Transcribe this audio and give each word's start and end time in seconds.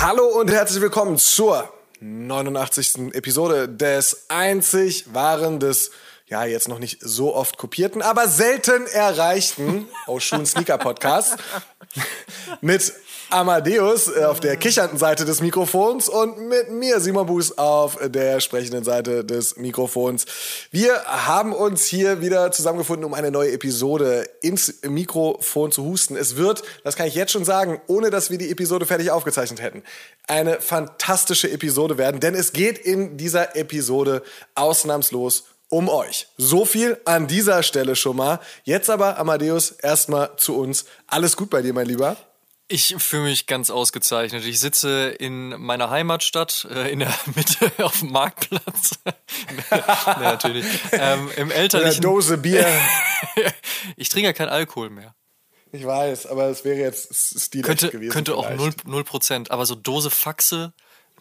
Hallo 0.00 0.26
und 0.28 0.48
herzlich 0.48 0.80
willkommen 0.80 1.18
zur 1.18 1.72
89. 1.98 3.14
Episode 3.14 3.68
des 3.68 4.26
einzig 4.28 5.12
wahren, 5.12 5.58
des 5.58 5.90
ja 6.28 6.44
jetzt 6.44 6.68
noch 6.68 6.78
nicht 6.78 6.98
so 7.00 7.34
oft 7.34 7.58
kopierten, 7.58 8.00
aber 8.00 8.28
selten 8.28 8.86
erreichten 8.86 9.88
Oh 10.06 10.20
Schuhen 10.20 10.46
Sneaker 10.46 10.78
Podcast 10.78 11.36
mit 12.60 12.92
Amadeus 13.30 14.08
äh, 14.08 14.24
auf 14.24 14.40
der 14.40 14.56
kichernden 14.56 14.98
Seite 14.98 15.26
des 15.26 15.42
Mikrofons 15.42 16.08
und 16.08 16.48
mit 16.48 16.70
mir, 16.70 16.98
Simon 16.98 17.26
Buß, 17.26 17.58
auf 17.58 17.98
der 18.02 18.40
sprechenden 18.40 18.84
Seite 18.84 19.22
des 19.22 19.58
Mikrofons. 19.58 20.24
Wir 20.70 21.04
haben 21.04 21.52
uns 21.52 21.84
hier 21.84 22.22
wieder 22.22 22.50
zusammengefunden, 22.52 23.04
um 23.04 23.12
eine 23.12 23.30
neue 23.30 23.52
Episode 23.52 24.26
ins 24.40 24.80
Mikrofon 24.82 25.70
zu 25.72 25.84
husten. 25.84 26.16
Es 26.16 26.36
wird, 26.36 26.62
das 26.84 26.96
kann 26.96 27.06
ich 27.06 27.14
jetzt 27.14 27.32
schon 27.32 27.44
sagen, 27.44 27.82
ohne 27.86 28.08
dass 28.08 28.30
wir 28.30 28.38
die 28.38 28.50
Episode 28.50 28.86
fertig 28.86 29.10
aufgezeichnet 29.10 29.60
hätten, 29.60 29.82
eine 30.26 30.60
fantastische 30.62 31.50
Episode 31.50 31.98
werden, 31.98 32.20
denn 32.20 32.34
es 32.34 32.54
geht 32.54 32.78
in 32.78 33.18
dieser 33.18 33.56
Episode 33.56 34.22
ausnahmslos 34.54 35.44
um 35.68 35.90
euch. 35.90 36.28
So 36.38 36.64
viel 36.64 36.98
an 37.04 37.26
dieser 37.26 37.62
Stelle 37.62 37.94
schon 37.94 38.16
mal. 38.16 38.40
Jetzt 38.64 38.88
aber, 38.88 39.18
Amadeus, 39.18 39.72
erstmal 39.72 40.30
zu 40.38 40.56
uns. 40.56 40.86
Alles 41.06 41.36
gut 41.36 41.50
bei 41.50 41.60
dir, 41.60 41.74
mein 41.74 41.86
Lieber? 41.86 42.16
Ich 42.70 42.94
fühle 42.98 43.24
mich 43.24 43.46
ganz 43.46 43.70
ausgezeichnet. 43.70 44.44
Ich 44.44 44.60
sitze 44.60 45.08
in 45.08 45.58
meiner 45.60 45.88
Heimatstadt, 45.88 46.68
äh, 46.70 46.92
in 46.92 46.98
der 46.98 47.14
Mitte 47.34 47.72
auf 47.82 48.00
dem 48.00 48.12
Marktplatz. 48.12 48.98
nee, 49.04 50.22
natürlich. 50.22 50.66
Ähm, 50.92 51.30
Im 51.36 51.50
elterlichen. 51.50 51.92
Eine 51.92 52.00
Dose 52.00 52.36
Bier. 52.36 52.66
ich 53.96 54.10
trinke 54.10 54.26
ja 54.26 54.32
keinen 54.34 54.50
Alkohol 54.50 54.90
mehr. 54.90 55.14
Ich 55.72 55.86
weiß, 55.86 56.26
aber 56.26 56.44
es 56.44 56.64
wäre 56.64 56.78
jetzt 56.78 57.40
Stil 57.40 57.62
könnte, 57.62 57.90
gewesen. 57.90 58.12
Könnte 58.12 58.32
vielleicht. 58.32 58.86
auch 58.86 58.90
0%, 58.90 59.04
Prozent, 59.04 59.50
aber 59.50 59.64
so 59.64 59.74
Dose 59.74 60.10
Faxe 60.10 60.72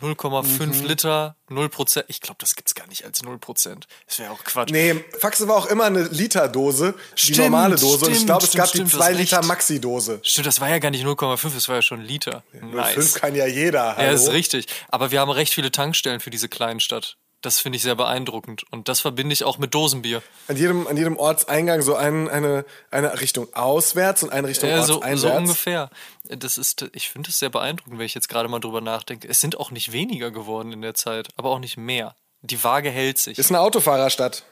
0,5 0.01 0.65
mhm. 0.65 0.85
Liter, 0.85 1.35
0 1.49 1.69
Prozent. 1.69 2.05
Ich 2.09 2.21
glaube, 2.21 2.37
das 2.39 2.55
gibt's 2.55 2.75
gar 2.75 2.87
nicht 2.87 3.05
als 3.05 3.23
0 3.23 3.39
Prozent. 3.39 3.87
Das 4.05 4.19
wäre 4.19 4.31
auch 4.31 4.43
Quatsch. 4.43 4.69
Nee, 4.71 5.03
Faxe 5.19 5.47
war 5.47 5.55
auch 5.55 5.65
immer 5.65 5.85
eine 5.85 6.03
Literdose, 6.03 6.93
die 7.17 7.35
normale 7.35 7.75
Dose. 7.75 7.97
Stimmt, 7.97 8.07
und 8.07 8.17
ich 8.17 8.25
glaube, 8.25 8.43
es 8.43 8.53
gab 8.53 8.69
stimmt, 8.69 8.91
die 8.91 8.97
2 8.97 9.11
Liter 9.13 9.43
Maxi-Dose. 9.43 10.19
Stimmt, 10.23 10.47
das 10.47 10.61
war 10.61 10.69
ja 10.69 10.79
gar 10.79 10.91
nicht 10.91 11.05
0,5, 11.05 11.53
das 11.53 11.67
war 11.67 11.75
ja 11.75 11.81
schon 11.81 12.01
Liter. 12.01 12.43
Ja, 12.53 12.65
nice. 12.65 12.93
5 12.93 13.13
kann 13.15 13.35
ja 13.35 13.47
jeder. 13.47 13.95
Hallo? 13.95 14.05
Ja, 14.05 14.11
das 14.11 14.23
ist 14.23 14.31
richtig. 14.31 14.67
Aber 14.89 15.11
wir 15.11 15.19
haben 15.19 15.31
recht 15.31 15.53
viele 15.53 15.71
Tankstellen 15.71 16.19
für 16.19 16.29
diese 16.29 16.49
kleinen 16.49 16.79
Stadt. 16.79 17.17
Das 17.41 17.59
finde 17.59 17.75
ich 17.75 17.83
sehr 17.83 17.95
beeindruckend. 17.95 18.63
Und 18.71 18.87
das 18.87 19.01
verbinde 19.01 19.31
ich 19.33 19.43
auch 19.43 19.57
mit 19.59 19.73
Dosenbier. 19.73 20.23
An 20.47 20.57
jedem, 20.57 20.87
an 20.87 20.97
jedem 20.97 21.17
Ortseingang 21.17 21.81
so 21.81 21.95
ein, 21.95 22.27
eine, 22.29 22.65
eine 22.89 23.21
Richtung 23.21 23.53
auswärts 23.53 24.23
und 24.23 24.31
eine 24.31 24.47
Richtung 24.47 24.69
ja, 24.69 24.79
ortseinwärts. 24.79 25.21
So, 25.21 25.27
so 25.27 25.33
ungefähr. 25.35 25.89
Das 26.23 26.57
ist, 26.57 26.89
ich 26.93 27.09
finde 27.09 27.29
es 27.29 27.39
sehr 27.39 27.49
beeindruckend, 27.49 27.99
wenn 27.99 28.05
ich 28.05 28.15
jetzt 28.15 28.27
gerade 28.27 28.49
mal 28.49 28.59
drüber 28.59 28.81
nachdenke. 28.81 29.27
Es 29.27 29.39
sind 29.39 29.59
auch 29.59 29.69
nicht 29.71 29.91
weniger 29.91 30.31
geworden 30.31 30.71
in 30.71 30.81
der 30.81 30.95
Zeit, 30.95 31.29
aber 31.35 31.51
auch 31.51 31.59
nicht 31.59 31.77
mehr. 31.77 32.15
Die 32.41 32.63
Waage 32.63 32.89
hält 32.89 33.17
sich. 33.17 33.37
Ist 33.37 33.51
eine 33.51 33.59
Autofahrerstadt. 33.59 34.43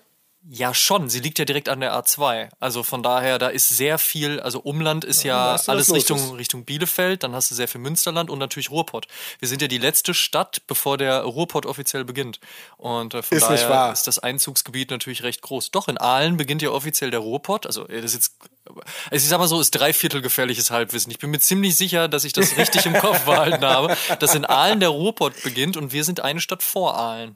Ja, 0.48 0.76
schon. 0.76 1.10
Sie 1.10 1.22
liegt 1.22 1.40
ja 1.40 1.46
direkt 1.46 1.70
an 1.70 1.80
der 1.80 1.94
A2. 1.96 2.50
Also 2.60 2.84
von 2.84 3.02
daher, 3.02 3.40
da 3.40 3.48
ist 3.48 3.68
sehr 3.70 3.98
viel, 3.98 4.40
also 4.40 4.60
Umland 4.60 5.04
ist 5.04 5.24
ja, 5.24 5.56
ja 5.56 5.62
alles 5.66 5.92
Richtung, 5.92 6.36
Richtung 6.36 6.66
Bielefeld, 6.66 7.24
dann 7.24 7.34
hast 7.34 7.50
du 7.50 7.56
sehr 7.56 7.68
viel 7.68 7.82
Münsterland 7.82 8.30
und 8.30 8.38
natürlich 8.38 8.70
Ruhrpott. 8.70 9.08
Wir 9.40 9.48
sind 9.48 9.64
ja 9.64 9.68
die 9.68 9.80
letzte 9.80 10.14
Stadt, 10.14 10.62
bevor 10.68 10.98
der 10.98 11.22
Ruhrpott 11.22 11.66
offiziell 11.66 12.06
beginnt. 12.06 12.40
Und 12.78 13.16
äh, 13.16 13.24
von 13.24 13.38
ist 13.38 13.48
daher 13.48 13.92
ist 13.92 14.06
das 14.06 14.20
Einzugsgebiet 14.20 14.92
natürlich 14.92 15.24
recht 15.24 15.42
groß. 15.42 15.72
Doch, 15.72 15.88
in 15.88 15.98
Aalen 15.98 16.38
beginnt 16.38 16.62
ja 16.62 16.70
offiziell 16.70 17.10
der 17.10 17.22
Ruhrpott. 17.22 17.66
Also 17.66 17.86
das 17.86 18.04
ist 18.04 18.14
jetzt, 18.14 18.36
also 18.66 18.86
ich 19.12 19.28
sag 19.28 19.40
mal 19.40 19.48
so, 19.48 19.60
ist 19.60 19.72
dreiviertel 19.72 20.22
gefährliches 20.22 20.70
Halbwissen. 20.70 21.12
Ich 21.12 21.18
bin 21.18 21.32
mir 21.32 21.40
ziemlich 21.40 21.76
sicher, 21.76 22.08
dass 22.08 22.24
ich 22.24 22.34
das 22.34 22.56
richtig 22.56 22.86
im 22.86 22.94
Kopf 22.94 23.26
behalten 23.26 23.66
habe, 23.66 23.98
dass 24.20 24.36
in 24.36 24.46
Aalen 24.46 24.80
der 24.80 24.90
Ruhrpott 24.90 25.42
beginnt 25.42 25.76
und 25.76 25.92
wir 25.92 26.04
sind 26.04 26.20
eine 26.20 26.40
Stadt 26.40 26.62
vor 26.62 26.96
Aalen. 26.96 27.36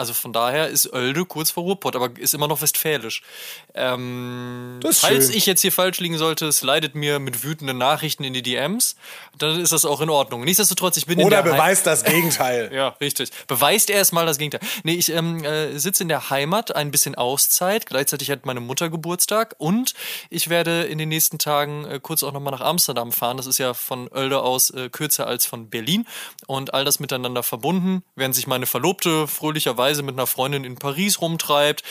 Also 0.00 0.14
von 0.14 0.32
daher 0.32 0.68
ist 0.68 0.90
Oelde 0.94 1.26
kurz 1.26 1.50
vor 1.50 1.64
Ruhrpott, 1.64 1.94
aber 1.94 2.08
ist 2.16 2.32
immer 2.32 2.48
noch 2.48 2.62
westfälisch. 2.62 3.20
Ähm, 3.74 4.80
falls 4.82 5.26
schön. 5.26 5.36
ich 5.36 5.44
jetzt 5.44 5.60
hier 5.60 5.72
falsch 5.72 6.00
liegen 6.00 6.16
sollte, 6.16 6.46
es 6.46 6.62
leidet 6.62 6.94
mir 6.94 7.18
mit 7.18 7.44
wütenden 7.44 7.76
Nachrichten 7.76 8.24
in 8.24 8.32
die 8.32 8.40
DMs, 8.40 8.96
dann 9.36 9.60
ist 9.60 9.74
das 9.74 9.84
auch 9.84 10.00
in 10.00 10.08
Ordnung. 10.08 10.42
Nichtsdestotrotz, 10.42 10.96
ich 10.96 11.04
bin 11.04 11.18
Oder 11.18 11.40
in 11.40 11.44
der 11.44 11.52
beweist 11.52 11.84
Heim 11.84 11.92
das 11.92 12.04
Gegenteil. 12.04 12.70
ja, 12.74 12.88
richtig. 12.98 13.28
Beweist 13.46 13.90
erstmal 13.90 14.24
das 14.24 14.38
Gegenteil. 14.38 14.66
Nee, 14.84 14.94
ich 14.94 15.12
ähm, 15.12 15.44
äh, 15.44 15.78
sitze 15.78 16.04
in 16.04 16.08
der 16.08 16.30
Heimat, 16.30 16.74
ein 16.74 16.90
bisschen 16.90 17.14
Auszeit. 17.14 17.84
Gleichzeitig 17.84 18.30
hat 18.30 18.46
meine 18.46 18.60
Mutter 18.60 18.88
Geburtstag 18.88 19.54
und 19.58 19.92
ich 20.30 20.48
werde 20.48 20.84
in 20.84 20.96
den 20.96 21.10
nächsten 21.10 21.36
Tagen 21.36 21.84
äh, 21.84 22.00
kurz 22.02 22.22
auch 22.22 22.32
nochmal 22.32 22.54
nach 22.54 22.62
Amsterdam 22.62 23.12
fahren. 23.12 23.36
Das 23.36 23.46
ist 23.46 23.58
ja 23.58 23.74
von 23.74 24.08
Oelde 24.08 24.40
aus 24.40 24.70
äh, 24.70 24.88
kürzer 24.88 25.26
als 25.26 25.44
von 25.44 25.68
Berlin 25.68 26.06
und 26.46 26.72
all 26.72 26.86
das 26.86 27.00
miteinander 27.00 27.42
verbunden, 27.42 28.02
während 28.16 28.34
sich 28.34 28.46
meine 28.46 28.64
Verlobte 28.64 29.28
fröhlicherweise 29.28 29.89
Weise 29.90 30.02
mit 30.02 30.14
einer 30.14 30.26
Freundin 30.26 30.64
in 30.64 30.76
Paris 30.76 31.20
rumtreibt, 31.20 31.82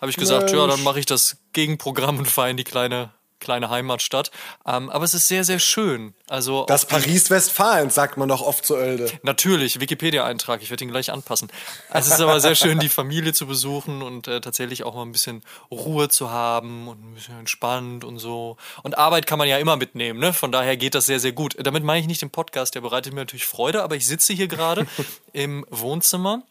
habe 0.00 0.10
ich 0.10 0.16
gesagt, 0.16 0.46
Mensch. 0.46 0.54
ja, 0.54 0.66
dann 0.66 0.82
mache 0.82 0.98
ich 0.98 1.06
das 1.06 1.36
Gegenprogramm 1.52 2.18
und 2.18 2.28
fahre 2.28 2.50
in 2.50 2.56
die 2.56 2.64
kleine 2.64 3.10
kleine 3.44 3.70
Heimatstadt. 3.70 4.32
Ähm, 4.66 4.90
aber 4.90 5.04
es 5.04 5.14
ist 5.14 5.28
sehr, 5.28 5.44
sehr 5.44 5.60
schön. 5.60 6.14
Also 6.28 6.64
das 6.66 6.86
Paris 6.86 7.30
Westfalens 7.30 7.94
sagt 7.94 8.16
man 8.16 8.28
doch 8.28 8.40
oft 8.40 8.64
zu 8.64 8.74
Oelde. 8.74 9.12
Natürlich, 9.22 9.78
Wikipedia-Eintrag, 9.78 10.62
ich 10.62 10.70
werde 10.70 10.82
ihn 10.82 10.90
gleich 10.90 11.12
anpassen. 11.12 11.48
Es 11.92 12.06
ist 12.06 12.20
aber 12.20 12.40
sehr 12.40 12.54
schön, 12.54 12.80
die 12.80 12.88
Familie 12.88 13.32
zu 13.32 13.46
besuchen 13.46 14.02
und 14.02 14.26
äh, 14.26 14.40
tatsächlich 14.40 14.82
auch 14.82 14.94
mal 14.94 15.02
ein 15.02 15.12
bisschen 15.12 15.42
Ruhe 15.70 16.08
zu 16.08 16.30
haben 16.30 16.88
und 16.88 17.04
ein 17.04 17.14
bisschen 17.14 17.38
entspannt 17.38 18.02
und 18.02 18.18
so. 18.18 18.56
Und 18.82 18.98
Arbeit 18.98 19.26
kann 19.26 19.38
man 19.38 19.46
ja 19.46 19.58
immer 19.58 19.76
mitnehmen, 19.76 20.18
ne? 20.18 20.32
Von 20.32 20.50
daher 20.50 20.76
geht 20.76 20.94
das 20.94 21.06
sehr, 21.06 21.20
sehr 21.20 21.32
gut. 21.32 21.54
Damit 21.58 21.84
meine 21.84 22.00
ich 22.00 22.06
nicht 22.06 22.22
den 22.22 22.30
Podcast, 22.30 22.74
der 22.74 22.80
bereitet 22.80 23.12
mir 23.12 23.20
natürlich 23.20 23.46
Freude, 23.46 23.82
aber 23.82 23.94
ich 23.94 24.06
sitze 24.06 24.32
hier 24.32 24.48
gerade 24.48 24.86
im 25.32 25.66
Wohnzimmer 25.70 26.42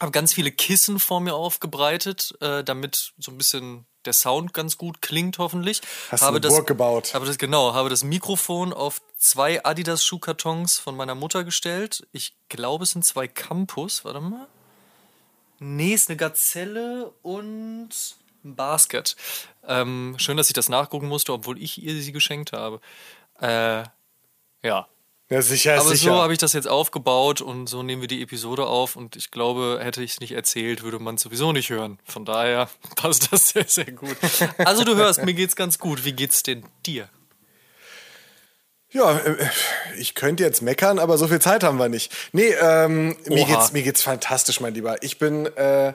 habe 0.00 0.12
ganz 0.12 0.34
viele 0.34 0.52
Kissen 0.52 0.98
vor 0.98 1.20
mir 1.20 1.34
aufgebreitet, 1.34 2.34
äh, 2.40 2.62
damit 2.62 3.12
so 3.18 3.30
ein 3.30 3.38
bisschen 3.38 3.86
der 4.04 4.12
Sound 4.12 4.52
ganz 4.52 4.78
gut 4.78 5.02
klingt, 5.02 5.38
hoffentlich. 5.38 5.80
Hast 6.10 6.22
habe 6.22 6.40
du 6.40 6.48
eine 6.48 6.56
Burg 6.56 6.66
gebaut? 6.66 7.12
Habe 7.14 7.26
das 7.26 7.38
genau, 7.38 7.74
habe 7.74 7.88
das 7.88 8.04
Mikrofon 8.04 8.72
auf 8.72 9.02
zwei 9.18 9.64
Adidas 9.64 10.04
Schuhkartons 10.04 10.78
von 10.78 10.96
meiner 10.96 11.14
Mutter 11.14 11.44
gestellt. 11.44 12.06
Ich 12.12 12.36
glaube, 12.48 12.84
es 12.84 12.90
sind 12.90 13.04
zwei 13.04 13.26
Campus. 13.26 14.04
Warte 14.04 14.20
mal. 14.20 14.46
Nee, 15.58 15.94
ist 15.94 16.08
eine 16.08 16.16
Gazelle 16.16 17.12
und 17.22 17.88
ein 18.44 18.54
Basket. 18.54 19.16
Ähm, 19.66 20.14
schön, 20.18 20.36
dass 20.36 20.48
ich 20.48 20.54
das 20.54 20.68
nachgucken 20.68 21.08
musste, 21.08 21.32
obwohl 21.32 21.60
ich 21.60 21.82
ihr 21.82 22.00
sie 22.00 22.12
geschenkt 22.12 22.52
habe. 22.52 22.80
Äh, 23.40 23.84
ja, 24.62 24.88
ja, 25.28 25.42
sicher, 25.42 25.80
Aber 25.80 25.88
sicher. 25.90 26.12
so 26.12 26.22
habe 26.22 26.32
ich 26.32 26.38
das 26.38 26.52
jetzt 26.52 26.68
aufgebaut 26.68 27.40
und 27.40 27.68
so 27.68 27.82
nehmen 27.82 28.00
wir 28.00 28.08
die 28.08 28.22
Episode 28.22 28.66
auf 28.66 28.94
und 28.96 29.16
ich 29.16 29.30
glaube, 29.30 29.80
hätte 29.82 30.02
ich 30.02 30.12
es 30.12 30.20
nicht 30.20 30.32
erzählt, 30.32 30.82
würde 30.82 30.98
man 30.98 31.16
es 31.16 31.22
sowieso 31.22 31.52
nicht 31.52 31.70
hören. 31.70 31.98
Von 32.04 32.24
daher 32.24 32.68
passt 32.96 33.32
das 33.32 33.48
sehr, 33.50 33.64
sehr 33.66 33.90
gut. 33.90 34.16
Also 34.58 34.84
du 34.84 34.94
hörst, 34.96 35.24
mir 35.24 35.34
geht's 35.34 35.56
ganz 35.56 35.78
gut. 35.78 36.04
Wie 36.04 36.12
geht's 36.12 36.42
denn 36.42 36.64
dir? 36.86 37.08
Ja, 38.90 39.18
äh, 39.18 39.36
ich 39.98 40.14
könnte 40.14 40.44
jetzt 40.44 40.62
meckern, 40.62 40.98
aber 40.98 41.18
so 41.18 41.28
viel 41.28 41.40
Zeit 41.40 41.64
haben 41.64 41.78
wir 41.78 41.88
nicht. 41.88 42.12
Nee, 42.32 42.54
ähm, 42.60 43.16
mir, 43.26 43.44
geht's, 43.44 43.72
mir 43.72 43.82
geht's 43.82 44.02
fantastisch, 44.02 44.60
mein 44.60 44.74
Lieber. 44.74 45.02
Ich 45.02 45.18
bin 45.18 45.46
äh, 45.56 45.92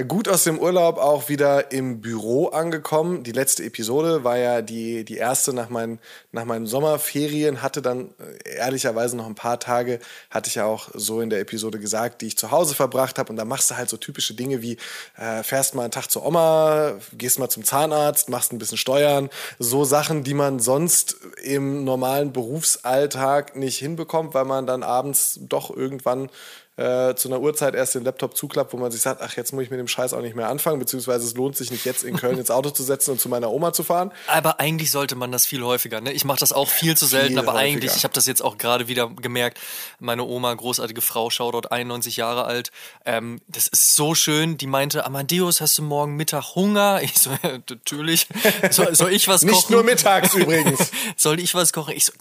gut 0.00 0.26
aus 0.26 0.44
dem 0.44 0.58
Urlaub 0.58 0.96
auch 0.96 1.28
wieder 1.28 1.70
im 1.70 2.00
Büro 2.00 2.46
angekommen. 2.46 3.24
Die 3.24 3.32
letzte 3.32 3.62
Episode 3.62 4.24
war 4.24 4.38
ja 4.38 4.62
die, 4.62 5.04
die 5.04 5.18
erste 5.18 5.52
nach 5.52 5.68
meinen, 5.68 5.98
nach 6.30 6.46
meinen 6.46 6.66
Sommerferien, 6.66 7.60
hatte 7.60 7.82
dann 7.82 8.14
äh, 8.18 8.56
ehrlicherweise 8.56 9.18
noch 9.18 9.26
ein 9.26 9.34
paar 9.34 9.60
Tage, 9.60 9.98
hatte 10.30 10.48
ich 10.48 10.54
ja 10.54 10.64
auch 10.64 10.88
so 10.94 11.20
in 11.20 11.28
der 11.28 11.40
Episode 11.40 11.78
gesagt, 11.78 12.22
die 12.22 12.28
ich 12.28 12.38
zu 12.38 12.50
Hause 12.50 12.74
verbracht 12.74 13.18
habe. 13.18 13.28
Und 13.28 13.36
da 13.36 13.44
machst 13.44 13.70
du 13.70 13.76
halt 13.76 13.90
so 13.90 13.98
typische 13.98 14.32
Dinge 14.32 14.62
wie 14.62 14.78
äh, 15.18 15.42
fährst 15.42 15.74
mal 15.74 15.82
einen 15.82 15.90
Tag 15.90 16.10
zur 16.10 16.24
Oma, 16.24 16.94
gehst 17.12 17.38
mal 17.38 17.50
zum 17.50 17.62
Zahnarzt, 17.62 18.30
machst 18.30 18.50
ein 18.54 18.58
bisschen 18.58 18.78
Steuern. 18.78 19.28
So 19.58 19.84
Sachen, 19.84 20.24
die 20.24 20.34
man 20.34 20.58
sonst 20.58 21.18
im 21.42 21.84
normalen 21.84 22.32
Berufsalltag 22.32 23.56
nicht 23.56 23.76
hinbekommt, 23.76 24.32
weil 24.32 24.46
man 24.46 24.66
dann 24.66 24.82
abends 24.82 25.38
doch 25.42 25.68
irgendwann 25.68 26.30
äh, 26.76 27.14
zu 27.14 27.28
einer 27.28 27.40
Uhrzeit 27.40 27.74
erst 27.74 27.94
den 27.94 28.04
Laptop 28.04 28.34
zuklappt, 28.34 28.72
wo 28.72 28.78
man 28.78 28.90
sich 28.90 29.02
sagt, 29.02 29.20
ach, 29.20 29.36
jetzt 29.36 29.52
muss 29.52 29.64
ich 29.64 29.70
mit 29.70 29.78
dem 29.78 29.88
Scheiß 29.88 30.14
auch 30.14 30.22
nicht 30.22 30.34
mehr 30.34 30.48
anfangen, 30.48 30.78
beziehungsweise 30.78 31.26
es 31.26 31.34
lohnt 31.34 31.54
sich 31.54 31.70
nicht 31.70 31.84
jetzt 31.84 32.02
in 32.02 32.16
Köln 32.16 32.38
ins 32.38 32.50
Auto 32.50 32.70
zu 32.70 32.82
setzen 32.82 33.10
und 33.10 33.20
zu 33.20 33.28
meiner 33.28 33.50
Oma 33.50 33.74
zu 33.74 33.82
fahren. 33.82 34.10
Aber 34.26 34.58
eigentlich 34.58 34.90
sollte 34.90 35.14
man 35.14 35.30
das 35.30 35.44
viel 35.44 35.62
häufiger. 35.62 36.00
Ne? 36.00 36.12
Ich 36.12 36.24
mache 36.24 36.40
das 36.40 36.52
auch 36.52 36.68
viel 36.68 36.96
zu 36.96 37.04
selten, 37.04 37.28
viel 37.28 37.38
aber 37.38 37.52
häufiger. 37.52 37.66
eigentlich, 37.66 37.96
ich 37.96 38.04
habe 38.04 38.14
das 38.14 38.26
jetzt 38.26 38.42
auch 38.42 38.56
gerade 38.56 38.88
wieder 38.88 39.08
gemerkt, 39.08 39.58
meine 39.98 40.24
Oma, 40.24 40.54
großartige 40.54 41.02
Frau, 41.02 41.28
Shoutout, 41.28 41.68
91 41.68 42.16
Jahre 42.16 42.44
alt, 42.44 42.70
ähm, 43.04 43.40
das 43.48 43.66
ist 43.66 43.94
so 43.94 44.14
schön, 44.14 44.56
die 44.56 44.66
meinte, 44.66 45.04
Amadeus, 45.04 45.60
hast 45.60 45.76
du 45.76 45.82
morgen 45.82 46.16
Mittag 46.16 46.54
Hunger? 46.54 47.00
Ich 47.12 47.18
so, 47.18 47.30
ja, 47.30 47.58
natürlich. 47.68 48.28
Soll, 48.70 48.94
soll 48.94 49.12
ich 49.12 49.26
was 49.28 49.42
kochen? 49.42 49.54
Nicht 49.54 49.70
nur 49.70 49.82
mittags 49.82 50.34
übrigens. 50.34 50.90
soll 51.16 51.40
ich 51.40 51.54
was 51.54 51.72
kochen? 51.72 51.94
Ich 51.94 52.06
so, 52.06 52.12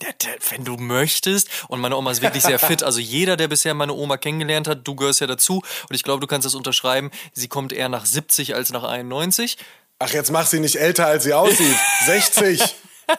wenn 0.49 0.65
du 0.65 0.75
möchtest. 0.75 1.49
Und 1.67 1.79
meine 1.79 1.95
Oma 1.95 2.11
ist 2.11 2.21
wirklich 2.21 2.43
sehr 2.43 2.59
fit. 2.59 2.83
Also 2.83 2.99
jeder, 2.99 3.37
der 3.37 3.47
bisher 3.47 3.73
meine 3.73 3.93
Oma 3.93 4.17
kennengelernt 4.17 4.40
hat, 4.49 4.87
du 4.87 4.95
gehörst 4.95 5.21
ja 5.21 5.27
dazu. 5.27 5.63
Und 5.89 5.95
ich 5.95 6.03
glaube, 6.03 6.19
du 6.19 6.27
kannst 6.27 6.45
das 6.45 6.55
unterschreiben. 6.55 7.11
Sie 7.33 7.47
kommt 7.47 7.73
eher 7.73 7.89
nach 7.89 8.05
70 8.05 8.55
als 8.55 8.71
nach 8.71 8.83
91. 8.83 9.57
Ach, 9.99 10.09
jetzt 10.09 10.31
mach 10.31 10.47
sie 10.47 10.59
nicht 10.59 10.77
älter, 10.77 11.05
als 11.05 11.23
sie 11.23 11.33
aussieht. 11.33 11.77
60. 12.05 12.61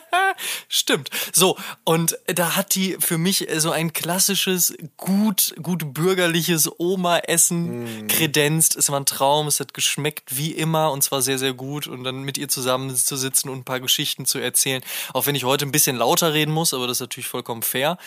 Stimmt. 0.68 1.10
So, 1.32 1.56
und 1.84 2.18
da 2.26 2.56
hat 2.56 2.74
die 2.74 2.96
für 2.98 3.18
mich 3.18 3.48
so 3.56 3.70
ein 3.70 3.92
klassisches, 3.92 4.74
gut, 4.96 5.54
gut 5.62 5.94
bürgerliches 5.94 6.70
Oma-Essen 6.78 8.04
mm. 8.04 8.08
kredenzt. 8.08 8.76
Es 8.76 8.90
war 8.90 9.00
ein 9.00 9.06
Traum, 9.06 9.46
es 9.46 9.60
hat 9.60 9.74
geschmeckt 9.74 10.36
wie 10.36 10.52
immer 10.52 10.92
und 10.92 11.02
zwar 11.02 11.22
sehr, 11.22 11.38
sehr 11.38 11.52
gut. 11.52 11.86
Und 11.86 12.04
dann 12.04 12.22
mit 12.22 12.38
ihr 12.38 12.48
zusammen 12.48 12.94
zu 12.94 13.16
sitzen 13.16 13.48
und 13.48 13.58
ein 13.58 13.64
paar 13.64 13.80
Geschichten 13.80 14.26
zu 14.26 14.38
erzählen. 14.38 14.82
Auch 15.12 15.26
wenn 15.26 15.34
ich 15.34 15.44
heute 15.44 15.66
ein 15.66 15.72
bisschen 15.72 15.96
lauter 15.96 16.32
reden 16.32 16.52
muss, 16.52 16.74
aber 16.74 16.86
das 16.86 16.98
ist 16.98 17.02
natürlich 17.02 17.28
vollkommen 17.28 17.62
fair. 17.62 17.98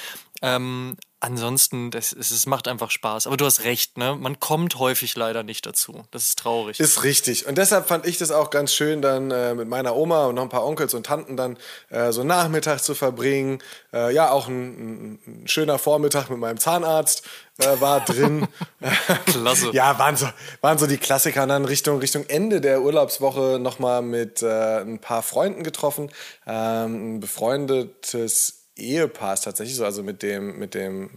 Ähm, 0.41 0.97
ansonsten, 1.19 1.91
das, 1.91 2.11
es 2.11 2.45
macht 2.45 2.67
einfach 2.67 2.91
Spaß. 2.91 3.27
Aber 3.27 3.37
du 3.37 3.45
hast 3.45 3.63
recht, 3.63 3.97
ne? 3.97 4.15
Man 4.15 4.39
kommt 4.39 4.77
häufig 4.77 5.15
leider 5.15 5.43
nicht 5.43 5.65
dazu. 5.65 6.03
Das 6.11 6.25
ist 6.25 6.39
traurig. 6.39 6.79
Ist 6.79 7.03
richtig. 7.03 7.47
Und 7.47 7.57
deshalb 7.57 7.87
fand 7.87 8.05
ich 8.05 8.17
das 8.17 8.31
auch 8.31 8.49
ganz 8.49 8.73
schön, 8.73 9.01
dann 9.01 9.31
äh, 9.31 9.55
mit 9.55 9.67
meiner 9.67 9.95
Oma 9.95 10.25
und 10.25 10.35
noch 10.35 10.43
ein 10.43 10.49
paar 10.49 10.65
Onkels 10.65 10.93
und 10.93 11.05
Tanten 11.05 11.37
dann 11.37 11.57
äh, 11.89 12.11
so 12.11 12.23
Nachmittag 12.23 12.79
zu 12.79 12.95
verbringen. 12.95 13.59
Äh, 13.93 14.13
ja, 14.13 14.31
auch 14.31 14.47
ein, 14.47 15.19
ein, 15.25 15.47
schöner 15.47 15.79
Vormittag 15.79 16.29
mit 16.29 16.39
meinem 16.39 16.59
Zahnarzt 16.59 17.23
äh, 17.57 17.79
war 17.79 18.01
drin. 18.01 18.47
Klasse. 19.25 19.71
ja, 19.71 19.97
waren 19.97 20.17
so, 20.17 20.27
waren 20.61 20.77
so 20.77 20.85
die 20.85 20.97
Klassiker. 20.97 21.43
Und 21.43 21.49
dann 21.49 21.65
Richtung, 21.65 21.99
Richtung 21.99 22.25
Ende 22.27 22.61
der 22.61 22.81
Urlaubswoche 22.81 23.57
nochmal 23.59 24.01
mit 24.01 24.41
äh, 24.41 24.81
ein 24.81 24.99
paar 24.99 25.23
Freunden 25.23 25.63
getroffen. 25.63 26.11
Ähm, 26.45 27.15
ein 27.15 27.19
befreundetes 27.19 28.64
Ehepaars 28.77 29.41
tatsächlich 29.41 29.75
so. 29.75 29.85
Also 29.85 30.03
mit 30.03 30.21
dem, 30.21 30.59
mit 30.59 30.73
dem 30.73 31.09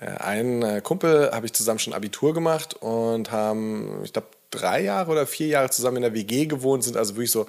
äh, 0.00 0.06
einen 0.06 0.62
äh, 0.62 0.80
Kumpel 0.82 1.30
habe 1.32 1.46
ich 1.46 1.52
zusammen 1.52 1.78
schon 1.78 1.92
Abitur 1.92 2.34
gemacht 2.34 2.74
und 2.74 3.30
haben, 3.30 4.00
ich 4.04 4.12
glaube, 4.12 4.28
drei 4.50 4.82
Jahre 4.82 5.10
oder 5.10 5.26
vier 5.26 5.48
Jahre 5.48 5.70
zusammen 5.70 5.98
in 5.98 6.02
der 6.02 6.14
WG 6.14 6.46
gewohnt, 6.46 6.84
sind 6.84 6.96
also 6.96 7.14
wirklich 7.14 7.30
so, 7.30 7.46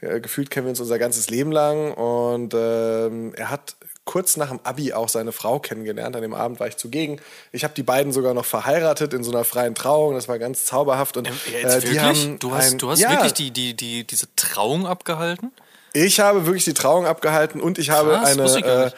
äh, 0.00 0.20
gefühlt 0.20 0.50
kennen 0.50 0.66
wir 0.66 0.70
uns 0.70 0.80
unser 0.80 0.98
ganzes 0.98 1.30
Leben 1.30 1.52
lang. 1.52 1.92
Und 1.92 2.54
ähm, 2.54 3.32
er 3.34 3.50
hat 3.50 3.76
kurz 4.04 4.36
nach 4.36 4.48
dem 4.48 4.60
Abi 4.64 4.92
auch 4.92 5.08
seine 5.08 5.32
Frau 5.32 5.58
kennengelernt. 5.60 6.16
An 6.16 6.22
dem 6.22 6.34
Abend 6.34 6.60
war 6.60 6.66
ich 6.66 6.76
zugegen. 6.76 7.20
Ich 7.52 7.64
habe 7.64 7.74
die 7.74 7.82
beiden 7.82 8.12
sogar 8.12 8.34
noch 8.34 8.44
verheiratet 8.44 9.14
in 9.14 9.22
so 9.22 9.30
einer 9.30 9.44
freien 9.44 9.74
Trauung. 9.74 10.14
Das 10.14 10.28
war 10.28 10.38
ganz 10.38 10.64
zauberhaft. 10.64 11.16
Und, 11.16 11.28
äh, 11.28 11.80
die 11.80 12.00
haben 12.00 12.38
du 12.38 12.52
hast, 12.52 12.72
ein, 12.72 12.78
du 12.78 12.90
hast 12.90 13.00
ja, 13.00 13.10
wirklich 13.10 13.32
die, 13.34 13.50
die, 13.50 13.74
die, 13.74 14.04
diese 14.04 14.26
Trauung 14.36 14.86
abgehalten? 14.86 15.52
Ich 15.92 16.20
habe 16.20 16.46
wirklich 16.46 16.64
die 16.64 16.74
Trauung 16.74 17.06
abgehalten 17.06 17.60
und 17.60 17.78
ich 17.78 17.90
habe 17.90 18.10
Krass, 18.10 18.56
eine, 18.56 18.86
äh, 18.86 18.90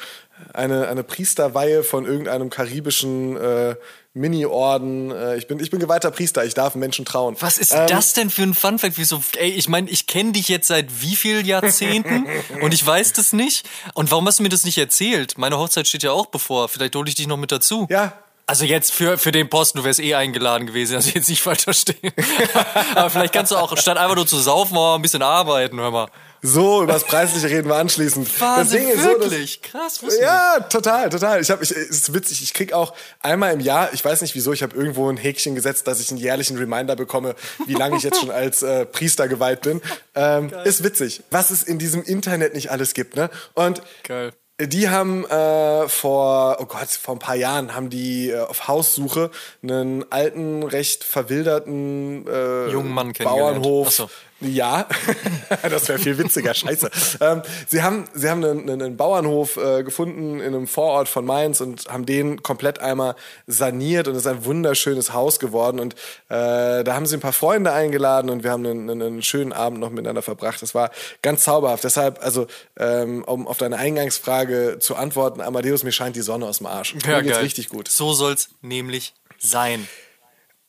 eine, 0.52 0.88
eine 0.88 1.04
Priesterweihe 1.04 1.82
von 1.82 2.06
irgendeinem 2.06 2.50
karibischen 2.50 3.36
äh, 3.36 3.76
Mini-Orden. 4.14 5.10
Äh, 5.10 5.36
ich, 5.36 5.48
bin, 5.48 5.58
ich 5.58 5.70
bin 5.70 5.80
geweihter 5.80 6.10
Priester, 6.10 6.44
ich 6.44 6.54
darf 6.54 6.74
Menschen 6.76 7.04
trauen. 7.04 7.36
Was 7.40 7.58
ist 7.58 7.72
ähm, 7.74 7.86
das 7.88 8.12
denn 8.12 8.30
für 8.30 8.42
ein 8.42 8.54
Funfact? 8.54 8.96
Wieso, 8.96 9.22
ey, 9.36 9.50
ich 9.50 9.68
meine, 9.68 9.90
ich 9.90 10.06
kenne 10.06 10.32
dich 10.32 10.48
jetzt 10.48 10.68
seit 10.68 11.02
wie 11.02 11.16
vielen 11.16 11.44
Jahrzehnten 11.44 12.26
und 12.60 12.72
ich 12.72 12.86
weiß 12.86 13.12
das 13.14 13.32
nicht. 13.32 13.68
Und 13.94 14.10
warum 14.10 14.26
hast 14.26 14.38
du 14.38 14.44
mir 14.44 14.48
das 14.48 14.64
nicht 14.64 14.78
erzählt? 14.78 15.36
Meine 15.36 15.58
Hochzeit 15.58 15.88
steht 15.88 16.04
ja 16.04 16.12
auch 16.12 16.26
bevor. 16.26 16.68
Vielleicht 16.68 16.94
hole 16.94 17.08
ich 17.08 17.16
dich 17.16 17.26
noch 17.26 17.36
mit 17.36 17.50
dazu. 17.50 17.86
Ja, 17.90 18.12
also 18.46 18.66
jetzt 18.66 18.92
für, 18.92 19.16
für 19.16 19.32
den 19.32 19.48
Posten, 19.48 19.78
du 19.78 19.84
wärst 19.84 20.00
eh 20.00 20.14
eingeladen 20.14 20.66
gewesen, 20.66 20.96
also 20.96 21.10
jetzt 21.14 21.30
nicht 21.30 21.40
falsch 21.40 21.64
verstehen. 21.64 22.12
Aber 22.94 23.08
vielleicht 23.08 23.32
kannst 23.32 23.52
du 23.52 23.56
auch, 23.56 23.74
statt 23.78 23.96
einfach 23.96 24.16
nur 24.16 24.26
zu 24.26 24.38
saufen, 24.38 24.74
mal 24.74 24.96
ein 24.96 25.02
bisschen 25.02 25.22
arbeiten, 25.22 25.80
hör 25.80 25.90
mal. 25.90 26.08
So, 26.46 26.82
über 26.82 26.92
das 26.92 27.04
Preisliche 27.04 27.48
reden 27.48 27.68
wir 27.68 27.76
anschließend. 27.76 28.28
Wahnsinn, 28.40 28.86
das 28.86 29.02
Ding 29.02 29.04
wirklich? 29.04 29.60
So, 29.72 29.78
dass, 29.78 30.00
Krass, 30.00 30.18
Ja, 30.20 30.60
total, 30.60 31.08
total. 31.08 31.40
Ich 31.40 31.50
hab, 31.50 31.62
ich, 31.62 31.70
es 31.70 31.88
ist 31.88 32.12
witzig, 32.12 32.42
ich 32.42 32.52
krieg 32.52 32.74
auch 32.74 32.92
einmal 33.20 33.54
im 33.54 33.60
Jahr, 33.60 33.94
ich 33.94 34.04
weiß 34.04 34.20
nicht 34.20 34.34
wieso, 34.34 34.52
ich 34.52 34.62
habe 34.62 34.76
irgendwo 34.76 35.08
ein 35.08 35.16
Häkchen 35.16 35.54
gesetzt, 35.54 35.86
dass 35.86 36.00
ich 36.00 36.10
einen 36.10 36.20
jährlichen 36.20 36.58
Reminder 36.58 36.96
bekomme, 36.96 37.34
wie 37.64 37.72
lange 37.72 37.96
ich 37.96 38.02
jetzt 38.02 38.20
schon 38.20 38.30
als 38.30 38.62
äh, 38.62 38.84
Priester 38.84 39.26
geweiht 39.26 39.62
bin. 39.62 39.80
Ähm, 40.14 40.52
ist 40.64 40.84
witzig, 40.84 41.22
was 41.30 41.50
es 41.50 41.62
in 41.62 41.78
diesem 41.78 42.02
Internet 42.02 42.52
nicht 42.52 42.70
alles 42.70 42.92
gibt, 42.92 43.16
ne? 43.16 43.30
Und 43.54 43.80
Geil. 44.02 44.32
Die 44.60 44.88
haben 44.88 45.24
äh, 45.24 45.88
vor, 45.88 46.58
oh 46.60 46.66
Gott, 46.66 46.88
vor 46.88 47.16
ein 47.16 47.18
paar 47.18 47.34
Jahren 47.34 47.74
haben 47.74 47.90
die 47.90 48.30
äh, 48.30 48.38
auf 48.38 48.68
Haussuche 48.68 49.32
einen 49.64 50.04
alten, 50.12 50.62
recht 50.62 51.02
verwilderten 51.02 52.24
äh, 52.28 52.70
jungen 52.70 52.92
Mann 52.92 53.12
Bauernhof 53.14 53.90
so. 53.90 54.08
Ja, 54.44 54.86
das 55.62 55.88
wäre 55.88 55.98
viel 55.98 56.18
witziger. 56.18 56.54
Scheiße. 56.54 56.90
Ähm, 57.20 57.42
sie 57.66 57.82
haben, 57.82 58.04
sie 58.14 58.28
haben 58.28 58.44
einen, 58.44 58.70
einen 58.70 58.96
Bauernhof 58.96 59.56
äh, 59.56 59.82
gefunden 59.82 60.40
in 60.40 60.54
einem 60.54 60.66
Vorort 60.66 61.08
von 61.08 61.24
Mainz 61.24 61.60
und 61.60 61.86
haben 61.86 62.06
den 62.06 62.42
komplett 62.42 62.78
einmal 62.80 63.16
saniert 63.46 64.08
und 64.08 64.14
es 64.14 64.20
ist 64.20 64.26
ein 64.26 64.44
wunderschönes 64.44 65.12
Haus 65.12 65.38
geworden. 65.38 65.80
Und 65.80 65.94
äh, 66.28 66.84
da 66.84 66.94
haben 66.94 67.06
sie 67.06 67.16
ein 67.16 67.20
paar 67.20 67.32
Freunde 67.32 67.72
eingeladen 67.72 68.30
und 68.30 68.44
wir 68.44 68.50
haben 68.50 68.66
einen, 68.66 68.90
einen, 68.90 69.22
schönen 69.22 69.52
Abend 69.52 69.80
noch 69.80 69.90
miteinander 69.90 70.22
verbracht. 70.22 70.60
Das 70.62 70.74
war 70.74 70.90
ganz 71.22 71.44
zauberhaft. 71.44 71.84
Deshalb, 71.84 72.22
also, 72.22 72.46
ähm, 72.78 73.24
um 73.24 73.46
auf 73.46 73.58
deine 73.58 73.76
Eingangsfrage 73.76 74.78
zu 74.80 74.96
antworten, 74.96 75.40
Amadeus, 75.40 75.82
mir 75.82 75.92
scheint 75.92 76.16
die 76.16 76.22
Sonne 76.22 76.46
aus 76.46 76.58
dem 76.58 76.66
Arsch. 76.66 76.94
Ja, 77.06 77.16
mir 77.16 77.22
geht's 77.22 77.34
geil. 77.34 77.44
richtig 77.44 77.68
gut. 77.68 77.88
So 77.88 78.12
soll's 78.12 78.50
nämlich 78.60 79.14
sein. 79.38 79.88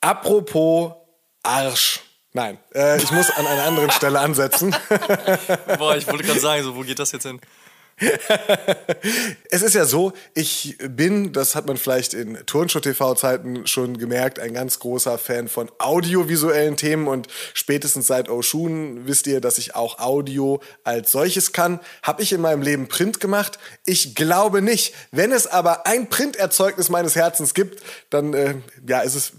Apropos 0.01 0.93
Arsch. 1.43 2.04
Nein, 2.35 2.57
äh, 2.73 2.97
ich 2.97 3.11
muss 3.11 3.31
an 3.31 3.47
einer 3.47 3.63
anderen 3.63 3.89
Stelle 3.91 4.19
ansetzen. 4.19 4.75
Boah, 5.77 5.95
ich 5.95 6.05
wollte 6.05 6.25
gerade 6.25 6.39
sagen, 6.41 6.63
so, 6.63 6.75
wo 6.75 6.81
geht 6.81 6.99
das 6.99 7.13
jetzt 7.13 7.23
hin? 7.23 7.39
es 9.49 9.61
ist 9.61 9.73
ja 9.73 9.85
so, 9.85 10.11
ich 10.33 10.77
bin, 10.79 11.31
das 11.31 11.55
hat 11.55 11.65
man 11.65 11.77
vielleicht 11.77 12.13
in 12.13 12.45
Turnshow-TV-Zeiten 12.45 13.67
schon 13.67 13.97
gemerkt, 13.97 14.39
ein 14.39 14.53
ganz 14.53 14.79
großer 14.79 15.17
Fan 15.17 15.47
von 15.47 15.71
audiovisuellen 15.77 16.75
Themen 16.75 17.07
und 17.07 17.27
spätestens 17.53 18.07
seit 18.07 18.27
Oshun 18.27 19.07
wisst 19.07 19.27
ihr, 19.27 19.39
dass 19.39 19.57
ich 19.57 19.75
auch 19.75 19.99
Audio 19.99 20.59
als 20.83 21.13
solches 21.13 21.53
kann. 21.53 21.79
Habe 22.03 22.21
ich 22.21 22.33
in 22.33 22.41
meinem 22.41 22.61
Leben 22.61 22.89
Print 22.89 23.21
gemacht? 23.21 23.59
Ich 23.85 24.13
glaube 24.13 24.61
nicht. 24.61 24.93
Wenn 25.11 25.31
es 25.31 25.47
aber 25.47 25.87
ein 25.87 26.09
Printerzeugnis 26.09 26.89
meines 26.89 27.15
Herzens 27.15 27.53
gibt, 27.53 27.81
dann 28.09 28.33
äh, 28.33 28.55
ja, 28.85 28.99
ist 28.99 29.15
es 29.15 29.31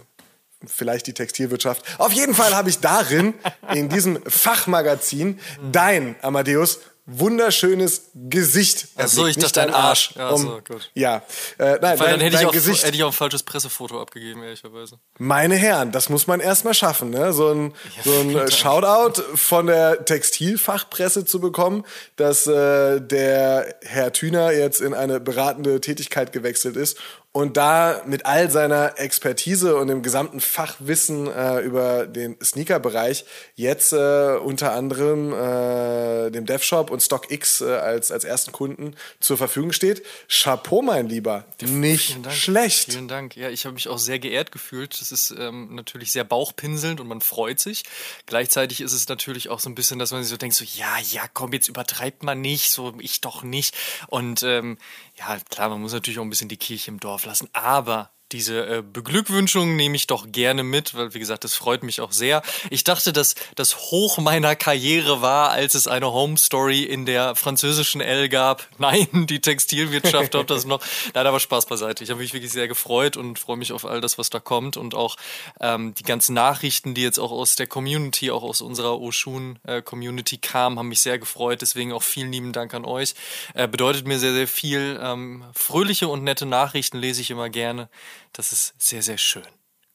vielleicht 0.64 1.06
die 1.06 1.14
Textilwirtschaft. 1.14 1.84
Auf 1.98 2.12
jeden 2.12 2.34
Fall 2.34 2.54
habe 2.54 2.70
ich 2.70 2.80
darin, 2.80 3.34
in 3.74 3.88
diesem 3.88 4.22
Fachmagazin, 4.26 5.40
dein, 5.72 6.16
Amadeus, 6.22 6.80
wunderschönes 7.06 8.10
Gesicht. 8.14 8.88
Ach 8.96 9.06
so, 9.06 9.26
ich 9.26 9.36
dachte 9.36 9.60
dein 9.60 9.72
Arsch. 9.72 10.12
Ja, 10.16 10.30
um, 10.30 10.42
so, 10.42 10.60
gut. 10.66 10.90
ja. 10.94 11.22
Äh, 11.56 11.78
nein, 11.80 12.00
Weil 12.00 12.10
dann 12.10 12.20
hätte, 12.20 12.36
ich 12.36 12.46
auch, 12.46 12.52
Gesicht. 12.52 12.84
hätte 12.84 12.96
ich 12.96 13.04
auch 13.04 13.10
ein 13.10 13.12
falsches 13.12 13.44
Pressefoto 13.44 14.00
abgegeben, 14.00 14.42
ehrlicherweise. 14.42 14.98
Meine 15.18 15.54
Herren, 15.54 15.92
das 15.92 16.08
muss 16.08 16.26
man 16.26 16.40
erstmal 16.40 16.74
schaffen, 16.74 17.10
ne? 17.10 17.32
So 17.32 17.52
ein, 17.52 17.74
ja, 17.96 18.02
so 18.02 18.20
ein 18.20 18.50
Shoutout 18.50 19.22
von 19.36 19.68
der 19.68 20.04
Textilfachpresse 20.04 21.24
zu 21.24 21.40
bekommen, 21.40 21.84
dass 22.16 22.48
äh, 22.48 23.00
der 23.00 23.76
Herr 23.82 24.12
Thüner 24.12 24.50
jetzt 24.50 24.80
in 24.80 24.92
eine 24.92 25.20
beratende 25.20 25.80
Tätigkeit 25.80 26.32
gewechselt 26.32 26.76
ist 26.76 26.98
und 27.36 27.58
da 27.58 28.00
mit 28.06 28.24
all 28.24 28.50
seiner 28.50 28.98
Expertise 28.98 29.76
und 29.76 29.88
dem 29.88 30.00
gesamten 30.00 30.40
Fachwissen 30.40 31.26
äh, 31.26 31.60
über 31.60 32.06
den 32.06 32.34
Sneaker-Bereich 32.42 33.26
jetzt 33.56 33.92
äh, 33.92 34.38
unter 34.42 34.72
anderem 34.72 35.34
äh, 35.34 36.30
dem 36.30 36.46
DevShop 36.46 36.90
und 36.90 37.02
StockX 37.02 37.60
äh, 37.60 37.74
als, 37.74 38.10
als 38.10 38.24
ersten 38.24 38.52
Kunden 38.52 38.94
zur 39.20 39.36
Verfügung 39.36 39.72
steht. 39.72 40.02
Chapeau, 40.30 40.80
mein 40.80 41.10
Lieber. 41.10 41.44
Nicht 41.60 42.16
schlecht. 42.32 42.92
Vielen 42.92 43.06
Dank. 43.06 43.36
Ja, 43.36 43.50
ich 43.50 43.66
habe 43.66 43.74
mich 43.74 43.88
auch 43.88 43.98
sehr 43.98 44.18
geehrt 44.18 44.50
gefühlt. 44.50 44.98
Das 44.98 45.12
ist 45.12 45.34
ähm, 45.38 45.74
natürlich 45.74 46.12
sehr 46.12 46.24
bauchpinselnd 46.24 47.00
und 47.00 47.06
man 47.06 47.20
freut 47.20 47.60
sich. 47.60 47.82
Gleichzeitig 48.24 48.80
ist 48.80 48.94
es 48.94 49.08
natürlich 49.08 49.50
auch 49.50 49.60
so 49.60 49.68
ein 49.68 49.74
bisschen, 49.74 49.98
dass 49.98 50.10
man 50.10 50.22
sich 50.22 50.30
so 50.30 50.38
denkt, 50.38 50.56
so 50.56 50.64
ja, 50.64 50.96
ja, 51.10 51.24
komm, 51.34 51.52
jetzt 51.52 51.68
übertreibt 51.68 52.22
man 52.22 52.40
nicht, 52.40 52.70
so 52.70 52.94
ich 52.98 53.20
doch 53.20 53.42
nicht. 53.42 53.76
Und 54.06 54.42
ähm, 54.42 54.78
ja, 55.18 55.36
klar, 55.50 55.68
man 55.68 55.82
muss 55.82 55.92
natürlich 55.92 56.18
auch 56.18 56.22
ein 56.22 56.30
bisschen 56.30 56.48
die 56.48 56.56
Kirche 56.56 56.90
im 56.90 56.98
Dorf 56.98 57.25
lassen, 57.26 57.48
aber 57.52 58.15
diese 58.32 58.66
äh, 58.66 58.82
Beglückwünschung 58.82 59.76
nehme 59.76 59.94
ich 59.94 60.08
doch 60.08 60.26
gerne 60.32 60.64
mit, 60.64 60.94
weil 60.94 61.14
wie 61.14 61.20
gesagt, 61.20 61.44
das 61.44 61.54
freut 61.54 61.84
mich 61.84 62.00
auch 62.00 62.10
sehr. 62.10 62.42
Ich 62.70 62.82
dachte, 62.82 63.12
dass 63.12 63.36
das 63.54 63.76
Hoch 63.90 64.18
meiner 64.18 64.56
Karriere 64.56 65.22
war, 65.22 65.50
als 65.50 65.74
es 65.74 65.86
eine 65.86 66.12
Home 66.12 66.36
Story 66.36 66.82
in 66.82 67.06
der 67.06 67.36
französischen 67.36 68.00
L 68.00 68.28
gab. 68.28 68.66
Nein, 68.78 69.26
die 69.28 69.40
Textilwirtschaft, 69.40 70.34
ob 70.34 70.46
das 70.48 70.64
noch. 70.64 70.80
Nein, 71.14 71.26
aber 71.26 71.38
Spaß 71.38 71.66
beiseite. 71.66 72.02
Ich 72.02 72.10
habe 72.10 72.20
mich 72.20 72.34
wirklich 72.34 72.52
sehr 72.52 72.66
gefreut 72.66 73.16
und 73.16 73.38
freue 73.38 73.56
mich 73.56 73.72
auf 73.72 73.84
all 73.84 74.00
das, 74.00 74.18
was 74.18 74.28
da 74.28 74.40
kommt 74.40 74.76
und 74.76 74.94
auch 74.94 75.16
ähm, 75.60 75.94
die 75.94 76.02
ganzen 76.02 76.34
Nachrichten, 76.34 76.94
die 76.94 77.02
jetzt 77.02 77.18
auch 77.18 77.30
aus 77.30 77.54
der 77.54 77.68
Community, 77.68 78.32
auch 78.32 78.42
aus 78.42 78.60
unserer 78.60 79.00
Oshun 79.00 79.60
äh, 79.64 79.82
Community 79.82 80.38
kamen, 80.38 80.78
haben 80.78 80.88
mich 80.88 81.00
sehr 81.00 81.20
gefreut. 81.20 81.62
Deswegen 81.62 81.92
auch 81.92 82.02
vielen 82.02 82.32
lieben 82.32 82.52
Dank 82.52 82.74
an 82.74 82.84
euch. 82.84 83.14
Äh, 83.54 83.68
bedeutet 83.68 84.06
mir 84.08 84.18
sehr, 84.18 84.32
sehr 84.32 84.48
viel. 84.48 84.98
Ähm, 85.00 85.44
fröhliche 85.54 86.08
und 86.08 86.24
nette 86.24 86.44
Nachrichten 86.46 86.98
lese 86.98 87.20
ich 87.20 87.30
immer 87.30 87.48
gerne. 87.48 87.88
Das 88.36 88.52
ist 88.52 88.74
sehr, 88.76 89.02
sehr 89.02 89.16
schön. 89.16 89.46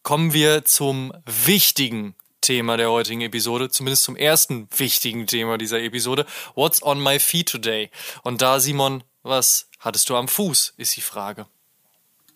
Kommen 0.01 0.33
wir 0.33 0.65
zum 0.65 1.13
wichtigen 1.27 2.15
Thema 2.41 2.75
der 2.75 2.89
heutigen 2.89 3.21
Episode, 3.21 3.69
zumindest 3.69 4.01
zum 4.01 4.15
ersten 4.15 4.67
wichtigen 4.75 5.27
Thema 5.27 5.59
dieser 5.59 5.79
Episode. 5.79 6.25
What's 6.55 6.81
on 6.81 6.99
my 7.03 7.19
feet 7.19 7.47
today? 7.47 7.91
Und 8.23 8.41
da, 8.41 8.59
Simon, 8.59 9.03
was 9.21 9.67
hattest 9.77 10.09
du 10.09 10.15
am 10.15 10.27
Fuß, 10.27 10.73
ist 10.77 10.95
die 10.95 11.01
Frage. 11.01 11.45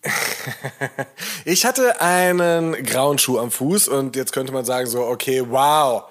ich 1.44 1.66
hatte 1.66 2.00
einen 2.00 2.84
grauen 2.84 3.18
Schuh 3.18 3.40
am 3.40 3.50
Fuß 3.50 3.88
und 3.88 4.14
jetzt 4.14 4.30
könnte 4.30 4.52
man 4.52 4.64
sagen 4.64 4.86
so, 4.86 5.04
okay, 5.04 5.42
wow, 5.44 6.04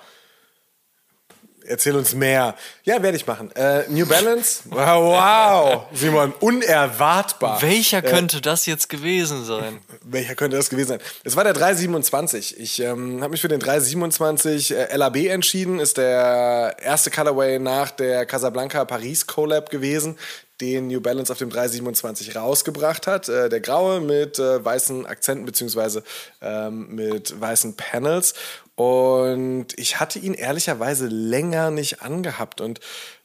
Erzähl 1.67 1.95
uns 1.95 2.13
mehr. 2.13 2.55
Ja, 2.83 3.01
werde 3.01 3.17
ich 3.17 3.25
machen. 3.25 3.51
Äh, 3.55 3.83
New 3.89 4.05
Balance. 4.05 4.61
Wow, 4.65 5.85
Simon, 5.93 6.33
unerwartbar. 6.39 7.61
Welcher 7.61 7.99
äh, 7.99 8.09
könnte 8.09 8.41
das 8.41 8.65
jetzt 8.65 8.89
gewesen 8.89 9.43
sein? 9.45 9.79
Welcher 10.03 10.35
könnte 10.35 10.57
das 10.57 10.69
gewesen 10.69 10.89
sein? 10.89 10.99
Es 11.23 11.35
war 11.35 11.43
der 11.43 11.53
327. 11.53 12.59
Ich 12.59 12.79
ähm, 12.81 13.21
habe 13.21 13.31
mich 13.31 13.41
für 13.41 13.47
den 13.47 13.59
327 13.59 14.75
äh, 14.75 14.95
LAB 14.95 15.17
entschieden. 15.27 15.79
Ist 15.79 15.97
der 15.97 16.77
erste 16.81 17.09
Colorway 17.09 17.59
nach 17.59 17.91
der 17.91 18.25
Casablanca 18.25 18.85
Paris 18.85 19.25
Collab 19.25 19.69
gewesen 19.69 20.17
den 20.61 20.87
New 20.87 21.01
Balance 21.01 21.31
auf 21.31 21.37
dem 21.37 21.49
327 21.49 22.35
rausgebracht 22.35 23.07
hat. 23.07 23.27
Äh, 23.27 23.49
der 23.49 23.59
graue 23.59 23.99
mit 23.99 24.39
äh, 24.39 24.63
weißen 24.63 25.05
Akzenten 25.05 25.45
beziehungsweise 25.45 26.03
ähm, 26.41 26.95
mit 26.95 27.39
weißen 27.39 27.75
Panels. 27.75 28.33
Und 28.75 29.67
ich 29.77 29.99
hatte 29.99 30.19
ihn 30.19 30.33
ehrlicherweise 30.33 31.07
länger 31.07 31.71
nicht 31.71 32.01
angehabt 32.01 32.59
und 32.59 32.81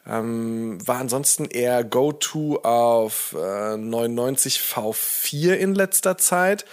ähm, 0.09 0.79
war 0.87 0.99
ansonsten 0.99 1.47
eher 1.47 1.83
Go-To 1.83 2.61
auf 2.63 3.35
äh, 3.37 3.77
99 3.77 4.61
V4 4.61 5.55
in 5.55 5.75
letzter 5.75 6.17
Zeit 6.19 6.65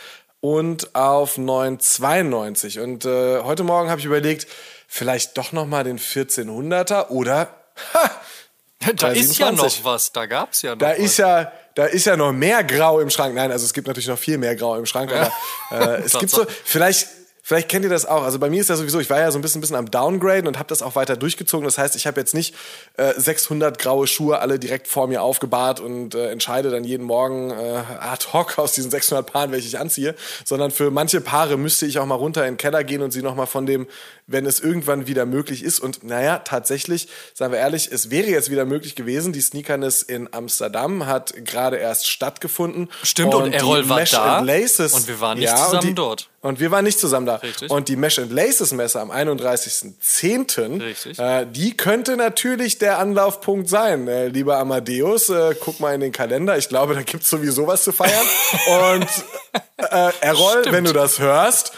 und 0.41 0.96
auf 0.96 1.38
992. 1.38 2.79
Und 2.79 3.05
äh, 3.05 3.41
heute 3.41 3.63
Morgen 3.63 3.89
habe 3.89 4.00
ich 4.00 4.05
überlegt, 4.05 4.48
vielleicht 4.88 5.38
doch 5.38 5.51
noch 5.51 5.65
mal 5.65 5.84
den 5.84 5.98
1400er 5.98 7.10
oder 7.10 7.50
ha, 7.93 8.12
da 8.96 9.10
ist 9.10 9.39
ja 9.39 9.51
noch 9.51 9.84
was, 9.84 10.12
da 10.12 10.27
gab's 10.27 10.62
ja 10.62 10.72
noch 10.72 10.79
Da 10.79 10.91
was. 10.91 11.00
ist 11.00 11.17
ja 11.17 11.51
da 11.75 11.86
ist 11.86 12.05
ja 12.05 12.17
noch 12.17 12.31
mehr 12.31 12.63
Grau 12.63 13.00
im 13.00 13.12
Schrank. 13.12 13.36
Nein, 13.36 13.51
also 13.51 13.63
es 13.63 13.72
gibt 13.72 13.86
natürlich 13.86 14.07
noch 14.07 14.17
viel 14.17 14.39
mehr 14.39 14.55
Grau 14.55 14.75
im 14.77 14.88
Schrank, 14.88 15.12
aber 15.12 15.31
äh, 15.72 16.01
es 16.05 16.17
gibt 16.17 16.31
so 16.31 16.43
vielleicht 16.63 17.07
Vielleicht 17.48 17.70
kennt 17.70 17.86
ihr 17.86 17.89
das 17.89 18.06
auch. 18.06 18.24
Also 18.24 18.39
bei 18.39 18.50
mir 18.50 18.60
ist 18.60 18.68
ja 18.68 18.75
sowieso, 18.75 19.00
ich 19.00 19.10
war 19.10 19.22
ja 19.22 19.32
so 19.32 19.39
ein 19.39 19.42
bisschen, 19.42 19.62
bisschen 19.62 19.77
am 19.77 19.89
Downgraden 19.89 20.48
und 20.48 20.60
habe 20.60 20.68
das 20.68 20.82
auch 20.82 20.98
weiter 20.98 21.16
durchgezogen. 21.16 21.63
Das 21.63 21.77
heißt, 21.77 21.96
ich 21.96 22.06
habe 22.06 22.20
jetzt 22.20 22.34
nicht 22.34 22.54
äh, 22.98 23.13
600 23.16 23.80
graue 23.80 24.06
Schuhe 24.06 24.39
alle 24.39 24.60
direkt 24.60 24.89
vor 24.89 25.08
mir 25.08 25.22
aufgebahrt 25.22 25.80
und 25.80 26.13
äh, 26.13 26.30
entscheide 26.30 26.72
dann 26.72 26.84
jeden 26.84 27.06
Morgen 27.06 27.51
äh, 27.51 27.84
ad 28.01 28.25
hoc 28.34 28.60
aus 28.60 28.74
diesen 28.74 28.92
600 28.92 29.32
Paaren, 29.32 29.54
welche 29.54 29.66
ich 29.66 29.80
anziehe, 29.80 30.13
sondern 30.44 30.72
für 30.72 30.92
manche 30.92 31.22
Paare 31.22 31.56
müsste 31.56 31.86
ich 31.86 32.00
auch 32.00 32.06
mal 32.06 32.16
runter 32.16 32.46
in 32.46 32.56
den 32.56 32.58
Keller 32.58 32.84
gehen 32.84 33.01
und 33.01 33.12
sie 33.12 33.22
nochmal 33.22 33.48
von 33.48 33.66
dem, 33.66 33.88
wenn 34.25 34.46
es 34.46 34.60
irgendwann 34.60 35.08
wieder 35.08 35.25
möglich 35.25 35.63
ist. 35.63 35.80
Und 35.80 36.04
naja, 36.04 36.39
tatsächlich, 36.39 37.08
sagen 37.34 37.54
wir 37.54 37.60
ehrlich, 37.60 37.89
es 37.89 38.12
wäre 38.12 38.27
jetzt 38.27 38.51
wieder 38.51 38.66
möglich 38.66 38.94
gewesen. 38.94 39.32
Die 39.32 39.39
Sneakerness 39.39 40.01
in 40.01 40.34
Amsterdam 40.34 41.06
hat 41.06 41.34
gerade 41.46 41.77
erst 41.77 42.10
stattgefunden. 42.10 42.89
Stimmt, 43.04 43.34
und, 43.34 43.44
und 43.44 43.54
Errol 43.54 43.88
war 43.88 44.04
da 44.04 44.39
und 44.39 45.08
wir 45.08 45.22
waren 45.22 45.39
nicht 45.39 45.48
ja, 45.48 45.56
zusammen 45.56 45.96
dort. 45.96 46.30
Und 46.48 46.60
wir 46.62 46.72
waren 46.72 46.86
nicht 46.86 46.98
zusammen 46.98 47.25
da. 47.25 47.36
Richtig. 47.36 47.70
Und 47.70 47.89
die 47.89 47.98
Mesh 47.98 48.20
and 48.20 48.32
Laces 48.32 48.72
Messe 48.72 49.01
am 49.01 49.12
31.10., 49.12 51.20
äh, 51.20 51.46
die 51.46 51.75
könnte 51.75 52.16
natürlich 52.16 52.77
der 52.77 53.00
Anlaufpunkt 53.00 53.68
sein. 53.68 54.08
Äh, 54.08 54.30
lieber 54.30 54.58
Amadeus, 54.58 55.27
äh, 55.27 55.56
guck 55.60 55.82
mal 55.82 55.94
in 55.94 56.00
den 56.00 56.13
Kalender. 56.13 56.58
Ich 56.58 56.70
glaube, 56.70 56.94
da 56.94 57.01
gibt's 57.01 57.30
sowieso 57.30 57.68
was 57.68 57.84
zu 57.84 57.92
feiern. 57.92 58.25
und 58.94 59.10
äh, 59.75 60.12
Errol, 60.22 60.62
Stimmt. 60.62 60.74
wenn 60.74 60.86
du 60.86 60.94
das 60.94 61.20
hörst, 61.20 61.74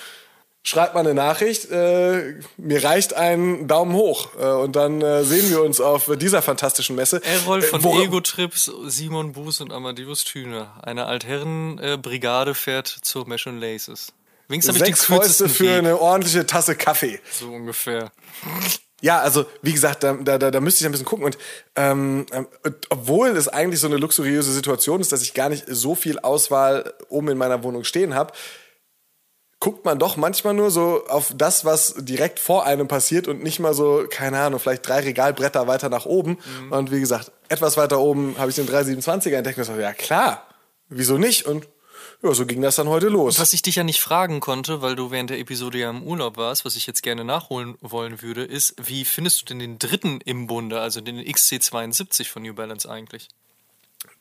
schreib 0.61 0.93
mal 0.93 0.99
eine 0.99 1.15
Nachricht. 1.15 1.71
Äh, 1.71 2.35
mir 2.57 2.83
reicht 2.83 3.15
ein 3.15 3.67
Daumen 3.67 3.93
hoch. 3.93 4.27
Äh, 4.39 4.45
und 4.45 4.75
dann 4.75 5.01
äh, 5.01 5.23
sehen 5.23 5.49
wir 5.49 5.63
uns 5.63 5.81
auf 5.81 6.11
dieser 6.15 6.43
fantastischen 6.43 6.95
Messe. 6.95 7.23
Errol 7.23 7.63
von 7.63 7.83
äh, 7.83 8.03
Ego 8.03 8.19
Trips, 8.19 8.71
Simon 8.85 9.31
Buß 9.31 9.61
und 9.61 9.73
Amadeus 9.73 10.25
Thüne. 10.25 10.69
Eine 10.83 11.07
Altherrenbrigade 11.07 12.53
fährt 12.53 12.87
zur 12.87 13.27
Mesh 13.27 13.47
and 13.47 13.59
Laces. 13.59 14.13
Wenigstens 14.49 14.75
habe 14.75 14.89
ich 14.89 14.95
die 14.95 15.05
Fäuste 15.05 15.47
für 15.47 15.63
Weg. 15.65 15.77
eine 15.77 16.01
ordentliche 16.01 16.45
Tasse 16.45 16.75
Kaffee. 16.75 17.19
So 17.31 17.49
ungefähr. 17.51 18.11
Ja, 18.99 19.19
also 19.19 19.45
wie 19.61 19.71
gesagt, 19.71 20.03
da, 20.03 20.13
da, 20.13 20.37
da 20.37 20.59
müsste 20.59 20.81
ich 20.81 20.85
ein 20.87 20.91
bisschen 20.91 21.05
gucken. 21.05 21.23
Und 21.23 21.37
ähm, 21.75 22.25
ähm, 22.31 22.47
obwohl 22.89 23.29
es 23.29 23.47
eigentlich 23.47 23.79
so 23.79 23.87
eine 23.87 23.97
luxuriöse 23.97 24.51
Situation 24.51 25.01
ist, 25.01 25.11
dass 25.11 25.21
ich 25.21 25.35
gar 25.35 25.49
nicht 25.49 25.65
so 25.67 25.93
viel 25.93 26.19
Auswahl 26.19 26.93
oben 27.09 27.29
in 27.29 27.37
meiner 27.37 27.63
Wohnung 27.63 27.83
stehen 27.83 28.15
habe, 28.15 28.33
guckt 29.59 29.85
man 29.85 29.99
doch 29.99 30.17
manchmal 30.17 30.55
nur 30.55 30.71
so 30.71 31.05
auf 31.07 31.31
das, 31.35 31.63
was 31.63 31.93
direkt 31.99 32.39
vor 32.39 32.65
einem 32.65 32.87
passiert 32.87 33.27
und 33.27 33.43
nicht 33.43 33.59
mal 33.59 33.75
so, 33.75 34.05
keine 34.09 34.39
Ahnung, 34.39 34.59
vielleicht 34.59 34.87
drei 34.87 35.01
Regalbretter 35.01 35.67
weiter 35.67 35.89
nach 35.89 36.07
oben. 36.07 36.39
Mhm. 36.61 36.71
Und 36.71 36.91
wie 36.91 36.99
gesagt, 36.99 37.31
etwas 37.49 37.77
weiter 37.77 37.99
oben 37.99 38.35
habe 38.39 38.49
ich 38.49 38.55
den 38.55 38.67
327er 38.67 39.35
entdeckt 39.35 39.59
und 39.59 39.65
so, 39.65 39.73
ja 39.75 39.93
klar, 39.93 40.47
wieso 40.87 41.17
nicht? 41.19 41.45
Und 41.45 41.67
ja, 42.21 42.33
so 42.33 42.45
ging 42.45 42.61
das 42.61 42.75
dann 42.75 42.89
heute 42.89 43.07
los. 43.07 43.39
Was 43.39 43.53
ich 43.53 43.61
dich 43.61 43.75
ja 43.75 43.83
nicht 43.83 44.01
fragen 44.01 44.41
konnte, 44.41 44.81
weil 44.81 44.95
du 44.95 45.09
während 45.09 45.29
der 45.29 45.39
Episode 45.39 45.77
ja 45.77 45.89
im 45.89 46.03
Urlaub 46.03 46.35
warst, 46.35 46.65
was 46.65 46.75
ich 46.75 46.85
jetzt 46.85 47.01
gerne 47.01 47.23
nachholen 47.23 47.75
wollen 47.81 48.21
würde, 48.21 48.43
ist, 48.43 48.75
wie 48.81 49.05
findest 49.05 49.41
du 49.41 49.45
denn 49.45 49.59
den 49.59 49.79
dritten 49.79 50.19
im 50.25 50.47
Bunde, 50.47 50.81
also 50.81 50.99
den 50.99 51.19
XC72 51.19 52.27
von 52.27 52.43
New 52.43 52.53
Balance 52.53 52.89
eigentlich? 52.89 53.29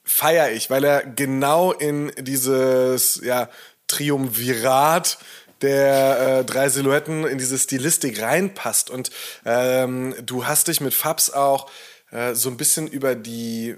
Feier 0.05 0.53
ich, 0.53 0.71
weil 0.71 0.85
er 0.85 1.05
genau 1.05 1.73
in 1.73 2.13
dieses 2.19 3.21
ja, 3.23 3.49
Triumvirat 3.89 5.19
der 5.61 6.39
äh, 6.39 6.45
drei 6.45 6.69
Silhouetten 6.69 7.27
in 7.27 7.39
diese 7.39 7.59
Stilistik 7.59 8.23
reinpasst. 8.23 8.91
Und 8.91 9.11
ähm, 9.45 10.15
du 10.23 10.47
hast 10.47 10.69
dich 10.69 10.81
mit 10.81 10.95
Fabs 10.95 11.31
auch 11.31 11.69
äh, 12.11 12.35
so 12.35 12.49
ein 12.49 12.57
bisschen 12.57 12.87
über 12.87 13.15
die 13.15 13.77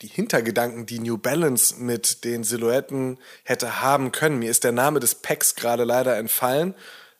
die 0.00 0.06
Hintergedanken, 0.06 0.86
die 0.86 0.98
New 0.98 1.18
Balance 1.18 1.76
mit 1.78 2.24
den 2.24 2.44
Silhouetten 2.44 3.18
hätte 3.44 3.80
haben 3.80 4.12
können. 4.12 4.38
Mir 4.38 4.50
ist 4.50 4.64
der 4.64 4.72
Name 4.72 5.00
des 5.00 5.14
Packs 5.16 5.54
gerade 5.54 5.84
leider 5.84 6.16
entfallen, 6.16 6.74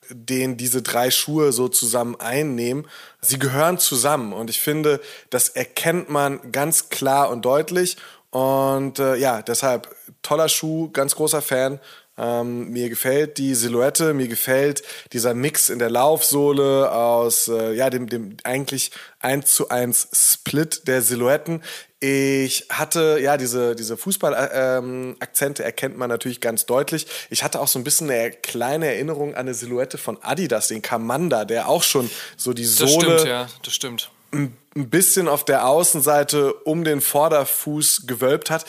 den 0.09 0.57
diese 0.57 0.81
drei 0.81 1.11
Schuhe 1.11 1.51
so 1.51 1.67
zusammen 1.67 2.15
einnehmen. 2.19 2.87
Sie 3.21 3.39
gehören 3.39 3.77
zusammen 3.77 4.33
und 4.33 4.49
ich 4.49 4.59
finde, 4.59 5.01
das 5.29 5.49
erkennt 5.49 6.09
man 6.09 6.51
ganz 6.51 6.89
klar 6.89 7.29
und 7.29 7.43
deutlich. 7.43 7.97
Und 8.29 8.99
äh, 8.99 9.15
ja, 9.15 9.41
deshalb 9.41 9.95
toller 10.23 10.49
Schuh, 10.49 10.89
ganz 10.91 11.15
großer 11.15 11.41
Fan 11.41 11.79
ähm, 12.17 12.69
mir 12.69 12.89
gefällt 12.89 13.37
die 13.37 13.55
Silhouette, 13.55 14.13
mir 14.13 14.27
gefällt 14.27 14.83
dieser 15.13 15.33
Mix 15.33 15.69
in 15.69 15.79
der 15.79 15.89
Laufsohle 15.89 16.91
aus 16.91 17.47
äh, 17.47 17.73
ja 17.73 17.89
dem, 17.89 18.07
dem 18.07 18.37
eigentlich 18.43 18.91
eins 19.19 19.55
zu 19.55 19.69
eins 19.69 20.09
Split 20.13 20.87
der 20.87 21.01
Silhouetten. 21.01 21.63
Ich 21.99 22.65
hatte, 22.69 23.17
ja, 23.21 23.37
diese, 23.37 23.75
diese 23.75 23.95
Fußball-Akzente 23.95 25.63
ähm, 25.63 25.65
erkennt 25.65 25.97
man 25.97 26.09
natürlich 26.09 26.41
ganz 26.41 26.65
deutlich. 26.65 27.07
Ich 27.29 27.45
hatte 27.45 27.61
auch 27.61 27.69
so 27.69 27.79
ein 27.79 27.85
bisschen 27.85 28.11
eine 28.11 28.29
kleine 28.29 28.87
Erinnerung 28.87 29.35
an 29.35 29.47
eine 29.47 29.53
Silhouette 29.53 29.97
von 29.97 30.21
Adidas, 30.21 30.67
den 30.67 30.81
Kamanda, 30.81 31.45
der 31.45 31.69
auch 31.69 31.81
schon 31.81 32.09
so 32.35 32.51
die 32.51 32.65
Sohle. 32.65 32.89
Das 32.89 33.21
stimmt, 33.21 33.25
ja, 33.29 33.47
das 33.63 33.73
stimmt. 33.73 34.11
Ein 34.33 34.57
bisschen 34.73 35.29
auf 35.29 35.45
der 35.45 35.65
Außenseite 35.65 36.53
um 36.53 36.83
den 36.83 36.99
Vorderfuß 36.99 38.03
gewölbt 38.05 38.49
hat. 38.51 38.65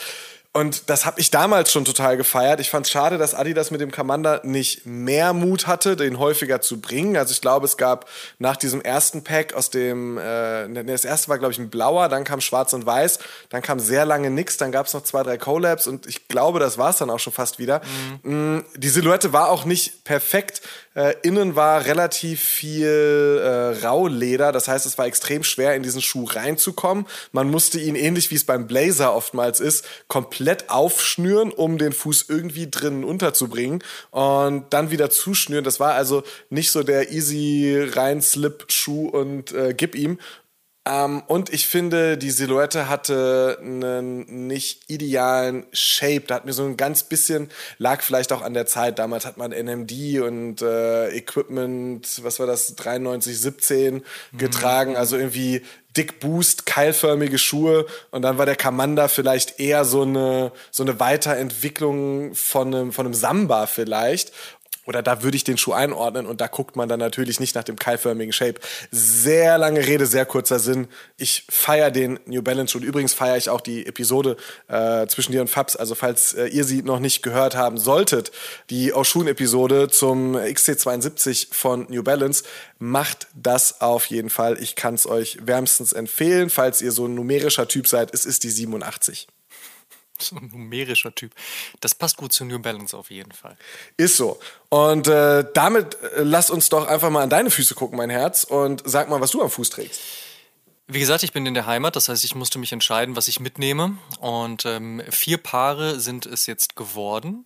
Und 0.55 0.89
das 0.89 1.05
habe 1.05 1.19
ich 1.19 1.31
damals 1.31 1.69
schon 1.69 1.83
total 1.83 2.15
gefeiert. 2.15 2.61
Ich 2.61 2.69
fand 2.69 2.85
es 2.85 2.91
schade, 2.93 3.17
dass 3.17 3.33
Adidas 3.33 3.71
mit 3.71 3.81
dem 3.81 3.91
Commander 3.91 4.39
nicht 4.45 4.85
mehr 4.85 5.33
Mut 5.33 5.67
hatte, 5.67 5.97
den 5.97 6.17
häufiger 6.17 6.61
zu 6.61 6.79
bringen. 6.79 7.17
Also 7.17 7.33
ich 7.33 7.41
glaube, 7.41 7.65
es 7.65 7.75
gab 7.75 8.09
nach 8.39 8.55
diesem 8.55 8.79
ersten 8.79 9.21
Pack 9.21 9.53
aus 9.53 9.69
dem, 9.69 10.17
äh, 10.17 10.69
ne, 10.69 10.85
das 10.85 11.03
erste 11.03 11.27
war 11.27 11.39
glaube 11.39 11.51
ich 11.51 11.59
ein 11.59 11.69
blauer, 11.69 12.07
dann 12.07 12.23
kam 12.23 12.39
schwarz 12.39 12.71
und 12.71 12.85
weiß, 12.85 13.19
dann 13.49 13.61
kam 13.61 13.81
sehr 13.81 14.05
lange 14.05 14.29
nix, 14.29 14.55
dann 14.55 14.71
gab 14.71 14.85
es 14.85 14.93
noch 14.93 15.03
zwei, 15.03 15.23
drei 15.23 15.37
Collabs 15.37 15.87
und 15.87 16.07
ich 16.07 16.29
glaube, 16.29 16.61
das 16.61 16.77
war 16.77 16.91
es 16.91 16.99
dann 16.99 17.09
auch 17.09 17.19
schon 17.19 17.33
fast 17.33 17.59
wieder. 17.59 17.81
Mhm. 18.23 18.63
Die 18.77 18.87
Silhouette 18.87 19.33
war 19.33 19.49
auch 19.49 19.65
nicht 19.65 20.05
perfekt. 20.05 20.61
Äh, 20.93 21.15
innen 21.23 21.57
war 21.57 21.83
relativ 21.83 22.41
viel 22.41 23.41
äh, 23.43 23.85
Rauleder, 23.85 24.53
das 24.53 24.69
heißt, 24.69 24.85
es 24.85 24.97
war 24.97 25.05
extrem 25.05 25.43
schwer, 25.43 25.75
in 25.75 25.83
diesen 25.83 26.01
Schuh 26.01 26.23
reinzukommen. 26.23 27.05
Man 27.33 27.51
musste 27.51 27.77
ihn, 27.77 27.95
ähnlich 27.95 28.31
wie 28.31 28.35
es 28.35 28.45
beim 28.45 28.67
Blazer 28.67 29.13
oftmals 29.13 29.59
ist, 29.59 29.83
komplett 30.07 30.44
komplett 30.45 30.69
aufschnüren, 30.69 31.51
um 31.51 31.79
den 31.79 31.91
Fuß 31.91 32.25
irgendwie 32.29 32.69
drinnen 32.69 33.03
unterzubringen 33.03 33.83
und 34.11 34.65
dann 34.69 34.91
wieder 34.91 35.09
zuschnüren. 35.09 35.63
Das 35.63 35.79
war 35.79 35.93
also 35.95 36.21
nicht 36.51 36.69
so 36.69 36.83
der 36.83 37.11
easy 37.11 37.83
rein 37.93 38.21
Slip 38.21 38.65
Schuh 38.67 39.07
und 39.07 39.51
äh, 39.53 39.73
gib 39.75 39.95
ihm, 39.95 40.19
ähm, 40.87 41.23
und 41.25 41.51
ich 41.51 41.65
finde, 41.65 42.15
die 42.15 42.29
Silhouette 42.29 42.87
hatte 42.87 43.57
einen 43.59 44.45
nicht 44.45 44.83
idealen 44.87 45.65
Shape. 45.73 46.25
Da 46.27 46.35
hat 46.35 46.45
mir 46.45 46.53
so 46.53 46.63
ein 46.63 46.77
ganz 46.77 47.03
bisschen, 47.03 47.49
lag 47.79 48.03
vielleicht 48.03 48.31
auch 48.31 48.43
an 48.43 48.53
der 48.53 48.67
Zeit. 48.67 48.99
Damals 48.99 49.25
hat 49.25 49.37
man 49.37 49.51
NMD 49.51 50.21
und 50.21 50.61
äh, 50.61 51.09
Equipment, 51.09 52.23
was 52.23 52.39
war 52.39 52.45
das, 52.45 52.75
93, 52.75 53.39
17 53.39 53.95
mhm. 53.95 54.37
getragen. 54.37 54.95
Also 54.95 55.17
irgendwie 55.17 55.63
Dick 55.97 56.19
Boost, 56.19 56.65
keilförmige 56.65 57.37
Schuhe. 57.37 57.85
Und 58.11 58.21
dann 58.21 58.37
war 58.37 58.45
der 58.45 58.55
Commander 58.55 59.09
vielleicht 59.09 59.59
eher 59.59 59.85
so 59.85 60.03
eine, 60.03 60.51
so 60.71 60.83
eine 60.83 60.99
Weiterentwicklung 60.99 62.35
von 62.35 62.73
einem, 62.73 62.91
von 62.91 63.05
einem 63.05 63.13
Samba 63.13 63.65
vielleicht 63.67 64.31
oder 64.85 65.01
da 65.01 65.23
würde 65.23 65.37
ich 65.37 65.43
den 65.43 65.57
Schuh 65.57 65.73
einordnen 65.73 66.25
und 66.25 66.41
da 66.41 66.47
guckt 66.47 66.75
man 66.75 66.87
dann 66.87 66.99
natürlich 66.99 67.39
nicht 67.39 67.55
nach 67.55 67.63
dem 67.63 67.75
keilförmigen 67.75 68.33
Shape. 68.33 68.59
Sehr 68.91 69.57
lange 69.57 69.85
Rede, 69.85 70.05
sehr 70.05 70.25
kurzer 70.25 70.59
Sinn. 70.59 70.87
Ich 71.17 71.45
feiere 71.49 71.91
den 71.91 72.19
New 72.25 72.41
Balance 72.41 72.71
Schuh. 72.71 72.83
Übrigens 72.83 73.13
feiere 73.13 73.37
ich 73.37 73.49
auch 73.49 73.61
die 73.61 73.85
Episode 73.85 74.37
äh, 74.67 75.07
zwischen 75.07 75.31
dir 75.31 75.41
und 75.41 75.49
Fabs. 75.49 75.75
Also 75.75 75.95
falls 75.95 76.33
äh, 76.33 76.47
ihr 76.47 76.63
sie 76.63 76.83
noch 76.83 76.99
nicht 76.99 77.23
gehört 77.23 77.55
haben 77.55 77.77
solltet, 77.77 78.31
die 78.69 78.93
Oshun-Episode 78.93 79.89
zum 79.89 80.35
XC72 80.35 81.47
von 81.51 81.87
New 81.89 82.03
Balance, 82.03 82.43
macht 82.79 83.27
das 83.33 83.81
auf 83.81 84.05
jeden 84.07 84.29
Fall. 84.29 84.61
Ich 84.61 84.75
kann 84.75 84.95
es 84.95 85.07
euch 85.07 85.39
wärmstens 85.41 85.93
empfehlen, 85.93 86.49
falls 86.49 86.81
ihr 86.81 86.91
so 86.91 87.07
ein 87.07 87.15
numerischer 87.15 87.67
Typ 87.67 87.87
seid. 87.87 88.13
Es 88.13 88.25
ist 88.25 88.43
die 88.43 88.49
87. 88.49 89.27
So 90.19 90.37
ein 90.37 90.49
numerischer 90.51 91.13
Typ. 91.13 91.33
Das 91.81 91.93
passt 91.93 92.17
gut 92.17 92.31
zu 92.31 92.45
New 92.45 92.59
Balance 92.59 92.95
auf 92.95 93.11
jeden 93.11 93.31
Fall. 93.31 93.57
Ist 93.97 94.17
so. 94.17 94.39
Und 94.69 95.07
äh, 95.07 95.45
damit 95.53 95.95
äh, 96.01 96.23
lass 96.23 96.49
uns 96.49 96.69
doch 96.69 96.87
einfach 96.87 97.09
mal 97.09 97.23
an 97.23 97.29
deine 97.29 97.51
Füße 97.51 97.75
gucken, 97.75 97.97
mein 97.97 98.09
Herz, 98.09 98.43
und 98.45 98.81
sag 98.85 99.09
mal, 99.09 99.19
was 99.19 99.31
du 99.31 99.41
am 99.41 99.49
Fuß 99.49 99.69
trägst. 99.69 99.99
Wie 100.87 100.99
gesagt, 100.99 101.23
ich 101.23 101.33
bin 101.33 101.45
in 101.45 101.55
der 101.55 101.65
Heimat, 101.65 101.95
das 101.95 102.09
heißt, 102.09 102.23
ich 102.23 102.35
musste 102.35 102.59
mich 102.59 102.71
entscheiden, 102.71 103.15
was 103.15 103.27
ich 103.27 103.39
mitnehme. 103.39 103.97
Und 104.19 104.65
ähm, 104.65 105.01
vier 105.09 105.37
Paare 105.37 105.99
sind 105.99 106.25
es 106.25 106.45
jetzt 106.45 106.75
geworden. 106.75 107.45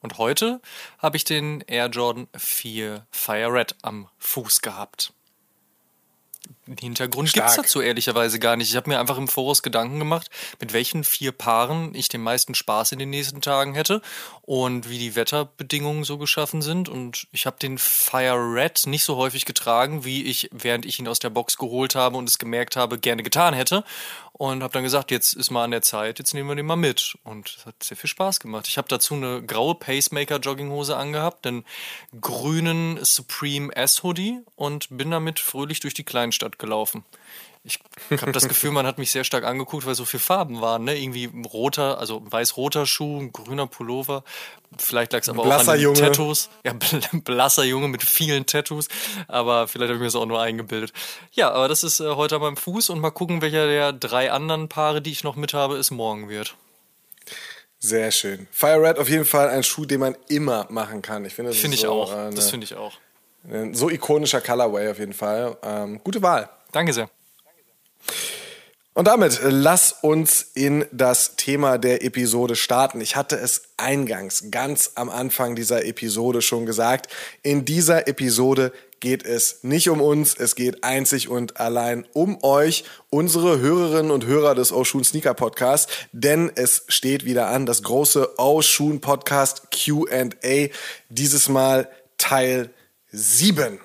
Und 0.00 0.18
heute 0.18 0.60
habe 0.98 1.16
ich 1.16 1.24
den 1.24 1.60
Air 1.62 1.86
Jordan 1.86 2.26
4 2.36 3.06
Fire 3.10 3.52
Red 3.52 3.76
am 3.82 4.08
Fuß 4.18 4.60
gehabt. 4.60 5.12
Hintergrund 6.78 7.32
gibt 7.32 7.46
es 7.46 7.56
dazu 7.56 7.80
ehrlicherweise 7.80 8.38
gar 8.38 8.56
nicht. 8.56 8.70
Ich 8.70 8.76
habe 8.76 8.88
mir 8.88 9.00
einfach 9.00 9.18
im 9.18 9.26
Voraus 9.26 9.62
Gedanken 9.62 9.98
gemacht, 9.98 10.30
mit 10.60 10.72
welchen 10.72 11.02
vier 11.02 11.32
Paaren 11.32 11.94
ich 11.94 12.08
den 12.08 12.22
meisten 12.22 12.54
Spaß 12.54 12.92
in 12.92 13.00
den 13.00 13.10
nächsten 13.10 13.40
Tagen 13.40 13.74
hätte 13.74 14.00
und 14.42 14.88
wie 14.88 14.98
die 14.98 15.16
Wetterbedingungen 15.16 16.04
so 16.04 16.18
geschaffen 16.18 16.62
sind. 16.62 16.88
Und 16.88 17.26
ich 17.32 17.46
habe 17.46 17.56
den 17.60 17.78
Fire 17.78 18.36
Red 18.36 18.86
nicht 18.86 19.04
so 19.04 19.16
häufig 19.16 19.44
getragen, 19.44 20.04
wie 20.04 20.24
ich, 20.24 20.50
während 20.52 20.86
ich 20.86 20.98
ihn 20.98 21.08
aus 21.08 21.18
der 21.18 21.30
Box 21.30 21.58
geholt 21.58 21.94
habe 21.96 22.16
und 22.16 22.28
es 22.28 22.38
gemerkt 22.38 22.76
habe, 22.76 22.98
gerne 22.98 23.22
getan 23.22 23.54
hätte 23.54 23.84
und 24.42 24.64
habe 24.64 24.72
dann 24.72 24.82
gesagt, 24.82 25.12
jetzt 25.12 25.34
ist 25.34 25.50
mal 25.50 25.62
an 25.62 25.70
der 25.70 25.82
Zeit, 25.82 26.18
jetzt 26.18 26.34
nehmen 26.34 26.48
wir 26.48 26.56
den 26.56 26.66
mal 26.66 26.74
mit. 26.74 27.16
Und 27.22 27.54
es 27.58 27.64
hat 27.64 27.82
sehr 27.82 27.96
viel 27.96 28.10
Spaß 28.10 28.40
gemacht. 28.40 28.66
Ich 28.66 28.76
habe 28.76 28.88
dazu 28.88 29.14
eine 29.14 29.40
graue 29.40 29.76
Pacemaker-Jogginghose 29.76 30.96
angehabt, 30.96 31.46
einen 31.46 31.64
grünen 32.20 32.98
Supreme 33.04 33.72
S-Hoodie 33.76 34.40
und 34.56 34.88
bin 34.90 35.12
damit 35.12 35.38
fröhlich 35.38 35.78
durch 35.78 35.94
die 35.94 36.02
Kleinstadt 36.02 36.51
gelaufen 36.58 37.04
ich 37.64 37.78
habe 38.20 38.32
das 38.32 38.48
Gefühl, 38.48 38.72
man 38.72 38.86
hat 38.86 38.98
mich 38.98 39.12
sehr 39.12 39.22
stark 39.22 39.44
angeguckt, 39.44 39.86
weil 39.86 39.94
so 39.94 40.04
viele 40.04 40.20
Farben 40.20 40.60
waren. 40.60 40.82
Ne? 40.82 40.98
Irgendwie 40.98 41.30
roter, 41.52 41.98
also 41.98 42.22
weiß-roter 42.24 42.86
Schuh, 42.86 43.30
grüner 43.30 43.68
Pullover. 43.68 44.24
Vielleicht 44.78 45.12
lag 45.12 45.20
es 45.20 45.28
aber 45.28 45.44
blasser 45.44 45.72
auch 45.72 45.74
an 45.74 45.80
Junge. 45.80 46.00
Tattoos. 46.00 46.50
Ja, 46.64 46.74
blasser 47.12 47.62
Junge 47.62 47.86
mit 47.86 48.02
vielen 48.02 48.46
Tattoos. 48.46 48.88
Aber 49.28 49.68
vielleicht 49.68 49.90
habe 49.90 49.94
ich 49.94 50.00
mir 50.00 50.06
das 50.06 50.16
auch 50.16 50.26
nur 50.26 50.40
eingebildet. 50.40 50.92
Ja, 51.32 51.52
aber 51.52 51.68
das 51.68 51.84
ist 51.84 52.00
äh, 52.00 52.08
heute 52.16 52.36
an 52.36 52.42
meinem 52.42 52.56
Fuß 52.56 52.90
und 52.90 52.98
mal 52.98 53.10
gucken, 53.10 53.42
welcher 53.42 53.66
der 53.68 53.92
drei 53.92 54.32
anderen 54.32 54.68
Paare, 54.68 55.00
die 55.00 55.12
ich 55.12 55.22
noch 55.22 55.36
mit 55.36 55.54
habe, 55.54 55.76
es 55.76 55.92
morgen 55.92 56.28
wird. 56.28 56.56
Sehr 57.78 58.10
schön. 58.10 58.48
Fire 58.50 58.80
Red 58.82 58.98
auf 58.98 59.08
jeden 59.08 59.24
Fall 59.24 59.48
ein 59.48 59.62
Schuh, 59.62 59.84
den 59.84 60.00
man 60.00 60.16
immer 60.28 60.66
machen 60.68 61.00
kann. 61.00 61.24
Ich 61.24 61.34
finde, 61.34 61.52
das 61.52 61.60
finde 61.60 61.76
ich 61.76 61.82
so 61.82 61.90
auch. 61.90 62.12
Eine, 62.12 62.34
das 62.34 62.50
finde 62.50 62.64
ich 62.64 62.74
auch. 62.74 62.98
Ein 63.44 63.74
so 63.74 63.90
ikonischer 63.90 64.40
Colorway 64.40 64.90
auf 64.90 64.98
jeden 64.98 65.12
Fall. 65.12 65.56
Ähm, 65.62 66.00
gute 66.04 66.22
Wahl. 66.22 66.48
Danke 66.70 66.92
sehr. 66.92 67.08
Und 68.94 69.06
damit 69.06 69.40
äh, 69.40 69.48
lass 69.48 69.92
uns 70.02 70.42
in 70.54 70.84
das 70.92 71.36
Thema 71.36 71.78
der 71.78 72.04
Episode 72.04 72.56
starten. 72.56 73.00
Ich 73.00 73.16
hatte 73.16 73.36
es 73.36 73.62
eingangs 73.78 74.50
ganz 74.50 74.92
am 74.96 75.08
Anfang 75.08 75.56
dieser 75.56 75.84
Episode 75.86 76.42
schon 76.42 76.66
gesagt. 76.66 77.08
In 77.42 77.64
dieser 77.64 78.06
Episode 78.06 78.72
geht 79.00 79.24
es 79.24 79.64
nicht 79.64 79.88
um 79.88 80.00
uns, 80.00 80.36
es 80.38 80.54
geht 80.54 80.84
einzig 80.84 81.28
und 81.28 81.58
allein 81.58 82.06
um 82.12 82.38
euch, 82.44 82.84
unsere 83.10 83.58
Hörerinnen 83.58 84.12
und 84.12 84.26
Hörer 84.26 84.54
des 84.54 84.72
Oshun 84.72 85.02
Sneaker 85.02 85.34
Podcasts, 85.34 85.92
denn 86.12 86.52
es 86.54 86.84
steht 86.86 87.24
wieder 87.24 87.48
an, 87.48 87.66
das 87.66 87.82
große 87.82 88.38
Oshun 88.38 89.00
Podcast 89.00 89.68
Q&A, 89.72 90.68
dieses 91.08 91.48
Mal 91.48 91.88
Teil 92.16 92.70
7. 93.14 93.78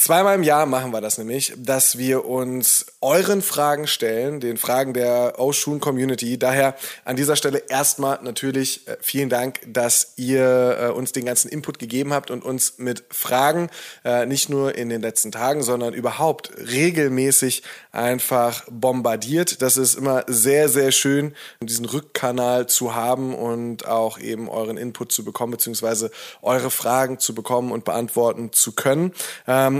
Zweimal 0.00 0.36
im 0.36 0.44
Jahr 0.44 0.64
machen 0.66 0.92
wir 0.92 1.00
das 1.00 1.18
nämlich, 1.18 1.52
dass 1.56 1.98
wir 1.98 2.24
uns 2.24 2.86
euren 3.00 3.42
Fragen 3.42 3.88
stellen, 3.88 4.38
den 4.38 4.56
Fragen 4.56 4.94
der 4.94 5.40
Oshun 5.40 5.80
Community. 5.80 6.38
Daher 6.38 6.76
an 7.04 7.16
dieser 7.16 7.34
Stelle 7.34 7.64
erstmal 7.68 8.20
natürlich 8.22 8.86
äh, 8.86 8.96
vielen 9.00 9.28
Dank, 9.28 9.58
dass 9.66 10.12
ihr 10.14 10.78
äh, 10.80 10.88
uns 10.90 11.10
den 11.10 11.24
ganzen 11.24 11.48
Input 11.48 11.80
gegeben 11.80 12.12
habt 12.12 12.30
und 12.30 12.44
uns 12.44 12.78
mit 12.78 13.02
Fragen 13.10 13.70
äh, 14.04 14.24
nicht 14.24 14.48
nur 14.48 14.76
in 14.76 14.88
den 14.88 15.02
letzten 15.02 15.32
Tagen, 15.32 15.64
sondern 15.64 15.94
überhaupt 15.94 16.52
regelmäßig 16.56 17.64
einfach 17.90 18.66
bombardiert. 18.70 19.62
Das 19.62 19.76
ist 19.76 19.96
immer 19.96 20.22
sehr, 20.28 20.68
sehr 20.68 20.92
schön, 20.92 21.34
diesen 21.60 21.86
Rückkanal 21.86 22.68
zu 22.68 22.94
haben 22.94 23.34
und 23.34 23.88
auch 23.88 24.20
eben 24.20 24.48
euren 24.48 24.76
Input 24.76 25.10
zu 25.10 25.24
bekommen, 25.24 25.50
beziehungsweise 25.50 26.12
eure 26.40 26.70
Fragen 26.70 27.18
zu 27.18 27.34
bekommen 27.34 27.72
und 27.72 27.84
beantworten 27.84 28.52
zu 28.52 28.70
können. 28.70 29.12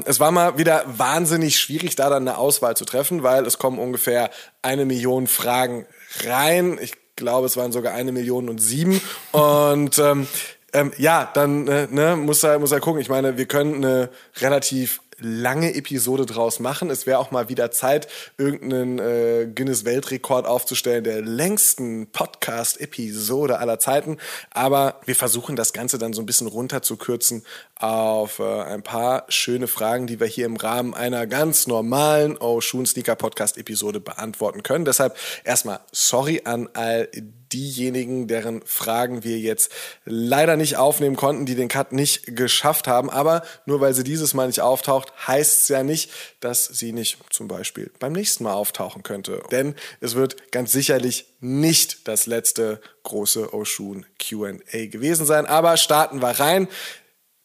Es 0.08 0.20
war 0.20 0.30
mal 0.30 0.56
wieder 0.56 0.84
wahnsinnig 0.86 1.60
schwierig, 1.60 1.94
da 1.94 2.08
dann 2.08 2.26
eine 2.26 2.38
Auswahl 2.38 2.74
zu 2.74 2.86
treffen, 2.86 3.22
weil 3.22 3.44
es 3.44 3.58
kommen 3.58 3.78
ungefähr 3.78 4.30
eine 4.62 4.86
Million 4.86 5.26
Fragen 5.26 5.84
rein. 6.24 6.78
Ich 6.80 6.94
glaube, 7.14 7.44
es 7.44 7.58
waren 7.58 7.72
sogar 7.72 7.92
eine 7.92 8.10
Million 8.10 8.48
und 8.48 8.56
sieben. 8.56 9.02
Und 9.32 9.98
ähm, 9.98 10.26
ähm, 10.72 10.92
ja, 10.96 11.30
dann 11.34 11.68
äh, 11.68 11.88
ne, 11.90 12.16
muss 12.16 12.42
er 12.42 12.58
muss 12.58 12.72
er 12.72 12.80
gucken. 12.80 13.02
Ich 13.02 13.10
meine, 13.10 13.36
wir 13.36 13.44
können 13.44 13.84
eine 13.84 14.08
relativ 14.38 15.02
lange 15.20 15.74
Episode 15.74 16.26
draus 16.26 16.60
machen. 16.60 16.90
Es 16.90 17.06
wäre 17.06 17.18
auch 17.18 17.30
mal 17.30 17.48
wieder 17.48 17.70
Zeit, 17.70 18.08
irgendeinen 18.36 18.98
äh, 18.98 19.48
Guinness-Weltrekord 19.54 20.46
aufzustellen 20.46 21.04
der 21.04 21.22
längsten 21.22 22.08
Podcast-Episode 22.12 23.58
aller 23.58 23.78
Zeiten. 23.78 24.18
Aber 24.50 25.00
wir 25.04 25.16
versuchen 25.16 25.56
das 25.56 25.72
Ganze 25.72 25.98
dann 25.98 26.12
so 26.12 26.22
ein 26.22 26.26
bisschen 26.26 26.46
runterzukürzen 26.46 27.44
auf 27.76 28.38
äh, 28.38 28.62
ein 28.62 28.82
paar 28.82 29.24
schöne 29.28 29.66
Fragen, 29.66 30.06
die 30.06 30.20
wir 30.20 30.26
hier 30.26 30.46
im 30.46 30.56
Rahmen 30.56 30.94
einer 30.94 31.26
ganz 31.26 31.66
normalen 31.66 32.36
Oh 32.38 32.60
Schuhen 32.60 32.86
Sneaker 32.86 33.16
Podcast 33.16 33.58
Episode 33.58 34.00
beantworten 34.00 34.62
können. 34.62 34.84
Deshalb 34.84 35.16
erstmal 35.44 35.80
sorry 35.92 36.42
an 36.44 36.68
all 36.74 37.08
diejenigen, 37.52 38.28
deren 38.28 38.62
Fragen 38.64 39.24
wir 39.24 39.38
jetzt 39.38 39.72
leider 40.04 40.56
nicht 40.56 40.76
aufnehmen 40.76 41.16
konnten, 41.16 41.46
die 41.46 41.54
den 41.54 41.68
Cut 41.68 41.92
nicht 41.92 42.36
geschafft 42.36 42.88
haben. 42.88 43.10
Aber 43.10 43.42
nur 43.66 43.80
weil 43.80 43.94
sie 43.94 44.04
dieses 44.04 44.34
Mal 44.34 44.46
nicht 44.46 44.60
auftaucht, 44.60 45.12
heißt 45.26 45.62
es 45.62 45.68
ja 45.68 45.82
nicht, 45.82 46.10
dass 46.40 46.66
sie 46.66 46.92
nicht 46.92 47.18
zum 47.30 47.48
Beispiel 47.48 47.90
beim 47.98 48.12
nächsten 48.12 48.44
Mal 48.44 48.54
auftauchen 48.54 49.02
könnte. 49.02 49.42
Denn 49.50 49.74
es 50.00 50.14
wird 50.14 50.50
ganz 50.52 50.72
sicherlich 50.72 51.26
nicht 51.40 52.06
das 52.08 52.26
letzte 52.26 52.80
große 53.04 53.52
Oshun 53.54 54.06
Q&A 54.20 54.86
gewesen 54.86 55.26
sein. 55.26 55.46
Aber 55.46 55.76
starten 55.76 56.20
wir 56.20 56.40
rein 56.40 56.68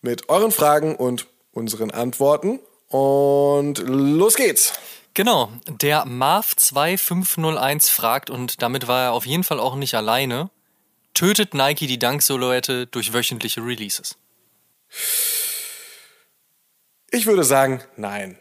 mit 0.02 0.30
euren 0.30 0.52
Fragen 0.52 0.96
und 0.96 1.28
unseren 1.52 1.92
Antworten. 1.92 2.60
Und 2.90 3.80
los 3.80 4.36
geht's! 4.36 4.74
Genau, 5.14 5.52
der 5.68 6.06
Marv2501 6.06 7.92
fragt, 7.92 8.30
und 8.32 8.62
damit 8.64 8.88
war 8.88 9.04
er 9.04 9.12
auf 9.14 9.26
jeden 9.28 9.44
Fall 9.44 9.60
auch 9.60 9.76
nicht 9.76 9.94
alleine, 9.94 10.50
tötet 11.14 11.54
Nike 11.54 11.86
die 11.86 12.00
Dunk-Silhouette 12.00 12.88
durch 12.88 13.14
wöchentliche 13.14 13.62
Releases? 13.62 14.18
Ich 17.12 17.28
würde 17.28 17.44
sagen, 17.44 17.84
nein. 17.96 18.40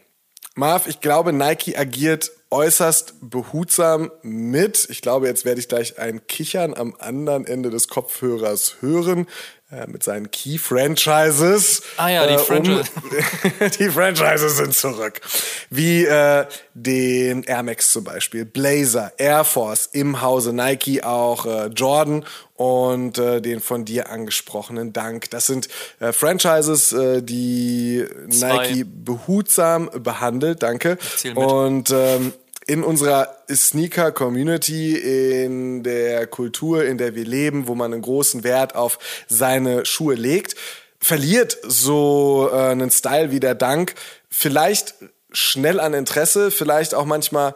Marv, 0.55 0.87
ich 0.87 0.99
glaube, 0.99 1.31
Nike 1.31 1.77
agiert 1.77 2.31
äußerst 2.49 3.15
behutsam 3.21 4.11
mit. 4.21 4.87
Ich 4.89 5.01
glaube, 5.01 5.27
jetzt 5.27 5.45
werde 5.45 5.59
ich 5.59 5.67
gleich 5.67 5.97
ein 5.97 6.25
Kichern 6.27 6.75
am 6.75 6.95
anderen 6.99 7.45
Ende 7.45 7.71
des 7.71 7.87
Kopfhörers 7.87 8.77
hören. 8.79 9.27
Äh, 9.73 9.87
mit 9.87 10.03
seinen 10.03 10.29
Key-Franchises. 10.29 11.81
Ah 11.97 12.09
ja, 12.09 12.27
die, 12.27 12.33
äh, 12.33 12.37
Franchise. 12.37 12.91
um, 12.95 13.69
die 13.79 13.89
Franchises 13.89 14.57
sind 14.57 14.73
zurück. 14.73 15.21
Wie 15.69 16.05
äh, 16.05 16.45
den 16.73 17.43
Air 17.43 17.63
Max 17.63 17.91
zum 17.91 18.03
Beispiel, 18.03 18.45
Blazer, 18.45 19.13
Air 19.17 19.43
Force, 19.43 19.89
im 19.91 20.21
Hause 20.21 20.53
Nike 20.53 21.03
auch 21.03 21.45
äh, 21.45 21.67
Jordan 21.67 22.25
und 22.55 23.17
äh, 23.17 23.41
den 23.41 23.59
von 23.59 23.85
dir 23.85 24.09
angesprochenen 24.09 24.93
Dank. 24.93 25.29
Das 25.31 25.47
sind 25.47 25.67
äh, 25.99 26.11
Franchises, 26.11 26.93
äh, 26.93 27.21
die 27.21 28.05
Zwei. 28.29 28.69
Nike 28.69 28.85
behutsam 28.85 29.89
behandelt, 29.93 30.63
danke. 30.63 30.97
Und 31.35 31.89
ähm, 31.91 32.33
in 32.67 32.83
unserer 32.83 33.37
Sneaker-Community, 33.49 34.95
in 34.95 35.83
der 35.83 36.27
Kultur, 36.27 36.85
in 36.85 36.97
der 36.97 37.15
wir 37.15 37.25
leben, 37.25 37.67
wo 37.67 37.75
man 37.75 37.93
einen 37.93 38.01
großen 38.01 38.43
Wert 38.43 38.75
auf 38.75 38.99
seine 39.27 39.85
Schuhe 39.85 40.15
legt, 40.15 40.55
verliert 40.99 41.57
so 41.63 42.49
äh, 42.51 42.55
einen 42.55 42.91
Style 42.91 43.31
wie 43.31 43.39
der 43.39 43.55
Dank 43.55 43.95
vielleicht 44.29 44.95
schnell 45.31 45.79
an 45.79 45.93
Interesse, 45.93 46.51
vielleicht 46.51 46.95
auch 46.95 47.05
manchmal 47.05 47.55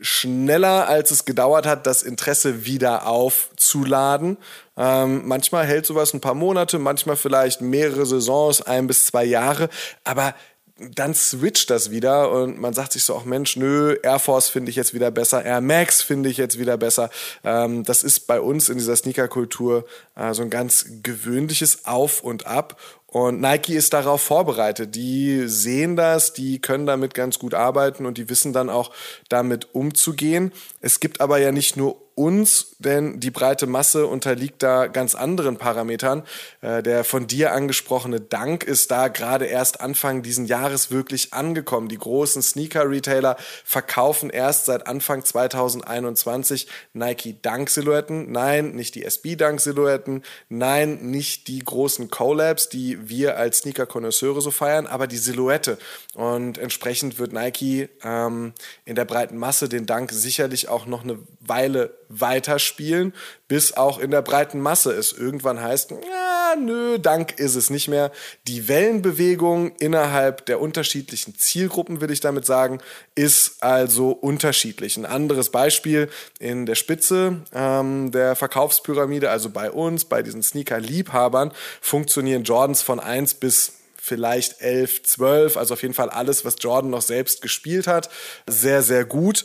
schneller, 0.00 0.88
als 0.88 1.10
es 1.10 1.24
gedauert 1.24 1.66
hat, 1.66 1.86
das 1.86 2.02
Interesse 2.02 2.66
wieder 2.66 3.06
aufzuladen. 3.06 4.36
Ähm, 4.76 5.26
manchmal 5.26 5.64
hält 5.64 5.86
sowas 5.86 6.12
ein 6.12 6.20
paar 6.20 6.34
Monate, 6.34 6.78
manchmal 6.78 7.16
vielleicht 7.16 7.62
mehrere 7.62 8.04
Saisons, 8.04 8.60
ein 8.60 8.86
bis 8.86 9.06
zwei 9.06 9.24
Jahre, 9.24 9.70
aber 10.04 10.34
dann 10.78 11.14
switcht 11.14 11.70
das 11.70 11.90
wieder 11.90 12.30
und 12.30 12.60
man 12.60 12.74
sagt 12.74 12.92
sich 12.92 13.04
so, 13.04 13.14
auch 13.14 13.24
Mensch, 13.24 13.56
nö, 13.56 13.96
Air 14.02 14.18
Force 14.18 14.50
finde 14.50 14.68
ich 14.68 14.76
jetzt 14.76 14.92
wieder 14.92 15.10
besser, 15.10 15.42
Air 15.42 15.62
Max 15.62 16.02
finde 16.02 16.28
ich 16.28 16.36
jetzt 16.36 16.58
wieder 16.58 16.76
besser. 16.76 17.08
Ähm, 17.44 17.82
das 17.82 18.02
ist 18.02 18.26
bei 18.26 18.40
uns 18.40 18.68
in 18.68 18.76
dieser 18.76 18.94
Sneaker-Kultur 18.94 19.86
äh, 20.16 20.34
so 20.34 20.42
ein 20.42 20.50
ganz 20.50 20.86
gewöhnliches 21.02 21.86
Auf 21.86 22.22
und 22.22 22.46
Ab. 22.46 22.78
Und 23.06 23.40
Nike 23.40 23.74
ist 23.74 23.94
darauf 23.94 24.20
vorbereitet. 24.20 24.94
Die 24.94 25.48
sehen 25.48 25.96
das, 25.96 26.34
die 26.34 26.60
können 26.60 26.84
damit 26.84 27.14
ganz 27.14 27.38
gut 27.38 27.54
arbeiten 27.54 28.04
und 28.04 28.18
die 28.18 28.28
wissen 28.28 28.52
dann 28.52 28.68
auch 28.68 28.90
damit 29.30 29.74
umzugehen. 29.74 30.52
Es 30.82 31.00
gibt 31.00 31.22
aber 31.22 31.38
ja 31.38 31.52
nicht 31.52 31.78
nur 31.78 32.05
uns, 32.16 32.76
denn 32.78 33.20
die 33.20 33.30
breite 33.30 33.66
Masse 33.66 34.06
unterliegt 34.06 34.62
da 34.62 34.86
ganz 34.86 35.14
anderen 35.14 35.58
Parametern. 35.58 36.22
Äh, 36.62 36.82
der 36.82 37.04
von 37.04 37.26
dir 37.26 37.52
angesprochene 37.52 38.20
Dank 38.20 38.64
ist 38.64 38.90
da 38.90 39.08
gerade 39.08 39.44
erst 39.44 39.82
Anfang 39.82 40.22
diesen 40.22 40.46
Jahres 40.46 40.90
wirklich 40.90 41.34
angekommen. 41.34 41.88
Die 41.88 41.98
großen 41.98 42.40
Sneaker-Retailer 42.40 43.36
verkaufen 43.64 44.30
erst 44.30 44.64
seit 44.64 44.86
Anfang 44.86 45.24
2021 45.24 46.68
Nike 46.94 47.36
Dunk-Silhouetten. 47.42 48.32
Nein, 48.32 48.70
nicht 48.70 48.94
die 48.94 49.04
SB-Dunk-Silhouetten. 49.04 50.24
Nein, 50.48 51.10
nicht 51.10 51.48
die 51.48 51.58
großen 51.58 52.08
Collabs, 52.10 52.70
die 52.70 53.10
wir 53.10 53.36
als 53.36 53.58
Sneaker-Konnoisseure 53.58 54.40
so 54.40 54.50
feiern, 54.50 54.86
aber 54.86 55.06
die 55.06 55.18
Silhouette. 55.18 55.76
Und 56.14 56.56
entsprechend 56.56 57.18
wird 57.18 57.34
Nike 57.34 57.90
ähm, 58.02 58.54
in 58.86 58.96
der 58.96 59.04
breiten 59.04 59.36
Masse 59.36 59.68
den 59.68 59.84
Dank 59.84 60.12
sicherlich 60.12 60.70
auch 60.70 60.86
noch 60.86 61.04
eine 61.04 61.18
Weile 61.40 61.94
weiterspielen, 62.08 63.12
bis 63.48 63.76
auch 63.76 63.98
in 63.98 64.10
der 64.10 64.22
breiten 64.22 64.60
Masse 64.60 64.92
es 64.92 65.12
irgendwann 65.12 65.60
heißt, 65.60 65.90
ja, 65.90 66.54
nö, 66.58 66.98
Dank 66.98 67.38
ist 67.38 67.54
es 67.54 67.70
nicht 67.70 67.88
mehr. 67.88 68.10
Die 68.46 68.68
Wellenbewegung 68.68 69.74
innerhalb 69.76 70.46
der 70.46 70.60
unterschiedlichen 70.60 71.36
Zielgruppen, 71.36 72.00
will 72.00 72.10
ich 72.10 72.20
damit 72.20 72.46
sagen, 72.46 72.78
ist 73.14 73.62
also 73.62 74.10
unterschiedlich. 74.10 74.96
Ein 74.96 75.06
anderes 75.06 75.50
Beispiel 75.50 76.08
in 76.38 76.66
der 76.66 76.74
Spitze 76.74 77.42
ähm, 77.52 78.10
der 78.10 78.36
Verkaufspyramide, 78.36 79.30
also 79.30 79.50
bei 79.50 79.70
uns, 79.70 80.04
bei 80.04 80.22
diesen 80.22 80.42
Sneaker-Liebhabern, 80.42 81.52
funktionieren 81.80 82.44
Jordans 82.44 82.82
von 82.82 83.00
1 83.00 83.34
bis 83.34 83.72
vielleicht 84.06 84.60
11, 84.60 85.02
12, 85.02 85.56
also 85.56 85.74
auf 85.74 85.82
jeden 85.82 85.94
Fall 85.94 86.10
alles, 86.10 86.44
was 86.44 86.56
Jordan 86.60 86.90
noch 86.90 87.02
selbst 87.02 87.42
gespielt 87.42 87.86
hat, 87.86 88.08
sehr, 88.46 88.82
sehr 88.82 89.04
gut. 89.04 89.44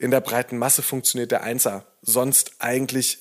In 0.00 0.10
der 0.10 0.22
breiten 0.22 0.56
Masse 0.56 0.80
funktioniert 0.80 1.30
der 1.30 1.42
Einser. 1.42 1.84
Sonst 2.00 2.52
eigentlich 2.58 3.18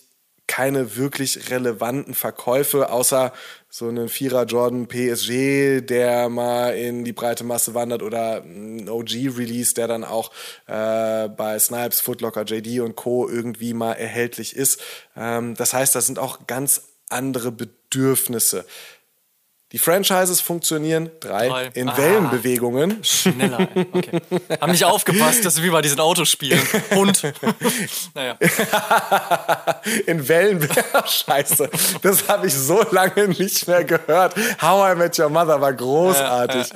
keine 0.47 0.95
wirklich 0.95 1.51
relevanten 1.51 2.13
Verkäufe, 2.13 2.89
außer 2.89 3.33
so 3.69 3.89
einen 3.89 4.07
Vierer 4.07 4.45
Jordan 4.45 4.87
PSG, 4.87 5.81
der 5.81 6.29
mal 6.29 6.69
in 6.69 7.03
die 7.03 7.11
breite 7.11 7.43
Masse 7.43 7.73
wandert 7.73 8.01
oder 8.01 8.43
ein 8.43 8.87
OG-Release, 8.87 9.73
der 9.73 9.87
dann 9.89 10.05
auch 10.05 10.31
äh, 10.67 11.27
bei 11.27 11.59
Snipes, 11.59 11.99
Footlocker, 11.99 12.45
JD 12.45 12.79
und 12.79 12.95
Co. 12.95 13.27
irgendwie 13.27 13.73
mal 13.73 13.93
erhältlich 13.93 14.55
ist. 14.55 14.81
Ähm, 15.17 15.55
das 15.55 15.73
heißt, 15.73 15.93
das 15.93 16.07
sind 16.07 16.17
auch 16.17 16.47
ganz 16.47 16.83
andere 17.09 17.51
Bedürfnisse. 17.51 18.65
Die 19.71 19.77
Franchises 19.77 20.41
funktionieren 20.41 21.11
drei, 21.19 21.47
Drei. 21.47 21.69
in 21.75 21.89
Ah. 21.89 21.97
Wellenbewegungen. 21.97 23.03
Schneller. 23.03 23.67
Okay. 23.93 24.19
Haben 24.59 24.71
nicht 24.71 24.83
aufgepasst, 24.85 25.45
dass 25.45 25.57
wir 25.57 25.63
wie 25.65 25.69
bei 25.69 25.81
diesen 25.83 25.99
Autospielen. 25.99 26.59
Hund. 26.95 27.21
naja. 28.15 28.35
in 30.07 30.27
Wellen. 30.27 30.67
Scheiße, 31.05 31.69
das 32.01 32.27
habe 32.27 32.47
ich 32.47 32.53
so 32.55 32.83
lange 32.89 33.27
nicht 33.27 33.67
mehr 33.67 33.83
gehört. 33.83 34.35
How 34.59 34.91
I 34.91 34.95
Met 34.97 35.19
Your 35.19 35.29
Mother 35.29 35.61
war 35.61 35.73
großartig. 35.73 36.69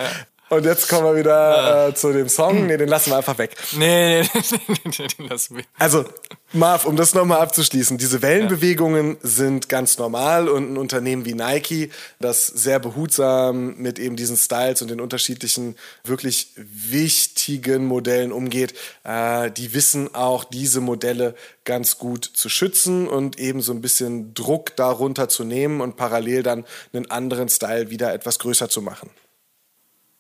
Und 0.54 0.66
jetzt 0.66 0.88
kommen 0.90 1.06
wir 1.06 1.16
wieder 1.16 1.90
äh, 1.90 1.96
zu 1.96 2.14
dem 2.14 2.30
Song. 2.30 2.68
Nee, 2.68 2.78
den 2.78 2.88
lassen 2.88 3.12
wir 3.12 3.18
einfach 3.18 3.38
weg. 3.38 3.56
Nee, 3.78 4.22
nee, 4.22 4.30
nee, 4.68 4.76
nee, 4.86 5.08
nee, 5.18 5.28
lass 5.30 5.50
mich. 5.50 5.66
Also, 5.78 6.06
Marv, 6.52 6.86
um 6.86 6.96
das 6.96 7.16
nochmal 7.16 7.40
abzuschließen, 7.42 7.98
diese 7.98 8.22
Wellenbewegungen 8.22 9.18
sind 9.22 9.70
ganz 9.70 9.98
normal 9.98 10.48
und 10.48 10.74
ein 10.74 10.78
Unternehmen 10.78 11.26
wie 11.26 11.34
Nike, 11.34 11.92
das 12.20 12.46
sehr 12.46 12.80
behutsam 12.80 13.76
mit 13.78 13.98
eben 13.98 14.16
diesen 14.16 14.38
Styles 14.38 14.82
und 14.82 14.92
den 14.92 15.02
unterschiedlichen, 15.02 15.76
wirklich 16.04 16.52
wichtigen 16.56 17.86
Modellen 17.86 18.32
umgeht, 18.32 18.76
äh, 19.04 19.50
die 19.52 19.74
wissen 19.74 20.14
auch, 20.14 20.44
diese 20.44 20.80
Modelle 20.82 21.36
ganz 21.66 21.98
gut 21.98 22.26
zu 22.26 22.50
schützen 22.50 23.08
und 23.08 23.40
eben 23.40 23.62
so 23.62 23.72
ein 23.72 23.82
bisschen 23.82 24.34
Druck 24.34 24.76
darunter 24.76 25.30
zu 25.30 25.44
nehmen 25.44 25.82
und 25.82 25.96
parallel 25.96 26.44
dann 26.44 26.66
einen 26.94 27.10
anderen 27.10 27.50
Style 27.50 27.90
wieder 27.90 28.14
etwas 28.14 28.38
größer 28.40 28.70
zu 28.70 28.82
machen. 28.82 29.10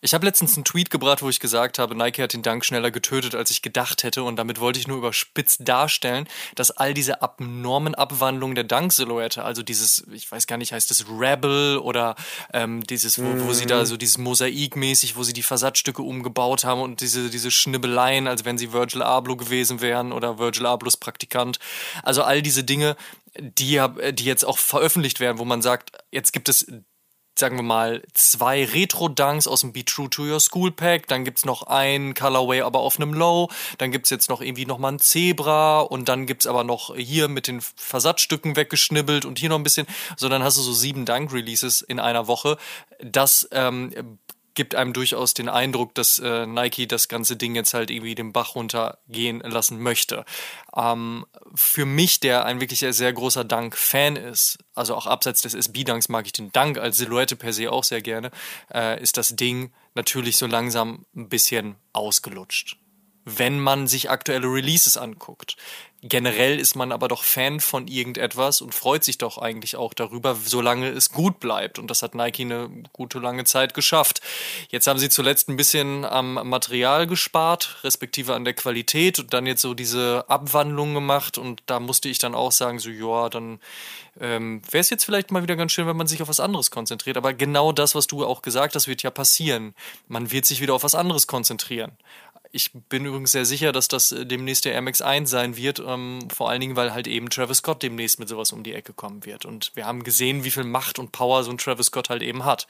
Ich 0.04 0.14
habe 0.14 0.26
letztens 0.26 0.58
einen 0.58 0.66
Tweet 0.66 0.90
gebracht, 0.90 1.22
wo 1.22 1.30
ich 1.30 1.40
gesagt 1.40 1.80
habe, 1.80 1.96
Nike 1.96 2.22
hat 2.22 2.34
den 2.34 2.42
Dank 2.42 2.66
schneller 2.66 2.92
getötet, 2.92 3.36
als 3.36 3.52
ich 3.52 3.62
gedacht 3.62 4.04
hätte. 4.04 4.24
Und 4.24 4.36
damit 4.36 4.60
wollte 4.60 4.78
ich 4.78 4.86
nur 4.86 4.98
überspitzt 4.98 5.62
darstellen, 5.64 6.28
dass 6.56 6.72
all 6.72 6.94
diese 6.94 7.22
abnormen 7.22 7.96
Abwandlungen 7.96 8.54
der 8.54 8.66
Dank-Silhouette, 8.66 9.46
also 9.46 9.64
dieses, 9.64 10.06
ich 10.12 10.30
weiß 10.30 10.46
gar 10.46 10.58
nicht, 10.58 10.74
heißt 10.74 10.92
das 10.92 11.06
Rebel 11.08 11.78
oder 11.78 12.16
ähm, 12.52 12.84
dieses, 12.84 13.18
wo, 13.18 13.48
wo 13.48 13.54
sie 13.54 13.66
da 13.66 13.86
so 13.86 13.96
dieses 13.96 14.18
Mosaikmäßig, 14.18 15.16
wo 15.16 15.24
sie 15.24 15.32
die 15.32 15.42
Versatzstücke 15.42 16.02
umgebaut 16.02 16.66
haben 16.66 16.82
und 16.82 17.00
diese, 17.00 17.30
diese 17.30 17.50
Schnibbeleien, 17.50 18.28
als 18.28 18.44
wenn 18.44 18.58
sie 18.58 18.74
Virgil 18.74 19.04
Abloh 19.04 19.38
gewesen 19.38 19.80
wären 19.80 20.12
oder 20.12 20.38
Virgil 20.38 20.66
Ablohs 20.66 20.98
Praktikant. 20.98 21.60
Also 22.04 22.24
all 22.24 22.42
diese 22.42 22.66
Dinge, 22.66 22.98
die, 23.40 23.82
die 24.12 24.26
jetzt 24.26 24.44
auch 24.44 24.58
veröffentlicht 24.58 25.22
werden, 25.22 25.38
wo 25.38 25.46
man 25.46 25.62
sagt, 25.62 25.92
jetzt 26.12 26.34
gibt 26.34 26.50
es 26.50 26.68
sagen 27.36 27.58
wir 27.58 27.64
mal, 27.64 28.04
zwei 28.14 28.64
Retro-Dunks 28.64 29.48
aus 29.48 29.62
dem 29.62 29.74
Be 29.74 29.84
True 29.84 30.10
to 30.10 30.24
Your 30.24 30.40
School 30.40 30.72
Pack, 30.72 31.08
dann 31.08 31.24
gibt's 31.26 31.46
noch 31.46 31.64
ein 31.64 32.14
Colorway, 32.14 32.62
aber 32.62 32.80
auf 32.80 32.98
einem 32.98 33.14
Low, 33.14 33.50
dann 33.78 33.92
gibt's 33.92 34.10
jetzt 34.10 34.30
noch 34.30 34.42
irgendwie 34.42 34.66
nochmal 34.66 34.94
ein 34.94 35.00
Zebra. 35.00 35.82
Und 35.82 36.10
dann 36.10 36.26
gibt's 36.26 36.48
aber 36.48 36.64
noch 36.64 36.96
hier 36.96 37.28
mit 37.28 37.48
den 37.48 37.62
Versatzstücken 37.62 38.56
weggeschnibbelt 38.56 39.26
und 39.26 39.40
hier 39.40 39.50
noch 39.50 39.58
ein 39.58 39.64
bisschen, 39.64 39.88
so 40.18 40.30
dann 40.30 40.44
hast 40.44 40.58
du 40.58 40.62
so 40.62 40.74
sieben 40.74 41.06
Dunk-Releases 41.06 41.82
in 41.82 42.00
einer 42.00 42.28
Woche. 42.28 42.58
Das 43.02 43.48
ähm, 43.52 44.20
gibt 44.54 44.76
einem 44.76 44.94
durchaus 44.94 45.34
den 45.34 45.50
Eindruck, 45.50 45.96
dass 45.96 46.20
äh, 46.20 46.46
Nike 46.46 46.88
das 46.88 47.08
ganze 47.08 47.36
Ding 47.36 47.56
jetzt 47.56 47.74
halt 47.74 47.90
irgendwie 47.90 48.16
den 48.16 48.34
Bach 48.34 48.56
runtergehen 48.56 49.40
lassen 49.40 49.82
möchte. 49.82 50.26
Ähm, 50.76 51.26
für 51.56 51.86
mich, 51.86 52.20
der 52.20 52.46
ein 52.46 52.60
wirklich 52.62 52.80
sehr, 52.80 53.14
großer 53.14 53.44
Dunk-Fan 53.44 54.16
ist, 54.16 54.58
also 54.74 54.96
auch 54.96 55.08
abseits 55.08 55.42
des 55.42 55.54
SB-Dunks 55.54 56.10
mag 56.10 56.26
ich 56.26 56.34
den 56.34 56.52
Dunk 56.52 56.78
als 56.78 56.98
Silhouette 56.98 57.36
per 57.36 57.54
se 57.54 57.72
auch 57.72 57.84
sehr 57.84 58.02
gerne, 58.02 58.32
äh, 58.74 59.02
ist 59.02 59.18
das 59.18 59.36
Ding 59.36 59.72
natürlich 59.96 60.38
so 60.38 60.48
langsam 60.48 61.06
ein 61.16 61.30
bisschen 61.30 61.76
ausgelutscht. 61.94 62.78
Wenn 63.26 63.60
man 63.60 63.88
sich 63.88 64.10
aktuelle 64.10 64.48
Releases 64.48 64.98
anguckt. 64.98 65.56
Generell 66.06 66.60
ist 66.60 66.76
man 66.76 66.92
aber 66.92 67.08
doch 67.08 67.24
Fan 67.24 67.62
von 67.62 67.88
irgendetwas 67.88 68.60
und 68.60 68.76
freut 68.76 69.06
sich 69.06 69.18
doch 69.18 69.38
eigentlich 69.38 69.78
auch 69.78 69.94
darüber, 69.94 70.36
solange 70.36 70.90
es 70.90 71.12
gut 71.12 71.40
bleibt. 71.40 71.80
Und 71.80 71.90
das 71.90 72.04
hat 72.04 72.14
Nike 72.14 72.42
eine 72.42 72.70
gute 72.92 73.20
lange 73.20 73.46
Zeit 73.46 73.74
geschafft. 73.74 74.20
Jetzt 74.70 74.88
haben 74.88 75.00
sie 75.00 75.08
zuletzt 75.08 75.48
ein 75.48 75.56
bisschen 75.56 76.04
am 76.04 76.34
Material 76.50 77.08
gespart, 77.08 77.78
respektive 77.86 78.34
an 78.34 78.44
der 78.44 78.54
Qualität 78.54 79.18
und 79.18 79.34
dann 79.34 79.46
jetzt 79.46 79.62
so 79.62 79.74
diese 79.74 80.26
Abwandlung 80.28 80.94
gemacht. 80.94 81.38
Und 81.38 81.64
da 81.68 81.80
musste 81.80 82.10
ich 82.10 82.18
dann 82.18 82.36
auch 82.36 82.52
sagen, 82.52 82.80
so, 82.80 82.90
ja, 82.90 83.30
dann 83.30 83.62
ähm, 84.20 84.62
wäre 84.70 84.82
es 84.82 84.90
jetzt 84.90 85.06
vielleicht 85.06 85.32
mal 85.32 85.42
wieder 85.42 85.56
ganz 85.56 85.72
schön, 85.72 85.88
wenn 85.88 85.96
man 85.96 86.08
sich 86.08 86.22
auf 86.22 86.28
was 86.28 86.42
anderes 86.42 86.70
konzentriert. 86.70 87.16
Aber 87.16 87.34
genau 87.34 87.72
das, 87.72 87.96
was 87.96 88.08
du 88.08 88.26
auch 88.26 88.42
gesagt 88.42 88.76
hast, 88.76 88.90
wird 88.90 89.04
ja 89.04 89.10
passieren. 89.10 89.74
Man 90.10 90.32
wird 90.32 90.44
sich 90.44 90.60
wieder 90.60 90.74
auf 90.74 90.84
was 90.84 90.96
anderes 90.96 91.28
konzentrieren 91.28 91.98
Ich 92.56 92.72
bin 92.72 93.04
übrigens 93.04 93.32
sehr 93.32 93.46
sicher, 93.46 93.72
dass 93.72 93.88
das 93.88 94.12
äh, 94.12 94.28
demnächst 94.28 94.66
der 94.66 94.74
Air 94.74 94.84
Max 94.84 95.02
1 95.02 95.28
sein 95.28 95.58
wird, 95.58 95.80
ähm, 95.80 96.28
vor 96.32 96.52
allen 96.52 96.62
Dingen, 96.62 96.76
weil 96.76 96.94
halt 96.94 97.08
eben 97.08 97.32
Travis 97.32 97.58
Scott 97.58 97.82
demnächst 97.82 98.20
mit 98.20 98.30
sowas 98.30 98.52
um 98.52 98.62
die 98.62 98.74
Ecke 98.74 98.94
kommen 98.94 99.26
wird. 99.26 99.46
Und 99.46 99.72
wir 99.74 99.88
haben 99.88 100.04
gesehen, 100.04 100.44
wie 100.44 100.52
viel 100.52 100.64
Macht 100.64 101.00
und 101.00 101.12
Power 101.12 101.44
so 101.44 101.50
ein 101.50 101.58
Travis 101.58 101.88
Scott 101.88 102.10
halt 102.10 102.22
eben 102.22 102.46
hat. 102.46 102.68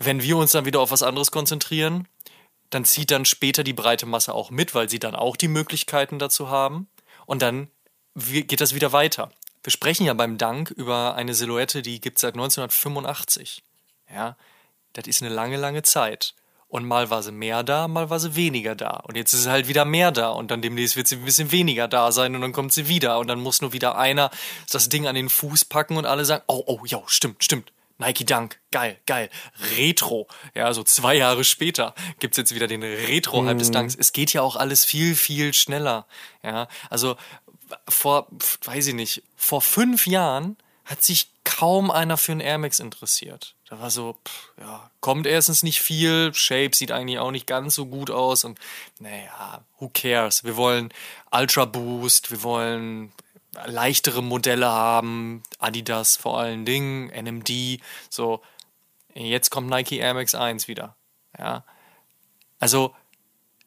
Wenn 0.00 0.20
wir 0.24 0.36
uns 0.36 0.50
dann 0.50 0.64
wieder 0.64 0.80
auf 0.80 0.90
was 0.90 1.04
anderes 1.04 1.30
konzentrieren, 1.30 2.08
dann 2.70 2.84
zieht 2.84 3.12
dann 3.12 3.24
später 3.24 3.62
die 3.62 3.72
breite 3.72 4.06
Masse 4.06 4.34
auch 4.34 4.50
mit, 4.50 4.74
weil 4.74 4.90
sie 4.90 4.98
dann 4.98 5.14
auch 5.14 5.36
die 5.36 5.48
Möglichkeiten 5.48 6.18
dazu 6.18 6.48
haben. 6.48 6.88
Und 7.26 7.42
dann 7.42 7.68
geht 8.16 8.60
das 8.60 8.74
wieder 8.74 8.92
weiter. 8.92 9.30
Wir 9.62 9.70
sprechen 9.70 10.06
ja 10.06 10.14
beim 10.14 10.38
Dank 10.38 10.70
über 10.70 11.14
eine 11.14 11.34
Silhouette, 11.34 11.82
die 11.82 12.00
gibt 12.00 12.18
es 12.18 12.22
seit 12.22 12.34
1985. 12.34 13.62
Ja, 14.12 14.36
das 14.94 15.06
ist 15.06 15.22
eine 15.22 15.32
lange, 15.32 15.56
lange 15.56 15.84
Zeit. 15.84 16.34
Und 16.70 16.84
mal 16.84 17.10
war 17.10 17.22
sie 17.24 17.32
mehr 17.32 17.64
da, 17.64 17.88
mal 17.88 18.10
war 18.10 18.20
sie 18.20 18.36
weniger 18.36 18.76
da. 18.76 19.02
Und 19.02 19.16
jetzt 19.16 19.32
ist 19.32 19.42
sie 19.42 19.50
halt 19.50 19.66
wieder 19.66 19.84
mehr 19.84 20.12
da. 20.12 20.28
Und 20.28 20.52
dann 20.52 20.62
demnächst 20.62 20.96
wird 20.96 21.08
sie 21.08 21.16
ein 21.16 21.24
bisschen 21.24 21.50
weniger 21.50 21.88
da 21.88 22.12
sein 22.12 22.36
und 22.36 22.42
dann 22.42 22.52
kommt 22.52 22.72
sie 22.72 22.86
wieder. 22.86 23.18
Und 23.18 23.26
dann 23.26 23.40
muss 23.40 23.60
nur 23.60 23.72
wieder 23.72 23.98
einer 23.98 24.30
das 24.70 24.88
Ding 24.88 25.08
an 25.08 25.16
den 25.16 25.28
Fuß 25.28 25.64
packen 25.64 25.96
und 25.96 26.06
alle 26.06 26.24
sagen, 26.24 26.44
oh, 26.46 26.62
oh, 26.66 26.80
ja, 26.86 27.02
stimmt, 27.06 27.42
stimmt. 27.42 27.72
Nike 27.98 28.24
Dunk, 28.24 28.58
geil, 28.70 28.98
geil. 29.04 29.28
Retro. 29.76 30.28
Ja, 30.54 30.72
so 30.72 30.84
zwei 30.84 31.16
Jahre 31.16 31.42
später 31.42 31.94
gibt's 32.20 32.38
jetzt 32.38 32.54
wieder 32.54 32.68
den 32.68 32.84
Retro-Hype 32.84 33.54
mhm. 33.54 33.58
des 33.58 33.70
Dunks. 33.72 33.96
Es 33.96 34.12
geht 34.12 34.32
ja 34.32 34.40
auch 34.40 34.54
alles 34.54 34.84
viel, 34.84 35.16
viel 35.16 35.52
schneller. 35.52 36.06
Ja, 36.44 36.68
also 36.88 37.16
vor, 37.88 38.28
weiß 38.64 38.86
ich 38.86 38.94
nicht, 38.94 39.22
vor 39.36 39.60
fünf 39.60 40.06
Jahren 40.06 40.56
hat 40.90 41.04
sich 41.04 41.30
kaum 41.44 41.92
einer 41.92 42.16
für 42.16 42.32
einen 42.32 42.40
Air 42.40 42.58
Max 42.58 42.80
interessiert. 42.80 43.54
Da 43.68 43.78
war 43.78 43.90
so, 43.90 44.18
pff, 44.26 44.52
ja, 44.58 44.90
kommt 44.98 45.24
erstens 45.24 45.62
nicht 45.62 45.80
viel, 45.80 46.34
Shape 46.34 46.74
sieht 46.74 46.90
eigentlich 46.90 47.20
auch 47.20 47.30
nicht 47.30 47.46
ganz 47.46 47.76
so 47.76 47.86
gut 47.86 48.10
aus 48.10 48.42
und 48.42 48.58
naja, 48.98 49.64
who 49.78 49.88
cares? 49.88 50.42
Wir 50.42 50.56
wollen 50.56 50.92
Ultra 51.30 51.64
Boost, 51.64 52.32
wir 52.32 52.42
wollen 52.42 53.12
leichtere 53.66 54.20
Modelle 54.20 54.68
haben, 54.68 55.44
Adidas 55.60 56.16
vor 56.16 56.40
allen 56.40 56.64
Dingen, 56.64 57.08
NMD, 57.08 57.80
so. 58.08 58.42
Jetzt 59.14 59.50
kommt 59.50 59.68
Nike 59.68 59.98
Air 59.98 60.14
Max 60.14 60.34
1 60.34 60.66
wieder. 60.66 60.96
Ja. 61.38 61.64
Also, 62.58 62.94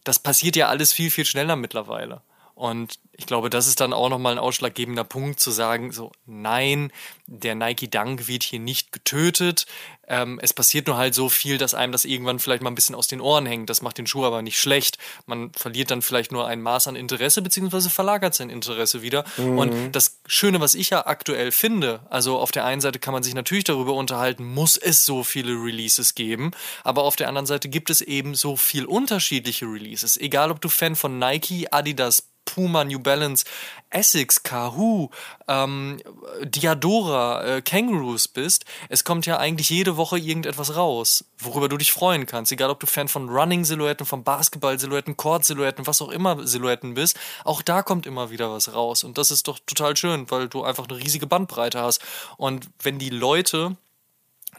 das 0.03 0.19
passiert 0.19 0.55
ja 0.55 0.67
alles 0.67 0.93
viel, 0.93 1.11
viel 1.11 1.25
schneller 1.25 1.55
mittlerweile. 1.55 2.21
Und 2.55 2.99
ich 3.15 3.25
glaube, 3.25 3.49
das 3.49 3.67
ist 3.67 3.79
dann 3.79 3.93
auch 3.93 4.09
nochmal 4.09 4.33
ein 4.33 4.39
ausschlaggebender 4.39 5.03
Punkt 5.03 5.39
zu 5.39 5.51
sagen, 5.51 5.91
so, 5.91 6.11
nein, 6.25 6.91
der 7.25 7.55
Nike 7.55 7.89
Dunk 7.89 8.27
wird 8.27 8.43
hier 8.43 8.59
nicht 8.59 8.91
getötet. 8.91 9.65
Ähm, 10.07 10.39
es 10.41 10.53
passiert 10.53 10.87
nur 10.87 10.97
halt 10.97 11.15
so 11.15 11.29
viel, 11.29 11.57
dass 11.57 11.73
einem 11.73 11.91
das 11.91 12.05
irgendwann 12.05 12.39
vielleicht 12.39 12.61
mal 12.61 12.69
ein 12.69 12.75
bisschen 12.75 12.95
aus 12.95 13.07
den 13.07 13.21
Ohren 13.21 13.45
hängt. 13.45 13.69
Das 13.69 13.81
macht 13.81 13.97
den 13.97 14.07
Schuh 14.07 14.25
aber 14.25 14.41
nicht 14.41 14.59
schlecht. 14.59 14.97
Man 15.25 15.51
verliert 15.53 15.91
dann 15.91 16.01
vielleicht 16.01 16.31
nur 16.31 16.45
ein 16.45 16.61
Maß 16.61 16.87
an 16.87 16.95
Interesse, 16.95 17.41
beziehungsweise 17.41 17.89
verlagert 17.89 18.35
sein 18.35 18.49
Interesse 18.49 19.01
wieder. 19.01 19.25
Mhm. 19.37 19.57
Und 19.57 19.91
das 19.93 20.19
Schöne, 20.27 20.59
was 20.59 20.75
ich 20.75 20.89
ja 20.89 21.05
aktuell 21.05 21.51
finde, 21.51 22.01
also 22.09 22.37
auf 22.37 22.51
der 22.51 22.65
einen 22.65 22.81
Seite 22.81 22.99
kann 22.99 23.13
man 23.13 23.23
sich 23.23 23.33
natürlich 23.33 23.63
darüber 23.63 23.93
unterhalten, 23.93 24.45
muss 24.45 24.77
es 24.77 25.05
so 25.05 25.23
viele 25.23 25.53
Releases 25.53 26.15
geben, 26.15 26.51
aber 26.83 27.03
auf 27.03 27.15
der 27.15 27.29
anderen 27.29 27.45
Seite 27.45 27.69
gibt 27.69 27.89
es 27.89 28.01
eben 28.01 28.35
so 28.35 28.57
viel 28.57 28.85
unterschiedliche 28.85 29.65
Releases. 29.65 30.17
Egal, 30.17 30.51
ob 30.51 30.61
du 30.61 30.69
Fan 30.69 30.95
von 30.95 31.17
Nike, 31.19 31.67
Adidas, 31.71 32.32
Puma, 32.53 32.83
New 32.83 32.99
Balance, 32.99 33.45
Essex, 33.89 34.43
Kahoo, 34.43 35.09
ähm, 35.47 35.97
Diadora, 36.43 37.43
äh, 37.43 37.61
Kangaroos 37.61 38.27
bist, 38.27 38.65
es 38.89 39.03
kommt 39.03 39.25
ja 39.25 39.37
eigentlich 39.37 39.71
jede 39.71 39.97
Woche 39.97 40.19
irgendetwas 40.19 40.75
raus, 40.75 41.25
worüber 41.39 41.67
du 41.67 41.77
dich 41.77 41.91
freuen 41.91 42.27
kannst. 42.27 42.51
Egal, 42.51 42.69
ob 42.69 42.79
du 42.79 42.85
Fan 42.85 43.07
von 43.07 43.27
Running-Silhouetten, 43.27 44.05
von 44.05 44.23
Basketball-Silhouetten, 44.23 45.17
Court-Silhouetten, 45.17 45.87
was 45.87 46.01
auch 46.01 46.09
immer 46.09 46.45
Silhouetten 46.45 46.93
bist, 46.93 47.19
auch 47.43 47.63
da 47.63 47.81
kommt 47.81 48.05
immer 48.05 48.29
wieder 48.29 48.51
was 48.51 48.73
raus. 48.73 49.03
Und 49.03 49.17
das 49.17 49.31
ist 49.31 49.47
doch 49.47 49.57
total 49.65 49.97
schön, 49.97 50.29
weil 50.29 50.47
du 50.47 50.63
einfach 50.63 50.87
eine 50.87 50.99
riesige 50.99 51.25
Bandbreite 51.25 51.81
hast. 51.81 52.01
Und 52.37 52.69
wenn 52.83 52.99
die 52.99 53.09
Leute 53.09 53.77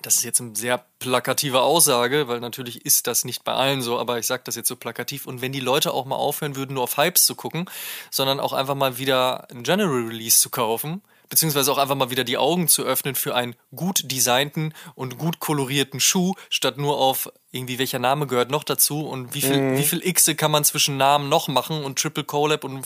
das 0.04 0.16
ist 0.16 0.24
jetzt 0.24 0.40
eine 0.40 0.54
sehr 0.54 0.84
plakative 0.98 1.62
Aussage, 1.62 2.28
weil 2.28 2.40
natürlich 2.40 2.84
ist 2.84 3.06
das 3.06 3.24
nicht 3.24 3.42
bei 3.42 3.52
allen 3.52 3.80
so, 3.80 3.98
aber 3.98 4.18
ich 4.18 4.26
sage 4.26 4.42
das 4.44 4.54
jetzt 4.54 4.68
so 4.68 4.76
plakativ. 4.76 5.26
Und 5.26 5.40
wenn 5.40 5.52
die 5.52 5.60
Leute 5.60 5.92
auch 5.92 6.04
mal 6.04 6.16
aufhören 6.16 6.56
würden, 6.56 6.74
nur 6.74 6.82
auf 6.82 6.98
Hypes 6.98 7.24
zu 7.24 7.34
gucken, 7.34 7.64
sondern 8.10 8.38
auch 8.38 8.52
einfach 8.52 8.74
mal 8.74 8.98
wieder 8.98 9.48
ein 9.50 9.62
General 9.62 10.06
Release 10.06 10.38
zu 10.38 10.50
kaufen, 10.50 11.02
beziehungsweise 11.30 11.72
auch 11.72 11.78
einfach 11.78 11.94
mal 11.94 12.10
wieder 12.10 12.22
die 12.22 12.36
Augen 12.36 12.68
zu 12.68 12.82
öffnen 12.82 13.14
für 13.14 13.34
einen 13.34 13.56
gut 13.74 14.02
designten 14.04 14.74
und 14.94 15.16
gut 15.16 15.40
kolorierten 15.40 16.00
Schuh, 16.00 16.34
statt 16.50 16.76
nur 16.76 16.98
auf 16.98 17.32
irgendwie 17.50 17.78
welcher 17.78 17.98
Name 17.98 18.26
gehört 18.26 18.50
noch 18.50 18.64
dazu 18.64 19.06
und 19.06 19.32
wie 19.32 19.40
viel, 19.40 19.56
mhm. 19.56 19.78
wie 19.78 19.84
viel 19.84 20.00
Xe 20.12 20.34
kann 20.34 20.50
man 20.50 20.64
zwischen 20.64 20.98
Namen 20.98 21.30
noch 21.30 21.48
machen 21.48 21.82
und 21.82 21.98
Triple 21.98 22.24
Collab 22.24 22.64
und 22.64 22.84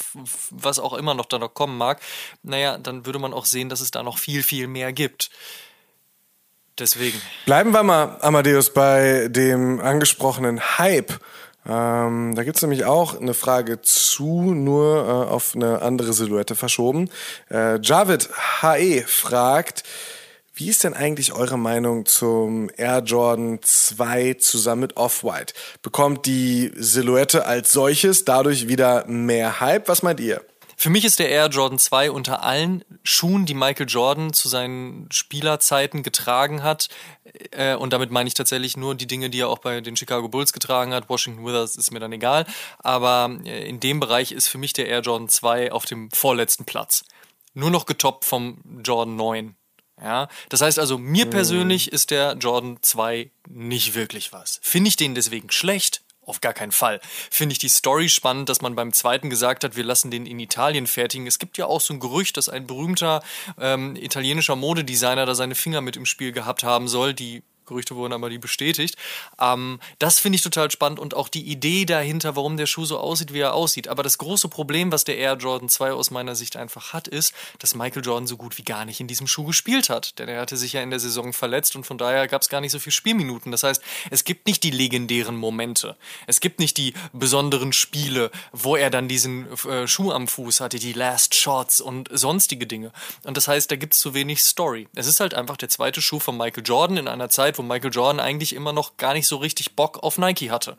was 0.50 0.78
auch 0.78 0.92
immer 0.92 1.14
noch 1.14 1.26
da 1.26 1.38
noch 1.38 1.52
kommen 1.52 1.76
mag. 1.76 2.00
Naja, 2.42 2.78
dann 2.78 3.06
würde 3.06 3.18
man 3.18 3.34
auch 3.34 3.44
sehen, 3.44 3.68
dass 3.68 3.80
es 3.80 3.90
da 3.90 4.04
noch 4.04 4.18
viel, 4.18 4.42
viel 4.42 4.68
mehr 4.68 4.92
gibt. 4.92 5.30
Deswegen. 6.78 7.20
Bleiben 7.44 7.72
wir 7.72 7.82
mal, 7.82 8.18
Amadeus, 8.20 8.72
bei 8.72 9.28
dem 9.28 9.80
angesprochenen 9.80 10.78
Hype. 10.78 11.12
Ähm, 11.66 12.34
da 12.34 12.44
gibt's 12.44 12.62
nämlich 12.62 12.84
auch 12.84 13.20
eine 13.20 13.34
Frage 13.34 13.82
zu, 13.82 14.54
nur 14.54 14.96
äh, 14.96 15.30
auf 15.30 15.54
eine 15.54 15.82
andere 15.82 16.12
Silhouette 16.12 16.54
verschoben. 16.54 17.10
Äh, 17.50 17.78
Javid 17.80 18.30
HE 18.62 19.02
fragt, 19.06 19.82
wie 20.54 20.68
ist 20.70 20.82
denn 20.82 20.94
eigentlich 20.94 21.34
eure 21.34 21.58
Meinung 21.58 22.06
zum 22.06 22.70
Air 22.76 23.02
Jordan 23.04 23.60
2 23.62 24.34
zusammen 24.40 24.80
mit 24.80 24.96
Off-White? 24.96 25.54
Bekommt 25.82 26.26
die 26.26 26.72
Silhouette 26.74 27.46
als 27.46 27.70
solches 27.72 28.24
dadurch 28.24 28.66
wieder 28.66 29.04
mehr 29.06 29.60
Hype? 29.60 29.88
Was 29.88 30.02
meint 30.02 30.20
ihr? 30.20 30.42
Für 30.80 30.90
mich 30.90 31.04
ist 31.04 31.18
der 31.18 31.28
Air 31.28 31.48
Jordan 31.48 31.80
2 31.80 32.12
unter 32.12 32.44
allen 32.44 32.84
Schuhen, 33.02 33.46
die 33.46 33.54
Michael 33.54 33.88
Jordan 33.88 34.32
zu 34.32 34.48
seinen 34.48 35.10
Spielerzeiten 35.10 36.04
getragen 36.04 36.62
hat, 36.62 36.88
äh, 37.50 37.74
und 37.74 37.92
damit 37.92 38.12
meine 38.12 38.28
ich 38.28 38.34
tatsächlich 38.34 38.76
nur 38.76 38.94
die 38.94 39.08
Dinge, 39.08 39.28
die 39.28 39.40
er 39.40 39.48
auch 39.48 39.58
bei 39.58 39.80
den 39.80 39.96
Chicago 39.96 40.28
Bulls 40.28 40.52
getragen 40.52 40.94
hat. 40.94 41.08
Washington 41.08 41.44
Wizards 41.44 41.74
ist 41.74 41.90
mir 41.90 41.98
dann 41.98 42.12
egal. 42.12 42.46
Aber 42.78 43.38
äh, 43.44 43.68
in 43.68 43.80
dem 43.80 43.98
Bereich 43.98 44.30
ist 44.30 44.46
für 44.46 44.58
mich 44.58 44.72
der 44.72 44.86
Air 44.86 45.00
Jordan 45.00 45.28
2 45.28 45.72
auf 45.72 45.84
dem 45.84 46.12
vorletzten 46.12 46.64
Platz. 46.64 47.04
Nur 47.54 47.70
noch 47.70 47.84
getoppt 47.84 48.24
vom 48.24 48.62
Jordan 48.84 49.16
9. 49.16 49.56
Ja, 50.00 50.28
das 50.48 50.60
heißt 50.60 50.78
also, 50.78 50.96
mir 50.96 51.26
mhm. 51.26 51.30
persönlich 51.30 51.92
ist 51.92 52.12
der 52.12 52.34
Jordan 52.34 52.78
2 52.82 53.32
nicht 53.48 53.96
wirklich 53.96 54.32
was. 54.32 54.60
Finde 54.62 54.88
ich 54.88 54.96
den 54.96 55.16
deswegen 55.16 55.50
schlecht? 55.50 56.02
Auf 56.28 56.42
gar 56.42 56.52
keinen 56.52 56.72
Fall. 56.72 57.00
Finde 57.30 57.54
ich 57.54 57.58
die 57.58 57.70
Story 57.70 58.10
spannend, 58.10 58.50
dass 58.50 58.60
man 58.60 58.74
beim 58.74 58.92
zweiten 58.92 59.30
gesagt 59.30 59.64
hat, 59.64 59.76
wir 59.76 59.84
lassen 59.84 60.10
den 60.10 60.26
in 60.26 60.38
Italien 60.38 60.86
fertigen. 60.86 61.26
Es 61.26 61.38
gibt 61.38 61.56
ja 61.56 61.64
auch 61.64 61.80
so 61.80 61.94
ein 61.94 62.00
Gerücht, 62.00 62.36
dass 62.36 62.50
ein 62.50 62.66
berühmter 62.66 63.22
ähm, 63.58 63.96
italienischer 63.96 64.54
Modedesigner 64.54 65.24
da 65.24 65.34
seine 65.34 65.54
Finger 65.54 65.80
mit 65.80 65.96
im 65.96 66.04
Spiel 66.04 66.32
gehabt 66.32 66.64
haben 66.64 66.86
soll. 66.86 67.14
Die 67.14 67.42
Gerüchte 67.68 67.96
wurden 67.96 68.12
aber 68.12 68.30
die 68.30 68.38
bestätigt. 68.38 68.96
Ähm, 69.40 69.78
das 69.98 70.18
finde 70.18 70.36
ich 70.36 70.42
total 70.42 70.70
spannend 70.70 70.98
und 70.98 71.14
auch 71.14 71.28
die 71.28 71.44
Idee 71.44 71.84
dahinter, 71.84 72.36
warum 72.36 72.56
der 72.56 72.66
Schuh 72.66 72.84
so 72.84 72.98
aussieht, 72.98 73.32
wie 73.32 73.40
er 73.40 73.54
aussieht. 73.54 73.88
Aber 73.88 74.02
das 74.02 74.18
große 74.18 74.48
Problem, 74.48 74.90
was 74.90 75.04
der 75.04 75.18
Air 75.18 75.36
Jordan 75.36 75.68
2 75.68 75.92
aus 75.92 76.10
meiner 76.10 76.34
Sicht 76.34 76.56
einfach 76.56 76.92
hat, 76.92 77.08
ist, 77.08 77.32
dass 77.58 77.74
Michael 77.74 78.04
Jordan 78.04 78.26
so 78.26 78.36
gut 78.36 78.58
wie 78.58 78.62
gar 78.62 78.84
nicht 78.84 79.00
in 79.00 79.06
diesem 79.06 79.26
Schuh 79.26 79.44
gespielt 79.44 79.88
hat. 79.88 80.18
Denn 80.18 80.28
er 80.28 80.40
hatte 80.40 80.56
sich 80.56 80.72
ja 80.72 80.82
in 80.82 80.90
der 80.90 81.00
Saison 81.00 81.32
verletzt 81.32 81.76
und 81.76 81.84
von 81.84 81.98
daher 81.98 82.26
gab 82.28 82.42
es 82.42 82.48
gar 82.48 82.60
nicht 82.60 82.72
so 82.72 82.78
viele 82.78 82.92
Spielminuten. 82.92 83.52
Das 83.52 83.62
heißt, 83.62 83.82
es 84.10 84.24
gibt 84.24 84.46
nicht 84.46 84.62
die 84.62 84.70
legendären 84.70 85.36
Momente. 85.36 85.96
Es 86.26 86.40
gibt 86.40 86.58
nicht 86.58 86.76
die 86.76 86.94
besonderen 87.12 87.72
Spiele, 87.72 88.30
wo 88.52 88.76
er 88.76 88.90
dann 88.90 89.08
diesen 89.08 89.46
äh, 89.66 89.86
Schuh 89.86 90.12
am 90.12 90.28
Fuß 90.28 90.60
hatte, 90.60 90.78
die 90.78 90.92
Last 90.92 91.34
Shots 91.34 91.80
und 91.80 92.08
sonstige 92.12 92.66
Dinge. 92.66 92.92
Und 93.24 93.36
das 93.36 93.48
heißt, 93.48 93.70
da 93.70 93.76
gibt 93.76 93.94
es 93.94 94.00
zu 94.00 94.14
wenig 94.14 94.42
Story. 94.42 94.88
Es 94.94 95.06
ist 95.06 95.20
halt 95.20 95.34
einfach 95.34 95.56
der 95.56 95.68
zweite 95.68 96.00
Schuh 96.00 96.20
von 96.20 96.36
Michael 96.36 96.64
Jordan 96.64 96.96
in 96.96 97.08
einer 97.08 97.28
Zeit, 97.28 97.57
wo 97.58 97.62
Michael 97.62 97.92
Jordan 97.92 98.20
eigentlich 98.20 98.54
immer 98.54 98.72
noch 98.72 98.96
gar 98.96 99.12
nicht 99.12 99.26
so 99.26 99.36
richtig 99.36 99.74
Bock 99.74 100.02
auf 100.02 100.18
Nike 100.18 100.50
hatte. 100.50 100.76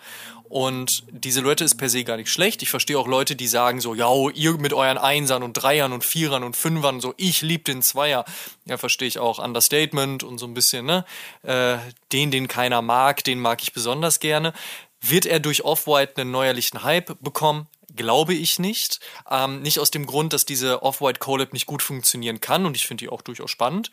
Und 0.49 1.03
die 1.11 1.31
Silhouette 1.31 1.63
ist 1.63 1.75
per 1.75 1.89
se 1.89 2.03
gar 2.03 2.17
nicht 2.17 2.31
schlecht. 2.31 2.63
Ich 2.63 2.71
verstehe 2.71 2.97
auch 2.97 3.07
Leute, 3.07 3.35
die 3.35 3.47
sagen 3.47 3.81
so, 3.81 3.93
ja, 3.93 4.09
ihr 4.33 4.57
mit 4.57 4.73
euren 4.73 4.97
Einsern 4.97 5.43
und 5.43 5.53
Dreiern 5.53 5.93
und 5.93 6.03
Vierern 6.03 6.43
und 6.43 6.55
Fünfern, 6.55 7.01
so, 7.01 7.13
ich 7.17 7.43
lieb 7.43 7.65
den 7.65 7.83
Zweier. 7.83 8.25
Ja, 8.65 8.77
verstehe 8.77 9.07
ich 9.07 9.19
auch. 9.19 9.37
Understatement 9.37 10.23
und 10.23 10.39
so 10.39 10.47
ein 10.47 10.55
bisschen, 10.55 10.87
ne? 10.87 11.05
Äh, 11.43 11.77
den, 12.11 12.31
den 12.31 12.47
keiner 12.47 12.81
mag, 12.81 13.23
den 13.23 13.39
mag 13.39 13.61
ich 13.61 13.73
besonders 13.73 14.19
gerne. 14.19 14.53
Wird 15.01 15.27
er 15.27 15.39
durch 15.39 15.63
Off-White 15.63 16.19
einen 16.19 16.31
neuerlichen 16.31 16.83
Hype 16.83 17.21
bekommen? 17.21 17.67
Glaube 17.95 18.33
ich 18.33 18.57
nicht. 18.57 18.99
Ähm, 19.29 19.61
nicht 19.61 19.79
aus 19.79 19.91
dem 19.91 20.07
Grund, 20.07 20.33
dass 20.33 20.45
diese 20.45 20.81
Off-White 20.81 21.19
Collab 21.19 21.53
nicht 21.53 21.67
gut 21.67 21.83
funktionieren 21.83 22.41
kann 22.41 22.65
und 22.65 22.75
ich 22.75 22.87
finde 22.87 23.03
die 23.03 23.09
auch 23.09 23.21
durchaus 23.21 23.51
spannend 23.51 23.91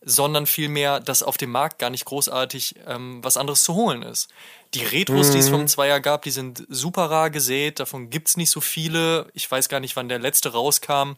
sondern 0.00 0.46
vielmehr, 0.46 1.00
dass 1.00 1.22
auf 1.22 1.36
dem 1.36 1.50
Markt 1.50 1.78
gar 1.78 1.90
nicht 1.90 2.04
großartig 2.04 2.76
ähm, 2.86 3.22
was 3.22 3.36
anderes 3.36 3.64
zu 3.64 3.74
holen 3.74 4.02
ist. 4.02 4.28
Die 4.74 4.84
Retros, 4.84 5.28
mhm. 5.28 5.32
die 5.32 5.38
es 5.38 5.48
vom 5.48 5.62
mhm. 5.62 5.68
Zweier 5.68 6.00
gab, 6.00 6.22
die 6.22 6.30
sind 6.30 6.64
super 6.68 7.10
rar 7.10 7.30
gesät, 7.30 7.80
davon 7.80 8.10
gibt 8.10 8.28
es 8.28 8.36
nicht 8.36 8.50
so 8.50 8.60
viele. 8.60 9.28
Ich 9.34 9.50
weiß 9.50 9.68
gar 9.68 9.80
nicht, 9.80 9.96
wann 9.96 10.08
der 10.08 10.18
letzte 10.18 10.52
rauskam. 10.52 11.16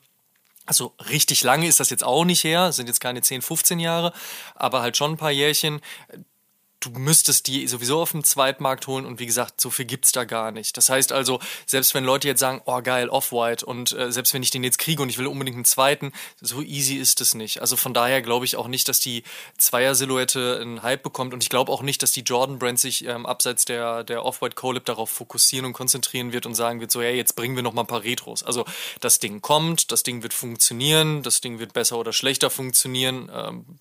Also 0.66 0.94
richtig 1.10 1.42
lange 1.42 1.66
ist 1.66 1.80
das 1.80 1.90
jetzt 1.90 2.04
auch 2.04 2.24
nicht 2.24 2.44
her, 2.44 2.72
sind 2.72 2.86
jetzt 2.86 3.00
keine 3.00 3.22
10, 3.22 3.42
15 3.42 3.80
Jahre, 3.80 4.12
aber 4.54 4.82
halt 4.82 4.96
schon 4.96 5.12
ein 5.12 5.16
paar 5.16 5.32
Jährchen 5.32 5.80
du 6.80 6.90
müsstest 6.90 7.46
die 7.46 7.66
sowieso 7.66 8.00
auf 8.00 8.12
dem 8.12 8.24
Zweitmarkt 8.24 8.86
holen 8.86 9.04
und 9.04 9.20
wie 9.20 9.26
gesagt, 9.26 9.60
so 9.60 9.70
viel 9.70 9.84
gibt's 9.84 10.12
da 10.12 10.24
gar 10.24 10.50
nicht. 10.50 10.76
Das 10.76 10.88
heißt 10.88 11.12
also, 11.12 11.38
selbst 11.66 11.94
wenn 11.94 12.04
Leute 12.04 12.26
jetzt 12.26 12.40
sagen, 12.40 12.62
oh 12.64 12.80
geil, 12.80 13.08
Off-White 13.08 13.64
und 13.66 13.92
äh, 13.92 14.10
selbst 14.10 14.32
wenn 14.34 14.42
ich 14.42 14.50
den 14.50 14.64
jetzt 14.64 14.78
kriege 14.78 15.02
und 15.02 15.10
ich 15.10 15.18
will 15.18 15.26
unbedingt 15.26 15.56
einen 15.56 15.64
zweiten, 15.64 16.12
so 16.40 16.62
easy 16.62 16.96
ist 16.96 17.20
es 17.20 17.34
nicht. 17.34 17.60
Also 17.60 17.76
von 17.76 17.92
daher 17.94 18.22
glaube 18.22 18.46
ich 18.46 18.56
auch 18.56 18.66
nicht, 18.66 18.88
dass 18.88 19.00
die 19.00 19.22
Zweier-Silhouette 19.58 20.58
einen 20.60 20.82
Hype 20.82 21.02
bekommt 21.02 21.34
und 21.34 21.42
ich 21.42 21.50
glaube 21.50 21.70
auch 21.70 21.82
nicht, 21.82 22.02
dass 22.02 22.12
die 22.12 22.22
Jordan-Brand 22.22 22.80
sich 22.80 23.04
ähm, 23.04 23.26
abseits 23.26 23.66
der, 23.66 24.02
der 24.02 24.24
Off-White 24.24 24.54
Colab 24.54 24.86
darauf 24.86 25.10
fokussieren 25.10 25.66
und 25.66 25.74
konzentrieren 25.74 26.32
wird 26.32 26.46
und 26.46 26.54
sagen 26.54 26.80
wird 26.80 26.90
so, 26.90 27.02
hey, 27.02 27.14
jetzt 27.14 27.36
bringen 27.36 27.56
wir 27.56 27.62
noch 27.62 27.74
mal 27.74 27.82
ein 27.82 27.86
paar 27.86 28.04
Retros. 28.04 28.42
Also 28.42 28.64
das 29.00 29.18
Ding 29.18 29.42
kommt, 29.42 29.92
das 29.92 30.02
Ding 30.02 30.22
wird 30.22 30.32
funktionieren, 30.32 31.22
das 31.22 31.40
Ding 31.42 31.58
wird 31.58 31.74
besser 31.74 31.98
oder 31.98 32.12
schlechter 32.12 32.48
funktionieren. 32.48 33.30
Ähm, 33.32 33.78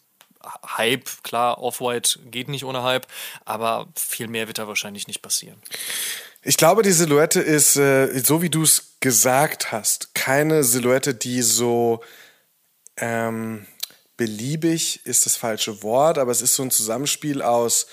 Hype, 0.78 1.10
klar, 1.24 1.62
Off-White 1.62 2.20
geht 2.26 2.48
nicht 2.48 2.64
ohne 2.64 2.84
Hype, 2.84 3.08
aber 3.46 3.88
viel 3.96 4.28
mehr 4.28 4.48
wird 4.48 4.58
da 4.58 4.68
wahrscheinlich 4.68 5.08
nicht 5.08 5.22
passieren. 5.22 5.62
Ich 6.42 6.56
glaube, 6.56 6.84
die 6.84 6.92
Silhouette 6.92 7.42
ist, 7.42 7.76
äh, 7.76 8.18
so 8.20 8.42
wie 8.42 8.50
du 8.50 8.64
es 8.64 8.96
gesagt 9.02 9.72
hast, 9.72 10.16
keine 10.16 10.64
Silhouette, 10.64 11.14
die 11.14 11.42
so 11.42 12.02
ähm, 12.98 13.66
beliebig 14.16 15.06
ist 15.06 15.26
das 15.26 15.36
falsche 15.36 15.84
Wort, 15.84 16.18
aber 16.18 16.32
es 16.32 16.42
ist 16.42 16.56
so 16.56 16.64
ein 16.64 16.72
Zusammenspiel 16.72 17.42
aus 17.42 17.88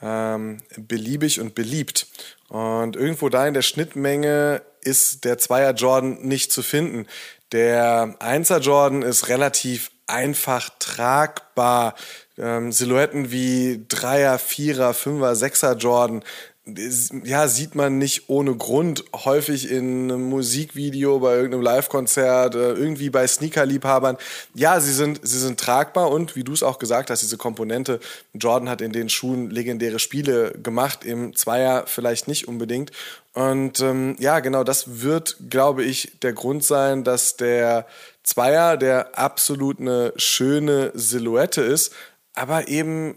ähm, 0.00 0.62
beliebig 0.76 1.40
und 1.40 1.54
beliebt. 1.54 2.06
Und 2.48 2.96
irgendwo 2.96 3.28
da 3.28 3.46
in 3.46 3.54
der 3.54 3.62
Schnittmenge 3.62 4.62
ist 4.82 5.24
der 5.24 5.38
Zweier 5.38 5.72
Jordan 5.72 6.20
nicht 6.22 6.52
zu 6.52 6.62
finden. 6.62 7.06
Der 7.52 8.16
Einser 8.18 8.60
Jordan 8.60 9.02
ist 9.02 9.28
relativ 9.28 9.90
einfach 10.06 10.70
tragbar. 10.78 11.94
Ähm, 12.38 12.72
Silhouetten 12.72 13.30
wie 13.30 13.84
Dreier, 13.88 14.38
Vierer, 14.38 14.94
Fünfer, 14.94 15.36
Sechser 15.36 15.76
Jordan, 15.76 16.24
ja, 16.64 17.48
sieht 17.48 17.74
man 17.74 17.98
nicht 17.98 18.28
ohne 18.28 18.54
Grund 18.54 19.04
häufig 19.12 19.68
in 19.68 20.12
einem 20.12 20.28
Musikvideo, 20.28 21.18
bei 21.18 21.34
irgendeinem 21.34 21.62
Live-Konzert, 21.62 22.54
äh, 22.54 22.74
irgendwie 22.74 23.10
bei 23.10 23.26
Sneaker-Liebhabern. 23.26 24.16
Ja, 24.54 24.78
sie 24.80 24.92
sind, 24.92 25.20
sie 25.24 25.40
sind 25.40 25.58
tragbar 25.58 26.12
und 26.12 26.36
wie 26.36 26.44
du 26.44 26.52
es 26.52 26.62
auch 26.62 26.78
gesagt 26.78 27.10
hast, 27.10 27.20
diese 27.22 27.36
Komponente, 27.36 27.98
Jordan 28.32 28.68
hat 28.68 28.80
in 28.80 28.92
den 28.92 29.08
Schuhen 29.08 29.50
legendäre 29.50 29.98
Spiele 29.98 30.52
gemacht, 30.52 31.04
im 31.04 31.34
Zweier 31.34 31.84
vielleicht 31.88 32.28
nicht 32.28 32.46
unbedingt. 32.46 32.92
Und 33.34 33.80
ähm, 33.80 34.14
ja, 34.20 34.38
genau 34.38 34.62
das 34.62 35.02
wird, 35.02 35.38
glaube 35.50 35.82
ich, 35.82 36.12
der 36.22 36.32
Grund 36.32 36.62
sein, 36.64 37.02
dass 37.02 37.36
der 37.36 37.86
Zweier, 38.22 38.76
der 38.76 39.18
absolut 39.18 39.80
eine 39.80 40.12
schöne 40.14 40.92
Silhouette 40.94 41.62
ist, 41.62 41.92
aber 42.34 42.68
eben 42.68 43.16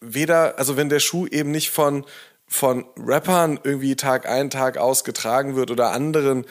weder, 0.00 0.58
also 0.58 0.78
wenn 0.78 0.88
der 0.88 1.00
Schuh 1.00 1.26
eben 1.26 1.50
nicht 1.50 1.70
von, 1.70 2.06
von 2.50 2.84
Rappern 2.98 3.60
irgendwie 3.62 3.94
Tag 3.94 4.28
ein, 4.28 4.50
Tag 4.50 4.76
aus 4.76 5.04
getragen 5.04 5.54
wird 5.54 5.70
oder 5.70 5.92
anderen 5.92 6.44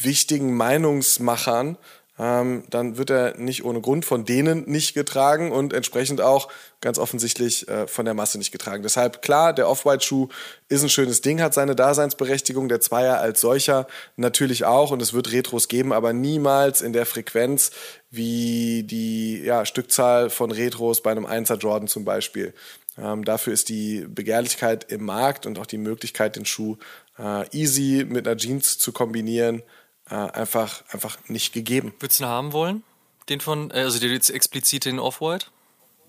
wichtigen 0.00 0.56
Meinungsmachern, 0.56 1.76
ähm, 2.18 2.62
dann 2.70 2.96
wird 2.96 3.10
er 3.10 3.36
nicht 3.36 3.64
ohne 3.64 3.80
Grund 3.80 4.04
von 4.04 4.24
denen 4.24 4.68
nicht 4.70 4.94
getragen 4.94 5.50
und 5.50 5.72
entsprechend 5.72 6.20
auch 6.20 6.48
ganz 6.80 6.98
offensichtlich 6.98 7.68
äh, 7.68 7.86
von 7.86 8.04
der 8.04 8.14
Masse 8.14 8.38
nicht 8.38 8.52
getragen. 8.52 8.82
Deshalb 8.82 9.20
klar, 9.20 9.52
der 9.52 9.68
Off-White-Schuh 9.68 10.28
ist 10.68 10.82
ein 10.82 10.88
schönes 10.88 11.22
Ding, 11.22 11.42
hat 11.42 11.54
seine 11.54 11.74
Daseinsberechtigung, 11.74 12.68
der 12.68 12.80
Zweier 12.80 13.18
als 13.18 13.40
solcher 13.40 13.86
natürlich 14.16 14.64
auch 14.64 14.90
und 14.90 15.02
es 15.02 15.12
wird 15.12 15.32
Retros 15.32 15.68
geben, 15.68 15.92
aber 15.92 16.12
niemals 16.12 16.82
in 16.82 16.92
der 16.92 17.04
Frequenz 17.04 17.72
wie 18.10 18.84
die 18.84 19.42
ja, 19.42 19.66
Stückzahl 19.66 20.30
von 20.30 20.52
Retros 20.52 21.02
bei 21.02 21.10
einem 21.10 21.26
1er 21.26 21.56
Jordan 21.56 21.88
zum 21.88 22.04
Beispiel. 22.04 22.54
Ähm, 22.96 23.24
dafür 23.24 23.52
ist 23.52 23.68
die 23.68 24.06
Begehrlichkeit 24.08 24.90
im 24.90 25.04
Markt 25.04 25.46
und 25.46 25.58
auch 25.58 25.66
die 25.66 25.78
Möglichkeit, 25.78 26.36
den 26.36 26.46
Schuh 26.46 26.76
äh, 27.18 27.48
easy 27.56 28.06
mit 28.08 28.26
einer 28.26 28.36
Jeans 28.36 28.78
zu 28.78 28.92
kombinieren, 28.92 29.62
äh, 30.10 30.14
einfach, 30.14 30.84
einfach 30.90 31.18
nicht 31.28 31.52
gegeben. 31.52 31.92
Würdest 31.98 32.20
du 32.20 32.24
ihn 32.24 32.28
haben 32.28 32.52
wollen? 32.52 32.82
Den 33.28 33.40
von, 33.40 33.70
äh, 33.70 33.80
also 33.80 34.04
jetzt 34.06 34.30
explizit 34.30 34.84
den 34.84 34.98
Off-White? 34.98 35.46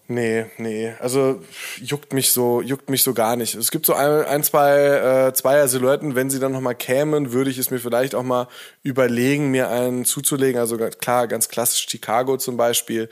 Nee, 0.07 0.45
nee, 0.57 0.93
also 0.99 1.41
juckt 1.81 2.13
mich 2.13 2.31
so, 2.31 2.61
juckt 2.61 2.91
mich 2.91 3.01
so 3.01 3.15
gar 3.15 3.35
nicht. 3.35 3.55
Es 3.55 3.71
gibt 3.71 3.87
so 3.87 3.95
ein, 3.95 4.25
ein 4.25 4.43
zwei 4.43 5.29
äh, 5.29 5.33
Zweier 5.33 5.67
Silhouetten, 5.67 6.13
wenn 6.13 6.29
sie 6.29 6.39
dann 6.39 6.51
nochmal 6.51 6.75
kämen, 6.75 7.31
würde 7.31 7.49
ich 7.49 7.57
es 7.57 7.71
mir 7.71 7.79
vielleicht 7.79 8.13
auch 8.13 8.21
mal 8.21 8.47
überlegen, 8.83 9.49
mir 9.49 9.69
einen 9.69 10.05
zuzulegen. 10.05 10.61
Also 10.61 10.77
klar, 10.77 11.27
ganz 11.27 11.49
klassisch 11.49 11.87
Chicago 11.89 12.37
zum 12.37 12.55
Beispiel, 12.55 13.09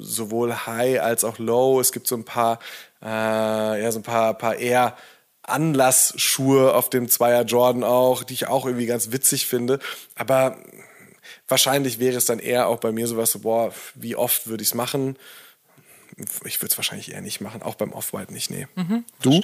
sowohl 0.00 0.52
High 0.66 1.00
als 1.00 1.22
auch 1.22 1.38
Low. 1.38 1.78
Es 1.80 1.92
gibt 1.92 2.08
so 2.08 2.16
ein 2.16 2.24
paar, 2.24 2.58
äh, 3.02 3.82
ja, 3.82 3.92
so 3.92 3.98
ein 3.98 4.04
paar, 4.04 4.34
paar 4.34 4.56
eher 4.56 4.96
Anlassschuhe 5.42 6.74
auf 6.74 6.88
dem 6.88 7.08
Zweier 7.08 7.42
Jordan 7.44 7.84
auch, 7.84 8.22
die 8.22 8.34
ich 8.34 8.48
auch 8.48 8.64
irgendwie 8.66 8.86
ganz 8.86 9.10
witzig 9.10 9.46
finde. 9.46 9.80
Aber 10.14 10.56
wahrscheinlich 11.48 11.98
wäre 11.98 12.16
es 12.16 12.24
dann 12.24 12.38
eher 12.38 12.68
auch 12.68 12.78
bei 12.78 12.92
mir 12.92 13.06
sowas 13.06 13.32
so, 13.32 13.40
boah, 13.40 13.72
wie 13.94 14.16
oft 14.16 14.46
würde 14.46 14.62
ich 14.62 14.68
es 14.68 14.74
machen? 14.74 15.18
Ich 16.44 16.60
würde 16.60 16.70
es 16.70 16.78
wahrscheinlich 16.78 17.12
eher 17.12 17.22
nicht 17.22 17.40
machen, 17.40 17.62
auch 17.62 17.74
beim 17.74 17.92
Off-White 17.92 18.32
nicht, 18.32 18.50
nee. 18.50 18.68
Mhm, 18.74 19.04
du? 19.22 19.40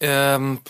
Ähm, 0.00 0.60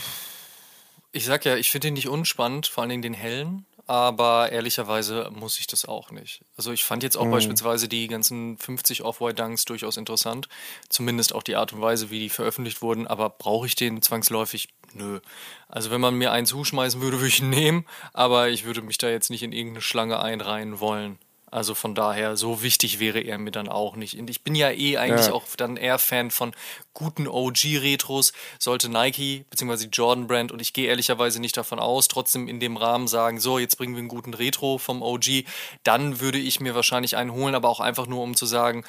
ich 1.12 1.26
sag 1.26 1.44
ja, 1.44 1.56
ich 1.56 1.70
finde 1.70 1.88
den 1.88 1.94
nicht 1.94 2.08
unspannend, 2.08 2.66
vor 2.66 2.82
allen 2.82 2.90
Dingen 2.90 3.02
den 3.02 3.14
hellen 3.14 3.66
aber 3.88 4.52
ehrlicherweise 4.52 5.30
muss 5.34 5.58
ich 5.58 5.66
das 5.66 5.86
auch 5.86 6.10
nicht. 6.10 6.42
Also 6.58 6.72
ich 6.72 6.84
fand 6.84 7.02
jetzt 7.02 7.16
auch 7.16 7.24
mhm. 7.24 7.30
beispielsweise 7.30 7.88
die 7.88 8.06
ganzen 8.06 8.58
50 8.58 9.02
Off-White-Dunks 9.02 9.64
durchaus 9.64 9.96
interessant. 9.96 10.46
Zumindest 10.90 11.34
auch 11.34 11.42
die 11.42 11.56
Art 11.56 11.72
und 11.72 11.80
Weise, 11.80 12.10
wie 12.10 12.18
die 12.18 12.28
veröffentlicht 12.28 12.82
wurden. 12.82 13.06
Aber 13.06 13.30
brauche 13.30 13.66
ich 13.66 13.76
den 13.76 14.02
zwangsläufig? 14.02 14.68
Nö. 14.92 15.20
Also 15.68 15.90
wenn 15.90 16.02
man 16.02 16.14
mir 16.14 16.32
einen 16.32 16.46
zuschmeißen 16.46 17.00
würde, 17.00 17.16
würde 17.16 17.28
ich 17.28 17.40
ihn 17.40 17.48
nehmen. 17.48 17.86
Aber 18.12 18.50
ich 18.50 18.64
würde 18.64 18.82
mich 18.82 18.98
da 18.98 19.08
jetzt 19.08 19.30
nicht 19.30 19.42
in 19.42 19.52
irgendeine 19.52 19.80
Schlange 19.80 20.20
einreihen 20.20 20.80
wollen. 20.80 21.18
Also 21.50 21.74
von 21.74 21.94
daher, 21.94 22.36
so 22.36 22.62
wichtig 22.62 23.00
wäre 23.00 23.20
er 23.20 23.38
mir 23.38 23.50
dann 23.50 23.68
auch 23.68 23.96
nicht. 23.96 24.18
Und 24.18 24.28
ich 24.28 24.42
bin 24.42 24.54
ja 24.54 24.70
eh 24.70 24.98
eigentlich 24.98 25.28
ja. 25.28 25.32
auch 25.32 25.44
dann 25.56 25.76
eher 25.76 25.98
Fan 25.98 26.30
von 26.30 26.54
guten 26.92 27.26
OG-Retros. 27.26 28.32
Sollte 28.58 28.88
Nike 28.88 29.44
bzw. 29.50 29.88
Jordan 29.90 30.26
Brand, 30.26 30.52
und 30.52 30.60
ich 30.60 30.72
gehe 30.72 30.88
ehrlicherweise 30.88 31.40
nicht 31.40 31.56
davon 31.56 31.78
aus, 31.78 32.08
trotzdem 32.08 32.48
in 32.48 32.60
dem 32.60 32.76
Rahmen 32.76 33.08
sagen, 33.08 33.40
so, 33.40 33.58
jetzt 33.58 33.76
bringen 33.76 33.94
wir 33.94 34.00
einen 34.00 34.08
guten 34.08 34.34
Retro 34.34 34.78
vom 34.78 35.02
OG, 35.02 35.44
dann 35.84 36.20
würde 36.20 36.38
ich 36.38 36.60
mir 36.60 36.74
wahrscheinlich 36.74 37.16
einen 37.16 37.32
holen, 37.32 37.54
aber 37.54 37.68
auch 37.68 37.80
einfach 37.80 38.06
nur, 38.06 38.22
um 38.22 38.34
zu 38.34 38.46
sagen, 38.46 38.84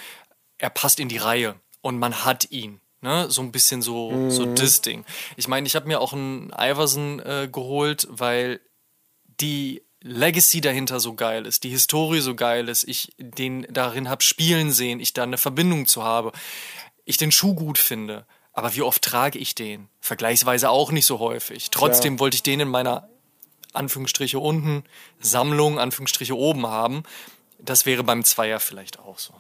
er 0.57 0.69
passt 0.69 0.99
in 0.99 1.09
die 1.09 1.17
Reihe 1.17 1.55
und 1.81 1.99
man 1.99 2.25
hat 2.25 2.51
ihn. 2.51 2.81
Ne, 3.01 3.31
so 3.31 3.41
ein 3.41 3.53
bisschen 3.53 3.81
so, 3.81 4.11
mhm. 4.11 4.29
so 4.29 4.45
das 4.45 4.81
Ding. 4.81 5.05
Ich 5.37 5.47
meine, 5.47 5.65
ich 5.65 5.77
habe 5.77 5.87
mir 5.87 6.01
auch 6.01 6.11
einen 6.11 6.51
Iverson 6.51 7.21
äh, 7.21 7.47
geholt, 7.49 8.05
weil 8.09 8.59
die 9.39 9.83
Legacy 10.01 10.61
dahinter 10.61 10.99
so 10.99 11.13
geil 11.13 11.45
ist, 11.45 11.63
die 11.63 11.69
Historie 11.69 12.21
so 12.21 12.35
geil 12.35 12.69
ist, 12.69 12.85
ich 12.85 13.13
den 13.17 13.67
darin 13.69 14.09
hab 14.09 14.23
spielen 14.23 14.71
sehen, 14.71 14.99
ich 14.99 15.13
da 15.13 15.23
eine 15.23 15.37
Verbindung 15.37 15.87
zu 15.87 16.03
habe, 16.03 16.31
ich 17.05 17.17
den 17.17 17.31
Schuh 17.31 17.53
gut 17.53 17.77
finde. 17.77 18.25
Aber 18.53 18.75
wie 18.75 18.81
oft 18.81 19.01
trage 19.01 19.39
ich 19.39 19.55
den? 19.55 19.89
Vergleichsweise 19.99 20.69
auch 20.69 20.91
nicht 20.91 21.05
so 21.05 21.19
häufig. 21.19 21.69
Trotzdem 21.69 22.15
ja. 22.15 22.19
wollte 22.19 22.35
ich 22.35 22.43
den 22.43 22.61
in 22.61 22.69
meiner 22.69 23.09
Anführungsstriche 23.73 24.39
unten 24.39 24.83
Sammlung, 25.19 25.79
Anführungsstriche 25.79 26.35
oben 26.35 26.67
haben. 26.67 27.03
Das 27.59 27.85
wäre 27.85 28.03
beim 28.03 28.23
Zweier 28.23 28.59
vielleicht 28.59 28.99
auch 28.99 29.19
so. 29.19 29.33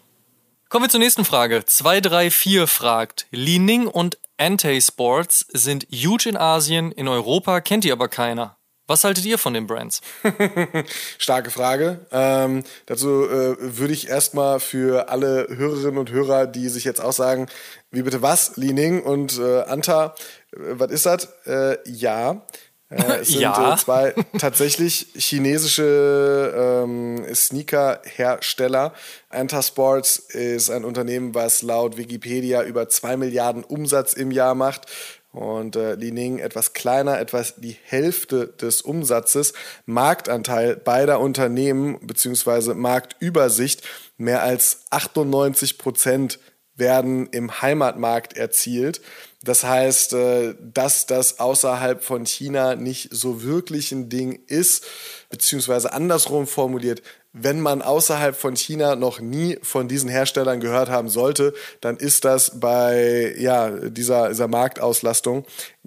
Kommen 0.67 0.85
wir 0.85 0.89
zur 0.89 0.99
nächsten 0.99 1.25
Frage. 1.25 1.65
234 1.65 2.69
fragt, 2.69 3.27
Li 3.31 3.59
Ning 3.59 3.87
und 3.87 4.19
Ante 4.37 4.79
Sports 4.79 5.45
sind 5.51 5.87
huge 5.91 6.29
in 6.29 6.37
Asien, 6.37 6.91
in 6.91 7.07
Europa 7.07 7.59
kennt 7.61 7.85
die 7.85 7.91
aber 7.91 8.07
keiner. 8.07 8.58
Was 8.89 9.03
haltet 9.03 9.23
ihr 9.25 9.37
von 9.37 9.53
den 9.53 9.67
Brands? 9.67 10.01
Starke 11.19 11.51
Frage. 11.51 11.99
Ähm, 12.11 12.63
dazu 12.87 13.23
äh, 13.29 13.55
würde 13.59 13.93
ich 13.93 14.09
erstmal 14.09 14.59
für 14.59 15.09
alle 15.09 15.45
Hörerinnen 15.47 15.99
und 15.99 16.09
Hörer, 16.09 16.47
die 16.47 16.69
sich 16.69 16.85
jetzt 16.85 16.99
auch 16.99 17.13
sagen, 17.13 17.45
wie 17.91 18.01
bitte 18.01 18.23
was, 18.23 18.57
Li 18.57 18.73
Ning 18.73 19.03
und 19.03 19.37
äh, 19.37 19.61
Anta, 19.61 20.15
äh, 20.53 20.57
was 20.71 20.89
ist 20.89 21.05
das? 21.05 21.29
Äh, 21.45 21.77
ja. 21.87 22.41
Äh, 22.89 23.17
es 23.21 23.27
sind 23.27 23.41
ja. 23.41 23.75
Äh, 23.75 23.77
zwei 23.77 24.15
tatsächlich 24.39 25.09
chinesische 25.15 26.81
ähm, 26.83 27.23
Sneaker-Hersteller. 27.31 28.93
Anta 29.29 29.61
Sports 29.61 30.17
ist 30.17 30.71
ein 30.71 30.83
Unternehmen, 30.83 31.35
was 31.35 31.61
laut 31.61 31.97
Wikipedia 31.97 32.63
über 32.63 32.89
zwei 32.89 33.17
Milliarden 33.17 33.63
Umsatz 33.63 34.13
im 34.13 34.31
Jahr 34.31 34.55
macht 34.55 34.87
und 35.31 35.75
äh, 35.75 35.95
Li 35.95 36.11
Ning 36.11 36.39
etwas 36.39 36.73
kleiner, 36.73 37.19
etwas 37.19 37.55
die 37.57 37.77
Hälfte 37.83 38.47
des 38.47 38.81
Umsatzes. 38.81 39.53
Marktanteil 39.85 40.75
beider 40.75 41.19
Unternehmen 41.19 41.99
beziehungsweise 42.01 42.73
Marktübersicht 42.73 43.83
mehr 44.17 44.41
als 44.41 44.85
98 44.89 45.77
Prozent 45.77 46.39
werden 46.75 47.27
im 47.27 47.61
Heimatmarkt 47.61 48.37
erzielt. 48.37 49.01
Das 49.41 49.63
heißt, 49.63 50.13
äh, 50.13 50.55
dass 50.59 51.05
das 51.05 51.39
außerhalb 51.39 52.03
von 52.03 52.25
China 52.25 52.75
nicht 52.75 53.09
so 53.11 53.41
wirklich 53.41 53.91
ein 53.91 54.09
Ding 54.09 54.39
ist, 54.47 54.85
beziehungsweise 55.29 55.93
andersrum 55.93 56.45
formuliert, 56.45 57.01
wenn 57.31 57.61
man 57.61 57.81
außerhalb 57.81 58.35
von 58.35 58.55
China 58.55 58.95
noch 58.95 59.19
nie 59.19 59.59
von 59.61 59.87
diesen 59.87 60.09
Herstellern 60.09 60.59
gehört 60.59 60.89
haben 60.89 61.09
sollte, 61.09 61.53
dann 61.79 61.95
ist 61.97 62.25
das 62.25 62.59
bei 62.59 63.35
ja, 63.37 63.69
dieser, 63.69 64.29
dieser 64.29 64.47
Marktauslastung, 64.47 65.45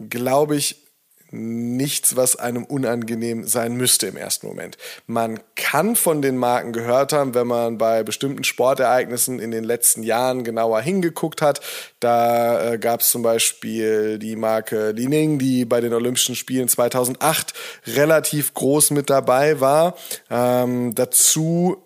glaube 0.09 0.57
ich, 0.57 0.82
nichts, 1.33 2.15
was 2.15 2.37
einem 2.37 2.65
unangenehm 2.65 3.47
sein 3.47 3.75
müsste 3.75 4.07
im 4.07 4.17
ersten 4.17 4.47
Moment. 4.47 4.77
Man 5.07 5.41
kann 5.57 5.97
von 5.97 6.23
den 6.23 6.37
Marken 6.37 6.73
gehört 6.73 7.13
haben, 7.13 7.35
wenn 7.35 7.47
man 7.47 7.79
bei 7.79 8.03
bestimmten 8.03 8.45
Sportereignissen 8.45 9.41
in 9.41 9.51
den 9.51 9.65
letzten 9.65 10.03
Jahren 10.03 10.45
genauer 10.45 10.81
hingeguckt 10.83 11.41
hat. 11.41 11.61
Da 12.01 12.73
äh, 12.73 12.79
gab 12.79 13.01
es 13.01 13.11
zum 13.11 13.23
Beispiel 13.23 14.19
die 14.19 14.37
Marke 14.37 14.91
Li 14.91 15.09
Ning, 15.09 15.39
die 15.39 15.65
bei 15.65 15.81
den 15.81 15.95
Olympischen 15.95 16.37
Spielen 16.37 16.69
2008 16.69 17.55
relativ 17.87 18.53
groß 18.55 18.91
mit 18.91 19.09
dabei 19.09 19.61
war. 19.61 19.97
Ähm, 20.31 20.95
dazu 20.95 21.83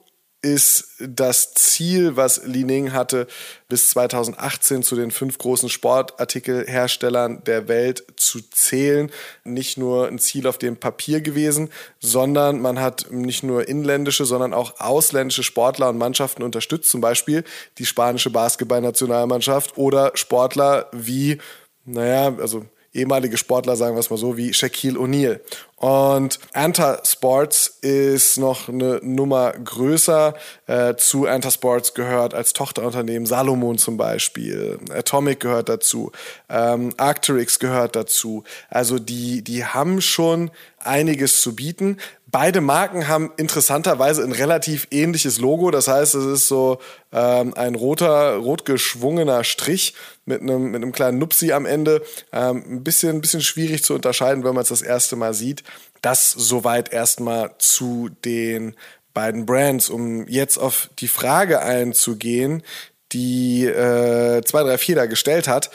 ist 0.47 0.95
das 1.01 1.55
Ziel, 1.55 2.15
was 2.15 2.45
Li 2.45 2.63
Ning 2.63 2.93
hatte, 2.93 3.27
bis 3.69 3.91
2018 3.91 4.85
zu 4.85 4.95
den 4.95 5.11
fünf 5.11 5.39
großen 5.39 5.69
Sportartikelherstellern 5.69 7.43
der 7.43 7.67
Welt 7.67 8.05
zu 8.15 8.41
zählen, 8.53 9.11
nicht 9.43 9.77
nur 9.77 10.07
ein 10.07 10.21
Ziel 10.21 10.47
auf 10.47 10.57
dem 10.57 10.77
Papier 10.77 11.21
gewesen, 11.21 11.71
sondern 11.99 12.61
man 12.61 12.81
hat 12.81 13.09
nicht 13.11 13.43
nur 13.43 13.67
inländische, 13.67 14.25
sondern 14.25 14.55
auch 14.55 14.79
ausländische 14.79 15.43
Sportler 15.43 15.89
und 15.89 15.99
Mannschaften 15.99 16.45
unterstützt, 16.45 16.91
zum 16.91 17.01
Beispiel 17.01 17.43
die 17.79 17.87
spanische 17.87 18.31
Basketballnationalmannschaft 18.31 19.77
oder 19.77 20.13
Sportler 20.15 20.89
wie, 20.93 21.39
naja, 21.85 22.37
also 22.39 22.67
ehemalige 22.97 23.37
Sportler, 23.37 23.77
sagen 23.77 23.95
wir 23.95 24.01
es 24.01 24.11
mal 24.11 24.17
so, 24.17 24.37
wie 24.37 24.53
Shaquille 24.53 24.99
O'Neal. 24.99 25.41
Und 25.77 26.39
Anta 26.55 27.03
Sports 27.05 27.79
ist 27.83 28.39
noch 28.39 28.71
eine 28.71 28.99
Nummer 29.03 29.53
größer. 29.53 30.35
Äh, 30.67 30.97
zu 30.97 31.27
Anta 31.27 31.51
Sports 31.51 31.93
gehört 31.93 32.33
als 32.33 32.55
Tochterunternehmen 32.55 33.27
Salomon 33.27 33.77
zum 33.77 33.99
Beispiel. 33.99 34.79
Atomic 34.91 35.41
gehört 35.41 35.69
dazu. 35.69 36.13
Ähm, 36.49 36.95
Arcturix 36.97 37.59
gehört 37.59 37.95
dazu. 37.95 38.43
Also 38.71 38.99
die, 38.99 39.43
die 39.43 39.67
haben 39.67 40.01
schon 40.01 40.51
einiges 40.79 41.43
zu 41.43 41.55
bieten. 41.55 41.99
Beide 42.29 42.61
Marken 42.61 43.07
haben 43.07 43.31
interessanterweise 43.37 44.25
ein 44.25 44.33
relativ 44.33 44.89
ähnliches 44.91 45.39
Logo. 45.39 45.71
Das 45.71 45.87
heißt, 45.87 46.17
es 46.17 46.25
ist 46.25 46.49
so 46.49 46.81
ähm, 47.13 47.55
ein 47.55 47.77
roter, 47.77 48.35
rot 48.37 48.65
geschwungener 48.65 49.45
Strich 49.45 49.95
mit 50.25 50.41
einem, 50.41 50.73
mit 50.73 50.83
einem 50.83 50.91
kleinen 50.91 51.19
Nupsi 51.19 51.53
am 51.53 51.67
Ende. 51.67 52.03
Ähm, 52.33 52.65
ein 52.69 52.85
bisschen, 52.85 53.17
ein 53.17 53.21
bisschen 53.21 53.43
schwierig 53.43 53.85
zu 53.85 53.95
unterscheiden, 53.95 54.43
wenn 54.43 54.55
man 54.55 54.63
es 54.63 54.71
das 54.71 54.83
erste 54.83 55.15
Mal 55.15 55.35
sieht. 55.35 55.63
Das 56.03 56.33
soweit 56.33 56.93
erstmal 56.93 57.55
zu 57.59 58.09
den 58.25 58.75
beiden 59.15 59.47
Brands. 59.47 59.89
Um 59.89 60.27
jetzt 60.27 60.59
auf 60.59 60.91
die 60.99 61.09
Frage 61.09 61.61
einzugehen, 61.63 62.65
die 63.13 63.67
äh, 63.67 64.43
234 64.43 64.95
da 64.97 65.07
gestellt 65.07 65.47
hat. 65.47 65.71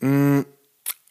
Mh, 0.00 0.10
mm, 0.10 0.46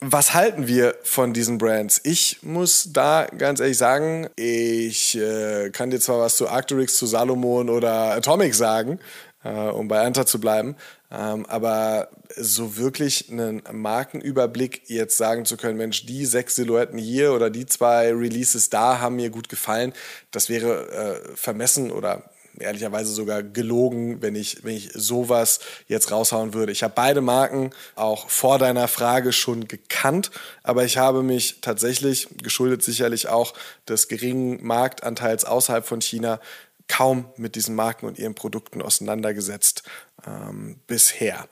was 0.06 0.34
halten 0.34 0.68
wir 0.68 0.95
von 1.04 1.34
diesen 1.34 1.58
Brands? 1.58 2.01
Ich 2.04 2.39
muss 2.41 2.89
da 2.91 3.26
ganz 3.38 3.60
ehrlich 3.60 3.78
sagen, 3.78 4.28
ich 4.36 5.16
äh, 5.18 5.70
kann 5.70 5.91
dir 5.91 5.99
zwar 5.99 6.20
was 6.20 6.36
zu 6.36 6.49
Arcturix, 6.49 6.97
zu 6.97 7.06
Salomon 7.06 7.70
oder 7.70 8.12
Atomic 8.12 8.54
sagen, 8.54 8.99
äh, 9.43 9.49
um 9.49 9.88
bei 9.88 10.01
Anta 10.01 10.26
zu 10.26 10.39
bleiben, 10.39 10.76
ähm, 11.10 11.45
aber 11.45 12.10
so 12.36 12.76
wirklich 12.78 13.32
einen 13.32 13.62
Markenüberblick 13.72 14.89
jetzt 14.89 15.18
sagen 15.18 15.45
zu 15.45 15.56
können, 15.56 15.78
Mensch, 15.78 16.06
die 16.06 16.26
sechs 16.26 16.56
Silhouetten 16.56 16.97
hier 16.97 17.34
oder 17.34 17.49
die 17.49 17.66
zwei 17.66 18.14
Releases 18.14 18.70
da 18.70 18.99
haben 18.99 19.16
mir 19.16 19.30
gut 19.30 19.47
gefallen, 19.47 19.93
das 20.32 20.49
wäre 20.49 20.89
äh, 20.91 21.36
vermessen 21.36 21.91
oder 21.91 22.30
ehrlicherweise 22.60 23.12
sogar 23.14 23.43
gelogen, 23.43 24.22
wenn 24.22 24.36
ich, 24.36 24.64
wenn 24.64 24.76
ich 24.76 24.91
sowas 24.93 25.60
jetzt 25.88 26.12
raushauen 26.12 26.54
würde. 26.54 26.72
Ich 26.72 26.84
habe 26.84 26.93
beide 26.95 27.22
Marken 27.22 27.72
auch 27.95 28.30
vor 28.30 28.60
deiner 28.60 28.88
Frage 28.88 29.34
schon 29.34 29.68
gekannt, 29.68 30.32
aber 30.64 30.86
ich 30.86 30.97
habe 30.97 31.24
mich 31.24 31.62
tatsächlich, 31.62 32.28
geschuldet 32.41 32.84
sicherlich 32.84 33.28
auch 33.28 33.54
des 33.88 34.08
geringen 34.08 34.66
Marktanteils 34.66 35.45
außerhalb 35.45 35.86
von 35.86 36.01
China, 36.01 36.39
kaum 36.88 37.26
mit 37.38 37.56
diesen 37.56 37.76
Marken 37.76 38.06
und 38.06 38.20
ihren 38.20 38.36
Produkten 38.36 38.82
auseinandergesetzt 38.82 39.84
ähm, 40.28 40.80
bisher. 40.86 41.47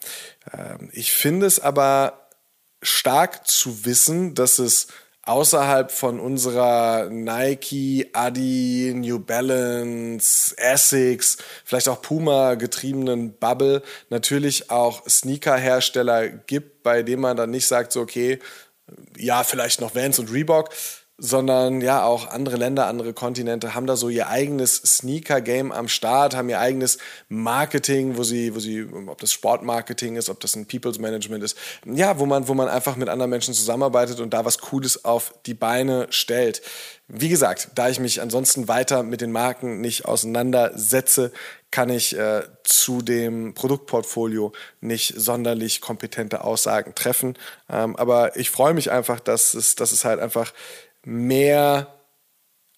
Ähm, 0.54 0.90
ich 0.92 1.14
finde 1.14 1.46
es 1.46 1.60
aber 1.60 2.28
stark 2.82 3.48
zu 3.48 3.86
wissen, 3.86 4.36
dass 4.36 4.60
es 4.60 4.88
außerhalb 5.24 5.92
von 5.92 6.20
unserer 6.20 7.10
Nike, 7.10 8.10
Adi, 8.14 8.94
New 8.96 9.20
Balance, 9.20 10.56
Essex, 10.58 11.38
vielleicht 11.64 11.90
auch 11.90 12.02
Puma 12.02 12.56
getriebenen 12.56 13.34
Bubble 13.34 13.84
natürlich 14.10 14.72
auch 14.72 15.08
Sneaker-Hersteller 15.08 16.28
gibt, 16.28 16.84
bei 16.84 17.04
denen 17.04 17.22
man 17.22 17.38
dann 17.38 17.52
nicht 17.52 17.68
sagt, 17.68 17.92
so 17.92 18.02
okay, 18.02 18.40
ja, 19.18 19.44
vielleicht 19.44 19.80
noch 19.80 19.96
Vans 19.96 20.20
und 20.20 20.32
Reebok, 20.32 20.70
sondern 21.24 21.82
ja 21.82 22.04
auch 22.04 22.28
andere 22.32 22.58
Länder, 22.58 22.88
andere 22.88 23.14
Kontinente 23.14 23.76
haben 23.76 23.86
da 23.86 23.96
so 23.96 24.10
ihr 24.10 24.28
eigenes 24.28 24.78
Sneaker-Game 24.78 25.72
am 25.72 25.88
Start, 25.88 26.36
haben 26.36 26.50
ihr 26.50 26.60
eigenes 26.60 26.98
Marketing, 27.30 28.18
wo 28.18 28.24
sie, 28.24 28.56
wo 28.56 28.60
sie, 28.60 28.88
ob 29.06 29.20
das 29.20 29.32
Sportmarketing 29.32 30.16
ist, 30.16 30.32
ob 30.32 30.40
das 30.40 30.56
ein 30.56 30.66
People's 30.66 30.98
Management 30.98 31.44
ist, 31.44 31.56
ja, 31.86 32.18
wo 32.18 32.26
man, 32.26 32.48
wo 32.48 32.56
man 32.56 32.68
einfach 32.68 32.96
mit 32.96 33.08
anderen 33.08 33.30
Menschen 33.30 33.54
zusammenarbeitet 33.54 34.20
und 34.20 34.34
da 34.34 34.46
was 34.46 34.58
Cooles 34.58 35.06
auf 35.06 35.36
die 35.46 35.54
Beine 35.54 36.08
stellt. 36.10 36.64
Wie 37.08 37.30
gesagt, 37.30 37.70
da 37.76 37.88
ich 37.88 38.00
mich 38.00 38.20
ansonsten 38.20 38.68
weiter 38.68 39.04
mit 39.04 39.22
den 39.22 39.32
Marken 39.32 39.80
nicht 39.80 40.06
auseinandersetze, 40.06 41.32
kann 41.70 41.90
ich 41.90 42.18
äh, 42.18 42.42
zu 42.64 43.02
dem 43.04 43.54
Produktportfolio 43.54 44.54
nicht 44.80 45.14
sonderlich 45.18 45.82
kompetente 45.82 46.44
Aussagen 46.44 46.96
treffen. 46.96 47.38
Ähm, 47.70 47.96
aber 47.96 48.36
ich 48.38 48.50
freue 48.50 48.74
mich 48.74 48.92
einfach, 48.92 49.20
dass 49.20 49.54
es, 49.54 49.76
dass 49.76 49.92
es 49.92 50.04
halt 50.04 50.20
einfach 50.20 50.52
mehr 51.04 51.96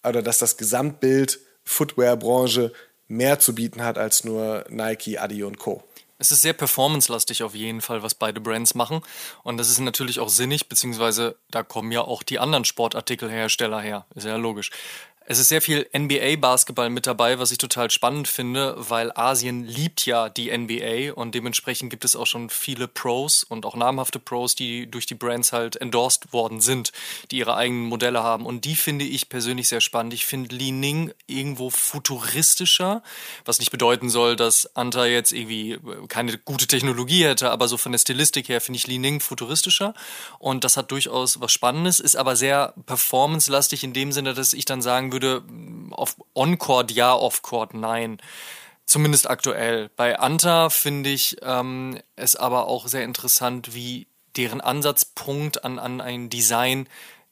oder 0.06 0.22
dass 0.22 0.38
das 0.38 0.56
Gesamtbild 0.56 1.40
Footwear-Branche 1.64 2.72
mehr 3.08 3.38
zu 3.38 3.54
bieten 3.54 3.82
hat 3.82 3.98
als 3.98 4.24
nur 4.24 4.64
Nike, 4.68 5.18
Adi 5.18 5.42
und 5.44 5.58
Co. 5.58 5.82
Es 6.18 6.30
ist 6.30 6.42
sehr 6.42 6.52
performancelastig 6.52 7.42
auf 7.42 7.54
jeden 7.54 7.80
Fall, 7.80 8.02
was 8.02 8.14
beide 8.14 8.40
Brands 8.40 8.74
machen. 8.74 9.00
Und 9.42 9.56
das 9.56 9.68
ist 9.68 9.80
natürlich 9.80 10.20
auch 10.20 10.28
sinnig, 10.28 10.68
beziehungsweise 10.68 11.36
da 11.50 11.62
kommen 11.62 11.90
ja 11.90 12.02
auch 12.02 12.22
die 12.22 12.38
anderen 12.38 12.64
Sportartikelhersteller 12.64 13.80
her. 13.80 14.06
Ist 14.14 14.24
ja 14.24 14.36
logisch. 14.36 14.70
Es 15.26 15.38
ist 15.38 15.48
sehr 15.48 15.62
viel 15.62 15.88
NBA-Basketball 15.96 16.90
mit 16.90 17.06
dabei, 17.06 17.38
was 17.38 17.50
ich 17.50 17.56
total 17.56 17.90
spannend 17.90 18.28
finde, 18.28 18.74
weil 18.76 19.10
Asien 19.14 19.64
liebt 19.64 20.04
ja 20.04 20.28
die 20.28 20.54
NBA 20.54 21.14
und 21.14 21.34
dementsprechend 21.34 21.88
gibt 21.88 22.04
es 22.04 22.14
auch 22.14 22.26
schon 22.26 22.50
viele 22.50 22.88
Pros 22.88 23.42
und 23.42 23.64
auch 23.64 23.74
namhafte 23.74 24.18
Pros, 24.18 24.54
die 24.54 24.86
durch 24.86 25.06
die 25.06 25.14
Brands 25.14 25.54
halt 25.54 25.76
endorsed 25.76 26.34
worden 26.34 26.60
sind, 26.60 26.92
die 27.30 27.38
ihre 27.38 27.56
eigenen 27.56 27.86
Modelle 27.86 28.22
haben. 28.22 28.44
Und 28.44 28.66
die 28.66 28.76
finde 28.76 29.06
ich 29.06 29.30
persönlich 29.30 29.68
sehr 29.68 29.80
spannend. 29.80 30.12
Ich 30.12 30.26
finde 30.26 30.54
Li 30.54 30.72
Ning 30.72 31.14
irgendwo 31.26 31.70
futuristischer, 31.70 33.02
was 33.46 33.60
nicht 33.60 33.70
bedeuten 33.70 34.10
soll, 34.10 34.36
dass 34.36 34.76
Anta 34.76 35.06
jetzt 35.06 35.32
irgendwie 35.32 35.78
keine 36.08 36.36
gute 36.36 36.66
Technologie 36.66 37.24
hätte, 37.24 37.50
aber 37.50 37.66
so 37.66 37.78
von 37.78 37.92
der 37.92 37.98
Stilistik 37.98 38.50
her 38.50 38.60
finde 38.60 38.76
ich 38.76 38.86
Li 38.86 38.98
Ning 38.98 39.20
futuristischer. 39.20 39.94
Und 40.38 40.64
das 40.64 40.76
hat 40.76 40.90
durchaus 40.90 41.40
was 41.40 41.50
Spannendes, 41.50 41.98
ist 41.98 42.14
aber 42.14 42.36
sehr 42.36 42.74
performance-lastig 42.84 43.84
in 43.84 43.94
dem 43.94 44.12
Sinne, 44.12 44.34
dass 44.34 44.52
ich 44.52 44.66
dann 44.66 44.82
sagen 44.82 45.13
würde, 45.14 45.42
auf 45.92 46.16
On-Court 46.34 46.90
ja, 46.90 47.14
Off-Court 47.14 47.74
nein. 47.74 48.18
Zumindest 48.84 49.30
aktuell. 49.30 49.88
Bei 49.96 50.18
Anta 50.18 50.68
finde 50.68 51.08
ich 51.08 51.36
ähm, 51.40 51.98
es 52.16 52.36
aber 52.36 52.66
auch 52.66 52.86
sehr 52.86 53.04
interessant, 53.04 53.74
wie 53.74 54.08
deren 54.36 54.60
Ansatzpunkt 54.60 55.64
an, 55.64 55.78
an 55.78 56.00
ein 56.00 56.28
Design 56.28 56.88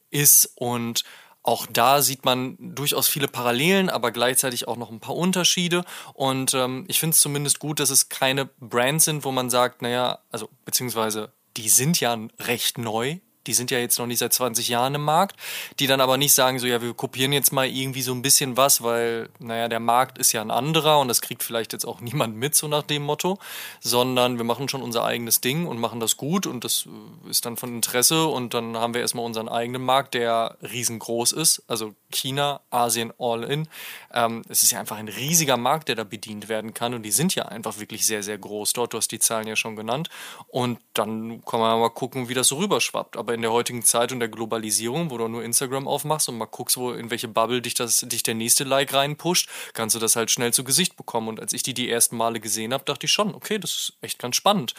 ist 0.09 0.51
und 0.55 1.03
auch 1.43 1.67
da 1.67 2.01
sieht 2.01 2.23
man 2.23 2.55
durchaus 2.57 3.09
viele 3.09 3.27
Parallelen, 3.27 3.89
aber 3.89 4.11
gleichzeitig 4.11 4.65
auch 4.69 4.77
noch 4.77 4.89
ein 4.89 5.01
paar 5.01 5.17
Unterschiede. 5.17 5.83
Und 6.13 6.53
ähm, 6.53 6.85
ich 6.87 7.01
finde 7.01 7.15
es 7.15 7.19
zumindest 7.19 7.59
gut, 7.59 7.81
dass 7.81 7.89
es 7.89 8.07
keine 8.07 8.45
Brands 8.45 9.03
sind, 9.03 9.25
wo 9.25 9.31
man 9.33 9.49
sagt, 9.49 9.81
naja, 9.81 10.19
also 10.31 10.47
beziehungsweise 10.63 11.33
die 11.57 11.67
sind 11.67 11.99
ja 11.99 12.17
recht 12.39 12.77
neu 12.77 13.19
die 13.47 13.53
sind 13.53 13.71
ja 13.71 13.79
jetzt 13.79 13.99
noch 13.99 14.07
nicht 14.07 14.19
seit 14.19 14.33
20 14.33 14.67
Jahren 14.67 14.95
im 14.95 15.03
Markt, 15.03 15.35
die 15.79 15.87
dann 15.87 16.01
aber 16.01 16.17
nicht 16.17 16.33
sagen, 16.33 16.59
so 16.59 16.67
ja, 16.67 16.81
wir 16.81 16.93
kopieren 16.93 17.33
jetzt 17.33 17.51
mal 17.51 17.67
irgendwie 17.67 18.01
so 18.01 18.13
ein 18.13 18.21
bisschen 18.21 18.57
was, 18.57 18.83
weil, 18.83 19.29
naja, 19.39 19.67
der 19.67 19.79
Markt 19.79 20.17
ist 20.17 20.31
ja 20.31 20.41
ein 20.41 20.51
anderer 20.51 20.99
und 20.99 21.07
das 21.07 21.21
kriegt 21.21 21.43
vielleicht 21.43 21.73
jetzt 21.73 21.85
auch 21.85 22.01
niemand 22.01 22.35
mit, 22.35 22.55
so 22.55 22.67
nach 22.67 22.83
dem 22.83 23.03
Motto, 23.03 23.39
sondern 23.79 24.37
wir 24.37 24.45
machen 24.45 24.69
schon 24.69 24.81
unser 24.81 25.03
eigenes 25.03 25.41
Ding 25.41 25.67
und 25.67 25.79
machen 25.79 25.99
das 25.99 26.17
gut 26.17 26.47
und 26.47 26.63
das 26.63 26.87
äh, 26.87 27.29
ist 27.29 27.45
dann 27.45 27.57
von 27.57 27.75
Interesse 27.75 28.25
und 28.25 28.53
dann 28.53 28.77
haben 28.77 28.93
wir 28.93 29.01
erstmal 29.01 29.25
unseren 29.25 29.49
eigenen 29.49 29.83
Markt, 29.83 30.13
der 30.13 30.57
riesengroß 30.61 31.33
ist, 31.33 31.63
also 31.67 31.95
China, 32.11 32.61
Asien, 32.69 33.11
all 33.17 33.43
in. 33.43 33.67
Ähm, 34.13 34.43
es 34.49 34.63
ist 34.63 34.71
ja 34.71 34.79
einfach 34.79 34.97
ein 34.97 35.07
riesiger 35.07 35.57
Markt, 35.57 35.87
der 35.87 35.95
da 35.95 36.03
bedient 36.03 36.47
werden 36.47 36.73
kann 36.73 36.93
und 36.93 37.03
die 37.03 37.11
sind 37.11 37.35
ja 37.35 37.45
einfach 37.45 37.79
wirklich 37.79 38.05
sehr, 38.05 38.23
sehr 38.23 38.37
groß 38.37 38.73
dort. 38.73 38.93
Du 38.93 38.97
hast 38.97 39.11
die 39.11 39.19
Zahlen 39.19 39.47
ja 39.47 39.55
schon 39.55 39.75
genannt 39.75 40.09
und 40.47 40.79
dann 40.93 41.43
kann 41.45 41.59
man 41.59 41.79
mal 41.79 41.89
gucken, 41.89 42.29
wie 42.29 42.33
das 42.33 42.47
so 42.47 42.57
rüberschwappt. 42.57 43.17
Aber 43.17 43.32
aber 43.33 43.35
in 43.35 43.41
der 43.41 43.51
heutigen 43.51 43.83
Zeit 43.83 44.11
und 44.11 44.19
der 44.19 44.29
Globalisierung, 44.29 45.09
wo 45.09 45.17
du 45.17 45.27
nur 45.27 45.43
Instagram 45.43 45.87
aufmachst 45.87 46.29
und 46.29 46.37
mal 46.37 46.45
guckst, 46.45 46.77
wo 46.77 46.91
in 46.91 47.09
welche 47.09 47.27
Bubble 47.27 47.61
dich 47.61 47.73
das 47.73 47.97
dich 48.01 48.21
der 48.21 48.35
nächste 48.35 48.63
Like 48.63 48.93
reinpusht, 48.93 49.49
kannst 49.73 49.95
du 49.95 49.99
das 49.99 50.15
halt 50.15 50.29
schnell 50.29 50.53
zu 50.53 50.63
Gesicht 50.63 50.95
bekommen. 50.95 51.27
Und 51.27 51.39
als 51.39 51.53
ich 51.53 51.63
die 51.63 51.73
die 51.73 51.89
ersten 51.89 52.15
Male 52.15 52.39
gesehen 52.39 52.73
habe, 52.73 52.83
dachte 52.85 53.05
ich 53.05 53.11
schon, 53.11 53.33
okay, 53.33 53.57
das 53.57 53.71
ist 53.71 53.93
echt 54.01 54.19
ganz 54.19 54.35
spannend. 54.35 54.73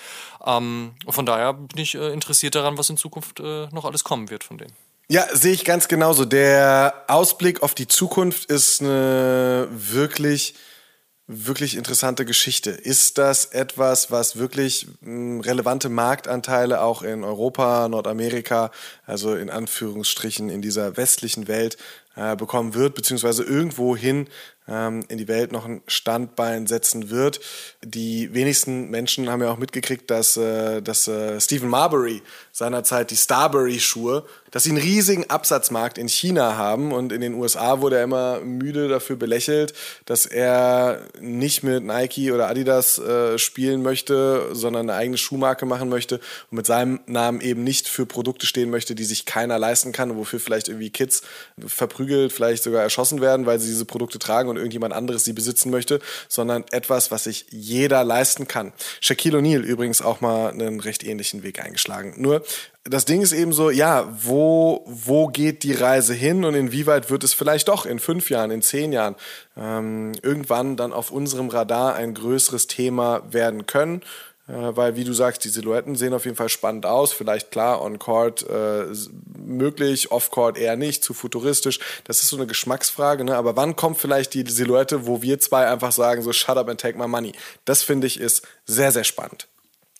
Ähm, 0.46 0.94
von 1.08 1.26
daher 1.26 1.54
bin 1.54 1.78
ich 1.78 1.94
äh, 1.96 2.12
interessiert 2.12 2.54
daran, 2.54 2.78
was 2.78 2.90
in 2.90 2.96
Zukunft 2.96 3.40
äh, 3.40 3.66
noch 3.72 3.84
alles 3.84 4.04
kommen 4.04 4.30
wird 4.30 4.44
von 4.44 4.58
denen. 4.58 4.74
Ja, 5.08 5.26
sehe 5.32 5.52
ich 5.52 5.64
ganz 5.64 5.88
genauso. 5.88 6.24
Der 6.24 7.04
Ausblick 7.08 7.62
auf 7.62 7.74
die 7.74 7.88
Zukunft 7.88 8.46
ist 8.46 8.80
eine 8.80 9.68
wirklich 9.70 10.54
wirklich 11.26 11.76
interessante 11.76 12.24
Geschichte. 12.24 12.70
Ist 12.70 13.16
das 13.16 13.46
etwas, 13.46 14.10
was 14.10 14.36
wirklich 14.36 14.86
hm, 15.02 15.40
relevante 15.40 15.88
Marktanteile 15.88 16.82
auch 16.82 17.02
in 17.02 17.24
Europa, 17.24 17.88
Nordamerika, 17.88 18.70
also 19.06 19.34
in 19.34 19.48
Anführungsstrichen 19.48 20.50
in 20.50 20.60
dieser 20.60 20.96
westlichen 20.96 21.48
Welt 21.48 21.78
äh, 22.16 22.36
bekommen 22.36 22.74
wird, 22.74 22.94
beziehungsweise 22.94 23.42
irgendwohin 23.42 24.28
in 24.66 25.18
die 25.18 25.28
Welt 25.28 25.52
noch 25.52 25.66
ein 25.66 25.82
Standbein 25.86 26.66
setzen 26.66 27.10
wird. 27.10 27.40
Die 27.84 28.32
wenigsten 28.32 28.88
Menschen 28.88 29.28
haben 29.28 29.42
ja 29.42 29.50
auch 29.50 29.58
mitgekriegt, 29.58 30.10
dass, 30.10 30.38
äh, 30.38 30.80
dass 30.80 31.06
äh, 31.06 31.38
Stephen 31.38 31.68
Marbury 31.68 32.22
seinerzeit 32.50 33.10
die 33.10 33.16
Starbury-Schuhe, 33.16 34.24
dass 34.50 34.62
sie 34.62 34.70
einen 34.70 34.78
riesigen 34.78 35.28
Absatzmarkt 35.28 35.98
in 35.98 36.08
China 36.08 36.56
haben 36.56 36.92
und 36.92 37.12
in 37.12 37.20
den 37.20 37.34
USA 37.34 37.80
wurde 37.80 37.96
er 37.96 38.04
immer 38.04 38.40
müde 38.40 38.88
dafür 38.88 39.16
belächelt, 39.16 39.74
dass 40.06 40.26
er 40.26 41.00
nicht 41.20 41.64
mit 41.64 41.82
Nike 41.82 42.30
oder 42.32 42.48
Adidas 42.48 42.98
äh, 42.98 43.36
spielen 43.36 43.82
möchte, 43.82 44.50
sondern 44.52 44.88
eine 44.88 44.96
eigene 44.96 45.18
Schuhmarke 45.18 45.66
machen 45.66 45.88
möchte 45.88 46.20
und 46.50 46.56
mit 46.58 46.66
seinem 46.66 47.00
Namen 47.06 47.40
eben 47.40 47.64
nicht 47.64 47.88
für 47.88 48.06
Produkte 48.06 48.46
stehen 48.46 48.70
möchte, 48.70 48.94
die 48.94 49.04
sich 49.04 49.26
keiner 49.26 49.58
leisten 49.58 49.90
kann 49.90 50.12
und 50.12 50.16
wofür 50.16 50.38
vielleicht 50.38 50.68
irgendwie 50.68 50.90
Kids 50.90 51.22
verprügelt, 51.58 52.32
vielleicht 52.32 52.62
sogar 52.62 52.82
erschossen 52.82 53.20
werden, 53.20 53.46
weil 53.46 53.58
sie 53.58 53.66
diese 53.66 53.84
Produkte 53.84 54.20
tragen 54.20 54.53
und 54.54 54.58
irgendjemand 54.58 54.94
anderes 54.94 55.24
sie 55.24 55.32
besitzen 55.32 55.70
möchte, 55.70 56.00
sondern 56.28 56.64
etwas, 56.70 57.10
was 57.10 57.24
sich 57.24 57.46
jeder 57.50 58.04
leisten 58.04 58.48
kann. 58.48 58.72
Shaquille 59.00 59.38
O'Neal 59.38 59.62
übrigens 59.62 60.02
auch 60.02 60.20
mal 60.20 60.50
einen 60.50 60.80
recht 60.80 61.04
ähnlichen 61.04 61.42
Weg 61.42 61.64
eingeschlagen. 61.64 62.14
Nur 62.16 62.42
das 62.84 63.06
Ding 63.06 63.22
ist 63.22 63.32
eben 63.32 63.52
so, 63.52 63.70
ja, 63.70 64.06
wo, 64.22 64.84
wo 64.86 65.28
geht 65.28 65.62
die 65.62 65.72
Reise 65.72 66.12
hin 66.12 66.44
und 66.44 66.54
inwieweit 66.54 67.08
wird 67.10 67.24
es 67.24 67.32
vielleicht 67.32 67.68
doch 67.68 67.86
in 67.86 67.98
fünf 67.98 68.28
Jahren, 68.28 68.50
in 68.50 68.60
zehn 68.60 68.92
Jahren 68.92 69.16
ähm, 69.56 70.12
irgendwann 70.22 70.76
dann 70.76 70.92
auf 70.92 71.10
unserem 71.10 71.48
Radar 71.48 71.94
ein 71.94 72.12
größeres 72.12 72.66
Thema 72.66 73.22
werden 73.32 73.66
können? 73.66 74.02
Äh, 74.46 74.76
weil, 74.76 74.96
wie 74.96 75.04
du 75.04 75.12
sagst, 75.12 75.44
die 75.44 75.48
Silhouetten 75.48 75.96
sehen 75.96 76.12
auf 76.12 76.24
jeden 76.24 76.36
Fall 76.36 76.48
spannend 76.48 76.86
aus. 76.86 77.12
Vielleicht 77.12 77.50
klar, 77.50 77.82
on-court 77.82 78.46
äh, 78.48 78.84
möglich, 79.38 80.10
off-court 80.10 80.58
eher 80.58 80.76
nicht, 80.76 81.02
zu 81.02 81.14
futuristisch. 81.14 81.80
Das 82.04 82.22
ist 82.22 82.28
so 82.28 82.36
eine 82.36 82.46
Geschmacksfrage. 82.46 83.24
Ne? 83.24 83.36
Aber 83.36 83.56
wann 83.56 83.76
kommt 83.76 83.98
vielleicht 83.98 84.34
die 84.34 84.44
Silhouette, 84.46 85.06
wo 85.06 85.22
wir 85.22 85.40
zwei 85.40 85.66
einfach 85.66 85.92
sagen, 85.92 86.22
so 86.22 86.32
shut 86.32 86.56
up 86.56 86.68
and 86.68 86.80
take 86.80 86.98
my 86.98 87.08
money? 87.08 87.32
Das 87.64 87.82
finde 87.82 88.06
ich 88.06 88.20
ist 88.20 88.46
sehr, 88.66 88.92
sehr 88.92 89.04
spannend. 89.04 89.48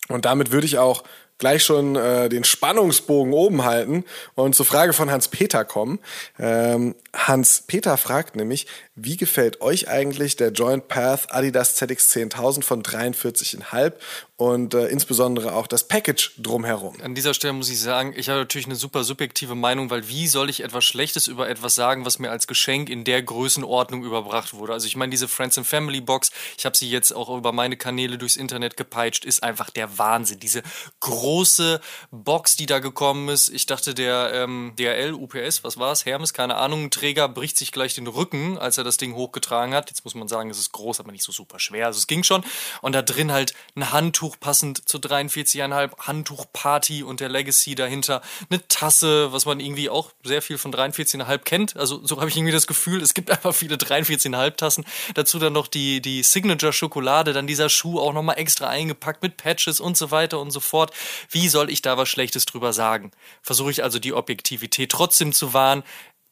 Und 0.09 0.27
damit 0.27 0.53
würde 0.53 0.67
ich 0.67 0.79
auch 0.79 1.03
gleich 1.39 1.65
schon 1.65 1.97
äh, 1.97 2.29
den 2.29 2.45
Spannungsbogen 2.45 3.33
oben 3.33 3.65
halten 3.65 4.05
und 4.35 4.55
zur 4.55 4.67
Frage 4.67 4.93
von 4.93 5.11
Hans-Peter 5.11 5.65
kommen. 5.65 5.99
Ähm, 6.39 6.95
Hans-Peter 7.13 7.97
fragt 7.97 8.37
nämlich, 8.37 8.67
wie 8.97 9.17
gefällt 9.17 9.61
euch 9.61 9.89
eigentlich 9.89 10.37
der 10.37 10.53
Joint 10.53 10.87
Path 10.87 11.33
Adidas 11.33 11.75
ZX 11.75 12.11
10000 12.11 12.65
von 12.65 12.83
43,5 12.83 13.93
und 14.37 14.75
äh, 14.75 14.87
insbesondere 14.87 15.55
auch 15.55 15.67
das 15.67 15.89
Package 15.89 16.33
drumherum? 16.39 17.01
An 17.01 17.15
dieser 17.15 17.35
Stelle 17.35 17.53
muss 17.53 17.71
ich 17.71 17.81
sagen, 17.81 18.15
ich 18.17 18.29
habe 18.29 18.41
natürlich 18.41 18.67
eine 18.67 18.77
super 18.77 19.03
subjektive 19.03 19.57
Meinung, 19.57 19.91
weil 19.91 20.09
wie 20.09 20.29
soll 20.29 20.49
ich 20.49 20.63
etwas 20.63 20.85
Schlechtes 20.85 21.27
über 21.27 21.49
etwas 21.49 21.75
sagen, 21.75 22.05
was 22.05 22.21
mir 22.21 22.31
als 22.31 22.47
Geschenk 22.47 22.89
in 22.89 23.03
der 23.03 23.23
Größenordnung 23.23 24.05
überbracht 24.05 24.55
wurde? 24.55 24.73
Also 24.73 24.87
ich 24.87 24.95
meine, 24.95 25.11
diese 25.11 25.27
Friends 25.27 25.59
and 25.59 25.67
Family 25.67 26.01
Box, 26.01 26.31
ich 26.57 26.65
habe 26.65 26.77
sie 26.77 26.89
jetzt 26.89 27.13
auch 27.13 27.37
über 27.37 27.53
meine 27.53 27.77
Kanäle 27.77 28.17
durchs 28.17 28.37
Internet 28.37 28.77
gepeitscht, 28.77 29.25
ist 29.25 29.43
einfach 29.43 29.71
der 29.71 29.99
Wahnsinn. 29.99 30.39
Diese 30.39 30.63
große 31.01 31.81
Box, 32.13 32.55
die 32.57 32.67
da 32.67 32.79
gekommen 32.79 33.29
ist. 33.29 33.49
Ich 33.49 33.67
dachte, 33.67 33.93
der 33.93 34.31
ähm, 34.35 34.75
DRL, 34.79 35.15
UPS, 35.15 35.65
was 35.65 35.79
war 35.79 35.91
es? 35.91 36.07
Hermes, 36.07 36.33
keine 36.33 36.57
Ahnung, 36.57 36.91
Träger 36.91 37.29
bricht 37.29 37.59
sich 37.59 37.73
gleich 37.73 37.95
den 37.95 38.07
Rücken, 38.07 38.57
als 38.59 38.79
er 38.79 38.84
er 38.85 38.89
das 38.89 38.97
Ding 38.97 39.15
hochgetragen 39.15 39.75
hat. 39.75 39.91
Jetzt 39.91 40.05
muss 40.05 40.15
man 40.15 40.29
sagen, 40.29 40.51
es 40.51 40.59
ist 40.59 40.73
groß, 40.73 41.01
aber 41.01 41.13
nicht 41.13 41.25
so 41.25 41.33
super 41.33 41.59
schwer. 41.59 41.87
Also 41.87 41.99
es 41.99 42.07
ging 42.07 42.23
schon. 42.23 42.45
Und 42.83 42.93
da 42.93 43.03
drin 43.03 43.33
halt 43.33 43.55
ein 43.75 43.93
Handtuch 43.93 44.39
passend 44.39 44.89
zu 44.89 44.99
43,5 44.99 45.99
Handtuchparty 45.99 47.03
und 47.03 47.21
der 47.21 47.29
Legacy 47.29 47.75
dahinter. 47.75 48.23
Eine 48.51 48.67
Tasse, 48.69 49.33
was 49.33 49.47
man 49.47 49.61
irgendwie 49.61 49.91
auch 49.91 50.13
sehr 50.23 50.43
viel 50.43 50.59
von 50.59 50.73
43,5 50.73 51.39
kennt. 51.39 51.77
Also 51.77 52.05
so 52.05 52.21
habe 52.21 52.29
ich 52.29 52.37
irgendwie 52.37 52.53
das 52.53 52.67
Gefühl, 52.67 53.03
es 53.03 53.15
gibt 53.15 53.31
einfach 53.31 53.55
viele 53.55 53.77
43,5 53.77 54.57
Tassen. 54.57 54.85
Dazu 55.15 55.39
dann 55.39 55.53
noch 55.53 55.67
die, 55.67 56.01
die 56.01 56.23
Signature 56.23 56.73
Schokolade, 56.73 57.33
dann 57.33 57.47
dieser 57.47 57.69
Schuh 57.69 57.99
auch 57.99 58.13
nochmal 58.13 58.39
extra 58.39 58.69
eingepackt 58.69 59.23
mit 59.23 59.37
Patches 59.37 59.81
und 59.81 59.97
so 59.97 60.11
weiter 60.11 60.41
und 60.41 60.51
so 60.51 60.61
fort. 60.61 60.93
Wie 61.31 61.49
soll 61.49 61.71
ich 61.71 61.83
da 61.83 61.97
was 61.97 62.09
Schlechtes 62.09 62.47
drüber 62.47 62.73
sagen? 62.73 63.13
Versuche 63.43 63.71
ich 63.71 63.83
also 63.83 63.99
die 63.99 64.13
Objektivität 64.13 64.91
trotzdem 64.91 65.33
zu 65.33 65.53
wahren, 65.53 65.83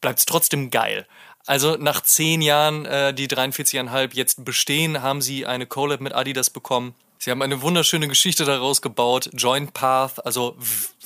bleibt 0.01 0.19
es 0.19 0.27
trotzdem 0.27 0.71
geil. 0.71 1.07
Also 1.47 1.77
nach 1.77 2.03
zehn 2.03 2.41
Jahren, 2.41 2.87
äh, 2.87 3.13
die 3.13 3.29
43,5 3.29 4.15
jetzt 4.15 4.45
bestehen, 4.45 5.03
haben 5.03 5.23
sie 5.23 5.47
eine 5.47 5.67
Collab 5.67 6.01
mit 6.01 6.15
Adidas 6.15 6.51
bekommen. 6.51 6.95
Sie 7.25 7.31
haben 7.31 7.41
eine 7.41 7.63
wunderschöne 7.63 8.09
Geschichte 8.09 8.45
daraus 8.45 8.83
gebaut, 8.83 9.31
Joint 9.33 9.75
Path, 9.75 10.27
also 10.27 10.57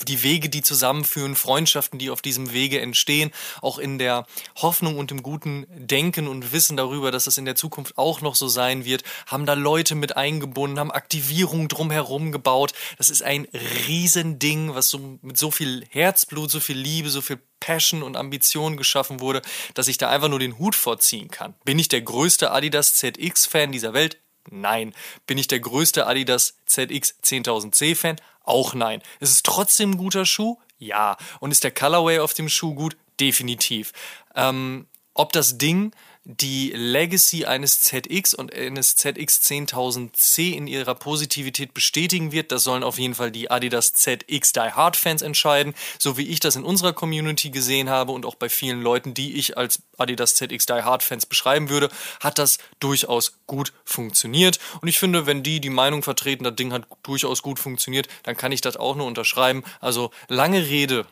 die 0.08 0.22
Wege, 0.22 0.48
die 0.48 0.62
zusammenführen, 0.62 1.36
Freundschaften, 1.36 1.98
die 1.98 2.08
auf 2.08 2.22
diesem 2.22 2.54
Wege 2.54 2.80
entstehen, 2.80 3.32
auch 3.60 3.78
in 3.78 3.98
der 3.98 4.26
Hoffnung 4.56 4.96
und 4.96 5.10
im 5.10 5.22
guten 5.22 5.66
Denken 5.68 6.26
und 6.26 6.52
Wissen 6.52 6.78
darüber, 6.78 7.10
dass 7.10 7.26
es 7.26 7.36
in 7.36 7.44
der 7.44 7.54
Zukunft 7.54 7.98
auch 7.98 8.22
noch 8.22 8.34
so 8.34 8.48
sein 8.48 8.86
wird, 8.86 9.02
haben 9.26 9.44
da 9.44 9.52
Leute 9.52 9.94
mit 9.94 10.16
eingebunden, 10.16 10.78
haben 10.78 10.90
Aktivierung 10.90 11.68
drumherum 11.68 12.32
gebaut. 12.32 12.72
Das 12.96 13.10
ist 13.10 13.22
ein 13.22 13.46
Riesending, 13.86 14.74
was 14.74 14.88
so 14.88 15.18
mit 15.20 15.36
so 15.36 15.50
viel 15.50 15.84
Herzblut, 15.90 16.50
so 16.50 16.60
viel 16.60 16.78
Liebe, 16.78 17.10
so 17.10 17.20
viel 17.20 17.40
Passion 17.60 18.02
und 18.02 18.16
Ambition 18.16 18.78
geschaffen 18.78 19.20
wurde, 19.20 19.42
dass 19.74 19.86
ich 19.86 19.98
da 19.98 20.08
einfach 20.08 20.28
nur 20.28 20.38
den 20.38 20.58
Hut 20.58 20.76
vorziehen 20.76 21.30
kann. 21.30 21.52
Bin 21.66 21.78
ich 21.78 21.88
der 21.88 22.00
größte 22.00 22.52
Adidas 22.52 22.94
ZX-Fan 22.94 23.70
dieser 23.70 23.92
Welt? 23.92 24.16
Nein. 24.50 24.94
Bin 25.26 25.38
ich 25.38 25.48
der 25.48 25.60
größte 25.60 26.06
Adidas 26.06 26.56
ZX 26.66 27.16
10000C 27.22 27.96
Fan? 27.96 28.16
Auch 28.44 28.74
nein. 28.74 29.02
Ist 29.20 29.32
es 29.32 29.42
trotzdem 29.42 29.92
ein 29.92 29.98
guter 29.98 30.24
Schuh? 30.24 30.58
Ja. 30.78 31.16
Und 31.40 31.50
ist 31.50 31.64
der 31.64 31.72
Colorway 31.72 32.20
auf 32.20 32.34
dem 32.34 32.48
Schuh 32.48 32.74
gut? 32.74 32.96
Definitiv. 33.18 33.92
Ähm, 34.34 34.86
ob 35.14 35.32
das 35.32 35.58
Ding 35.58 35.92
die 36.28 36.72
Legacy 36.74 37.44
eines 37.44 37.82
ZX 37.82 38.34
und 38.34 38.52
eines 38.52 38.96
ZX 38.96 39.42
10000C 39.42 40.54
in 40.54 40.66
ihrer 40.66 40.96
Positivität 40.96 41.72
bestätigen 41.72 42.32
wird. 42.32 42.50
Das 42.50 42.64
sollen 42.64 42.82
auf 42.82 42.98
jeden 42.98 43.14
Fall 43.14 43.30
die 43.30 43.48
Adidas 43.48 43.92
ZX 43.92 44.52
Die 44.52 44.72
Hard 44.72 44.96
Fans 44.96 45.22
entscheiden, 45.22 45.72
so 46.00 46.18
wie 46.18 46.26
ich 46.26 46.40
das 46.40 46.56
in 46.56 46.64
unserer 46.64 46.92
Community 46.92 47.50
gesehen 47.50 47.88
habe 47.88 48.10
und 48.10 48.26
auch 48.26 48.34
bei 48.34 48.48
vielen 48.48 48.82
Leuten, 48.82 49.14
die 49.14 49.34
ich 49.34 49.56
als 49.56 49.82
Adidas 49.98 50.34
ZX 50.34 50.66
Die 50.66 50.72
Hard 50.72 51.04
Fans 51.04 51.26
beschreiben 51.26 51.68
würde, 51.68 51.90
hat 52.18 52.40
das 52.40 52.58
durchaus 52.80 53.38
gut 53.46 53.72
funktioniert. 53.84 54.58
Und 54.80 54.88
ich 54.88 54.98
finde, 54.98 55.26
wenn 55.26 55.44
die 55.44 55.60
die 55.60 55.70
Meinung 55.70 56.02
vertreten, 56.02 56.42
das 56.42 56.56
Ding 56.56 56.72
hat 56.72 56.88
durchaus 57.04 57.40
gut 57.40 57.60
funktioniert, 57.60 58.08
dann 58.24 58.36
kann 58.36 58.50
ich 58.50 58.60
das 58.60 58.76
auch 58.76 58.96
nur 58.96 59.06
unterschreiben. 59.06 59.62
Also 59.78 60.10
lange 60.26 60.66
Rede, 60.66 61.06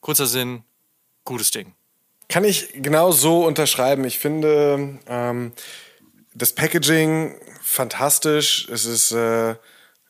kurzer 0.00 0.26
Sinn, 0.26 0.64
gutes 1.24 1.50
Ding. 1.50 1.74
Kann 2.28 2.44
ich 2.44 2.70
genau 2.74 3.12
so 3.12 3.44
unterschreiben. 3.44 4.04
Ich 4.04 4.18
finde 4.18 4.98
ähm, 5.06 5.52
das 6.34 6.52
Packaging 6.52 7.34
fantastisch. 7.62 8.68
Es 8.70 8.84
ist, 8.84 9.12
äh, 9.12 9.54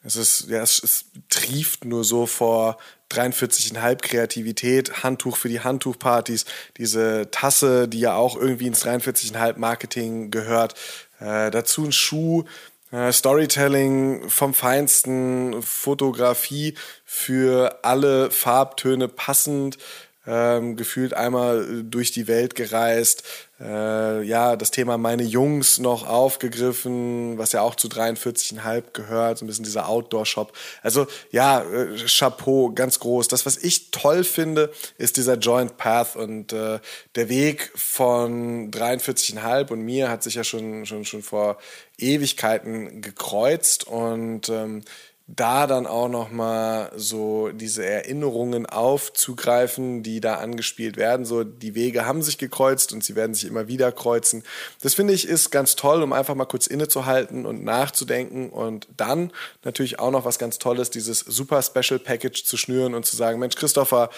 es 0.02 0.16
ist, 0.16 0.48
ja, 0.48 0.62
es, 0.62 0.82
es 0.82 1.06
trieft 1.28 1.84
nur 1.84 2.04
so 2.04 2.26
vor 2.26 2.78
43,5 3.10 3.96
Kreativität, 3.96 5.02
Handtuch 5.02 5.36
für 5.36 5.48
die 5.48 5.60
Handtuchpartys, 5.60 6.44
diese 6.76 7.30
Tasse, 7.30 7.88
die 7.88 8.00
ja 8.00 8.14
auch 8.14 8.36
irgendwie 8.36 8.66
ins 8.66 8.84
43,5 8.84 9.58
Marketing 9.58 10.30
gehört. 10.30 10.74
Äh, 11.20 11.50
dazu 11.50 11.84
ein 11.84 11.92
Schuh, 11.92 12.44
äh, 12.90 13.12
Storytelling 13.12 14.28
vom 14.30 14.54
Feinsten, 14.54 15.62
Fotografie 15.62 16.74
für 17.04 17.80
alle 17.82 18.30
Farbtöne 18.30 19.08
passend 19.08 19.78
ähm, 20.26 20.76
gefühlt 20.76 21.14
einmal 21.14 21.62
äh, 21.62 21.82
durch 21.84 22.12
die 22.12 22.28
Welt 22.28 22.54
gereist, 22.54 23.24
äh, 23.60 24.22
ja, 24.22 24.56
das 24.56 24.70
Thema 24.70 24.98
meine 24.98 25.22
Jungs 25.22 25.78
noch 25.78 26.06
aufgegriffen, 26.08 27.38
was 27.38 27.52
ja 27.52 27.62
auch 27.62 27.74
zu 27.76 27.88
43,5 27.88 28.82
gehört, 28.92 29.38
so 29.38 29.44
ein 29.44 29.48
bisschen 29.48 29.64
dieser 29.64 29.88
Outdoor-Shop. 29.88 30.52
Also 30.82 31.06
ja, 31.30 31.62
äh, 31.62 31.96
Chapeau, 32.06 32.72
ganz 32.74 32.98
groß. 32.98 33.28
Das, 33.28 33.46
was 33.46 33.56
ich 33.56 33.90
toll 33.90 34.24
finde, 34.24 34.72
ist 34.98 35.16
dieser 35.16 35.36
Joint 35.36 35.76
Path 35.76 36.16
und 36.16 36.52
äh, 36.52 36.80
der 37.14 37.28
Weg 37.28 37.70
von 37.76 38.70
43,5 38.70 39.70
und 39.70 39.82
mir 39.82 40.10
hat 40.10 40.22
sich 40.22 40.34
ja 40.34 40.44
schon, 40.44 40.84
schon, 40.84 41.04
schon 41.04 41.22
vor 41.22 41.58
Ewigkeiten 41.98 43.02
gekreuzt 43.02 43.86
und 43.86 44.48
ähm, 44.48 44.82
da 45.26 45.66
dann 45.66 45.86
auch 45.86 46.08
noch 46.08 46.30
mal 46.30 46.92
so 46.96 47.48
diese 47.48 47.84
Erinnerungen 47.84 48.66
aufzugreifen, 48.66 50.02
die 50.02 50.20
da 50.20 50.34
angespielt 50.34 50.98
werden. 50.98 51.24
So 51.24 51.44
die 51.44 51.74
Wege 51.74 52.04
haben 52.04 52.20
sich 52.20 52.36
gekreuzt 52.36 52.92
und 52.92 53.02
sie 53.02 53.16
werden 53.16 53.34
sich 53.34 53.48
immer 53.48 53.66
wieder 53.66 53.90
kreuzen. 53.90 54.42
Das 54.82 54.92
finde 54.92 55.14
ich 55.14 55.26
ist 55.26 55.50
ganz 55.50 55.76
toll, 55.76 56.02
um 56.02 56.12
einfach 56.12 56.34
mal 56.34 56.44
kurz 56.44 56.66
innezuhalten 56.66 57.46
und 57.46 57.64
nachzudenken 57.64 58.50
und 58.50 58.86
dann 58.98 59.32
natürlich 59.62 59.98
auch 59.98 60.10
noch 60.10 60.26
was 60.26 60.38
ganz 60.38 60.58
Tolles, 60.58 60.90
dieses 60.90 61.20
super 61.20 61.62
Special 61.62 61.98
Package 61.98 62.44
zu 62.44 62.58
schnüren 62.58 62.94
und 62.94 63.06
zu 63.06 63.16
sagen, 63.16 63.38
Mensch, 63.38 63.56
Christopher, 63.56 64.10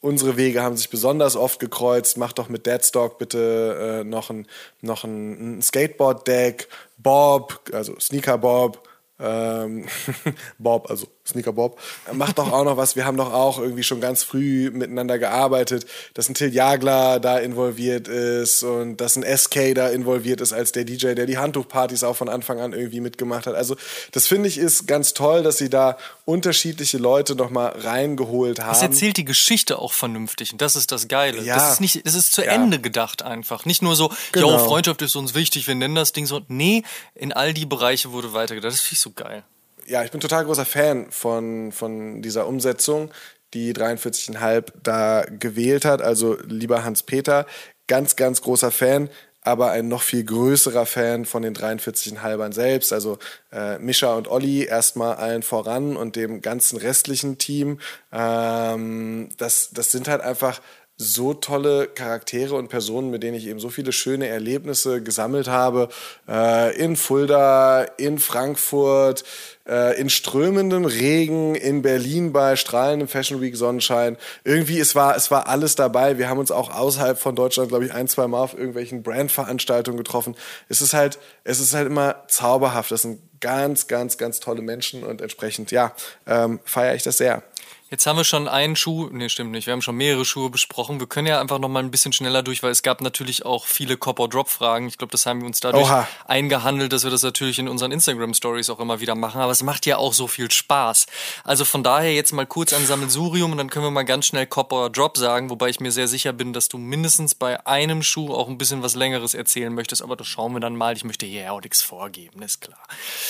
unsere 0.00 0.38
Wege 0.38 0.62
haben 0.62 0.78
sich 0.78 0.88
besonders 0.88 1.36
oft 1.36 1.60
gekreuzt. 1.60 2.16
Mach 2.16 2.32
doch 2.32 2.48
mit 2.48 2.64
Deadstock 2.64 3.18
bitte 3.18 4.00
äh, 4.00 4.04
noch 4.04 4.30
ein, 4.30 4.46
noch 4.80 5.04
ein 5.04 5.60
Skateboard-Deck. 5.60 6.68
Bob, 6.96 7.60
also 7.72 7.98
Sneaker 8.00 8.38
Bob, 8.38 8.88
ähm, 9.18 9.86
Bob, 10.58 10.90
also 10.90 11.08
Sneaker 11.26 11.52
Bob, 11.52 11.78
macht 12.12 12.38
doch 12.38 12.52
auch 12.52 12.64
noch 12.64 12.76
was. 12.76 12.96
Wir 12.96 13.04
haben 13.04 13.16
doch 13.16 13.32
auch 13.32 13.58
irgendwie 13.58 13.82
schon 13.82 14.00
ganz 14.00 14.22
früh 14.22 14.70
miteinander 14.70 15.18
gearbeitet, 15.18 15.86
dass 16.14 16.28
ein 16.28 16.34
Till 16.34 16.54
Jagler 16.54 17.18
da 17.20 17.38
involviert 17.38 18.08
ist 18.08 18.62
und 18.62 18.98
dass 18.98 19.16
ein 19.16 19.24
SK 19.24 19.74
da 19.74 19.88
involviert 19.88 20.40
ist 20.40 20.52
als 20.52 20.72
der 20.72 20.84
DJ, 20.84 21.14
der 21.14 21.26
die 21.26 21.38
Handtuchpartys 21.38 22.04
auch 22.04 22.16
von 22.16 22.28
Anfang 22.28 22.60
an 22.60 22.72
irgendwie 22.72 23.00
mitgemacht 23.00 23.46
hat. 23.46 23.54
Also 23.54 23.76
das 24.12 24.26
finde 24.26 24.48
ich 24.48 24.58
ist 24.58 24.86
ganz 24.86 25.14
toll, 25.14 25.42
dass 25.42 25.58
sie 25.58 25.68
da 25.68 25.96
unterschiedliche 26.24 26.98
Leute 26.98 27.34
noch 27.34 27.50
mal 27.50 27.68
reingeholt 27.68 28.60
haben. 28.60 28.72
Es 28.72 28.82
erzählt 28.82 29.16
die 29.16 29.24
Geschichte 29.24 29.78
auch 29.78 29.92
vernünftig 29.92 30.52
und 30.52 30.62
das 30.62 30.76
ist 30.76 30.92
das 30.92 31.08
Geile. 31.08 31.42
Ja. 31.42 31.56
Das 31.56 31.74
ist 31.74 31.80
nicht, 31.80 32.06
das 32.06 32.14
ist 32.14 32.32
zu 32.32 32.44
ja. 32.44 32.52
Ende 32.52 32.80
gedacht 32.80 33.22
einfach. 33.22 33.64
Nicht 33.64 33.82
nur 33.82 33.96
so, 33.96 34.12
genau. 34.32 34.52
yo, 34.52 34.58
Freundschaft 34.58 35.02
ist 35.02 35.16
uns 35.16 35.34
wichtig, 35.34 35.66
wir 35.66 35.74
nennen 35.74 35.94
das 35.94 36.12
Ding 36.12 36.26
so. 36.26 36.42
Nee, 36.48 36.82
in 37.14 37.32
all 37.32 37.52
die 37.52 37.66
Bereiche 37.66 38.12
wurde 38.12 38.32
weitergedacht. 38.32 38.72
Das 38.72 38.80
finde 38.80 38.94
ich 38.94 39.00
so 39.00 39.10
geil 39.10 39.44
ja, 39.86 40.04
ich 40.04 40.10
bin 40.10 40.20
total 40.20 40.44
großer 40.44 40.64
Fan 40.64 41.10
von, 41.10 41.72
von 41.72 42.22
dieser 42.22 42.46
Umsetzung, 42.46 43.10
die 43.54 43.72
43,5 43.72 44.64
da 44.82 45.24
gewählt 45.28 45.84
hat. 45.84 46.02
Also 46.02 46.36
lieber 46.46 46.84
Hans-Peter, 46.84 47.46
ganz, 47.86 48.16
ganz 48.16 48.42
großer 48.42 48.70
Fan, 48.70 49.08
aber 49.42 49.70
ein 49.70 49.86
noch 49.86 50.02
viel 50.02 50.24
größerer 50.24 50.86
Fan 50.86 51.24
von 51.24 51.42
den 51.42 51.54
43,5ern 51.54 52.52
selbst. 52.52 52.92
Also 52.92 53.18
äh, 53.52 53.78
Mischa 53.78 54.14
und 54.14 54.28
Olli 54.28 54.64
erstmal 54.64 55.14
allen 55.16 55.44
voran 55.44 55.96
und 55.96 56.16
dem 56.16 56.42
ganzen 56.42 56.78
restlichen 56.78 57.38
Team. 57.38 57.78
Ähm, 58.12 59.28
das, 59.38 59.70
das 59.72 59.92
sind 59.92 60.08
halt 60.08 60.20
einfach 60.20 60.60
so 60.98 61.34
tolle 61.34 61.88
Charaktere 61.88 62.54
und 62.54 62.68
Personen, 62.68 63.10
mit 63.10 63.22
denen 63.22 63.36
ich 63.36 63.46
eben 63.46 63.60
so 63.60 63.68
viele 63.68 63.92
schöne 63.92 64.28
Erlebnisse 64.28 65.02
gesammelt 65.02 65.46
habe. 65.46 65.90
Äh, 66.26 66.74
in 66.76 66.96
Fulda, 66.96 67.82
in 67.82 68.18
Frankfurt, 68.18 69.22
äh, 69.68 70.00
in 70.00 70.08
strömendem 70.08 70.86
Regen, 70.86 71.54
in 71.54 71.82
Berlin 71.82 72.32
bei 72.32 72.56
strahlendem 72.56 73.08
Fashion 73.08 73.42
Week 73.42 73.56
Sonnenschein. 73.56 74.16
Irgendwie, 74.44 74.80
es 74.80 74.94
war, 74.94 75.16
es 75.16 75.30
war 75.30 75.48
alles 75.48 75.74
dabei. 75.74 76.16
Wir 76.16 76.30
haben 76.30 76.38
uns 76.38 76.50
auch 76.50 76.74
außerhalb 76.74 77.18
von 77.18 77.36
Deutschland, 77.36 77.68
glaube 77.68 77.84
ich, 77.84 77.92
ein, 77.92 78.08
zwei 78.08 78.26
Mal 78.26 78.40
auf 78.40 78.54
irgendwelchen 78.54 79.02
Brandveranstaltungen 79.02 79.98
getroffen. 79.98 80.34
Es 80.70 80.80
ist 80.80 80.94
halt, 80.94 81.18
es 81.44 81.60
ist 81.60 81.74
halt 81.74 81.88
immer 81.88 82.22
zauberhaft. 82.28 82.90
Das 82.90 83.02
sind 83.02 83.20
ganz, 83.40 83.86
ganz, 83.86 84.16
ganz 84.16 84.40
tolle 84.40 84.62
Menschen 84.62 85.04
und 85.04 85.20
entsprechend, 85.20 85.70
ja, 85.70 85.92
ähm, 86.26 86.58
feiere 86.64 86.94
ich 86.94 87.02
das 87.02 87.18
sehr. 87.18 87.42
Jetzt 87.88 88.04
haben 88.04 88.16
wir 88.16 88.24
schon 88.24 88.48
einen 88.48 88.74
Schuh, 88.74 89.08
nee, 89.12 89.28
stimmt 89.28 89.52
nicht, 89.52 89.66
wir 89.66 89.72
haben 89.72 89.80
schon 89.80 89.94
mehrere 89.94 90.24
Schuhe 90.24 90.50
besprochen. 90.50 90.98
Wir 90.98 91.06
können 91.06 91.28
ja 91.28 91.40
einfach 91.40 91.60
noch 91.60 91.68
mal 91.68 91.84
ein 91.84 91.92
bisschen 91.92 92.12
schneller 92.12 92.42
durch, 92.42 92.64
weil 92.64 92.72
es 92.72 92.82
gab 92.82 93.00
natürlich 93.00 93.46
auch 93.46 93.64
viele 93.64 93.96
Cop-or-Drop-Fragen. 93.96 94.88
Ich 94.88 94.98
glaube, 94.98 95.12
das 95.12 95.24
haben 95.24 95.42
wir 95.42 95.46
uns 95.46 95.60
dadurch 95.60 95.84
Oha. 95.84 96.08
eingehandelt, 96.24 96.92
dass 96.92 97.04
wir 97.04 97.12
das 97.12 97.22
natürlich 97.22 97.60
in 97.60 97.68
unseren 97.68 97.92
Instagram-Stories 97.92 98.70
auch 98.70 98.80
immer 98.80 98.98
wieder 98.98 99.14
machen. 99.14 99.40
Aber 99.40 99.52
es 99.52 99.62
macht 99.62 99.86
ja 99.86 99.98
auch 99.98 100.14
so 100.14 100.26
viel 100.26 100.50
Spaß. 100.50 101.06
Also 101.44 101.64
von 101.64 101.84
daher 101.84 102.12
jetzt 102.12 102.32
mal 102.32 102.44
kurz 102.44 102.72
ein 102.72 102.84
Sammelsurium 102.84 103.52
und 103.52 103.58
dann 103.58 103.70
können 103.70 103.84
wir 103.84 103.92
mal 103.92 104.04
ganz 104.04 104.26
schnell 104.26 104.48
Cop-or-Drop 104.48 105.16
sagen, 105.16 105.48
wobei 105.48 105.68
ich 105.68 105.78
mir 105.78 105.92
sehr 105.92 106.08
sicher 106.08 106.32
bin, 106.32 106.52
dass 106.52 106.68
du 106.68 106.78
mindestens 106.78 107.36
bei 107.36 107.64
einem 107.68 108.02
Schuh 108.02 108.34
auch 108.34 108.48
ein 108.48 108.58
bisschen 108.58 108.82
was 108.82 108.96
Längeres 108.96 109.34
erzählen 109.34 109.72
möchtest. 109.72 110.02
Aber 110.02 110.16
das 110.16 110.26
schauen 110.26 110.52
wir 110.54 110.60
dann 110.60 110.74
mal. 110.74 110.96
Ich 110.96 111.04
möchte 111.04 111.24
hier 111.24 111.42
ja 111.42 111.50
auch 111.52 111.62
nichts 111.62 111.82
vorgeben, 111.82 112.42
ist 112.42 112.62
klar. 112.62 112.82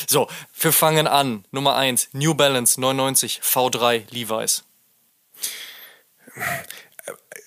So, 0.08 0.28
wir 0.58 0.72
fangen 0.72 1.06
an. 1.06 1.44
Nummer 1.50 1.76
eins 1.76 2.08
New 2.12 2.32
Balance 2.32 2.80
99 2.80 3.42
V3 3.42 4.04
Levi's. 4.10 4.55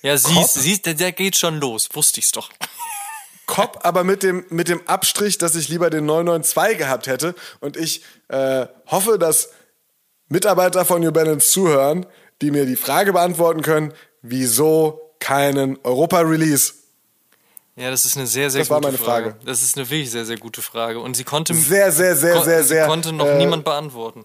Ja, 0.02 0.16
siehst, 0.16 0.54
siehst, 0.54 0.86
der 0.86 1.12
geht 1.12 1.36
schon 1.36 1.60
los. 1.60 1.88
Wusste 1.92 2.20
ich's 2.20 2.32
doch. 2.32 2.50
Cop, 3.46 3.80
aber 3.82 4.04
mit 4.04 4.22
dem, 4.22 4.44
mit 4.48 4.68
dem 4.68 4.86
Abstrich, 4.86 5.36
dass 5.36 5.56
ich 5.56 5.68
lieber 5.68 5.90
den 5.90 6.06
992 6.06 6.78
gehabt 6.78 7.06
hätte. 7.06 7.34
Und 7.60 7.76
ich 7.76 8.02
äh, 8.28 8.66
hoffe, 8.86 9.18
dass 9.18 9.50
Mitarbeiter 10.28 10.84
von 10.84 11.02
New 11.02 11.10
Balance 11.10 11.50
zuhören, 11.50 12.06
die 12.40 12.50
mir 12.50 12.64
die 12.64 12.76
Frage 12.76 13.12
beantworten 13.12 13.62
können, 13.62 13.92
wieso 14.22 15.14
keinen 15.18 15.78
Europa-Release? 15.82 16.74
Ja, 17.76 17.90
das 17.90 18.04
ist 18.04 18.16
eine 18.16 18.26
sehr, 18.26 18.50
sehr 18.50 18.60
das 18.60 18.68
gute 18.68 18.80
Frage. 18.80 18.92
Das 18.92 19.00
war 19.00 19.10
meine 19.10 19.22
Frage. 19.22 19.30
Frage. 19.32 19.46
Das 19.46 19.62
ist 19.62 19.76
eine 19.76 19.90
wirklich 19.90 20.10
sehr, 20.10 20.24
sehr 20.24 20.38
gute 20.38 20.62
Frage. 20.62 21.00
Und 21.00 21.16
sie 21.16 21.24
konnte 21.24 21.54
sehr, 21.54 21.92
sehr, 21.92 22.16
sehr, 22.16 22.42
sehr, 22.42 22.62
sehr, 22.62 22.86
konnte 22.86 23.12
noch 23.12 23.26
äh, 23.26 23.38
niemand 23.38 23.64
beantworten. 23.64 24.24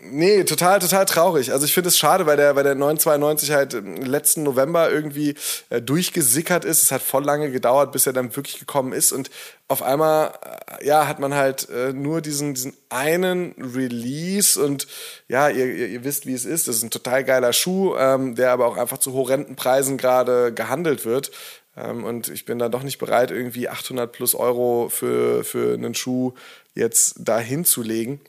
Nee, 0.00 0.44
total, 0.44 0.78
total 0.78 1.06
traurig. 1.06 1.50
Also 1.50 1.64
ich 1.66 1.74
finde 1.74 1.88
es 1.88 1.98
schade, 1.98 2.24
weil 2.24 2.36
der, 2.36 2.54
weil 2.54 2.62
der 2.62 2.76
992 2.76 3.50
halt 3.50 3.72
letzten 3.72 4.44
November 4.44 4.92
irgendwie 4.92 5.34
äh, 5.70 5.82
durchgesickert 5.82 6.64
ist. 6.64 6.84
Es 6.84 6.92
hat 6.92 7.02
voll 7.02 7.24
lange 7.24 7.50
gedauert, 7.50 7.90
bis 7.90 8.06
er 8.06 8.12
dann 8.12 8.36
wirklich 8.36 8.60
gekommen 8.60 8.92
ist. 8.92 9.10
Und 9.10 9.28
auf 9.66 9.82
einmal, 9.82 10.34
äh, 10.78 10.86
ja, 10.86 11.08
hat 11.08 11.18
man 11.18 11.34
halt 11.34 11.68
äh, 11.70 11.92
nur 11.92 12.20
diesen, 12.20 12.54
diesen 12.54 12.76
einen 12.90 13.56
Release 13.58 14.62
und 14.62 14.86
ja, 15.26 15.48
ihr, 15.48 15.66
ihr, 15.66 15.88
ihr 15.88 16.04
wisst, 16.04 16.26
wie 16.26 16.34
es 16.34 16.44
ist. 16.44 16.68
Das 16.68 16.76
ist 16.76 16.84
ein 16.84 16.90
total 16.90 17.24
geiler 17.24 17.52
Schuh, 17.52 17.96
ähm, 17.96 18.36
der 18.36 18.52
aber 18.52 18.66
auch 18.66 18.76
einfach 18.76 18.98
zu 18.98 19.14
horrenden 19.14 19.56
Preisen 19.56 19.98
gerade 19.98 20.54
gehandelt 20.54 21.06
wird. 21.06 21.32
Ähm, 21.76 22.04
und 22.04 22.28
ich 22.28 22.44
bin 22.44 22.60
da 22.60 22.68
doch 22.68 22.84
nicht 22.84 22.98
bereit, 22.98 23.32
irgendwie 23.32 23.68
800 23.68 24.12
plus 24.12 24.36
Euro 24.36 24.90
für, 24.90 25.42
für 25.42 25.74
einen 25.74 25.96
Schuh 25.96 26.34
jetzt 26.74 27.16
da 27.18 27.40
hinzulegen. 27.40 28.20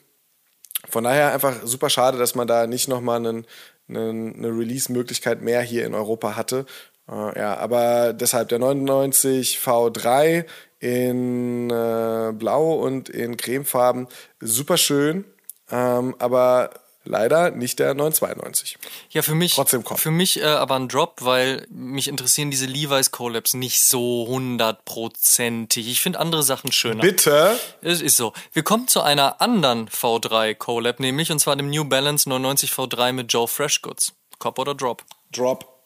Von 0.89 1.03
daher 1.03 1.33
einfach 1.33 1.55
super 1.63 1.89
schade, 1.89 2.17
dass 2.17 2.35
man 2.35 2.47
da 2.47 2.67
nicht 2.67 2.87
nochmal 2.87 3.17
einen, 3.17 3.45
einen, 3.87 4.35
eine 4.35 4.47
Release-Möglichkeit 4.49 5.41
mehr 5.41 5.61
hier 5.61 5.85
in 5.85 5.93
Europa 5.93 6.35
hatte. 6.35 6.65
Äh, 7.09 7.39
ja, 7.39 7.57
aber 7.57 8.13
deshalb 8.13 8.49
der 8.49 8.59
99 8.59 9.59
V3 9.63 10.45
in 10.79 11.69
äh, 11.69 12.31
Blau 12.33 12.73
und 12.73 13.09
in 13.09 13.37
Cremefarben 13.37 14.07
super 14.39 14.77
schön, 14.77 15.25
ähm, 15.71 16.15
aber 16.19 16.69
Leider 17.09 17.49
nicht 17.49 17.79
der 17.79 17.95
992. 17.95 18.77
Ja, 19.09 19.23
für 19.23 19.33
mich, 19.33 19.55
Trotzdem 19.55 19.83
kommt. 19.83 19.99
für 19.99 20.11
mich 20.11 20.41
äh, 20.41 20.43
aber 20.45 20.75
ein 20.75 20.87
Drop, 20.87 21.15
weil 21.21 21.65
mich 21.71 22.07
interessieren 22.07 22.51
diese 22.51 22.67
Levi's 22.67 23.09
Collabs 23.09 23.55
nicht 23.55 23.81
so 23.81 24.27
hundertprozentig. 24.29 25.87
Ich 25.89 26.01
finde 26.01 26.19
andere 26.19 26.43
Sachen 26.43 26.71
schöner. 26.71 27.01
Bitte? 27.01 27.59
Es 27.81 28.01
ist 28.01 28.15
so. 28.15 28.33
Wir 28.53 28.61
kommen 28.61 28.87
zu 28.87 29.01
einer 29.01 29.41
anderen 29.41 29.89
V3 29.89 30.53
Collab, 30.53 30.99
nämlich 30.99 31.31
und 31.31 31.39
zwar 31.39 31.55
dem 31.55 31.71
New 31.71 31.83
Balance 31.83 32.29
99 32.29 32.73
V3 32.73 33.11
mit 33.11 33.33
Joe 33.33 33.47
Freshgoods. 33.47 34.13
Cop 34.37 34.59
oder 34.59 34.75
Drop? 34.75 35.03
Drop. 35.31 35.78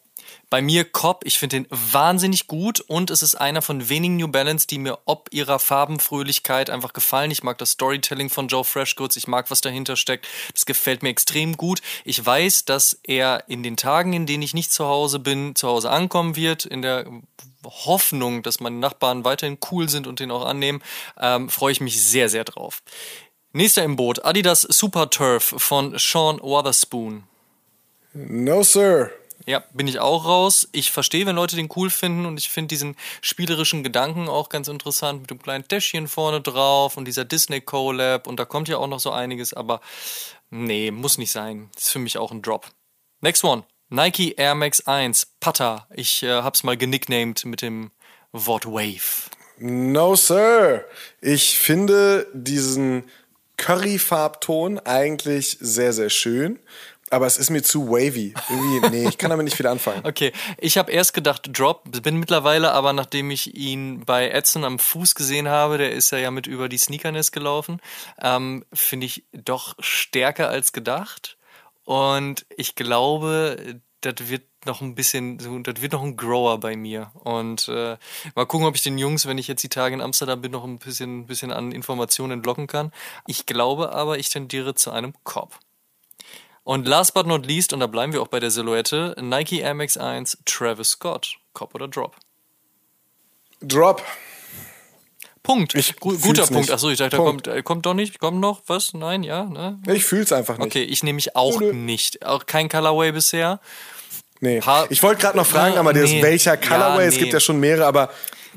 Bei 0.49 0.61
mir 0.61 0.83
Cobb, 0.85 1.23
ich 1.25 1.39
finde 1.39 1.57
den 1.57 1.67
wahnsinnig 1.69 2.47
gut 2.47 2.79
und 2.79 3.09
es 3.09 3.23
ist 3.23 3.35
einer 3.35 3.61
von 3.61 3.89
wenigen 3.89 4.17
New 4.17 4.27
Balance, 4.27 4.67
die 4.67 4.77
mir 4.77 4.99
ob 5.05 5.29
ihrer 5.31 5.59
Farbenfröhlichkeit 5.59 6.69
einfach 6.69 6.93
gefallen. 6.93 7.31
Ich 7.31 7.43
mag 7.43 7.57
das 7.57 7.71
Storytelling 7.71 8.29
von 8.29 8.47
Joe 8.47 8.63
Freshgoods, 8.63 9.15
ich 9.15 9.27
mag, 9.27 9.49
was 9.49 9.61
dahinter 9.61 9.95
steckt. 9.95 10.27
Das 10.53 10.65
gefällt 10.65 11.03
mir 11.03 11.09
extrem 11.09 11.57
gut. 11.57 11.81
Ich 12.05 12.23
weiß, 12.23 12.65
dass 12.65 12.99
er 13.03 13.45
in 13.47 13.63
den 13.63 13.77
Tagen, 13.77 14.13
in 14.13 14.25
denen 14.25 14.43
ich 14.43 14.53
nicht 14.53 14.71
zu 14.71 14.85
Hause 14.85 15.19
bin, 15.19 15.55
zu 15.55 15.67
Hause 15.67 15.89
ankommen 15.89 16.35
wird, 16.35 16.65
in 16.65 16.81
der 16.81 17.05
Hoffnung, 17.65 18.43
dass 18.43 18.59
meine 18.59 18.77
Nachbarn 18.77 19.25
weiterhin 19.25 19.57
cool 19.71 19.89
sind 19.89 20.07
und 20.07 20.19
den 20.19 20.31
auch 20.31 20.45
annehmen, 20.45 20.81
ähm, 21.19 21.49
freue 21.49 21.71
ich 21.71 21.81
mich 21.81 22.01
sehr, 22.01 22.29
sehr 22.29 22.43
drauf. 22.43 22.83
Nächster 23.53 23.83
im 23.83 23.95
Boot, 23.95 24.25
Adidas 24.25 24.61
Super 24.61 25.09
Turf 25.09 25.53
von 25.57 25.97
Sean 25.97 26.39
Wotherspoon. 26.41 27.23
No, 28.13 28.63
sir. 28.63 29.11
Ja, 29.45 29.63
bin 29.73 29.87
ich 29.87 29.99
auch 29.99 30.25
raus. 30.25 30.69
Ich 30.71 30.91
verstehe, 30.91 31.25
wenn 31.25 31.35
Leute 31.35 31.55
den 31.55 31.69
cool 31.75 31.89
finden 31.89 32.25
und 32.25 32.39
ich 32.39 32.49
finde 32.49 32.69
diesen 32.69 32.95
spielerischen 33.21 33.83
Gedanken 33.83 34.29
auch 34.29 34.49
ganz 34.49 34.67
interessant 34.67 35.21
mit 35.21 35.31
dem 35.31 35.41
kleinen 35.41 35.67
Täschchen 35.67 36.07
vorne 36.07 36.39
drauf 36.39 36.95
und 36.95 37.05
dieser 37.05 37.25
Disney 37.25 37.59
Collab 37.59 38.27
und 38.27 38.39
da 38.39 38.45
kommt 38.45 38.69
ja 38.69 38.77
auch 38.77 38.87
noch 38.87 38.99
so 38.99 39.11
einiges, 39.11 39.53
aber 39.53 39.81
nee, 40.49 40.91
muss 40.91 41.17
nicht 41.17 41.31
sein. 41.31 41.69
Ist 41.75 41.91
für 41.91 41.99
mich 41.99 42.17
auch 42.17 42.31
ein 42.31 42.41
Drop. 42.41 42.67
Next 43.21 43.43
one. 43.43 43.63
Nike 43.89 44.33
Air 44.37 44.55
Max 44.55 44.81
1 44.87 45.27
Putter. 45.39 45.87
Ich 45.93 46.23
äh, 46.23 46.41
hab's 46.41 46.63
mal 46.63 46.77
genicknamed 46.77 47.45
mit 47.45 47.61
dem 47.61 47.91
Wort 48.31 48.65
Wave. 48.65 49.29
No, 49.59 50.15
sir. 50.15 50.85
Ich 51.21 51.59
finde 51.59 52.27
diesen 52.33 53.03
Curry-Farbton 53.57 54.79
eigentlich 54.79 55.57
sehr, 55.61 55.93
sehr 55.93 56.09
schön. 56.09 56.59
Aber 57.13 57.27
es 57.27 57.37
ist 57.37 57.49
mir 57.49 57.61
zu 57.61 57.89
wavy. 57.89 58.33
Irgendwie, 58.49 58.89
nee, 58.89 59.07
ich 59.07 59.17
kann 59.17 59.29
damit 59.29 59.45
nicht 59.45 59.55
viel 59.55 59.67
anfangen. 59.67 60.01
Okay, 60.13 60.31
ich 60.57 60.77
habe 60.77 60.91
erst 60.91 61.13
gedacht 61.13 61.49
Drop, 61.57 61.83
bin 62.03 62.17
mittlerweile 62.17 62.71
aber, 62.71 62.93
nachdem 62.93 63.31
ich 63.31 63.55
ihn 63.55 64.03
bei 64.05 64.29
Edson 64.29 64.63
am 64.63 64.79
Fuß 64.79 65.15
gesehen 65.15 65.47
habe, 65.47 65.77
der 65.77 65.91
ist 65.91 66.11
ja, 66.11 66.17
ja 66.17 66.29
mit 66.29 66.45
über 66.45 66.69
die 66.69 66.77
Sneakerness 66.77 67.31
gelaufen, 67.31 67.79
ähm, 68.21 68.65
finde 68.73 69.05
ich 69.05 69.23
doch 69.31 69.75
stärker 69.79 70.49
als 70.49 70.73
gedacht. 70.73 71.37
Und 71.85 72.45
ich 72.55 72.75
glaube, 72.75 73.81
das 74.01 74.29
wird 74.29 74.43
noch 74.65 74.81
ein 74.81 74.95
bisschen, 74.95 75.37
das 75.37 75.81
wird 75.81 75.93
noch 75.93 76.03
ein 76.03 76.17
Grower 76.17 76.59
bei 76.59 76.75
mir. 76.75 77.11
Und 77.15 77.67
äh, 77.69 77.97
mal 78.35 78.45
gucken, 78.45 78.67
ob 78.67 78.75
ich 78.75 78.83
den 78.83 78.97
Jungs, 78.97 79.25
wenn 79.25 79.37
ich 79.37 79.47
jetzt 79.47 79.63
die 79.63 79.69
Tage 79.69 79.95
in 79.95 80.01
Amsterdam 80.01 80.41
bin, 80.41 80.51
noch 80.51 80.63
ein 80.63 80.79
bisschen, 80.79 81.25
bisschen 81.25 81.51
an 81.51 81.71
Informationen 81.71 82.33
entlocken 82.33 82.67
kann. 82.67 82.91
Ich 83.27 83.45
glaube 83.45 83.93
aber, 83.93 84.17
ich 84.17 84.29
tendiere 84.29 84.75
zu 84.75 84.91
einem 84.91 85.13
Cop. 85.23 85.59
Und 86.63 86.87
last 86.87 87.13
but 87.13 87.27
not 87.27 87.45
least, 87.45 87.73
und 87.73 87.81
da 87.81 87.87
bleiben 87.87 88.13
wir 88.13 88.21
auch 88.21 88.27
bei 88.27 88.39
der 88.39 88.51
Silhouette, 88.51 89.15
Nike 89.19 89.59
Air 89.59 89.73
Max 89.73 89.97
1 89.97 90.37
Travis 90.45 90.91
Scott. 90.91 91.37
Cop 91.53 91.75
oder 91.75 91.87
Drop? 91.87 92.15
Drop. 93.61 94.01
Punkt. 95.43 95.75
Ich 95.75 95.97
Gu 95.97 96.17
guter 96.19 96.47
Punkt. 96.47 96.71
Achso, 96.71 96.89
ich 96.89 96.99
dachte, 96.99 97.17
Punkt. 97.17 97.47
kommt, 97.47 97.65
kommt 97.65 97.85
doch 97.85 97.93
nicht. 97.93 98.19
Kommt 98.19 98.39
noch? 98.39 98.61
Was? 98.67 98.93
Nein, 98.93 99.23
ja? 99.23 99.43
Ne? 99.43 99.77
Ich 99.87 100.05
fühl's 100.05 100.31
einfach 100.31 100.57
nicht. 100.57 100.67
Okay, 100.67 100.83
ich 100.83 101.03
nehme 101.03 101.15
mich 101.15 101.35
auch 101.35 101.59
Nö. 101.59 101.73
nicht. 101.73 102.25
Auch 102.25 102.45
kein 102.45 102.69
Colorway 102.69 103.11
bisher. 103.11 103.59
Nee. 104.39 104.61
ich 104.89 105.03
wollte 105.03 105.21
gerade 105.21 105.37
noch 105.37 105.45
fragen, 105.45 105.77
aber 105.77 105.93
nee. 105.93 106.21
welcher 106.21 106.57
Colorway? 106.57 106.79
Ja, 106.79 106.97
nee. 106.97 107.05
Es 107.07 107.17
gibt 107.17 107.33
ja 107.33 107.39
schon 107.39 107.59
mehrere, 107.59 107.85
aber 107.85 108.09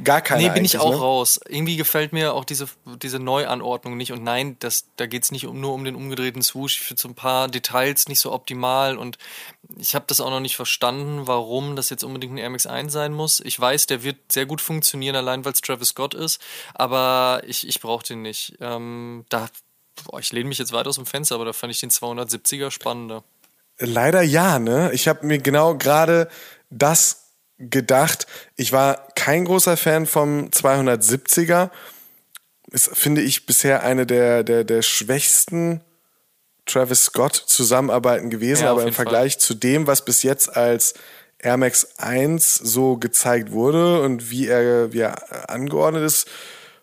gar 0.02 0.20
keine. 0.20 0.42
Nee, 0.42 0.50
bin 0.50 0.64
ich 0.64 0.78
auch 0.78 0.90
ne? 0.90 0.96
raus. 0.96 1.40
Irgendwie 1.48 1.76
gefällt 1.76 2.12
mir 2.12 2.34
auch 2.34 2.44
diese, 2.44 2.68
diese 3.02 3.18
Neuanordnung 3.18 3.96
nicht. 3.96 4.12
Und 4.12 4.22
nein, 4.22 4.56
das, 4.58 4.86
da 4.96 5.06
geht 5.06 5.24
es 5.24 5.32
nicht 5.32 5.46
um, 5.46 5.60
nur 5.60 5.74
um 5.74 5.84
den 5.84 5.94
umgedrehten 5.94 6.42
Swoosh. 6.42 6.80
Ich 6.80 6.86
finde 6.86 7.00
so 7.00 7.08
ein 7.08 7.14
paar 7.14 7.48
Details 7.48 8.08
nicht 8.08 8.20
so 8.20 8.32
optimal. 8.32 8.96
Und 8.96 9.18
ich 9.78 9.94
habe 9.94 10.04
das 10.08 10.20
auch 10.20 10.30
noch 10.30 10.40
nicht 10.40 10.56
verstanden, 10.56 11.26
warum 11.26 11.76
das 11.76 11.90
jetzt 11.90 12.04
unbedingt 12.04 12.34
ein 12.34 12.38
Air 12.38 12.50
Max 12.50 12.66
1 12.66 12.92
sein 12.92 13.12
muss. 13.12 13.40
Ich 13.40 13.58
weiß, 13.58 13.86
der 13.86 14.02
wird 14.02 14.16
sehr 14.30 14.46
gut 14.46 14.60
funktionieren, 14.60 15.16
allein 15.16 15.44
weil 15.44 15.52
es 15.52 15.60
Travis 15.60 15.88
Scott 15.88 16.14
ist. 16.14 16.40
Aber 16.74 17.42
ich, 17.46 17.66
ich 17.66 17.80
brauche 17.80 18.04
den 18.06 18.22
nicht. 18.22 18.56
Ähm, 18.60 19.24
da, 19.28 19.48
boah, 20.04 20.20
ich 20.20 20.32
lehne 20.32 20.48
mich 20.48 20.58
jetzt 20.58 20.72
weit 20.72 20.86
aus 20.86 20.96
dem 20.96 21.06
Fenster, 21.06 21.34
aber 21.34 21.44
da 21.44 21.52
fand 21.52 21.72
ich 21.72 21.80
den 21.80 21.90
270er 21.90 22.70
spannender. 22.70 23.24
Leider 23.78 24.22
ja, 24.22 24.58
ne? 24.58 24.90
Ich 24.92 25.06
habe 25.06 25.26
mir 25.26 25.38
genau 25.38 25.76
gerade 25.76 26.28
das 26.70 27.25
gedacht. 27.58 28.26
Ich 28.56 28.72
war 28.72 29.08
kein 29.14 29.44
großer 29.44 29.76
Fan 29.76 30.06
vom 30.06 30.50
270er. 30.50 31.70
Ist, 32.70 32.90
finde 32.96 33.22
ich, 33.22 33.46
bisher 33.46 33.82
eine 33.82 34.06
der, 34.06 34.42
der, 34.42 34.64
der 34.64 34.82
schwächsten 34.82 35.80
Travis 36.66 37.04
Scott 37.04 37.34
Zusammenarbeiten 37.34 38.28
gewesen, 38.28 38.64
ja, 38.64 38.72
aber 38.72 38.82
im 38.84 38.92
Vergleich 38.92 39.34
Fall. 39.34 39.40
zu 39.40 39.54
dem, 39.54 39.86
was 39.86 40.04
bis 40.04 40.24
jetzt 40.24 40.56
als 40.56 40.94
Air 41.38 41.56
Max 41.58 41.86
1 41.98 42.56
so 42.56 42.96
gezeigt 42.96 43.52
wurde 43.52 44.02
und 44.02 44.30
wie 44.30 44.48
er, 44.48 44.92
wie 44.92 45.00
er 45.00 45.48
angeordnet 45.48 46.02
ist, 46.02 46.26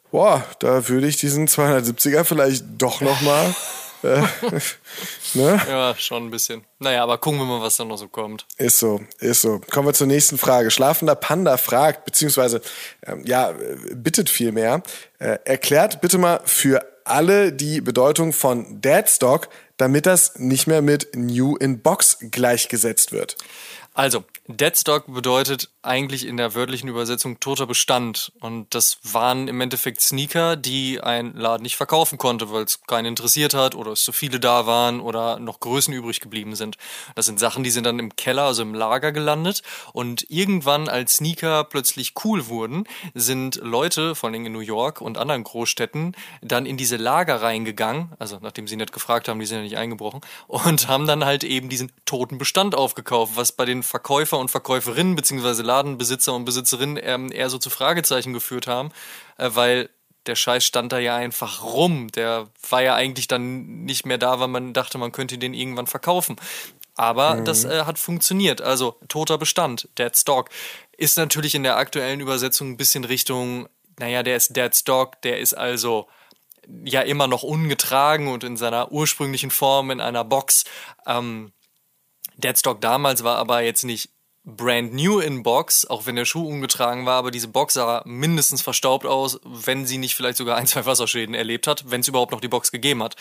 boah, 0.09 0.45
da 0.59 0.88
würde 0.88 1.07
ich 1.07 1.17
diesen 1.17 1.47
270er 1.47 2.24
vielleicht 2.24 2.63
doch 2.78 3.01
nochmal 3.01 3.53
ne? 5.34 5.62
Ja, 5.68 5.95
schon 5.97 6.28
ein 6.28 6.32
bisschen. 6.32 6.64
Naja, 6.80 7.04
aber 7.04 7.18
gucken 7.18 7.39
wir 7.39 7.45
mal, 7.45 7.62
was 7.62 7.78
da 7.78 7.86
noch 7.86 7.97
so 7.97 8.08
kommt. 8.08 8.45
Ist 8.58 8.80
so, 8.80 9.01
ist 9.20 9.41
so. 9.41 9.62
Kommen 9.72 9.88
wir 9.88 9.93
zur 9.93 10.08
nächsten 10.08 10.38
Frage. 10.38 10.72
Schlafender 10.72 11.16
Panda 11.16 11.58
fragt, 11.58 12.06
beziehungsweise, 12.06 12.62
ähm, 13.06 13.24
ja, 13.26 13.54
bittet 13.93 14.30
vielmehr, 14.30 14.84
äh, 15.20 15.38
erklärt 15.45 16.01
bitte 16.01 16.18
mal 16.18 16.41
für 16.45 16.86
alle 17.06 17.51
die 17.54 17.82
Bedeutung 17.82 18.34
von 18.34 18.82
Deadstock, 18.82 19.49
damit 19.78 20.06
das 20.06 20.38
nicht 20.38 20.68
mehr 20.68 20.82
mit 20.82 21.16
New 21.16 21.56
in 21.56 21.80
Box 21.80 22.18
gleichgesetzt 22.32 23.12
wird. 23.12 23.38
Also, 23.93 24.24
Deadstock 24.47 25.05
bedeutet 25.07 25.69
eigentlich 25.83 26.25
in 26.25 26.35
der 26.35 26.53
wörtlichen 26.53 26.89
Übersetzung 26.89 27.39
toter 27.39 27.65
Bestand. 27.65 28.33
Und 28.41 28.73
das 28.75 28.97
waren 29.03 29.47
im 29.47 29.61
Endeffekt 29.61 30.01
Sneaker, 30.01 30.57
die 30.57 30.99
ein 31.01 31.33
Laden 31.33 31.63
nicht 31.63 31.77
verkaufen 31.77 32.17
konnte, 32.17 32.51
weil 32.51 32.63
es 32.63 32.81
keinen 32.83 33.05
interessiert 33.05 33.53
hat 33.53 33.73
oder 33.73 33.91
es 33.91 34.03
zu 34.03 34.11
viele 34.11 34.41
da 34.41 34.65
waren 34.65 34.99
oder 34.99 35.39
noch 35.39 35.61
Größen 35.61 35.93
übrig 35.93 36.19
geblieben 36.19 36.55
sind. 36.55 36.77
Das 37.15 37.25
sind 37.25 37.39
Sachen, 37.39 37.63
die 37.63 37.69
sind 37.69 37.85
dann 37.85 37.99
im 37.99 38.17
Keller, 38.17 38.43
also 38.43 38.63
im 38.63 38.73
Lager 38.73 39.13
gelandet. 39.13 39.61
Und 39.93 40.29
irgendwann, 40.29 40.89
als 40.89 41.13
Sneaker 41.13 41.63
plötzlich 41.63 42.13
cool 42.25 42.47
wurden, 42.47 42.83
sind 43.13 43.55
Leute, 43.63 44.13
vor 44.13 44.29
allem 44.29 44.45
in 44.45 44.51
New 44.51 44.59
York 44.59 44.99
und 44.99 45.17
anderen 45.17 45.45
Großstädten, 45.45 46.17
dann 46.41 46.65
in 46.65 46.75
diese 46.75 46.97
Lager 46.97 47.41
reingegangen, 47.41 48.11
also 48.19 48.39
nachdem 48.41 48.67
sie 48.67 48.75
nicht 48.75 48.91
gefragt 48.91 49.29
haben, 49.29 49.39
die 49.39 49.45
sind 49.45 49.59
ja 49.59 49.63
nicht 49.63 49.77
eingebrochen, 49.77 50.19
und 50.47 50.89
haben 50.89 51.07
dann 51.07 51.23
halt 51.23 51.45
eben 51.45 51.69
diesen 51.69 51.93
toten 52.05 52.37
Bestand 52.37 52.75
aufgekauft, 52.75 53.33
was 53.35 53.53
bei 53.53 53.63
den 53.63 53.83
Verkäufer 54.34 54.39
und 54.39 54.49
Verkäuferinnen 54.49 55.15
beziehungsweise 55.15 55.61
Ladenbesitzer 55.61 56.34
und 56.34 56.45
Besitzerinnen 56.45 56.99
ähm, 57.01 57.31
eher 57.31 57.49
so 57.49 57.57
zu 57.57 57.69
Fragezeichen 57.69 58.34
geführt 58.34 58.67
haben, 58.67 58.91
äh, 59.38 59.49
weil 59.53 59.89
der 60.25 60.36
Scheiß 60.36 60.65
stand 60.65 60.91
da 60.91 60.99
ja 60.99 61.15
einfach 61.15 61.63
rum. 61.63 62.09
Der 62.11 62.47
war 62.69 62.81
ja 62.81 62.95
eigentlich 62.95 63.27
dann 63.27 63.84
nicht 63.84 64.05
mehr 64.05 64.17
da, 64.17 64.39
weil 64.39 64.47
man 64.47 64.73
dachte, 64.73 64.97
man 64.97 65.11
könnte 65.11 65.38
den 65.38 65.53
irgendwann 65.53 65.86
verkaufen. 65.86 66.38
Aber 66.95 67.36
mhm. 67.36 67.45
das 67.45 67.65
äh, 67.65 67.84
hat 67.86 67.99
funktioniert. 67.99 68.61
Also 68.61 68.97
toter 69.07 69.38
Bestand, 69.38 69.89
Dead 69.97 70.15
Stock, 70.15 70.49
ist 70.97 71.17
natürlich 71.17 71.55
in 71.55 71.63
der 71.63 71.77
aktuellen 71.77 72.21
Übersetzung 72.21 72.71
ein 72.71 72.77
bisschen 72.77 73.03
Richtung, 73.03 73.67
naja, 73.99 74.23
der 74.23 74.38
ist 74.38 74.55
Dead 74.55 74.73
Stock, 74.75 75.21
der 75.21 75.39
ist 75.39 75.53
also 75.53 76.07
ja 76.86 77.01
immer 77.01 77.27
noch 77.27 77.43
ungetragen 77.43 78.29
und 78.29 78.43
in 78.43 78.57
seiner 78.57 78.91
ursprünglichen 78.91 79.51
Form 79.51 79.91
in 79.91 79.99
einer 79.99 80.23
Box. 80.23 80.63
Ähm, 81.05 81.51
Deadstock 82.38 82.81
damals 82.81 83.23
war 83.23 83.38
aber 83.38 83.61
jetzt 83.61 83.84
nicht 83.84 84.09
brand 84.45 84.93
new 84.93 85.19
in 85.19 85.41
Box, 85.41 85.85
auch 85.85 86.05
wenn 86.05 86.15
der 86.15 86.25
Schuh 86.25 86.47
ungetragen 86.47 87.05
war, 87.05 87.17
aber 87.17 87.31
diese 87.31 87.47
Box 87.47 87.75
sah 87.75 88.01
mindestens 88.05 88.61
verstaubt 88.61 89.05
aus, 89.05 89.39
wenn 89.45 89.85
sie 89.85 89.97
nicht 89.97 90.15
vielleicht 90.15 90.37
sogar 90.37 90.57
ein, 90.57 90.67
zwei 90.67 90.85
Wasserschäden 90.85 91.33
erlebt 91.33 91.65
hat, 91.65 91.89
wenn 91.89 92.01
es 92.01 92.07
überhaupt 92.07 92.31
noch 92.31 92.41
die 92.41 92.49
Box 92.49 92.71
gegeben 92.71 93.01
hat. 93.01 93.15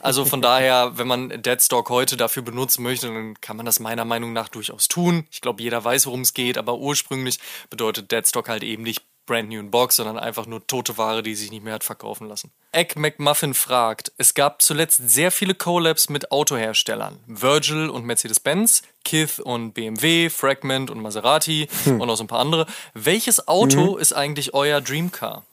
Also 0.00 0.24
von 0.24 0.40
daher, 0.40 0.96
wenn 0.96 1.08
man 1.08 1.42
Deadstock 1.42 1.90
heute 1.90 2.16
dafür 2.16 2.42
benutzen 2.42 2.82
möchte, 2.84 3.08
dann 3.08 3.40
kann 3.40 3.56
man 3.56 3.66
das 3.66 3.80
meiner 3.80 4.04
Meinung 4.04 4.32
nach 4.32 4.48
durchaus 4.48 4.86
tun. 4.86 5.26
Ich 5.30 5.40
glaube, 5.40 5.62
jeder 5.62 5.82
weiß, 5.84 6.06
worum 6.06 6.20
es 6.20 6.32
geht, 6.32 6.56
aber 6.56 6.78
ursprünglich 6.78 7.40
bedeutet 7.70 8.12
Deadstock 8.12 8.48
halt 8.48 8.62
eben 8.62 8.84
nicht 8.84 9.02
brand 9.28 9.48
new 9.48 9.60
in 9.60 9.70
Box, 9.70 9.96
sondern 9.96 10.18
einfach 10.18 10.46
nur 10.46 10.66
tote 10.66 10.98
Ware, 10.98 11.22
die 11.22 11.36
sich 11.36 11.52
nicht 11.52 11.62
mehr 11.62 11.74
hat 11.74 11.84
verkaufen 11.84 12.26
lassen. 12.26 12.50
Egg 12.72 12.98
McMuffin 12.98 13.54
fragt, 13.54 14.10
es 14.18 14.34
gab 14.34 14.60
zuletzt 14.62 15.08
sehr 15.08 15.30
viele 15.30 15.54
Collabs 15.54 16.08
mit 16.08 16.32
Autoherstellern. 16.32 17.20
Virgil 17.26 17.88
und 17.88 18.04
Mercedes-Benz, 18.04 18.82
Kith 19.04 19.38
und 19.38 19.74
BMW, 19.74 20.30
Fragment 20.30 20.90
und 20.90 21.00
Maserati 21.00 21.68
hm. 21.84 22.00
und 22.00 22.08
noch 22.08 22.16
so 22.16 22.24
ein 22.24 22.28
paar 22.28 22.40
andere. 22.40 22.66
Welches 22.94 23.46
Auto 23.46 23.94
mhm. 23.94 24.00
ist 24.00 24.12
eigentlich 24.12 24.54
euer 24.54 24.80
Dreamcar? 24.80 25.44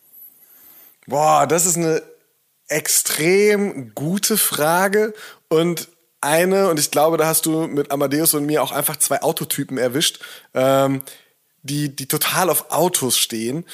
Boah, 1.06 1.46
das 1.46 1.68
ist 1.68 1.78
eine 1.78 2.02
extrem 2.68 3.94
gute 3.94 4.38
Frage 4.38 5.14
und 5.50 5.90
eine, 6.22 6.70
und 6.70 6.80
ich 6.80 6.90
glaube, 6.90 7.18
da 7.18 7.28
hast 7.28 7.46
du 7.46 7.68
mit 7.68 7.92
Amadeus 7.92 8.34
und 8.34 8.48
mir 8.48 8.64
auch 8.64 8.72
einfach 8.72 8.96
zwei 8.98 9.22
Autotypen 9.22 9.78
erwischt. 9.78 10.20
Ähm, 10.56 11.04
die, 11.66 11.96
die 11.96 12.08
total 12.08 12.50
auf 12.50 12.72
Autos 12.72 13.18
stehen, 13.18 13.66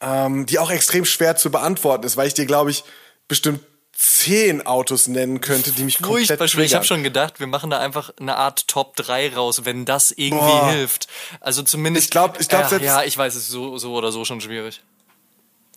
ähm, 0.00 0.46
die 0.46 0.58
auch 0.58 0.70
extrem 0.70 1.04
schwer 1.04 1.36
zu 1.36 1.50
beantworten 1.50 2.04
ist, 2.04 2.16
weil 2.16 2.28
ich 2.28 2.34
dir, 2.34 2.46
glaube 2.46 2.70
ich, 2.70 2.84
bestimmt 3.28 3.60
zehn 3.92 4.66
Autos 4.66 5.08
nennen 5.08 5.40
könnte, 5.40 5.72
die 5.72 5.84
mich 5.84 6.00
komplett 6.00 6.38
triggern. 6.38 6.64
Ich 6.64 6.74
habe 6.74 6.86
schon 6.86 7.02
gedacht, 7.02 7.38
wir 7.38 7.46
machen 7.46 7.70
da 7.70 7.78
einfach 7.78 8.10
eine 8.18 8.36
Art 8.36 8.66
Top 8.66 8.96
3 8.96 9.34
raus, 9.34 9.64
wenn 9.64 9.84
das 9.84 10.10
irgendwie 10.10 10.38
Boah. 10.38 10.70
hilft. 10.70 11.06
Also 11.40 11.62
zumindest. 11.62 12.06
Ich 12.06 12.10
glaube, 12.10 12.38
ich 12.40 12.48
glaube 12.48 12.64
äh, 12.64 12.68
selbst. 12.68 12.86
Ja, 12.86 13.02
ich 13.02 13.16
weiß, 13.16 13.34
es 13.34 13.42
ist 13.42 13.50
so, 13.50 13.76
so 13.76 13.92
oder 13.94 14.10
so 14.10 14.24
schon 14.24 14.40
schwierig. 14.40 14.80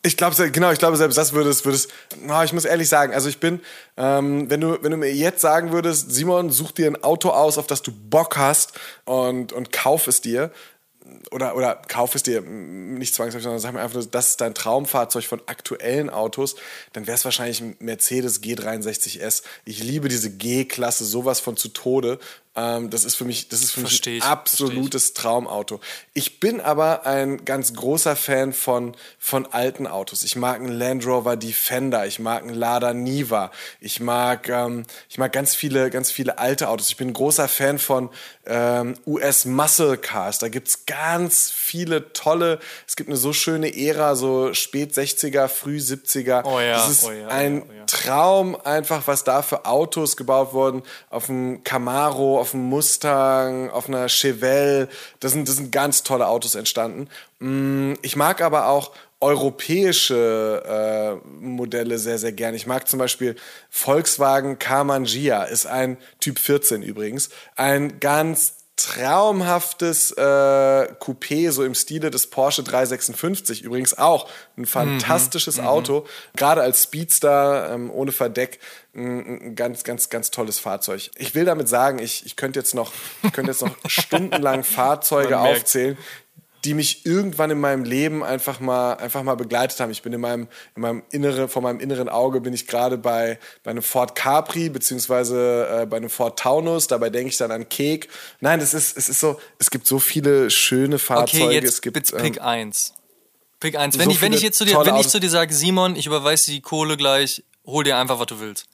Ich 0.06 0.18
glaube, 0.18 0.52
genau, 0.52 0.72
ich 0.72 0.80
glaube, 0.80 0.98
selbst 0.98 1.18
das 1.18 1.32
würde 1.32 1.50
es, 1.50 1.64
würde 1.64 1.78
es, 1.78 1.88
oh, 2.28 2.42
ich 2.44 2.52
muss 2.52 2.66
ehrlich 2.66 2.90
sagen, 2.90 3.14
also 3.14 3.30
ich 3.30 3.40
bin, 3.40 3.62
ähm, 3.96 4.50
wenn 4.50 4.60
du, 4.60 4.78
wenn 4.82 4.92
du 4.92 4.98
mir 4.98 5.14
jetzt 5.14 5.40
sagen 5.40 5.72
würdest, 5.72 6.12
Simon, 6.12 6.50
such 6.50 6.74
dir 6.74 6.88
ein 6.88 7.02
Auto 7.04 7.30
aus, 7.30 7.58
auf 7.58 7.68
das 7.68 7.82
du 7.84 7.94
Bock 7.94 8.36
hast 8.36 8.74
und, 9.06 9.54
und 9.54 9.72
kauf 9.72 10.08
es 10.08 10.20
dir, 10.20 10.52
oder, 11.32 11.56
oder 11.56 11.82
kauf 11.88 12.16
es 12.16 12.24
dir 12.24 12.42
nicht 12.42 13.14
zwangsläufig, 13.14 13.44
sondern 13.44 13.60
sag 13.60 13.74
mir 13.74 13.82
einfach, 13.82 14.04
das 14.06 14.30
ist 14.30 14.42
dein 14.42 14.54
Traumfahrzeug 14.54 15.26
von 15.26 15.42
aktuellen 15.46 16.10
Autos, 16.10 16.56
dann 16.94 17.08
wäre 17.08 17.16
es 17.16 17.26
wahrscheinlich 17.26 17.62
ein 17.62 17.76
Mercedes 17.80 18.42
G63S. 18.42 19.44
Ich 19.66 19.84
liebe 19.84 20.10
diese 20.10 20.32
G-Klasse 20.32 21.06
sowas 21.06 21.40
von 21.40 21.58
zu 21.58 21.70
Tode. 21.70 22.20
Ähm, 22.56 22.92
das 22.92 23.04
ist 23.04 23.16
für 23.16 23.26
mich, 23.26 23.50
das 23.50 23.62
ist 23.62 23.72
für 23.72 23.82
mich 23.82 24.06
ein 24.08 24.22
absolutes 24.22 25.14
Traumauto. 25.14 25.80
Ich 26.14 26.40
bin 26.40 26.62
aber 26.62 27.06
ein 27.08 27.46
ganz 27.46 27.74
großer 27.74 28.16
Fan 28.16 28.54
von, 28.54 28.96
von 29.18 29.48
alten 29.48 29.88
Autos. 29.88 30.24
Ich 30.24 30.36
mag 30.36 30.58
einen 30.58 30.78
Land 30.78 31.06
Rover 31.08 31.36
Defender, 31.36 32.06
ich 32.06 32.20
mag 32.20 32.44
einen 32.44 32.54
Lada 32.54 32.94
Niva, 32.94 33.52
ich 33.80 34.00
mag, 34.00 34.50
ähm, 34.50 34.84
ich 35.10 35.18
mag 35.18 35.34
ganz 35.34 35.56
viele, 35.56 35.90
ganz 35.90 36.12
viele 36.12 36.38
alte 36.38 36.70
Autos. 36.70 36.90
Ich 36.90 36.98
bin 36.98 37.08
ein 37.10 37.14
großer 37.14 37.48
Fan 37.48 37.80
von 37.80 38.10
ähm, 38.46 38.96
US 39.08 39.46
Muscle 39.46 39.98
Cars. 39.98 40.38
Da 40.38 40.50
gibt's 40.50 40.86
ganz 40.86 41.50
viele 41.50 42.14
tolle, 42.14 42.60
es 42.88 42.96
gibt 42.96 43.10
eine 43.10 43.18
so 43.18 43.34
schöne 43.34 43.76
Ära, 43.76 44.16
so 44.16 44.54
spät 44.54 44.94
60er, 44.94 45.48
früh 45.48 45.78
70er. 45.78 46.44
Oh 46.46 46.60
ja, 46.60 46.74
das 46.74 46.90
ist 46.90 47.04
oh 47.06 47.12
ja, 47.12 47.30
ein 47.30 47.64
oh 47.64 47.74
ja. 47.74 47.86
Traum 47.86 48.56
einfach, 48.64 49.08
was 49.08 49.24
da 49.24 49.42
für 49.42 49.66
Autos 49.66 50.18
gebaut 50.18 50.54
wurden. 50.54 50.84
Auf 51.10 51.26
dem 51.26 51.64
Camaro, 51.64 52.43
auf 52.44 52.54
einem 52.54 52.66
Mustang, 52.66 53.70
auf 53.70 53.88
einer 53.88 54.10
Chevelle. 54.10 54.90
Das 55.22 55.32
sind, 55.32 55.48
das 55.48 55.56
sind 55.56 55.72
ganz 55.72 56.04
tolle 56.04 56.28
Autos 56.28 56.56
entstanden. 56.56 57.08
Mm, 57.40 57.94
ich 58.02 58.18
mag 58.18 58.42
aber 58.42 58.68
auch 58.68 58.92
europäische 59.22 61.22
äh, 61.24 61.42
Modelle 61.42 62.00
sehr, 62.00 62.18
sehr 62.18 62.34
gern. 62.34 62.54
Ich 62.54 62.68
mag 62.68 62.90
zum 62.90 63.00
Beispiel 63.00 63.38
Volkswagen 63.70 64.60
Carman 64.60 65.06
Gia, 65.06 65.44
ist 65.44 65.68
ein 65.68 65.96
Typ 66.20 66.38
14 66.38 66.84
übrigens. 66.84 67.30
Ein 67.56 68.02
ganz 68.02 68.56
traumhaftes 68.76 70.12
äh, 70.12 70.22
Coupé, 70.22 71.52
so 71.52 71.64
im 71.64 71.76
Stile 71.76 72.12
des 72.12 72.30
Porsche 72.30 72.64
356. 72.64 73.62
Übrigens 73.62 73.98
auch 73.98 74.28
ein 74.58 74.66
fantastisches 74.66 75.58
mhm, 75.58 75.68
Auto. 75.68 76.06
Gerade 76.36 76.62
als 76.62 76.84
Speedster 76.84 77.70
ähm, 77.72 77.90
ohne 77.90 78.12
Verdeck 78.12 78.60
ein, 78.96 79.56
ganz, 79.56 79.84
ganz, 79.84 80.10
ganz 80.10 80.32
tolles 80.32 80.60
Fahrzeug. 80.60 81.10
Ich 81.18 81.36
will 81.36 81.46
damit 81.46 81.68
sagen, 81.68 82.00
ich, 82.00 82.26
ich 82.26 82.36
könnte 82.36 82.60
jetzt 82.60 82.76
noch, 82.76 82.92
könnte 83.34 83.52
jetzt 83.52 83.62
noch 83.62 83.76
stundenlang 83.88 84.64
Fahrzeuge 84.64 85.40
aufzählen, 85.40 85.98
die 86.64 86.74
mich 86.74 87.06
irgendwann 87.06 87.52
in 87.52 87.60
meinem 87.60 87.84
Leben 87.84 88.24
einfach 88.24 88.60
mal, 88.60 88.94
einfach 88.94 89.24
mal 89.24 89.36
begleitet 89.36 89.80
haben. 89.80 89.92
Ich 89.92 90.02
bin 90.02 90.14
in 90.14 90.22
meinem, 90.22 90.48
in 90.76 90.82
meinem 90.82 91.04
inneren, 91.12 91.50
vor 91.50 91.62
meinem 91.62 91.80
inneren 91.80 92.08
Auge 92.08 92.40
bin 92.40 92.54
ich 92.54 92.68
gerade 92.68 92.98
bei, 92.98 93.38
bei 93.64 93.72
einem 93.72 93.84
Ford 93.84 94.16
Capri, 94.16 94.70
beziehungsweise 94.70 95.82
äh, 95.82 95.86
bei 95.86 95.98
einem 95.98 96.10
Ford 96.10 96.40
Taunus. 96.40 96.88
Dabei 96.88 97.10
denke 97.10 97.30
ich 97.30 97.38
dann 97.38 97.52
an 97.52 97.68
Kek. 97.68 98.08
Nein, 98.40 98.62
es 98.62 98.74
ist, 98.74 98.96
es 98.96 99.10
ist 99.10 99.20
so, 99.20 99.40
es 99.60 99.72
gibt 99.72 99.88
so 99.88 100.00
viele 100.00 100.50
schöne 100.50 101.00
Fahrzeuge. 101.00 101.44
Okay, 101.46 101.56
jetzt 101.56 101.70
es 101.70 101.82
gibt, 101.82 102.14
ähm, 102.14 102.20
Pick 102.20 102.42
1. 102.42 102.94
Pick 103.60 103.76
1. 103.76 103.98
Wenn, 103.98 104.06
so 104.06 104.12
ich, 104.12 104.22
wenn 104.22 104.34
ich 104.34 104.42
jetzt 104.42 104.58
zu 104.58 104.66
dir, 104.66 104.78
wenn 104.86 104.96
ich 104.96 105.10
zu 105.10 105.20
dir 105.20 105.30
sage, 105.30 105.54
Simon, 105.54 105.98
ich 105.98 106.06
überweise 106.06 106.52
die 106.52 106.62
Kohle 106.62 106.96
gleich, 106.96 107.44
hol 107.66 107.84
dir 107.84 107.98
einfach, 107.98 108.20
was 108.20 108.28
du 108.28 108.40
willst. 108.40 108.68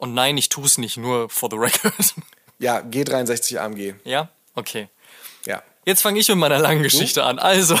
Und 0.00 0.14
nein, 0.14 0.38
ich 0.38 0.48
tue 0.48 0.64
es 0.64 0.78
nicht, 0.78 0.96
nur 0.96 1.28
for 1.28 1.50
the 1.50 1.56
record. 1.56 1.94
Ja, 2.62 2.80
G63 2.80 3.56
AMG. 3.56 3.94
Ja? 4.04 4.28
Okay. 4.54 4.88
Ja. 5.46 5.62
Jetzt 5.86 6.02
fange 6.02 6.20
ich 6.20 6.28
mit 6.28 6.36
meiner 6.36 6.58
langen 6.58 6.82
Geschichte 6.82 7.24
an. 7.24 7.38
Also, 7.38 7.78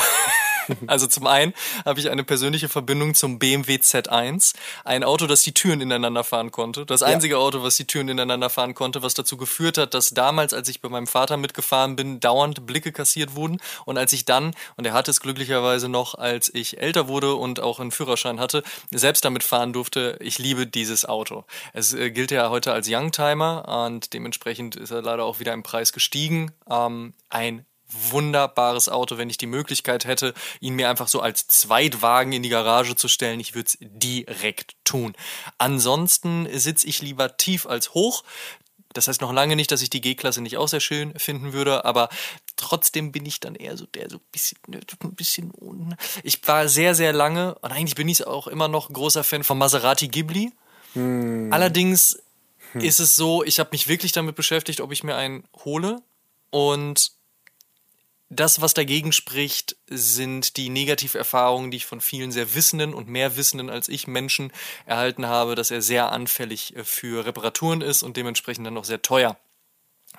also 0.86 1.06
zum 1.06 1.26
einen 1.26 1.54
habe 1.84 2.00
ich 2.00 2.10
eine 2.10 2.24
persönliche 2.24 2.68
Verbindung 2.68 3.14
zum 3.14 3.38
BMW 3.38 3.76
Z1, 3.76 4.54
ein 4.84 5.04
Auto, 5.04 5.26
das 5.26 5.42
die 5.42 5.54
Türen 5.54 5.80
ineinander 5.80 6.24
fahren 6.24 6.50
konnte. 6.50 6.86
Das 6.86 7.02
einzige 7.02 7.34
ja. 7.34 7.40
Auto, 7.40 7.62
was 7.62 7.76
die 7.76 7.86
Türen 7.86 8.08
ineinander 8.08 8.50
fahren 8.50 8.74
konnte, 8.74 9.02
was 9.02 9.14
dazu 9.14 9.36
geführt 9.36 9.78
hat, 9.78 9.94
dass 9.94 10.10
damals, 10.10 10.54
als 10.54 10.68
ich 10.68 10.80
bei 10.80 10.88
meinem 10.88 11.06
Vater 11.06 11.36
mitgefahren 11.36 11.96
bin, 11.96 12.20
dauernd 12.20 12.66
Blicke 12.66 12.92
kassiert 12.92 13.34
wurden. 13.34 13.58
Und 13.84 13.98
als 13.98 14.12
ich 14.12 14.24
dann, 14.24 14.54
und 14.76 14.86
er 14.86 14.92
hatte 14.92 15.10
es 15.10 15.20
glücklicherweise 15.20 15.88
noch, 15.88 16.14
als 16.14 16.52
ich 16.52 16.78
älter 16.80 17.08
wurde 17.08 17.34
und 17.34 17.60
auch 17.60 17.80
einen 17.80 17.90
Führerschein 17.90 18.40
hatte, 18.40 18.62
selbst 18.90 19.24
damit 19.24 19.42
fahren 19.42 19.72
durfte, 19.72 20.18
ich 20.20 20.38
liebe 20.38 20.66
dieses 20.66 21.04
Auto. 21.04 21.44
Es 21.72 21.92
äh, 21.94 22.10
gilt 22.10 22.30
ja 22.30 22.50
heute 22.50 22.72
als 22.72 22.88
Youngtimer 22.88 23.86
und 23.86 24.12
dementsprechend 24.12 24.76
ist 24.76 24.90
er 24.90 25.02
leider 25.02 25.24
auch 25.24 25.40
wieder 25.40 25.52
im 25.52 25.62
Preis 25.62 25.92
gestiegen. 25.92 26.52
Ähm, 26.68 27.14
ein 27.28 27.64
wunderbares 27.92 28.88
Auto, 28.88 29.18
wenn 29.18 29.30
ich 29.30 29.38
die 29.38 29.46
Möglichkeit 29.46 30.04
hätte, 30.04 30.34
ihn 30.60 30.74
mir 30.74 30.88
einfach 30.88 31.08
so 31.08 31.20
als 31.20 31.46
Zweitwagen 31.46 32.32
in 32.32 32.42
die 32.42 32.48
Garage 32.48 32.96
zu 32.96 33.08
stellen. 33.08 33.40
Ich 33.40 33.54
würde 33.54 33.68
es 33.68 33.78
direkt 33.80 34.76
tun. 34.84 35.14
Ansonsten 35.58 36.48
sitze 36.58 36.86
ich 36.86 37.02
lieber 37.02 37.36
tief 37.36 37.66
als 37.66 37.94
hoch. 37.94 38.24
Das 38.92 39.06
heißt 39.06 39.20
noch 39.20 39.32
lange 39.32 39.54
nicht, 39.54 39.70
dass 39.70 39.82
ich 39.82 39.90
die 39.90 40.00
G-Klasse 40.00 40.40
nicht 40.40 40.56
auch 40.56 40.66
sehr 40.66 40.80
schön 40.80 41.16
finden 41.16 41.52
würde, 41.52 41.84
aber 41.84 42.08
trotzdem 42.56 43.12
bin 43.12 43.24
ich 43.24 43.38
dann 43.38 43.54
eher 43.54 43.76
so 43.76 43.86
der 43.86 44.10
so 44.10 44.16
ein 44.16 44.22
bisschen, 44.32 44.58
ein 44.68 45.14
bisschen 45.14 45.50
unten. 45.52 45.94
Ich 46.24 46.46
war 46.48 46.68
sehr, 46.68 46.96
sehr 46.96 47.12
lange, 47.12 47.54
und 47.56 47.70
eigentlich 47.70 47.94
bin 47.94 48.08
ich 48.08 48.26
auch 48.26 48.48
immer 48.48 48.66
noch 48.66 48.92
großer 48.92 49.22
Fan 49.22 49.44
von 49.44 49.58
Maserati 49.58 50.08
Ghibli. 50.08 50.52
Hm. 50.94 51.52
Allerdings 51.52 52.20
hm. 52.72 52.80
ist 52.80 52.98
es 52.98 53.14
so, 53.14 53.44
ich 53.44 53.60
habe 53.60 53.70
mich 53.70 53.86
wirklich 53.86 54.10
damit 54.10 54.34
beschäftigt, 54.34 54.80
ob 54.80 54.90
ich 54.90 55.04
mir 55.04 55.14
einen 55.14 55.44
hole. 55.64 56.02
Und 56.50 57.12
das, 58.30 58.60
was 58.60 58.74
dagegen 58.74 59.10
spricht, 59.10 59.76
sind 59.88 60.56
die 60.56 60.68
Negativerfahrungen, 60.68 61.72
die 61.72 61.78
ich 61.78 61.86
von 61.86 62.00
vielen 62.00 62.30
sehr 62.30 62.54
wissenden 62.54 62.94
und 62.94 63.08
mehr 63.08 63.36
wissenden 63.36 63.68
als 63.68 63.88
ich 63.88 64.06
Menschen 64.06 64.52
erhalten 64.86 65.26
habe, 65.26 65.56
dass 65.56 65.72
er 65.72 65.82
sehr 65.82 66.12
anfällig 66.12 66.76
äh, 66.76 66.84
für 66.84 67.26
Reparaturen 67.26 67.80
ist 67.80 68.04
und 68.04 68.16
dementsprechend 68.16 68.66
dann 68.66 68.74
noch 68.74 68.84
sehr 68.84 69.02
teuer. 69.02 69.36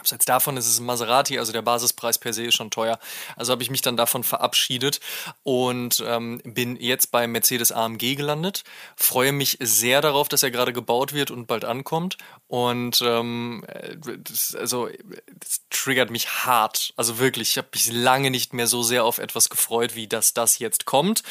Abseits 0.01 0.25
davon 0.25 0.57
ist 0.57 0.67
es 0.67 0.79
ein 0.79 0.85
Maserati, 0.87 1.37
also 1.37 1.51
der 1.51 1.61
Basispreis 1.61 2.17
per 2.17 2.33
se 2.33 2.45
ist 2.45 2.55
schon 2.55 2.71
teuer. 2.71 2.97
Also 3.35 3.51
habe 3.51 3.61
ich 3.61 3.69
mich 3.69 3.83
dann 3.83 3.97
davon 3.97 4.23
verabschiedet 4.23 4.99
und 5.43 6.03
ähm, 6.03 6.41
bin 6.43 6.75
jetzt 6.75 7.11
bei 7.11 7.27
Mercedes 7.27 7.71
AMG 7.71 8.15
gelandet. 8.15 8.63
Freue 8.95 9.31
mich 9.31 9.59
sehr 9.61 10.01
darauf, 10.01 10.27
dass 10.27 10.41
er 10.41 10.49
gerade 10.49 10.73
gebaut 10.73 11.13
wird 11.13 11.29
und 11.29 11.45
bald 11.45 11.65
ankommt. 11.65 12.17
Und 12.47 13.03
ähm, 13.03 13.63
das, 14.23 14.55
also 14.55 14.89
das 15.39 15.61
triggert 15.69 16.09
mich 16.09 16.45
hart. 16.45 16.93
Also 16.97 17.19
wirklich, 17.19 17.51
ich 17.51 17.57
habe 17.59 17.67
mich 17.71 17.91
lange 17.91 18.31
nicht 18.31 18.53
mehr 18.53 18.65
so 18.65 18.81
sehr 18.81 19.05
auf 19.05 19.19
etwas 19.19 19.51
gefreut, 19.51 19.93
wie 19.93 20.07
dass 20.07 20.33
das 20.33 20.57
jetzt 20.57 20.85
kommt. 20.85 21.21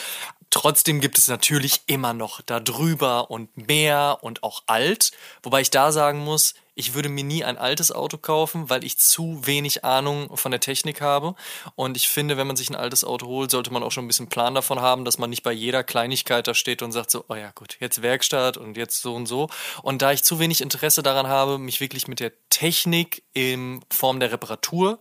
Trotzdem 0.51 1.01
gibt 1.01 1.19
es 1.19 1.27
natürlich 1.27 1.83
immer 1.87 2.13
noch 2.13 2.41
darüber 2.41 3.33
und 3.33 3.57
mehr 3.69 4.19
und 4.21 4.45
auch 4.45 4.63
alt. 4.67 5.11
Wobei 5.43 5.61
ich 5.61 5.71
da 5.71 5.91
sagen 5.91 6.21
muss, 6.21 6.55
ich 6.81 6.95
würde 6.95 7.09
mir 7.09 7.23
nie 7.23 7.45
ein 7.45 7.59
altes 7.59 7.93
Auto 7.93 8.19
kaufen, 8.19 8.71
weil 8.71 8.85
ich 8.85 8.99
zu 8.99 9.47
wenig 9.47 9.85
Ahnung 9.85 10.37
von 10.37 10.51
der 10.51 10.61
Technik 10.61 11.01
habe. 11.01 11.35
Und 11.77 11.97
ich 11.97 12.09
finde, 12.09 12.37
wenn 12.37 12.47
man 12.47 12.57
sich 12.57 12.71
ein 12.71 12.75
altes 12.75 13.05
Auto 13.05 13.27
holt, 13.27 13.51
sollte 13.51 13.73
man 13.73 13.83
auch 13.83 13.93
schon 13.93 14.05
ein 14.05 14.09
bisschen 14.09 14.29
Plan 14.29 14.55
davon 14.55 14.81
haben, 14.81 15.05
dass 15.05 15.19
man 15.19 15.31
nicht 15.31 15.43
bei 15.43 15.53
jeder 15.53 15.85
Kleinigkeit 15.85 16.49
da 16.49 16.55
steht 16.55 16.83
und 16.83 16.93
sagt 16.93 17.11
so, 17.11 17.25
oh 17.29 17.35
ja 17.35 17.53
gut, 17.55 17.77
jetzt 17.81 18.03
Werkstatt 18.03 18.57
und 18.57 18.77
jetzt 18.77 19.03
so 19.03 19.15
und 19.15 19.27
so. 19.27 19.49
Und 19.83 20.03
da 20.03 20.11
ich 20.13 20.25
zu 20.25 20.41
wenig 20.41 20.63
Interesse 20.63 21.03
daran 21.03 21.29
habe, 21.29 21.59
mich 21.59 21.81
wirklich 21.81 22.09
mit 22.09 22.19
der 22.19 22.33
Technik 22.49 23.23
in 23.35 23.85
Form 23.91 24.19
der 24.19 24.33
Reparatur 24.33 24.99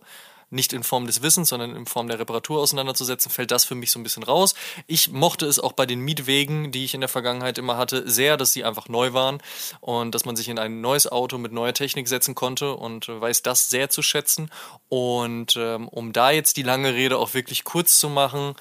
nicht 0.50 0.72
in 0.72 0.82
Form 0.82 1.06
des 1.06 1.22
Wissens, 1.22 1.48
sondern 1.48 1.74
in 1.74 1.86
Form 1.86 2.08
der 2.08 2.18
Reparatur 2.18 2.60
auseinanderzusetzen, 2.60 3.30
fällt 3.30 3.50
das 3.50 3.64
für 3.64 3.74
mich 3.74 3.90
so 3.90 3.98
ein 3.98 4.02
bisschen 4.02 4.22
raus. 4.22 4.54
Ich 4.86 5.10
mochte 5.10 5.46
es 5.46 5.58
auch 5.58 5.72
bei 5.72 5.86
den 5.86 6.00
Mietwegen, 6.00 6.72
die 6.72 6.84
ich 6.84 6.94
in 6.94 7.00
der 7.00 7.08
Vergangenheit 7.08 7.58
immer 7.58 7.76
hatte, 7.76 8.08
sehr, 8.10 8.36
dass 8.36 8.52
sie 8.52 8.64
einfach 8.64 8.88
neu 8.88 9.12
waren 9.12 9.38
und 9.80 10.14
dass 10.14 10.24
man 10.24 10.36
sich 10.36 10.48
in 10.48 10.58
ein 10.58 10.80
neues 10.80 11.06
Auto 11.06 11.38
mit 11.38 11.52
neuer 11.52 11.74
Technik 11.74 12.08
setzen 12.08 12.34
konnte 12.34 12.74
und 12.74 13.08
weiß 13.08 13.42
das 13.42 13.70
sehr 13.70 13.90
zu 13.90 14.02
schätzen. 14.02 14.50
Und 14.88 15.56
ähm, 15.56 15.88
um 15.88 16.12
da 16.12 16.30
jetzt 16.30 16.56
die 16.56 16.62
lange 16.62 16.94
Rede 16.94 17.18
auch 17.18 17.34
wirklich 17.34 17.64
kurz 17.64 17.98
zu 17.98 18.08
machen, 18.08 18.54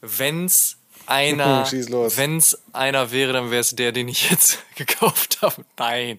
wenn's 0.00 0.78
einer, 1.06 1.70
wenn 1.70 2.38
es 2.38 2.58
einer 2.72 3.10
wäre, 3.10 3.32
dann 3.32 3.50
wäre 3.50 3.60
es 3.60 3.70
der, 3.70 3.92
den 3.92 4.08
ich 4.08 4.30
jetzt 4.30 4.58
gekauft 4.74 5.38
habe. 5.42 5.64
Nein, 5.78 6.18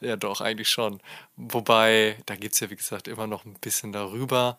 ja 0.00 0.16
doch, 0.16 0.40
eigentlich 0.40 0.68
schon. 0.68 1.00
Wobei, 1.36 2.16
da 2.26 2.36
gibt 2.36 2.54
es 2.54 2.60
ja, 2.60 2.70
wie 2.70 2.76
gesagt, 2.76 3.08
immer 3.08 3.26
noch 3.26 3.44
ein 3.44 3.54
bisschen 3.54 3.92
darüber. 3.92 4.58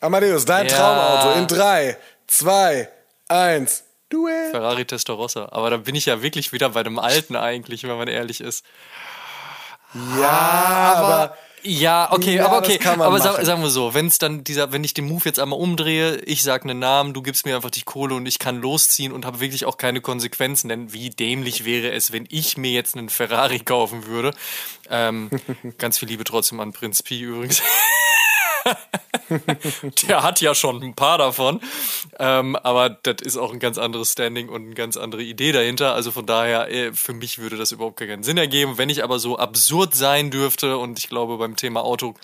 Amadeus, 0.00 0.44
dein 0.44 0.66
ja. 0.66 0.76
Traumauto 0.76 1.38
in 1.38 1.46
3, 1.46 1.96
2, 2.26 2.88
1, 3.28 3.84
du 4.08 4.26
Ferrari 4.26 4.84
Testarossa. 4.84 5.48
Aber 5.52 5.70
da 5.70 5.76
bin 5.76 5.94
ich 5.94 6.06
ja 6.06 6.22
wirklich 6.22 6.52
wieder 6.52 6.70
bei 6.70 6.82
dem 6.82 6.98
Alten 6.98 7.36
eigentlich, 7.36 7.84
wenn 7.84 7.96
man 7.96 8.08
ehrlich 8.08 8.40
ist. 8.40 8.64
Ja, 9.94 10.94
aber, 10.96 11.06
aber 11.06 11.38
ja, 11.62 12.10
okay, 12.12 12.36
ja, 12.36 12.46
aber 12.46 12.58
okay. 12.58 12.78
aber 12.84 13.20
sag, 13.20 13.44
sagen 13.44 13.62
wir 13.62 13.70
so, 13.70 13.94
wenn 13.94 14.06
es 14.06 14.18
dann 14.18 14.42
dieser, 14.44 14.72
wenn 14.72 14.82
ich 14.82 14.94
den 14.94 15.06
Move 15.06 15.22
jetzt 15.24 15.38
einmal 15.38 15.58
umdrehe, 15.58 16.16
ich 16.16 16.42
sag 16.42 16.64
einen 16.64 16.78
Namen, 16.78 17.14
du 17.14 17.22
gibst 17.22 17.46
mir 17.46 17.54
einfach 17.54 17.70
die 17.70 17.82
Kohle 17.82 18.14
und 18.14 18.26
ich 18.26 18.38
kann 18.38 18.60
losziehen 18.60 19.12
und 19.12 19.24
habe 19.24 19.40
wirklich 19.40 19.64
auch 19.64 19.76
keine 19.76 20.00
Konsequenzen. 20.00 20.68
Denn 20.68 20.92
wie 20.92 21.10
dämlich 21.10 21.64
wäre 21.64 21.92
es, 21.92 22.12
wenn 22.12 22.26
ich 22.30 22.56
mir 22.56 22.72
jetzt 22.72 22.96
einen 22.96 23.08
Ferrari 23.08 23.60
kaufen 23.60 24.06
würde? 24.06 24.32
Ähm, 24.90 25.30
ganz 25.78 25.98
viel 25.98 26.08
Liebe 26.08 26.24
trotzdem 26.24 26.60
an 26.60 26.72
Prinz 26.72 27.02
Pi 27.02 27.20
übrigens. 27.20 27.62
der 30.08 30.22
hat 30.22 30.40
ja 30.40 30.54
schon 30.54 30.82
ein 30.82 30.94
paar 30.94 31.18
davon. 31.18 31.60
Ähm, 32.18 32.56
aber 32.56 32.90
das 32.90 33.16
ist 33.22 33.36
auch 33.36 33.52
ein 33.52 33.58
ganz 33.58 33.78
anderes 33.78 34.12
Standing 34.12 34.48
und 34.48 34.62
eine 34.62 34.74
ganz 34.74 34.96
andere 34.96 35.22
Idee 35.22 35.52
dahinter. 35.52 35.94
Also 35.94 36.10
von 36.10 36.26
daher, 36.26 36.70
äh, 36.70 36.92
für 36.92 37.12
mich 37.12 37.38
würde 37.38 37.56
das 37.56 37.72
überhaupt 37.72 37.98
keinen 37.98 38.22
Sinn 38.22 38.36
ergeben. 38.36 38.78
Wenn 38.78 38.90
ich 38.90 39.02
aber 39.04 39.18
so 39.18 39.38
absurd 39.38 39.94
sein 39.94 40.30
dürfte, 40.30 40.76
und 40.78 40.98
ich 40.98 41.08
glaube, 41.08 41.38
beim 41.38 41.56
Thema 41.56 41.82
Auto, 41.84 42.14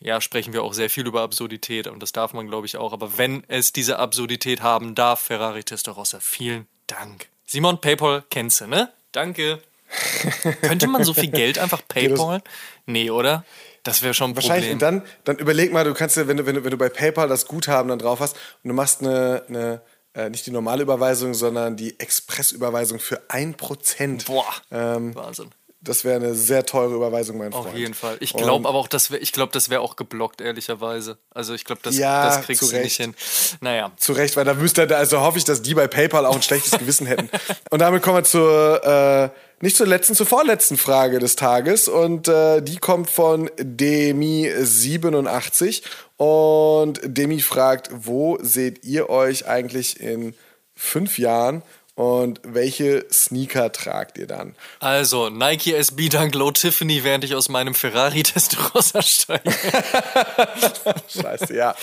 ja, 0.00 0.20
sprechen 0.20 0.52
wir 0.52 0.62
auch 0.62 0.74
sehr 0.74 0.90
viel 0.90 1.06
über 1.06 1.22
Absurdität 1.22 1.86
und 1.86 2.02
das 2.02 2.12
darf 2.12 2.32
man, 2.32 2.46
glaube 2.48 2.66
ich, 2.66 2.76
auch. 2.76 2.92
Aber 2.92 3.18
wenn 3.18 3.44
es 3.48 3.72
diese 3.72 3.98
Absurdität 3.98 4.62
haben 4.62 4.94
darf, 4.94 5.20
Ferrari 5.20 5.64
Testarossa, 5.64 6.20
vielen 6.20 6.66
Dank. 6.86 7.28
Simon, 7.46 7.80
PayPal 7.80 8.24
kennst 8.30 8.60
du, 8.60 8.66
ne? 8.66 8.92
Danke. 9.12 9.62
Könnte 10.62 10.88
man 10.88 11.04
so 11.04 11.14
viel 11.14 11.30
Geld 11.30 11.58
einfach 11.58 11.80
PayPal? 11.86 12.42
Nee, 12.86 13.10
oder? 13.10 13.44
Das 13.86 14.02
wäre 14.02 14.14
schon 14.14 14.32
ein 14.32 14.36
Wahrscheinlich. 14.36 14.70
Problem. 14.70 14.94
Und 14.94 15.02
dann, 15.02 15.02
dann 15.24 15.38
überleg 15.38 15.72
mal, 15.72 15.84
du 15.84 15.94
kannst 15.94 16.16
ja, 16.16 16.26
wenn 16.28 16.36
du, 16.36 16.46
wenn 16.46 16.56
du, 16.56 16.64
wenn 16.64 16.70
du 16.70 16.78
bei 16.78 16.88
PayPal 16.88 17.28
das 17.28 17.46
Guthaben 17.46 17.88
dann 17.88 17.98
drauf 17.98 18.20
hast 18.20 18.36
und 18.62 18.68
du 18.68 18.74
machst 18.74 19.00
eine, 19.00 19.42
eine 19.48 19.80
äh, 20.14 20.30
nicht 20.30 20.46
die 20.46 20.50
normale 20.50 20.82
Überweisung, 20.82 21.34
sondern 21.34 21.76
die 21.76 22.00
Expressüberweisung 22.00 22.98
für 22.98 23.20
1%. 23.28 24.26
Boah. 24.26 24.44
Ähm, 24.70 25.14
Wahnsinn. 25.14 25.50
Das 25.82 26.04
wäre 26.04 26.16
eine 26.16 26.34
sehr 26.34 26.66
teure 26.66 26.94
Überweisung, 26.94 27.38
mein 27.38 27.52
Freund. 27.52 27.68
Auf 27.68 27.74
jeden 27.76 27.94
Fall. 27.94 28.16
Ich 28.20 28.32
glaube 28.32 28.66
aber 28.66 28.78
auch, 28.78 28.88
das 28.88 29.10
wär, 29.10 29.22
ich 29.22 29.30
glaube, 29.30 29.52
das 29.52 29.68
wäre 29.68 29.82
auch 29.82 29.94
geblockt, 29.94 30.40
ehrlicherweise. 30.40 31.18
Also 31.30 31.54
ich 31.54 31.64
glaube, 31.64 31.80
das, 31.84 31.96
ja, 31.96 32.26
das 32.26 32.42
kriegst 32.42 32.62
du 32.62 32.76
nicht 32.76 32.96
hin. 32.96 33.14
Naja. 33.60 33.92
Zu 33.96 34.14
Recht, 34.14 34.36
weil 34.36 34.44
da 34.44 34.54
müsste, 34.54 34.96
also 34.96 35.20
hoffe 35.20 35.38
ich, 35.38 35.44
dass 35.44 35.62
die 35.62 35.74
bei 35.74 35.86
PayPal 35.86 36.26
auch 36.26 36.34
ein 36.34 36.42
schlechtes 36.42 36.76
Gewissen 36.78 37.06
hätten. 37.06 37.30
Und 37.70 37.80
damit 37.80 38.02
kommen 38.02 38.16
wir 38.16 38.24
zur 38.24 38.84
äh, 38.84 39.30
nicht 39.60 39.76
zur 39.76 39.86
letzten, 39.86 40.14
zur 40.14 40.26
vorletzten 40.26 40.76
Frage 40.76 41.18
des 41.18 41.34
Tages. 41.36 41.88
Und 41.88 42.28
äh, 42.28 42.60
die 42.62 42.76
kommt 42.76 43.10
von 43.10 43.48
Demi87 43.50 45.82
und 46.16 47.00
Demi 47.02 47.40
fragt, 47.40 47.90
wo 47.92 48.38
seht 48.40 48.84
ihr 48.84 49.10
euch 49.10 49.46
eigentlich 49.46 50.00
in 50.00 50.34
fünf 50.74 51.18
Jahren 51.18 51.62
und 51.96 52.40
welche 52.44 53.06
Sneaker 53.10 53.72
tragt 53.72 54.18
ihr 54.18 54.26
dann? 54.26 54.54
Also, 54.80 55.30
Nike 55.30 55.72
SB 55.72 56.10
Dunk 56.10 56.34
Low 56.34 56.50
Tiffany, 56.50 57.04
während 57.04 57.24
ich 57.24 57.34
aus 57.34 57.48
meinem 57.48 57.74
Ferrari 57.74 58.22
Testarossa 58.22 59.00
steige. 59.00 59.50
Scheiße, 61.08 61.56
ja. 61.56 61.74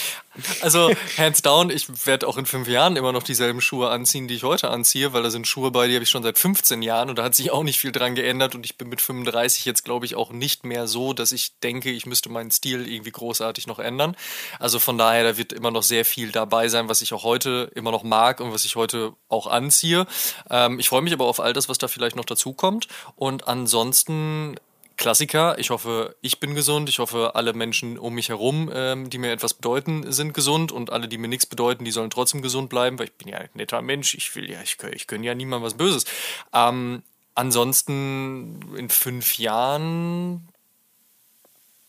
Also, 0.61 0.91
hands 1.17 1.41
down, 1.41 1.71
ich 1.71 2.05
werde 2.05 2.27
auch 2.27 2.37
in 2.37 2.45
fünf 2.45 2.67
Jahren 2.67 2.95
immer 2.95 3.11
noch 3.11 3.23
dieselben 3.23 3.59
Schuhe 3.59 3.89
anziehen, 3.89 4.27
die 4.27 4.35
ich 4.35 4.43
heute 4.43 4.69
anziehe, 4.69 5.13
weil 5.13 5.23
da 5.23 5.31
sind 5.31 5.47
Schuhe 5.47 5.71
bei, 5.71 5.87
die 5.87 5.95
habe 5.95 6.03
ich 6.03 6.09
schon 6.09 6.23
seit 6.23 6.37
15 6.37 6.83
Jahren 6.83 7.09
und 7.09 7.17
da 7.17 7.23
hat 7.23 7.33
sich 7.33 7.49
auch 7.49 7.63
nicht 7.63 7.79
viel 7.79 7.91
dran 7.91 8.13
geändert 8.13 8.53
und 8.53 8.65
ich 8.65 8.77
bin 8.77 8.89
mit 8.89 9.01
35 9.01 9.65
jetzt, 9.65 9.83
glaube 9.83 10.05
ich, 10.05 10.15
auch 10.15 10.31
nicht 10.31 10.63
mehr 10.63 10.87
so, 10.87 11.13
dass 11.13 11.31
ich 11.31 11.59
denke, 11.59 11.89
ich 11.89 12.05
müsste 12.05 12.29
meinen 12.29 12.51
Stil 12.51 12.87
irgendwie 12.87 13.11
großartig 13.11 13.65
noch 13.65 13.79
ändern. 13.79 14.15
Also 14.59 14.77
von 14.77 14.97
daher, 14.99 15.23
da 15.23 15.37
wird 15.37 15.53
immer 15.53 15.71
noch 15.71 15.83
sehr 15.83 16.05
viel 16.05 16.31
dabei 16.31 16.67
sein, 16.67 16.87
was 16.87 17.01
ich 17.01 17.13
auch 17.13 17.23
heute 17.23 17.71
immer 17.73 17.91
noch 17.91 18.03
mag 18.03 18.39
und 18.39 18.53
was 18.53 18.65
ich 18.65 18.75
heute 18.75 19.13
auch 19.27 19.47
anziehe. 19.47 20.02
Ähm, 20.49 20.79
ich 20.79 20.89
freue 20.89 21.01
mich 21.01 21.13
aber 21.13 21.25
auf 21.25 21.39
all 21.39 21.53
das, 21.53 21.69
was 21.69 21.77
da 21.77 21.87
vielleicht 21.87 22.15
noch 22.15 22.25
dazu 22.25 22.53
kommt. 22.53 22.87
Und 23.15 23.47
ansonsten 23.47 24.55
Klassiker. 24.95 25.57
Ich 25.57 25.69
hoffe, 25.69 26.15
ich 26.21 26.39
bin 26.39 26.55
gesund. 26.55 26.87
Ich 26.87 26.99
hoffe, 26.99 27.31
alle 27.35 27.53
Menschen 27.53 27.97
um 27.97 28.13
mich 28.13 28.29
herum, 28.29 28.71
ähm, 28.73 29.09
die 29.09 29.17
mir 29.17 29.31
etwas 29.31 29.53
bedeuten, 29.53 30.11
sind 30.11 30.33
gesund. 30.33 30.71
Und 30.71 30.91
alle, 30.91 31.07
die 31.07 31.17
mir 31.17 31.27
nichts 31.27 31.45
bedeuten, 31.45 31.83
die 31.83 31.91
sollen 31.91 32.09
trotzdem 32.09 32.41
gesund 32.41 32.69
bleiben, 32.69 32.99
weil 32.99 33.07
ich 33.07 33.13
bin 33.13 33.27
ja 33.27 33.37
ein 33.39 33.49
netter 33.53 33.81
Mensch. 33.81 34.13
Ich 34.13 34.35
will 34.35 34.49
ja, 34.49 34.61
ich, 34.61 34.77
ich 34.93 35.07
gönne 35.07 35.25
ja 35.25 35.35
niemandem 35.35 35.65
was 35.65 35.73
Böses. 35.73 36.05
Ähm, 36.53 37.01
ansonsten 37.35 38.75
in 38.77 38.89
fünf 38.89 39.39
Jahren 39.39 40.47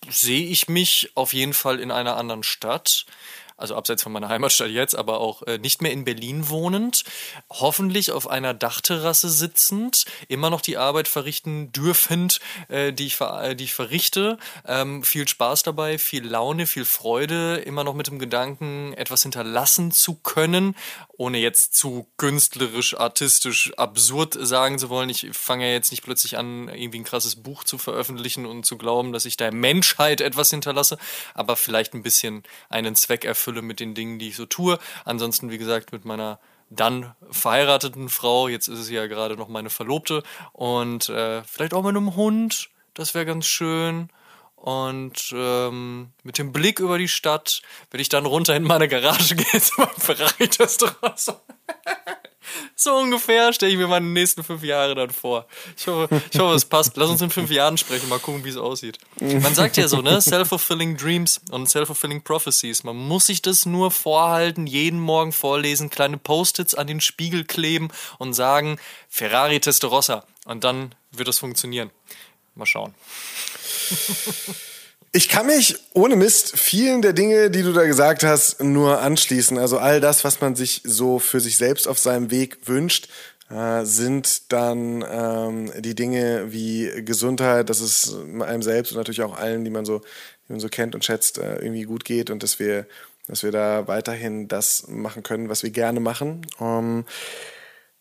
sehe 0.08 0.46
ich 0.46 0.68
mich 0.68 1.10
auf 1.14 1.32
jeden 1.32 1.54
Fall 1.54 1.80
in 1.80 1.90
einer 1.90 2.16
anderen 2.16 2.42
Stadt 2.42 3.06
also 3.64 3.76
abseits 3.76 4.02
von 4.02 4.12
meiner 4.12 4.28
Heimatstadt 4.28 4.68
jetzt, 4.68 4.94
aber 4.94 5.20
auch 5.20 5.42
äh, 5.44 5.56
nicht 5.56 5.80
mehr 5.80 5.90
in 5.90 6.04
Berlin 6.04 6.50
wohnend, 6.50 7.04
hoffentlich 7.48 8.12
auf 8.12 8.28
einer 8.28 8.52
Dachterrasse 8.52 9.30
sitzend, 9.30 10.04
immer 10.28 10.50
noch 10.50 10.60
die 10.60 10.76
Arbeit 10.76 11.08
verrichten 11.08 11.72
dürfend, 11.72 12.40
äh, 12.68 12.92
die, 12.92 13.06
ich 13.06 13.16
ver 13.16 13.42
äh, 13.42 13.56
die 13.56 13.64
ich 13.64 13.72
verrichte. 13.72 14.36
Ähm, 14.66 15.02
viel 15.02 15.26
Spaß 15.26 15.62
dabei, 15.62 15.96
viel 15.96 16.26
Laune, 16.26 16.66
viel 16.66 16.84
Freude, 16.84 17.56
immer 17.56 17.84
noch 17.84 17.94
mit 17.94 18.06
dem 18.06 18.18
Gedanken, 18.18 18.92
etwas 18.92 19.22
hinterlassen 19.22 19.92
zu 19.92 20.14
können, 20.16 20.76
ohne 21.16 21.38
jetzt 21.38 21.74
zu 21.74 22.06
künstlerisch, 22.18 22.98
artistisch, 22.98 23.72
absurd 23.78 24.36
sagen 24.38 24.78
zu 24.78 24.90
wollen. 24.90 25.08
Ich 25.08 25.28
fange 25.32 25.66
ja 25.66 25.72
jetzt 25.72 25.90
nicht 25.90 26.02
plötzlich 26.02 26.36
an, 26.36 26.68
irgendwie 26.68 26.98
ein 26.98 27.04
krasses 27.04 27.36
Buch 27.36 27.64
zu 27.64 27.78
veröffentlichen 27.78 28.44
und 28.44 28.66
zu 28.66 28.76
glauben, 28.76 29.14
dass 29.14 29.24
ich 29.24 29.38
der 29.38 29.52
Menschheit 29.52 30.20
etwas 30.20 30.50
hinterlasse, 30.50 30.98
aber 31.32 31.56
vielleicht 31.56 31.94
ein 31.94 32.02
bisschen 32.02 32.42
einen 32.68 32.94
Zweck 32.94 33.24
erfüllen 33.24 33.53
erfülle 33.54 33.62
mit 33.62 33.80
den 33.80 33.94
Dingen, 33.94 34.18
die 34.18 34.28
ich 34.28 34.36
so 34.36 34.46
tue. 34.46 34.78
Ansonsten, 35.04 35.50
wie 35.50 35.58
gesagt, 35.58 35.92
mit 35.92 36.04
meiner 36.04 36.38
dann 36.70 37.14
verheirateten 37.30 38.08
Frau, 38.08 38.48
jetzt 38.48 38.68
ist 38.68 38.80
es 38.80 38.90
ja 38.90 39.06
gerade 39.06 39.36
noch 39.36 39.48
meine 39.48 39.70
Verlobte 39.70 40.22
und 40.52 41.08
äh, 41.08 41.42
vielleicht 41.44 41.74
auch 41.74 41.82
mit 41.82 41.96
einem 41.96 42.16
Hund, 42.16 42.70
das 42.94 43.14
wäre 43.14 43.26
ganz 43.26 43.46
schön. 43.46 44.08
Und 44.56 45.30
ähm, 45.36 46.12
mit 46.22 46.38
dem 46.38 46.50
Blick 46.50 46.80
über 46.80 46.96
die 46.96 47.08
Stadt, 47.08 47.60
wenn 47.90 48.00
ich 48.00 48.08
dann 48.08 48.24
runter 48.24 48.56
in 48.56 48.62
meine 48.62 48.88
Garage 48.88 49.36
gehe, 49.36 49.60
zu 49.60 49.78
meinem 49.78 49.96
Ferrari-Testarossa. 49.98 51.42
So 52.74 52.94
ungefähr 52.96 53.52
stelle 53.52 53.72
ich 53.72 53.78
mir 53.78 53.86
meine 53.86 54.06
nächsten 54.06 54.42
fünf 54.42 54.62
Jahre 54.62 54.94
dann 54.94 55.10
vor. 55.10 55.46
Ich 55.76 55.86
hoffe, 55.86 56.22
ich 56.32 56.38
hoffe, 56.38 56.54
es 56.54 56.64
passt. 56.64 56.96
Lass 56.96 57.10
uns 57.10 57.22
in 57.22 57.30
fünf 57.30 57.50
Jahren 57.50 57.78
sprechen, 57.78 58.08
mal 58.08 58.18
gucken, 58.18 58.44
wie 58.44 58.48
es 58.48 58.56
aussieht. 58.56 58.98
Man 59.20 59.54
sagt 59.54 59.76
ja 59.76 59.88
so, 59.88 60.02
ne? 60.02 60.20
Self-fulfilling 60.20 60.96
Dreams 60.96 61.40
und 61.50 61.68
self-fulfilling 61.68 62.22
Prophecies. 62.22 62.84
Man 62.84 62.96
muss 62.96 63.26
sich 63.26 63.42
das 63.42 63.66
nur 63.66 63.90
vorhalten, 63.90 64.66
jeden 64.66 65.00
Morgen 65.00 65.32
vorlesen, 65.32 65.90
kleine 65.90 66.18
Post-its 66.18 66.74
an 66.74 66.86
den 66.86 67.00
Spiegel 67.00 67.44
kleben 67.44 67.88
und 68.18 68.34
sagen, 68.34 68.78
Ferrari 69.08 69.60
Testarossa. 69.60 70.24
Und 70.44 70.64
dann 70.64 70.94
wird 71.12 71.28
das 71.28 71.38
funktionieren. 71.38 71.90
Mal 72.54 72.66
schauen. 72.66 72.94
Ich 75.16 75.28
kann 75.28 75.46
mich 75.46 75.76
ohne 75.92 76.16
Mist 76.16 76.58
vielen 76.58 77.00
der 77.00 77.12
Dinge, 77.12 77.48
die 77.48 77.62
du 77.62 77.72
da 77.72 77.84
gesagt 77.84 78.24
hast, 78.24 78.60
nur 78.60 79.00
anschließen. 79.00 79.58
Also 79.58 79.78
all 79.78 80.00
das, 80.00 80.24
was 80.24 80.40
man 80.40 80.56
sich 80.56 80.80
so 80.82 81.20
für 81.20 81.38
sich 81.38 81.56
selbst 81.56 81.86
auf 81.86 82.00
seinem 82.00 82.32
Weg 82.32 82.66
wünscht, 82.66 83.08
äh, 83.48 83.84
sind 83.84 84.50
dann 84.50 85.04
ähm, 85.08 85.70
die 85.78 85.94
Dinge 85.94 86.52
wie 86.52 86.90
Gesundheit, 87.04 87.70
dass 87.70 87.78
es 87.78 88.12
einem 88.40 88.62
selbst 88.62 88.90
und 88.90 88.98
natürlich 88.98 89.22
auch 89.22 89.38
allen, 89.38 89.64
die 89.64 89.70
man 89.70 89.84
so, 89.84 90.00
die 90.00 90.54
man 90.54 90.58
so 90.58 90.68
kennt 90.68 90.96
und 90.96 91.04
schätzt, 91.04 91.38
äh, 91.38 91.60
irgendwie 91.60 91.84
gut 91.84 92.04
geht 92.04 92.30
und 92.30 92.42
dass 92.42 92.58
wir, 92.58 92.84
dass 93.28 93.44
wir 93.44 93.52
da 93.52 93.86
weiterhin 93.86 94.48
das 94.48 94.88
machen 94.88 95.22
können, 95.22 95.48
was 95.48 95.62
wir 95.62 95.70
gerne 95.70 96.00
machen. 96.00 96.44
Ähm, 96.60 97.04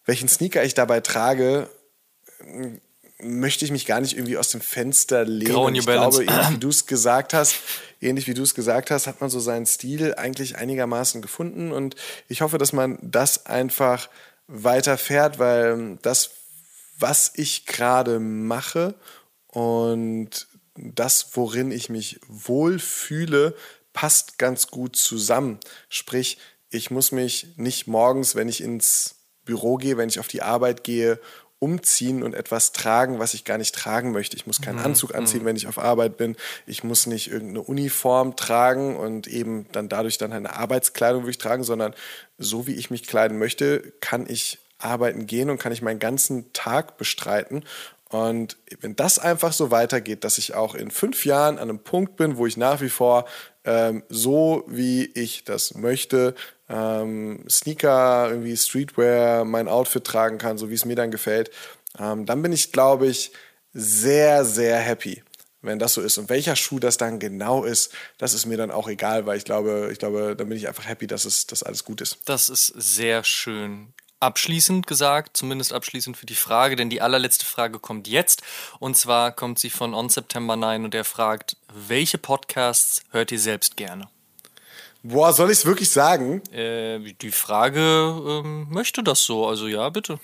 welchen 0.03 0.30
Sneaker 0.30 0.64
ich 0.64 0.74
dabei 0.74 0.99
trage, 0.99 1.70
möchte 3.24 3.65
ich 3.65 3.71
mich 3.71 3.86
gar 3.86 4.01
nicht 4.01 4.15
irgendwie 4.15 4.38
aus 4.38 4.49
dem 4.49 4.61
Fenster 4.61 5.26
lehnen. 5.26 5.41
Ich 5.76 5.86
glaube, 5.86 6.24
ähnlich 6.24 6.49
wie 6.51 6.57
du 6.59 6.69
es 6.69 6.86
gesagt 6.86 7.34
hast, 7.34 7.55
ähnlich 8.01 8.28
wie 8.28 8.34
du 8.34 8.43
es 8.43 8.55
gesagt 8.55 8.91
hast, 8.91 9.07
hat 9.07 9.21
man 9.21 9.30
so 9.30 9.39
seinen 9.39 9.65
Stil 9.65 10.15
eigentlich 10.15 10.57
einigermaßen 10.57 11.21
gefunden 11.21 11.71
und 11.71 11.95
ich 12.28 12.41
hoffe, 12.41 12.57
dass 12.57 12.74
man 12.74 12.97
das 13.01 13.45
einfach 13.45 14.09
weiterfährt, 14.47 15.39
weil 15.39 15.97
das, 16.01 16.32
was 16.97 17.32
ich 17.36 17.65
gerade 17.65 18.19
mache 18.19 18.95
und 19.47 20.47
das, 20.76 21.30
worin 21.34 21.71
ich 21.71 21.89
mich 21.89 22.19
wohlfühle, 22.28 23.55
passt 23.93 24.38
ganz 24.38 24.67
gut 24.67 24.95
zusammen. 24.95 25.59
Sprich, 25.88 26.38
ich 26.69 26.89
muss 26.89 27.11
mich 27.11 27.47
nicht 27.55 27.88
morgens, 27.88 28.36
wenn 28.36 28.49
ich 28.49 28.61
ins 28.61 29.15
Büro 29.45 29.78
gehe, 29.78 29.97
wenn 29.97 30.09
ich 30.09 30.19
auf 30.19 30.28
die 30.28 30.41
Arbeit 30.41 30.84
gehe 30.84 31.19
umziehen 31.64 32.24
und 32.24 32.36
etwas 32.36 32.74
tragen, 32.74 33.20
was 33.20 33.34
ich 33.34 33.45
gar 33.45 33.57
nicht 33.57 33.74
tragen 33.74 34.11
möchte. 34.11 34.36
Ich 34.36 34.45
muss 34.45 34.59
keinen 34.59 34.80
mhm. 34.80 34.88
Anzug 34.88 35.16
anziehen, 35.16 35.43
mhm. 35.43 35.45
wenn 35.45 35.55
ich 35.55 35.68
auf 35.68 35.80
Arbeit 35.80 36.18
bin. 36.18 36.36
Ich 36.68 36.84
muss 36.84 37.07
nicht 37.07 37.32
irgendeine 37.32 37.61
Uniform 37.61 38.36
tragen 38.36 38.97
und 38.97 39.28
eben 39.28 39.68
dann 39.72 39.88
dadurch 39.88 40.18
dann 40.18 40.34
eine 40.34 40.57
Arbeitskleidung 40.57 41.22
würde 41.22 41.32
ich 41.32 41.38
tragen, 41.38 41.64
sondern 41.64 41.93
so 42.38 42.68
wie 42.68 42.74
ich 42.74 42.91
mich 42.91 43.07
kleiden 43.07 43.39
möchte, 43.39 43.93
kann 44.01 44.26
ich 44.28 44.59
arbeiten 44.78 45.26
gehen 45.26 45.49
und 45.49 45.57
kann 45.57 45.72
ich 45.72 45.82
meinen 45.82 45.99
ganzen 45.99 46.51
Tag 46.51 46.97
bestreiten. 46.97 47.64
Und 48.09 48.57
wenn 48.82 48.97
das 48.97 49.18
einfach 49.18 49.53
so 49.53 49.72
weitergeht, 49.72 50.26
dass 50.26 50.38
ich 50.38 50.53
auch 50.53 50.76
in 50.76 50.91
fünf 50.91 51.26
Jahren 51.26 51.57
an 51.59 51.70
einem 51.70 51.80
Punkt 51.80 52.18
bin, 52.18 52.36
wo 52.36 52.45
ich 52.45 52.57
nach 52.57 52.82
wie 52.82 52.89
vor 52.89 53.26
ähm, 53.64 54.03
so, 54.09 54.66
wie 54.68 55.05
ich 55.05 55.45
das 55.45 55.76
möchte, 55.76 56.36
ähm, 56.74 57.45
Sneaker, 57.49 58.30
irgendwie 58.30 58.57
Streetwear, 58.57 59.45
mein 59.45 59.67
Outfit 59.67 60.03
tragen 60.03 60.39
kann, 60.39 60.57
so 60.57 60.69
wie 60.69 60.74
es 60.74 60.86
mir 60.86 60.95
dann 60.95 61.11
gefällt, 61.11 61.51
ähm, 61.99 62.26
dann 62.26 62.41
bin 62.41 62.51
ich, 62.51 62.71
glaube 62.71 63.07
ich, 63.07 63.32
sehr, 63.74 64.43
sehr 64.43 64.78
happy, 64.78 65.24
wenn 65.61 65.78
das 65.78 65.93
so 65.93 66.01
ist. 66.01 66.17
Und 66.17 66.30
welcher 66.30 66.55
Schuh 66.55 66.80
das 66.80 66.97
dann 66.97 67.19
genau 67.19 67.63
ist, 67.63 67.93
das 68.17 68.34
ist 68.34 68.47
mir 68.47 68.57
dann 68.57 68.71
auch 68.71 68.88
egal, 68.88 69.26
weil 69.28 69.38
ich 69.38 69.45
glaube, 69.45 69.89
ich 69.91 69.99
glaube, 69.99 70.36
dann 70.36 70.49
bin 70.49 70.57
ich 70.57 70.67
einfach 70.67 70.88
happy, 70.88 71.05
dass 71.05 71.26
es, 71.26 71.45
dass 71.45 71.63
alles 71.63 71.84
gut 71.84 72.01
ist. 72.01 72.17
Das 72.26 72.49
ist 72.49 72.67
sehr 72.67 73.24
schön 73.24 73.93
abschließend 74.19 74.88
gesagt, 74.88 75.36
zumindest 75.36 75.74
abschließend 75.74 76.15
für 76.15 76.26
die 76.26 76.36
Frage, 76.36 76.78
denn 76.78 76.89
die 76.89 77.01
allerletzte 77.01 77.45
Frage 77.45 77.78
kommt 77.80 78.07
jetzt. 78.07 78.41
Und 78.80 78.95
zwar 78.95 79.34
kommt 79.34 79.59
sie 79.59 79.69
von 79.69 79.93
On 79.93 80.07
September 80.07 80.55
9 80.55 80.86
und 80.86 80.95
er 80.95 81.03
fragt, 81.03 81.57
welche 81.67 82.17
Podcasts 82.17 83.01
hört 83.11 83.34
ihr 83.34 83.39
selbst 83.39 83.76
gerne? 83.76 84.07
Boah, 85.06 85.34
soll 85.34 85.51
ich 85.51 85.58
es 85.58 85.66
wirklich 85.66 85.89
sagen? 85.89 86.41
Äh, 86.54 87.14
die 87.22 87.32
Frage 87.32 87.82
ähm, 87.82 88.68
möchte 88.70 89.04
das 89.04 89.24
so, 89.24 89.45
also 89.45 89.68
ja, 89.68 89.89
bitte. 89.89 90.18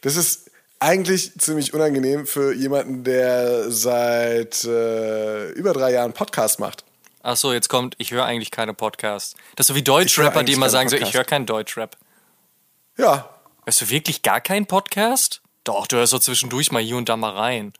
Das 0.00 0.16
ist 0.16 0.50
eigentlich 0.78 1.38
ziemlich 1.38 1.74
unangenehm 1.74 2.26
für 2.26 2.54
jemanden, 2.54 3.04
der 3.04 3.70
seit 3.70 4.64
äh, 4.64 5.50
über 5.50 5.74
drei 5.74 5.92
Jahren 5.92 6.14
Podcast 6.14 6.60
macht. 6.60 6.84
Ach 7.22 7.36
so, 7.36 7.52
jetzt 7.52 7.68
kommt, 7.68 7.94
ich 7.98 8.10
höre 8.10 8.24
eigentlich 8.24 8.50
keine 8.50 8.72
Podcasts. 8.72 9.34
Das 9.54 9.64
ist 9.64 9.68
so 9.68 9.74
wie 9.74 9.82
Deutschrapper, 9.82 10.44
die 10.44 10.54
immer 10.54 10.70
sagen 10.70 10.88
Podcast. 10.88 11.04
so, 11.04 11.08
ich 11.10 11.14
höre 11.14 11.24
keinen 11.24 11.44
Deutschrap. 11.44 11.98
Ja. 12.96 13.38
Hörst 13.64 13.82
du 13.82 13.90
wirklich 13.90 14.22
gar 14.22 14.40
keinen 14.40 14.64
Podcast? 14.64 15.42
Doch, 15.64 15.86
du 15.86 15.96
hörst 15.96 16.12
so 16.12 16.18
zwischendurch 16.18 16.72
mal 16.72 16.82
hier 16.82 16.96
und 16.96 17.10
da 17.10 17.18
mal 17.18 17.36
rein 17.36 17.74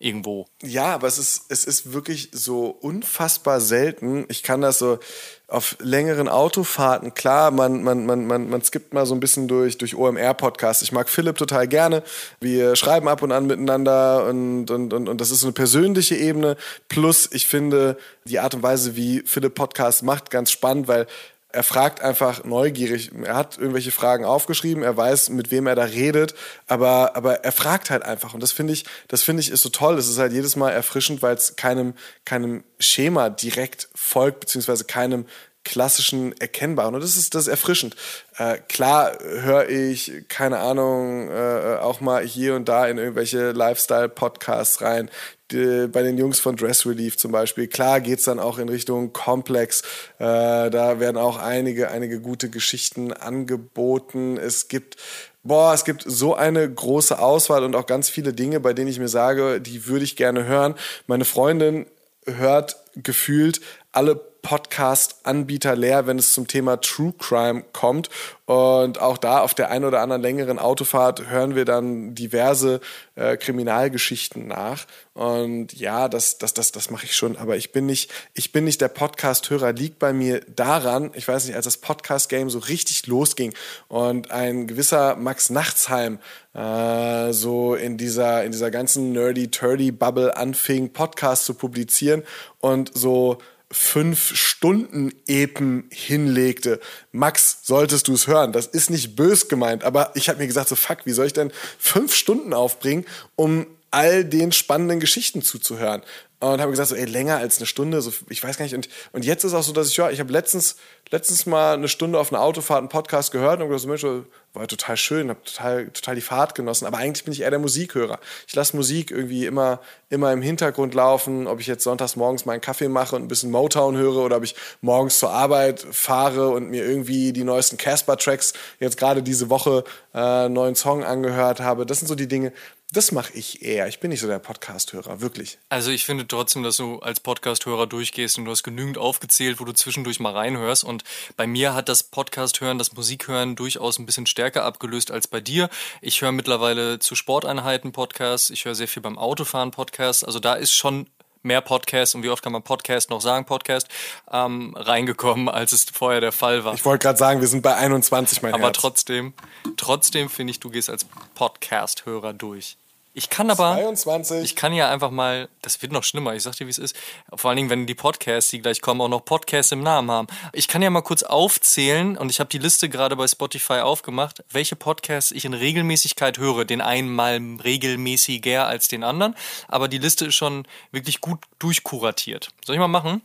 irgendwo. 0.00 0.46
Ja, 0.62 0.86
aber 0.94 1.06
es 1.06 1.18
ist, 1.18 1.44
es 1.50 1.64
ist 1.64 1.92
wirklich 1.92 2.30
so 2.32 2.68
unfassbar 2.68 3.60
selten. 3.60 4.24
Ich 4.28 4.42
kann 4.42 4.62
das 4.62 4.78
so 4.78 4.98
auf 5.46 5.76
längeren 5.78 6.28
Autofahrten, 6.28 7.12
klar, 7.12 7.50
man, 7.50 7.82
man, 7.82 8.06
man, 8.06 8.26
man, 8.26 8.48
man 8.48 8.62
skippt 8.62 8.94
mal 8.94 9.04
so 9.04 9.14
ein 9.14 9.20
bisschen 9.20 9.46
durch, 9.46 9.76
durch 9.76 9.94
OMR-Podcasts. 9.94 10.82
Ich 10.82 10.92
mag 10.92 11.08
Philipp 11.10 11.36
total 11.36 11.68
gerne. 11.68 12.02
Wir 12.40 12.76
schreiben 12.76 13.08
ab 13.08 13.22
und 13.22 13.30
an 13.30 13.46
miteinander 13.46 14.26
und, 14.26 14.70
und, 14.70 14.94
und, 14.94 15.08
und 15.08 15.20
das 15.20 15.30
ist 15.30 15.40
so 15.40 15.48
eine 15.48 15.52
persönliche 15.52 16.14
Ebene. 16.14 16.56
Plus, 16.88 17.28
ich 17.32 17.46
finde 17.46 17.98
die 18.24 18.38
Art 18.38 18.54
und 18.54 18.62
Weise, 18.62 18.96
wie 18.96 19.22
Philipp 19.26 19.54
Podcast 19.54 20.02
macht, 20.02 20.30
ganz 20.30 20.50
spannend, 20.50 20.88
weil 20.88 21.06
er 21.52 21.62
fragt 21.62 22.00
einfach 22.00 22.44
neugierig. 22.44 23.10
Er 23.24 23.34
hat 23.34 23.58
irgendwelche 23.58 23.90
Fragen 23.90 24.24
aufgeschrieben, 24.24 24.82
er 24.82 24.96
weiß, 24.96 25.30
mit 25.30 25.50
wem 25.50 25.66
er 25.66 25.74
da 25.74 25.84
redet, 25.84 26.34
aber, 26.66 27.16
aber 27.16 27.44
er 27.44 27.52
fragt 27.52 27.90
halt 27.90 28.04
einfach. 28.04 28.34
Und 28.34 28.42
das 28.42 28.52
finde 28.52 28.72
ich, 28.72 28.84
das 29.08 29.22
finde 29.22 29.40
ich 29.40 29.50
ist 29.50 29.62
so 29.62 29.68
toll. 29.68 29.98
Es 29.98 30.08
ist 30.08 30.18
halt 30.18 30.32
jedes 30.32 30.56
Mal 30.56 30.70
erfrischend, 30.70 31.22
weil 31.22 31.34
es 31.34 31.56
keinem, 31.56 31.94
keinem 32.24 32.64
Schema 32.78 33.30
direkt 33.30 33.88
folgt, 33.94 34.40
beziehungsweise 34.40 34.84
keinem 34.84 35.26
klassischen 35.70 36.38
erkennbaren. 36.40 36.96
Und 36.96 37.00
das 37.00 37.16
ist, 37.16 37.34
das 37.36 37.42
ist 37.42 37.48
erfrischend. 37.48 37.94
Äh, 38.38 38.58
klar 38.68 39.16
höre 39.22 39.68
ich, 39.68 40.24
keine 40.28 40.58
Ahnung, 40.58 41.28
äh, 41.28 41.76
auch 41.80 42.00
mal 42.00 42.24
hier 42.24 42.56
und 42.56 42.68
da 42.68 42.88
in 42.88 42.98
irgendwelche 42.98 43.52
Lifestyle-Podcasts 43.52 44.82
rein. 44.82 45.08
Die, 45.52 45.86
bei 45.86 46.02
den 46.02 46.18
Jungs 46.18 46.40
von 46.40 46.56
Dress 46.56 46.86
Relief 46.86 47.16
zum 47.16 47.30
Beispiel. 47.30 47.68
Klar 47.68 48.00
geht's 48.00 48.24
dann 48.24 48.40
auch 48.40 48.58
in 48.58 48.68
Richtung 48.68 49.12
Komplex. 49.12 49.82
Äh, 50.18 50.70
da 50.70 50.98
werden 50.98 51.16
auch 51.16 51.38
einige, 51.38 51.90
einige 51.90 52.20
gute 52.20 52.50
Geschichten 52.50 53.12
angeboten. 53.12 54.36
Es 54.36 54.66
gibt 54.66 54.96
boah, 55.42 55.72
es 55.72 55.84
gibt 55.84 56.02
so 56.04 56.34
eine 56.34 56.70
große 56.70 57.18
Auswahl 57.18 57.64
und 57.64 57.74
auch 57.74 57.86
ganz 57.86 58.10
viele 58.10 58.32
Dinge, 58.32 58.60
bei 58.60 58.74
denen 58.74 58.88
ich 58.88 58.98
mir 58.98 59.08
sage, 59.08 59.60
die 59.60 59.86
würde 59.86 60.04
ich 60.04 60.16
gerne 60.16 60.44
hören. 60.44 60.74
Meine 61.06 61.24
Freundin 61.24 61.86
hört 62.26 62.76
gefühlt 62.96 63.60
alle 63.92 64.29
Podcast-Anbieter 64.42 65.76
leer, 65.76 66.06
wenn 66.06 66.18
es 66.18 66.32
zum 66.32 66.46
Thema 66.46 66.80
True 66.80 67.12
Crime 67.18 67.64
kommt. 67.72 68.08
Und 68.46 69.00
auch 69.00 69.16
da 69.16 69.42
auf 69.42 69.54
der 69.54 69.70
einen 69.70 69.84
oder 69.84 70.00
anderen 70.00 70.22
längeren 70.22 70.58
Autofahrt 70.58 71.28
hören 71.28 71.54
wir 71.54 71.64
dann 71.64 72.16
diverse 72.16 72.80
äh, 73.14 73.36
Kriminalgeschichten 73.36 74.48
nach. 74.48 74.86
Und 75.14 75.72
ja, 75.74 76.08
das, 76.08 76.38
das, 76.38 76.54
das, 76.54 76.72
das 76.72 76.90
mache 76.90 77.04
ich 77.04 77.14
schon. 77.14 77.36
Aber 77.36 77.56
ich 77.56 77.70
bin 77.70 77.86
nicht, 77.86 78.10
ich 78.34 78.50
bin 78.50 78.64
nicht 78.64 78.80
der 78.80 78.88
Podcast-Hörer. 78.88 79.72
Liegt 79.72 80.00
bei 80.00 80.12
mir 80.12 80.40
daran, 80.40 81.12
ich 81.14 81.28
weiß 81.28 81.46
nicht, 81.46 81.54
als 81.54 81.66
das 81.66 81.76
Podcast-Game 81.76 82.50
so 82.50 82.58
richtig 82.58 83.06
losging 83.06 83.54
und 83.86 84.32
ein 84.32 84.66
gewisser 84.66 85.14
Max 85.14 85.50
Nachtsheim 85.50 86.18
äh, 86.54 87.32
so 87.32 87.74
in 87.74 87.96
dieser, 87.96 88.44
in 88.44 88.52
dieser 88.52 88.70
ganzen 88.70 89.12
nerdy-turdy-Bubble 89.12 90.36
anfing, 90.36 90.92
Podcasts 90.92 91.46
zu 91.46 91.54
publizieren 91.54 92.24
und 92.58 92.90
so 92.94 93.38
fünf 93.72 94.36
Stunden 94.36 95.12
Epen 95.26 95.88
hinlegte. 95.92 96.80
Max, 97.12 97.60
solltest 97.62 98.08
du 98.08 98.14
es 98.14 98.26
hören. 98.26 98.52
Das 98.52 98.66
ist 98.66 98.90
nicht 98.90 99.14
bös 99.14 99.48
gemeint, 99.48 99.84
aber 99.84 100.10
ich 100.14 100.28
habe 100.28 100.40
mir 100.40 100.46
gesagt, 100.46 100.68
so 100.68 100.76
fuck, 100.76 101.06
wie 101.06 101.12
soll 101.12 101.26
ich 101.26 101.32
denn 101.32 101.52
fünf 101.78 102.14
Stunden 102.14 102.52
aufbringen, 102.52 103.06
um 103.36 103.66
all 103.92 104.24
den 104.24 104.52
spannenden 104.52 104.98
Geschichten 104.98 105.42
zuzuhören? 105.42 106.02
Und 106.40 106.60
habe 106.60 106.70
gesagt, 106.70 106.88
so, 106.88 106.94
ey, 106.94 107.04
länger 107.04 107.36
als 107.36 107.58
eine 107.58 107.66
Stunde, 107.66 108.00
so, 108.00 108.12
ich 108.30 108.42
weiß 108.42 108.56
gar 108.56 108.64
nicht. 108.64 108.74
Und, 108.74 108.88
und 109.12 109.26
jetzt 109.26 109.44
ist 109.44 109.52
auch 109.52 109.62
so, 109.62 109.72
dass 109.72 109.88
ich, 109.88 109.96
ja, 109.98 110.10
ich 110.10 110.20
habe 110.20 110.32
letztens, 110.32 110.76
letztens 111.10 111.44
mal 111.44 111.74
eine 111.74 111.88
Stunde 111.88 112.18
auf 112.18 112.32
einer 112.32 112.42
Autofahrt 112.42 112.78
einen 112.78 112.88
Podcast 112.88 113.30
gehört 113.30 113.60
und 113.60 113.68
gesagt, 113.68 113.82
so, 113.82 113.88
Mensch, 113.88 114.26
war 114.52 114.66
total 114.66 114.96
schön, 114.96 115.28
habe 115.28 115.42
total, 115.44 115.88
total 115.90 116.14
die 116.16 116.20
Fahrt 116.20 116.54
genossen. 116.54 116.86
Aber 116.86 116.98
eigentlich 116.98 117.24
bin 117.24 117.32
ich 117.32 117.42
eher 117.42 117.50
der 117.50 117.60
Musikhörer. 117.60 118.18
Ich 118.48 118.54
lasse 118.54 118.76
Musik 118.76 119.10
irgendwie 119.10 119.46
immer, 119.46 119.80
immer 120.08 120.32
im 120.32 120.42
Hintergrund 120.42 120.92
laufen, 120.94 121.46
ob 121.46 121.60
ich 121.60 121.68
jetzt 121.68 121.84
sonntags 121.84 122.16
morgens 122.16 122.46
meinen 122.46 122.60
Kaffee 122.60 122.88
mache 122.88 123.14
und 123.14 123.22
ein 123.22 123.28
bisschen 123.28 123.52
Motown 123.52 123.96
höre 123.96 124.16
oder 124.16 124.38
ob 124.38 124.44
ich 124.44 124.56
morgens 124.80 125.18
zur 125.20 125.30
Arbeit 125.30 125.86
fahre 125.92 126.48
und 126.48 126.68
mir 126.68 126.84
irgendwie 126.84 127.32
die 127.32 127.44
neuesten 127.44 127.76
Casper-Tracks 127.76 128.52
jetzt 128.80 128.96
gerade 128.96 129.22
diese 129.22 129.50
Woche 129.50 129.84
äh, 130.14 130.48
neuen 130.48 130.74
Song 130.74 131.04
angehört 131.04 131.60
habe. 131.60 131.86
Das 131.86 132.00
sind 132.00 132.08
so 132.08 132.16
die 132.16 132.28
Dinge, 132.28 132.52
das 132.92 133.12
mache 133.12 133.32
ich 133.34 133.62
eher. 133.62 133.86
Ich 133.86 134.00
bin 134.00 134.10
nicht 134.10 134.20
so 134.20 134.26
der 134.26 134.38
Podcast-Hörer, 134.40 135.20
wirklich. 135.20 135.58
Also 135.68 135.90
ich 135.90 136.04
finde 136.04 136.26
trotzdem, 136.26 136.62
dass 136.62 136.76
du 136.76 136.98
als 136.98 137.20
Podcast-Hörer 137.20 137.86
durchgehst 137.86 138.38
und 138.38 138.46
du 138.46 138.50
hast 138.50 138.62
genügend 138.62 138.98
aufgezählt, 138.98 139.60
wo 139.60 139.64
du 139.64 139.72
zwischendurch 139.72 140.18
mal 140.18 140.32
reinhörst. 140.32 140.82
Und 140.84 141.04
bei 141.36 141.46
mir 141.46 141.74
hat 141.74 141.88
das 141.88 142.02
Podcast-Hören, 142.02 142.78
das 142.78 142.92
Musikhören 142.92 143.54
durchaus 143.54 143.98
ein 143.98 144.06
bisschen 144.06 144.26
stärker 144.26 144.64
abgelöst 144.64 145.10
als 145.10 145.28
bei 145.28 145.40
dir. 145.40 145.68
Ich 146.00 146.20
höre 146.20 146.32
mittlerweile 146.32 146.98
zu 146.98 147.14
Sporteinheiten 147.14 147.92
Podcasts. 147.92 148.50
Ich 148.50 148.64
höre 148.64 148.74
sehr 148.74 148.88
viel 148.88 149.02
beim 149.02 149.18
Autofahren 149.18 149.70
Podcasts. 149.70 150.24
Also 150.24 150.40
da 150.40 150.54
ist 150.54 150.72
schon 150.72 151.06
mehr 151.42 151.60
Podcast 151.60 152.14
und 152.14 152.22
wie 152.22 152.28
oft 152.28 152.42
kann 152.42 152.52
man 152.52 152.62
Podcast 152.62 153.08
noch 153.10 153.20
sagen, 153.20 153.46
Podcast, 153.46 153.88
ähm, 154.30 154.74
reingekommen, 154.76 155.48
als 155.48 155.72
es 155.72 155.84
vorher 155.84 156.20
der 156.20 156.32
Fall 156.32 156.64
war. 156.64 156.74
Ich 156.74 156.84
wollte 156.84 157.04
gerade 157.04 157.18
sagen, 157.18 157.40
wir 157.40 157.48
sind 157.48 157.62
bei 157.62 157.74
21, 157.74 158.42
mein 158.42 158.52
Aber 158.52 158.64
Herz. 158.64 158.76
trotzdem, 158.78 159.32
trotzdem 159.76 160.28
finde 160.28 160.50
ich, 160.50 160.60
du 160.60 160.70
gehst 160.70 160.90
als 160.90 161.06
Podcast-Hörer 161.34 162.32
durch. 162.34 162.76
Ich 163.12 163.28
kann 163.28 163.50
aber, 163.50 163.74
22. 163.74 164.44
ich 164.44 164.54
kann 164.54 164.72
ja 164.72 164.88
einfach 164.88 165.10
mal, 165.10 165.48
das 165.62 165.82
wird 165.82 165.90
noch 165.90 166.04
schlimmer, 166.04 166.34
ich 166.34 166.44
sag 166.44 166.54
dir, 166.54 166.66
wie 166.66 166.70
es 166.70 166.78
ist. 166.78 166.94
Vor 167.34 167.50
allen 167.50 167.56
Dingen, 167.56 167.70
wenn 167.70 167.86
die 167.86 167.96
Podcasts, 167.96 168.50
die 168.50 168.60
gleich 168.60 168.80
kommen, 168.80 169.00
auch 169.00 169.08
noch 169.08 169.24
Podcasts 169.24 169.72
im 169.72 169.82
Namen 169.82 170.10
haben. 170.12 170.28
Ich 170.52 170.68
kann 170.68 170.80
ja 170.80 170.90
mal 170.90 171.00
kurz 171.02 171.24
aufzählen, 171.24 172.16
und 172.16 172.30
ich 172.30 172.38
habe 172.38 172.50
die 172.50 172.58
Liste 172.58 172.88
gerade 172.88 173.16
bei 173.16 173.26
Spotify 173.26 173.80
aufgemacht, 173.80 174.44
welche 174.50 174.76
Podcasts 174.76 175.32
ich 175.32 175.44
in 175.44 175.54
Regelmäßigkeit 175.54 176.38
höre. 176.38 176.64
Den 176.64 176.80
einen 176.80 177.12
mal 177.12 177.40
regelmäßiger 177.64 178.66
als 178.66 178.86
den 178.86 179.02
anderen, 179.02 179.34
aber 179.66 179.88
die 179.88 179.98
Liste 179.98 180.26
ist 180.26 180.36
schon 180.36 180.66
wirklich 180.92 181.20
gut 181.20 181.40
durchkuratiert. 181.58 182.50
Soll 182.64 182.76
ich 182.76 182.80
mal 182.80 182.88
machen? 182.88 183.22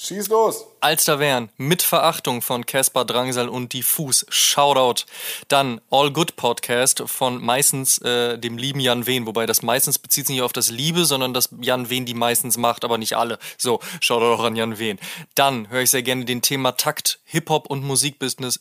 Schieß 0.00 0.28
los. 0.28 0.64
Alsterwern 0.78 1.48
mit 1.56 1.82
Verachtung 1.82 2.40
von 2.40 2.64
Caspar 2.64 3.04
Drangsal 3.04 3.48
und 3.48 3.72
Diffus. 3.72 4.24
Shoutout. 4.28 5.06
Dann 5.48 5.80
All 5.90 6.12
Good 6.12 6.36
Podcast 6.36 7.02
von 7.06 7.44
meistens 7.44 7.98
äh, 8.02 8.38
dem 8.38 8.58
lieben 8.58 8.78
Jan 8.78 9.08
Wehn, 9.08 9.26
wobei 9.26 9.44
das 9.44 9.62
meistens 9.62 9.98
bezieht 9.98 10.28
sich 10.28 10.36
nicht 10.36 10.44
auf 10.44 10.52
das 10.52 10.70
Liebe, 10.70 11.04
sondern 11.04 11.34
dass 11.34 11.48
Jan 11.60 11.90
Wehn 11.90 12.06
die 12.06 12.14
meistens 12.14 12.56
macht, 12.56 12.84
aber 12.84 12.96
nicht 12.96 13.16
alle. 13.16 13.40
So, 13.56 13.80
Shoutout 14.00 14.40
auch 14.40 14.44
an 14.44 14.54
Jan 14.54 14.78
Wehn. 14.78 15.00
Dann 15.34 15.68
höre 15.68 15.82
ich 15.82 15.90
sehr 15.90 16.04
gerne 16.04 16.24
den 16.24 16.42
Thema 16.42 16.76
Takt, 16.76 17.18
Hip-Hop 17.24 17.68
und 17.68 17.82
Musikbusiness 17.82 18.60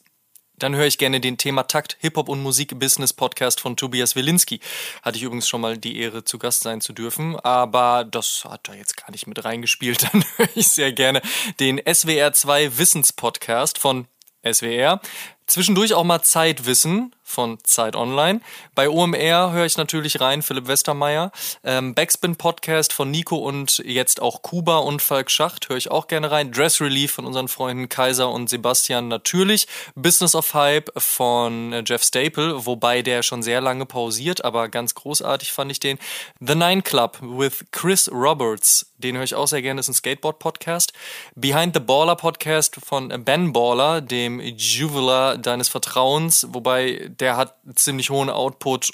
dann 0.58 0.76
höre 0.76 0.88
ich 0.88 0.98
gerne 0.98 1.20
den 1.20 1.38
Thema 1.38 1.64
Takt 1.64 1.98
Hip-Hop 2.00 2.30
und 2.30 2.42
Musik 2.42 2.80
Business 2.80 3.14
Podcast 3.14 3.60
von 3.60 3.78
Tobias 3.78 4.16
Wilinski. 4.16 4.60
Hatte 5.04 5.18
ich 5.18 5.24
übrigens 5.24 5.48
schon 5.48 5.62
mal 5.62 5.78
die 5.78 6.00
Ehre, 6.00 6.24
zu 6.24 6.40
Gast 6.40 6.64
sein 6.64 6.82
zu 6.82 6.94
dürfen, 6.94 7.40
aber 7.40 8.04
das 8.04 8.44
hat 8.50 8.68
da 8.68 8.74
jetzt 8.74 8.98
gar 8.98 9.12
nicht 9.12 9.28
mit 9.28 9.44
reingespielt. 9.46 10.04
Dann 10.12 10.26
höre 10.38 10.50
ich 10.56 10.70
sehr 10.70 10.92
gerne 10.92 11.22
den 11.60 11.80
SWR 11.92 12.34
2 12.34 12.78
Wissenspodcast 12.78 13.78
von 13.78 14.08
SWR. 14.44 15.00
Zwischendurch 15.48 15.94
auch 15.94 16.04
mal 16.04 16.22
Zeitwissen 16.22 17.14
von 17.28 17.58
Zeit 17.64 17.98
Online. 17.98 18.40
Bei 18.74 18.90
OMR 18.90 19.52
höre 19.52 19.66
ich 19.66 19.78
natürlich 19.78 20.22
rein, 20.22 20.42
Philipp 20.42 20.68
Westermeier. 20.68 21.32
Ähm, 21.64 21.94
Backspin 21.94 22.38
Podcast 22.38 22.94
von 22.94 23.12
Nico 23.12 23.36
und 23.36 23.80
jetzt 23.86 24.22
auch 24.22 24.42
Kuba 24.42 24.78
und 24.78 25.02
Falk 25.02 25.30
Schacht 25.30 25.68
höre 25.68 25.76
ich 25.76 25.92
auch 25.92 26.08
gerne 26.08 26.32
rein. 26.32 26.54
Dress 26.54 26.80
Relief 26.80 27.12
von 27.12 27.26
unseren 27.26 27.50
Freunden 27.50 27.90
Kaiser 27.90 28.30
und 28.30 28.50
Sebastian 28.50 29.10
natürlich. 29.10 29.68
Business 29.96 30.36
of 30.36 30.54
Hype 30.54 30.90
von 30.96 31.74
äh, 31.74 31.84
Jeff 31.86 32.04
Staple, 32.04 32.66
wobei 32.66 33.02
der 33.02 33.24
schon 33.24 33.44
sehr 33.44 33.60
lange 33.60 33.86
pausiert, 33.86 34.46
aber 34.46 34.70
ganz 34.70 34.96
großartig 34.96 35.52
fand 35.52 35.72
ich 35.72 35.82
den. 35.82 36.00
The 36.40 36.56
Nine 36.56 36.82
Club 36.82 37.20
with 37.22 37.66
Chris 37.72 38.10
Roberts, 38.10 38.94
den 38.98 39.18
höre 39.18 39.24
ich 39.24 39.36
auch 39.36 39.48
sehr 39.48 39.62
gerne, 39.62 39.82
ist 39.82 39.90
ein 39.90 39.94
Skateboard-Podcast. 39.94 40.94
Behind 41.36 41.74
the 41.74 41.82
Baller 41.82 42.16
Podcast 42.16 42.78
von 42.84 43.10
Ben 43.26 43.52
Baller, 43.52 44.00
dem 44.00 44.40
Juveler 44.40 45.37
deines 45.38 45.70
Vertrauens, 45.70 46.48
wobei 46.50 47.10
der 47.20 47.38
hat 47.38 47.56
ziemlich 47.76 48.10
hohen 48.10 48.30
Output 48.30 48.92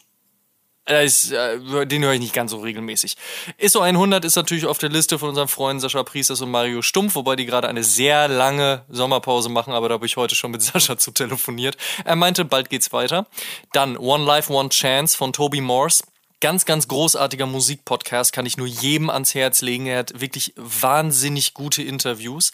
ist, 0.86 1.32
äh, 1.32 1.86
den 1.86 2.04
höre 2.04 2.14
ich 2.14 2.20
nicht 2.20 2.34
ganz 2.34 2.52
so 2.52 2.60
regelmäßig. 2.60 3.16
ISO 3.58 3.80
100 3.80 4.26
ist 4.26 4.36
natürlich 4.36 4.66
auf 4.66 4.80
der 4.80 4.90
Liste 4.90 5.18
von 5.18 5.30
unseren 5.30 5.48
Freunden 5.48 5.80
Sascha 5.80 6.04
Priesters 6.04 6.42
und 6.42 6.52
Mario 6.52 6.82
Stumpf, 6.82 7.16
wobei 7.16 7.38
die 7.38 7.46
gerade 7.46 7.70
eine 7.70 7.86
sehr 7.86 8.28
lange 8.28 8.84
Sommerpause 8.90 9.48
machen, 9.48 9.74
aber 9.74 9.88
da 9.88 9.94
habe 9.94 10.06
ich 10.06 10.18
heute 10.18 10.36
schon 10.36 10.52
mit 10.52 10.62
Sascha 10.62 10.98
zu 10.98 11.12
telefoniert. 11.12 11.78
Er 12.04 12.18
meinte, 12.18 12.44
bald 12.44 12.70
geht's 12.70 12.92
weiter. 12.92 13.28
Dann 13.72 13.96
One 13.98 14.26
Life, 14.26 14.52
One 14.52 14.70
Chance 14.70 15.18
von 15.18 15.32
Toby 15.32 15.62
Morse 15.62 16.04
ganz, 16.44 16.66
ganz 16.66 16.90
großartiger 16.90 17.46
Musikpodcast, 17.46 18.34
kann 18.34 18.46
ich 18.46 18.58
nur 18.58 18.68
jedem 18.68 19.10
ans 19.10 19.34
Herz 19.34 19.62
legen. 19.62 19.86
Er 19.86 20.00
hat 20.00 20.20
wirklich 20.20 20.54
wahnsinnig 20.58 21.54
gute 21.54 21.82
Interviews. 21.82 22.52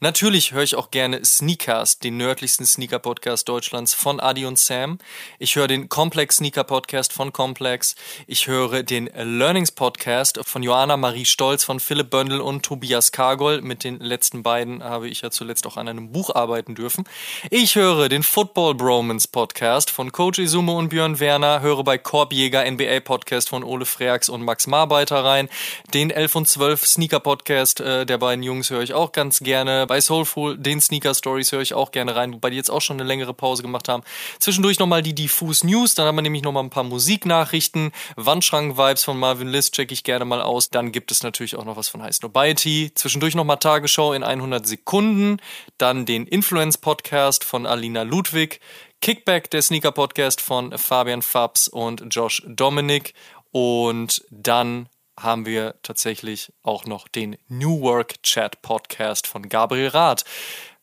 Natürlich 0.00 0.52
höre 0.52 0.62
ich 0.62 0.74
auch 0.74 0.90
gerne 0.90 1.24
Sneakers, 1.24 2.00
den 2.00 2.18
nördlichsten 2.18 2.66
Sneaker-Podcast 2.66 3.48
Deutschlands 3.48 3.94
von 3.94 4.20
Adi 4.20 4.44
und 4.44 4.58
Sam. 4.58 4.98
Ich 5.38 5.56
höre 5.56 5.68
den 5.68 5.88
Complex 5.88 6.36
Sneaker 6.36 6.64
Podcast 6.64 7.14
von 7.14 7.32
Complex. 7.32 7.94
Ich 8.26 8.46
höre 8.46 8.82
den 8.82 9.08
Learnings 9.14 9.72
Podcast 9.72 10.38
von 10.44 10.62
Joanna 10.62 10.98
Marie 10.98 11.24
Stolz, 11.24 11.64
von 11.64 11.80
Philipp 11.80 12.10
Böndel 12.10 12.42
und 12.42 12.62
Tobias 12.62 13.10
Kargol. 13.10 13.62
Mit 13.62 13.84
den 13.84 14.00
letzten 14.00 14.42
beiden 14.42 14.84
habe 14.84 15.08
ich 15.08 15.22
ja 15.22 15.30
zuletzt 15.30 15.66
auch 15.66 15.78
an 15.78 15.88
einem 15.88 16.12
Buch 16.12 16.34
arbeiten 16.34 16.74
dürfen. 16.74 17.04
Ich 17.48 17.74
höre 17.74 18.10
den 18.10 18.22
Football 18.22 18.74
Bromance 18.74 19.26
Podcast 19.26 19.88
von 19.88 20.12
Coach 20.12 20.40
Izumo 20.40 20.78
und 20.78 20.90
Björn 20.90 21.20
Werner, 21.20 21.62
höre 21.62 21.84
bei 21.84 21.96
Korbjäger 21.96 22.70
NBA 22.70 23.00
Podcast 23.00 23.29
Podcast 23.30 23.48
von 23.48 23.62
Ole 23.62 23.86
Freaks 23.86 24.28
und 24.28 24.42
Max 24.42 24.66
Marbeiter 24.66 25.24
rein. 25.24 25.48
Den 25.94 26.10
11 26.10 26.34
und 26.34 26.48
12 26.48 26.84
Sneaker 26.84 27.20
Podcast 27.20 27.78
äh, 27.78 28.04
der 28.04 28.18
beiden 28.18 28.42
Jungs 28.42 28.70
höre 28.70 28.82
ich 28.82 28.92
auch 28.92 29.12
ganz 29.12 29.38
gerne. 29.38 29.86
Bei 29.86 30.00
Soulful 30.00 30.58
den 30.58 30.80
Sneaker 30.80 31.14
Stories 31.14 31.52
höre 31.52 31.60
ich 31.60 31.72
auch 31.72 31.92
gerne 31.92 32.16
rein, 32.16 32.32
wobei 32.32 32.50
die 32.50 32.56
jetzt 32.56 32.72
auch 32.72 32.80
schon 32.80 32.98
eine 32.98 33.06
längere 33.06 33.32
Pause 33.32 33.62
gemacht 33.62 33.88
haben. 33.88 34.02
Zwischendurch 34.40 34.80
nochmal 34.80 35.02
die 35.02 35.14
Diffus 35.14 35.62
News, 35.62 35.94
dann 35.94 36.08
haben 36.08 36.16
wir 36.16 36.22
nämlich 36.22 36.42
nochmal 36.42 36.64
ein 36.64 36.70
paar 36.70 36.82
Musiknachrichten. 36.82 37.92
Wandschrank-Vibes 38.16 39.04
von 39.04 39.16
Marvin 39.16 39.46
List 39.46 39.74
checke 39.74 39.94
ich 39.94 40.02
gerne 40.02 40.24
mal 40.24 40.42
aus. 40.42 40.70
Dann 40.70 40.90
gibt 40.90 41.12
es 41.12 41.22
natürlich 41.22 41.54
auch 41.54 41.64
noch 41.64 41.76
was 41.76 41.88
von 41.88 42.02
High 42.02 42.16
Snobiety. 42.16 42.90
Zwischendurch 42.96 43.36
nochmal 43.36 43.58
Tagesschau 43.58 44.12
in 44.12 44.24
100 44.24 44.66
Sekunden. 44.66 45.36
Dann 45.78 46.04
den 46.04 46.26
Influence 46.26 46.78
Podcast 46.78 47.44
von 47.44 47.64
Alina 47.64 48.02
Ludwig. 48.02 48.58
Kickback, 49.00 49.50
der 49.50 49.62
Sneaker 49.62 49.92
Podcast 49.92 50.42
von 50.42 50.76
Fabian 50.76 51.22
Fabs 51.22 51.68
und 51.68 52.04
Josh 52.10 52.42
Dominic. 52.46 53.14
Und 53.50 54.22
dann 54.30 54.90
haben 55.18 55.46
wir 55.46 55.76
tatsächlich 55.82 56.52
auch 56.62 56.84
noch 56.84 57.08
den 57.08 57.38
New 57.48 57.80
Work 57.80 58.22
Chat 58.22 58.60
Podcast 58.60 59.26
von 59.26 59.48
Gabriel 59.48 59.88
Rath. 59.88 60.26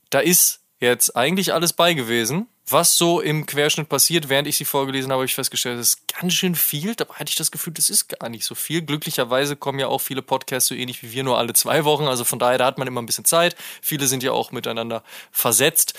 Da 0.09 0.19
ist 0.19 0.61
jetzt 0.79 1.15
eigentlich 1.15 1.53
alles 1.53 1.73
bei 1.73 1.93
gewesen. 1.93 2.47
Was 2.69 2.97
so 2.97 3.21
im 3.21 3.45
Querschnitt 3.45 3.87
passiert, 3.87 4.29
während 4.29 4.47
ich 4.47 4.57
sie 4.57 4.65
vorgelesen 4.65 5.11
habe, 5.11 5.19
habe 5.19 5.25
ich 5.25 5.35
festgestellt, 5.35 5.79
das 5.79 5.89
ist 5.89 6.07
ganz 6.19 6.33
schön 6.33 6.55
viel. 6.55 6.95
Dabei 6.95 7.13
hatte 7.13 7.29
ich 7.29 7.35
das 7.35 7.51
Gefühl, 7.51 7.73
das 7.73 7.89
ist 7.89 8.09
gar 8.09 8.29
nicht 8.29 8.43
so 8.43 8.55
viel. 8.55 8.81
Glücklicherweise 8.81 9.55
kommen 9.55 9.79
ja 9.79 9.87
auch 9.87 9.99
viele 9.99 10.23
Podcasts 10.23 10.67
so 10.67 10.75
ähnlich 10.75 11.01
wie 11.03 11.13
wir 11.13 11.23
nur 11.23 11.37
alle 11.37 11.53
zwei 11.53 11.85
Wochen. 11.85 12.07
Also 12.07 12.23
von 12.23 12.39
daher, 12.39 12.57
da 12.57 12.65
hat 12.65 12.79
man 12.79 12.87
immer 12.87 13.01
ein 13.01 13.05
bisschen 13.05 13.25
Zeit. 13.25 13.55
Viele 13.81 14.07
sind 14.07 14.23
ja 14.23 14.31
auch 14.31 14.51
miteinander 14.51 15.03
versetzt. 15.31 15.93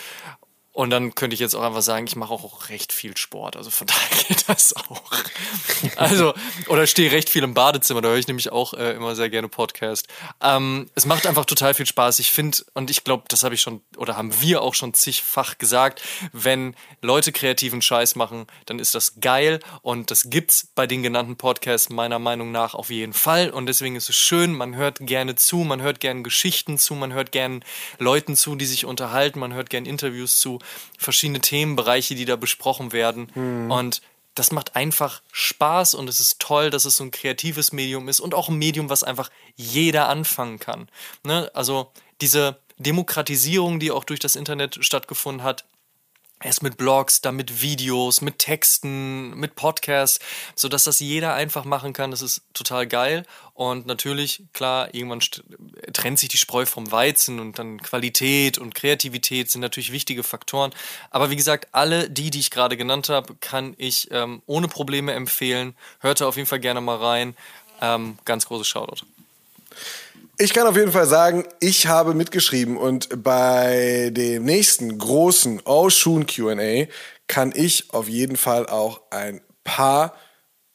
Und 0.79 0.91
dann 0.91 1.17
könnte 1.17 1.35
ich 1.35 1.41
jetzt 1.41 1.57
auch 1.57 1.65
einfach 1.65 1.83
sagen, 1.83 2.07
ich 2.07 2.15
mache 2.15 2.33
auch 2.33 2.69
recht 2.69 2.93
viel 2.93 3.17
Sport. 3.17 3.57
Also 3.57 3.69
von 3.69 3.87
daher 3.89 4.25
geht 4.29 4.49
das 4.49 4.77
auch. 4.77 5.03
Also, 5.97 6.35
oder 6.69 6.87
stehe 6.87 7.11
recht 7.11 7.29
viel 7.29 7.43
im 7.43 7.53
Badezimmer. 7.53 8.01
Da 8.01 8.11
höre 8.11 8.19
ich 8.19 8.29
nämlich 8.29 8.53
auch 8.53 8.75
äh, 8.75 8.93
immer 8.93 9.17
sehr 9.17 9.29
gerne 9.29 9.49
Podcast. 9.49 10.07
Ähm, 10.41 10.89
es 10.95 11.05
macht 11.05 11.27
einfach 11.27 11.47
total 11.47 11.75
viel 11.75 11.87
Spaß. 11.87 12.21
Ich 12.21 12.31
finde, 12.31 12.59
und 12.75 12.91
ich 12.91 13.03
glaube, 13.03 13.25
das 13.27 13.43
habe 13.43 13.57
ich 13.57 13.61
schon, 13.61 13.81
oder 13.97 14.17
haben 14.17 14.41
wir 14.41 14.63
auch 14.63 14.77
schon 14.77 14.95
zigfach 14.95 15.59
gesagt, 15.59 16.01
wenn 16.33 16.77
Leute 17.03 17.33
kreativen 17.33 17.83
Scheiß 17.83 18.15
machen, 18.15 18.47
dann 18.67 18.79
ist 18.79 18.95
das 18.95 19.19
geil. 19.21 19.59
Und 19.83 20.13
das 20.13 20.31
gibt's 20.31 20.69
bei 20.77 20.87
den 20.87 21.03
genannten 21.03 21.35
Podcasts 21.35 21.89
meiner 21.89 22.21
Meinung 22.21 22.53
nach 22.53 22.75
auf 22.75 22.91
jeden 22.91 23.15
Fall. 23.15 23.51
Und 23.51 23.67
deswegen 23.67 23.97
ist 23.97 24.11
es 24.11 24.17
schön, 24.17 24.53
man 24.53 24.77
hört 24.77 24.99
gerne 25.01 25.35
zu, 25.35 25.57
man 25.57 25.83
hört 25.83 25.99
gerne 25.99 26.23
Geschichten 26.23 26.79
zu, 26.79 26.95
man 26.95 27.13
hört 27.13 27.33
gerne 27.33 27.63
Leuten 27.99 28.37
zu, 28.37 28.55
die 28.55 28.67
sich 28.67 28.85
unterhalten, 28.85 29.41
man 29.41 29.55
hört 29.55 29.71
gerne 29.71 29.89
Interviews 29.89 30.39
zu 30.39 30.61
verschiedene 30.99 31.41
Themenbereiche, 31.41 32.15
die 32.15 32.25
da 32.25 32.37
besprochen 32.37 32.93
werden. 32.93 33.31
Mhm. 33.35 33.71
Und 33.71 34.03
das 34.35 34.53
macht 34.53 34.77
einfach 34.77 35.21
Spaß 35.33 35.95
und 35.95 36.09
es 36.09 36.21
ist 36.21 36.39
toll, 36.39 36.71
dass 36.71 36.85
es 36.85 36.97
so 36.97 37.05
ein 37.05 37.11
kreatives 37.11 37.73
Medium 37.73 38.09
ist 38.09 38.21
und 38.21 38.35
auch 38.35 38.49
ein 38.49 38.57
Medium, 38.57 38.89
was 38.89 39.03
einfach 39.03 39.31
jeder 39.57 40.09
anfangen 40.09 40.61
kann. 40.61 40.89
Ne? 41.25 41.51
Also 41.55 41.91
diese 42.21 42.59
Demokratisierung, 42.79 43.81
die 43.81 43.91
auch 43.91 44.05
durch 44.05 44.21
das 44.21 44.37
Internet 44.37 44.79
stattgefunden 44.81 45.43
hat, 45.43 45.65
Erst 46.43 46.63
mit 46.63 46.77
Blogs, 46.77 47.21
dann 47.21 47.35
mit 47.35 47.63
Videos, 47.63 48.21
mit 48.21 48.39
Texten, 48.39 49.35
mit 49.35 49.57
Podcasts, 49.57 50.21
so 50.55 50.69
dass 50.69 50.85
das 50.85 51.01
jeder 51.01 51.35
einfach 51.35 51.65
machen 51.65 51.93
kann. 51.93 52.13
Das 52.13 52.23
ist 52.23 52.43
total 52.55 52.87
geil. 52.87 53.27
Und 53.55 53.87
natürlich, 53.87 54.45
klar, 54.53 54.95
irgendwann 54.95 55.19
trennt 55.93 56.21
sich 56.21 56.29
die 56.29 56.37
Spreu 56.37 56.65
vom 56.65 56.93
Weizen 56.93 57.41
und 57.41 57.59
dann 57.59 57.83
Qualität 57.83 58.57
und 58.57 58.75
Kreativität 58.77 59.51
sind 59.51 59.63
natürlich 59.63 59.91
wichtige 59.91 60.23
Faktoren. 60.23 60.73
Aber 61.11 61.31
wie 61.31 61.37
gesagt, 61.37 61.67
alle 61.73 62.09
die, 62.09 62.31
die 62.31 62.39
ich 62.39 62.53
gerade 62.53 62.77
genannt 62.77 63.09
habe, 63.09 63.35
kann 63.41 63.75
ich 63.77 64.09
ähm, 64.13 64.43
ohne 64.47 64.69
Probleme 64.69 65.15
empfehlen. 65.15 65.75
Hört 65.99 66.21
da 66.21 66.29
auf 66.29 66.37
jeden 66.37 66.47
Fall 66.49 66.61
gerne 66.61 66.81
mal 66.81 66.99
rein. 66.99 67.37
Ähm, 67.81 68.17
ganz 68.25 68.47
großes 68.47 68.69
Shoutout. 68.69 69.05
Ich 70.41 70.55
kann 70.55 70.69
auf 70.69 70.77
jeden 70.77 70.93
Fall 70.93 71.09
sagen, 71.09 71.45
ich 71.59 71.89
habe 71.89 72.15
mitgeschrieben 72.15 72.77
und 72.77 73.25
bei 73.25 74.11
dem 74.13 74.45
nächsten 74.45 74.97
großen 74.97 75.63
Oshun 75.65 76.29
Q&A 76.29 76.87
kann 77.27 77.53
ich 77.57 77.93
auf 77.93 78.09
jeden 78.09 78.37
Fall 78.37 78.69
auch 78.69 79.01
ein 79.11 79.41
paar 79.65 80.15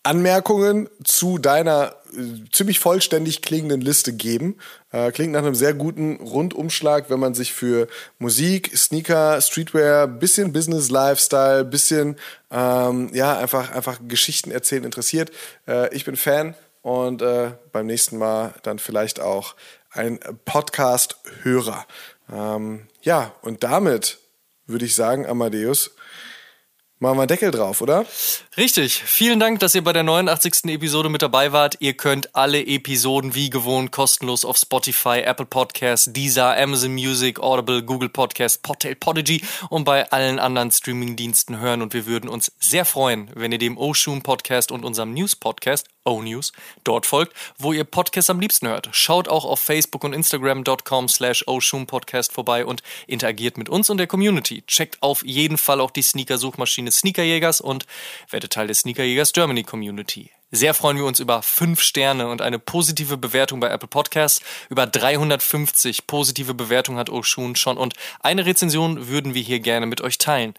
Anmerkungen 0.03 0.89
zu 1.05 1.37
deiner 1.37 1.95
äh, 2.11 2.43
ziemlich 2.51 2.79
vollständig 2.79 3.41
klingenden 3.41 3.79
Liste 3.79 4.11
geben. 4.11 4.57
Äh, 4.91 5.13
klingt 5.13 5.31
nach 5.31 5.39
einem 5.39 5.55
sehr 5.55 5.73
guten 5.73 6.17
Rundumschlag, 6.17 7.09
wenn 7.09 7.21
man 7.21 7.33
sich 7.33 7.53
für 7.53 7.87
Musik, 8.19 8.77
Sneaker, 8.77 9.39
Streetwear, 9.39 10.07
bisschen 10.07 10.51
Business 10.51 10.89
Lifestyle, 10.91 11.63
bisschen 11.63 12.17
ähm, 12.51 13.11
ja 13.13 13.37
einfach 13.37 13.71
einfach 13.71 13.99
Geschichten 14.09 14.51
erzählen 14.51 14.83
interessiert. 14.83 15.31
Äh, 15.69 15.95
ich 15.95 16.03
bin 16.03 16.17
Fan 16.17 16.53
und 16.83 17.21
äh, 17.21 17.53
beim 17.71 17.87
nächsten 17.87 18.17
Mal 18.17 18.53
dann 18.61 18.77
vielleicht 18.77 19.19
auch 19.19 19.55
ein 19.89 20.19
Podcast-Hörer. 20.45 21.85
Ähm, 22.31 22.87
ja, 23.01 23.33
und 23.41 23.63
damit 23.63 24.19
würde 24.67 24.85
ich 24.85 24.93
sagen, 24.93 25.25
Amadeus, 25.25 25.91
machen 26.99 27.17
wir 27.17 27.27
Deckel 27.27 27.51
drauf, 27.51 27.81
oder? 27.81 28.05
Richtig. 28.57 29.01
Vielen 29.01 29.39
Dank, 29.39 29.59
dass 29.59 29.75
ihr 29.75 29.83
bei 29.83 29.93
der 29.93 30.03
89. 30.03 30.65
Episode 30.65 31.07
mit 31.07 31.21
dabei 31.21 31.53
wart. 31.53 31.75
Ihr 31.79 31.93
könnt 31.93 32.35
alle 32.35 32.65
Episoden 32.65 33.33
wie 33.33 33.49
gewohnt 33.49 33.91
kostenlos 33.91 34.43
auf 34.43 34.57
Spotify, 34.57 35.21
Apple 35.21 35.45
Podcasts, 35.45 36.11
Deezer, 36.11 36.57
Amazon 36.57 36.93
Music, 36.93 37.39
Audible, 37.39 37.83
Google 37.83 38.09
Podcasts, 38.09 38.57
Podtail, 38.57 38.95
Podigy 38.95 39.41
und 39.69 39.85
bei 39.85 40.09
allen 40.11 40.39
anderen 40.39 40.71
Streaming-Diensten 40.71 41.59
hören. 41.59 41.81
Und 41.81 41.93
wir 41.93 42.05
würden 42.05 42.29
uns 42.29 42.51
sehr 42.59 42.83
freuen, 42.83 43.31
wenn 43.35 43.53
ihr 43.53 43.59
dem 43.59 43.77
Oshun 43.77 44.21
Podcast 44.21 44.71
und 44.71 44.83
unserem 44.83 45.13
News 45.13 45.35
Podcast 45.35 45.87
O-News 46.05 46.51
dort 46.83 47.05
folgt, 47.05 47.33
wo 47.57 47.73
ihr 47.73 47.83
Podcasts 47.83 48.29
am 48.29 48.39
liebsten 48.39 48.67
hört. 48.67 48.89
Schaut 48.91 49.27
auch 49.27 49.45
auf 49.45 49.59
Facebook 49.59 50.03
und 50.03 50.13
Instagram.com 50.13 51.07
slash 51.07 51.45
Podcast 51.87 52.33
vorbei 52.33 52.65
und 52.65 52.83
interagiert 53.07 53.57
mit 53.57 53.69
uns 53.69 53.89
und 53.89 53.97
der 53.97 54.07
Community. 54.07 54.63
Checkt 54.67 55.01
auf 55.01 55.25
jeden 55.25 55.57
Fall 55.57 55.79
auch 55.81 55.91
die 55.91 56.01
Sneaker-Suchmaschine 56.01 56.91
Sneakerjägers 56.91 57.61
und 57.61 57.85
werdet 58.29 58.53
Teil 58.53 58.67
der 58.67 58.75
Sneakerjägers 58.75 59.33
Germany 59.33 59.63
Community. 59.63 60.31
Sehr 60.55 60.75
freuen 60.75 60.97
wir 60.97 61.05
uns 61.05 61.19
über 61.19 61.41
fünf 61.41 61.81
Sterne 61.81 62.27
und 62.27 62.39
eine 62.43 62.59
positive 62.59 63.17
Bewertung 63.17 63.59
bei 63.59 63.69
Apple 63.69 63.87
Podcasts. 63.87 64.39
Über 64.69 64.85
350 64.85 66.05
positive 66.05 66.53
Bewertungen 66.53 66.99
hat 66.99 67.09
Oshun 67.09 67.55
schon 67.55 67.77
und 67.77 67.95
eine 68.19 68.45
Rezension 68.45 69.07
würden 69.07 69.33
wir 69.33 69.41
hier 69.41 69.59
gerne 69.59 69.87
mit 69.87 70.01
euch 70.01 70.19
teilen. 70.19 70.53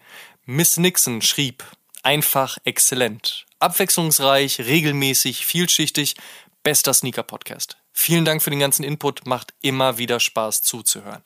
Miss 0.45 0.75
Nixon 0.75 1.21
schrieb, 1.21 1.63
einfach 2.03 2.57
exzellent. 2.65 3.44
Abwechslungsreich, 3.59 4.59
regelmäßig, 4.59 5.45
vielschichtig, 5.45 6.15
bester 6.63 6.93
Sneaker-Podcast. 6.93 7.77
Vielen 7.93 8.25
Dank 8.25 8.41
für 8.41 8.49
den 8.49 8.59
ganzen 8.59 8.83
Input, 8.83 9.25
macht 9.25 9.53
immer 9.61 9.97
wieder 9.97 10.19
Spaß 10.19 10.63
zuzuhören. 10.63 11.23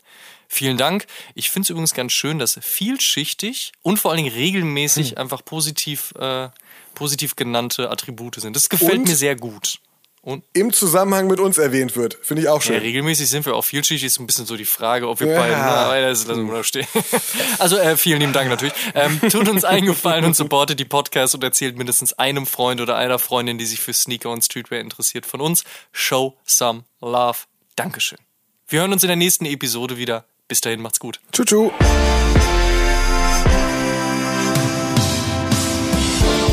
Vielen 0.48 0.78
Dank. 0.78 1.06
Ich 1.36 1.50
finde 1.50 1.66
es 1.66 1.70
übrigens 1.70 1.94
ganz 1.94 2.12
schön, 2.12 2.40
dass 2.40 2.60
vielschichtig 2.62 3.72
und 3.82 3.98
vor 3.98 4.12
allen 4.12 4.24
Dingen 4.24 4.36
regelmäßig 4.36 5.12
hm. 5.12 5.18
einfach 5.18 5.46
positiv, 5.46 6.12
äh, 6.20 6.50
positiv 6.96 7.36
genannte 7.36 7.90
Attribute 7.90 8.36
sind. 8.36 8.56
Das 8.56 8.70
gefällt 8.70 9.00
und? 9.00 9.08
mir 9.08 9.16
sehr 9.16 9.36
gut. 9.36 9.80
Und 10.22 10.44
im 10.54 10.74
Zusammenhang 10.74 11.28
mit 11.28 11.40
uns 11.40 11.58
erwähnt 11.58 11.96
wird. 11.96 12.18
Finde 12.22 12.44
ich 12.44 12.50
auch 12.50 12.62
schön. 12.62 12.76
Ja, 12.76 12.82
regelmäßig 12.82 13.30
sind 13.30 13.46
wir 13.46 13.56
auch 13.56 13.64
vielschichtig. 13.64 14.06
Ist 14.06 14.20
ein 14.20 14.28
bisschen 14.28 14.46
so 14.46 14.58
die 14.58 14.66
Frage, 14.66 15.08
ob 15.08 15.22
wir 15.22 15.28
ja. 15.28 15.40
beide. 15.40 15.54
Na, 15.54 16.02
das 16.02 16.28
lassen 16.28 16.46
wir 16.48 16.56
da 16.56 16.64
stehen. 16.64 16.88
Also 17.58 17.78
äh, 17.78 17.98
vielen 17.98 18.20
lieben 18.20 18.34
Dank 18.34 18.50
natürlich. 18.50 18.74
Ähm, 18.96 19.20
tut 19.30 19.50
uns 19.50 19.66
eingefallen 19.66 20.24
und 20.24 20.36
supportet 20.36 20.80
die 20.80 20.86
Podcasts 20.86 21.36
und 21.36 21.44
erzählt 21.44 21.78
mindestens 21.78 22.14
einem 22.14 22.46
Freund 22.46 22.80
oder 22.80 22.96
einer 22.96 23.20
Freundin, 23.20 23.58
die 23.58 23.66
sich 23.66 23.80
für 23.80 23.94
Sneaker 23.94 24.30
und 24.30 24.44
Streetwear 24.44 24.80
interessiert, 24.80 25.26
von 25.26 25.41
uns. 25.41 25.64
Show 25.91 26.38
some 26.46 26.84
love. 27.02 27.40
Dankeschön. 27.76 28.20
Wir 28.68 28.82
hören 28.82 28.94
uns 28.94 29.04
in 29.04 29.08
der 29.08 29.18
nächsten 29.18 29.46
Episode 29.46 29.98
wieder. 29.98 30.26
Bis 30.48 30.62
dahin, 30.62 30.82
macht's 30.82 31.00
gut. 31.00 31.20
Tschu, 31.32 31.72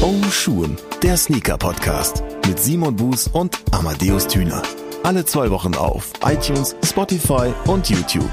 Oh 0.02 0.22
Schuhen, 0.30 0.76
der 1.02 1.16
Sneaker-Podcast 1.16 2.22
mit 2.46 2.58
Simon 2.58 2.94
Buß 2.96 3.28
und 3.28 3.58
Amadeus 3.72 4.26
Thüner. 4.26 4.62
Alle 5.02 5.24
zwei 5.24 5.50
Wochen 5.50 5.74
auf 5.74 6.12
iTunes, 6.24 6.76
Spotify 6.84 7.52
und 7.66 7.88
YouTube. 7.88 8.30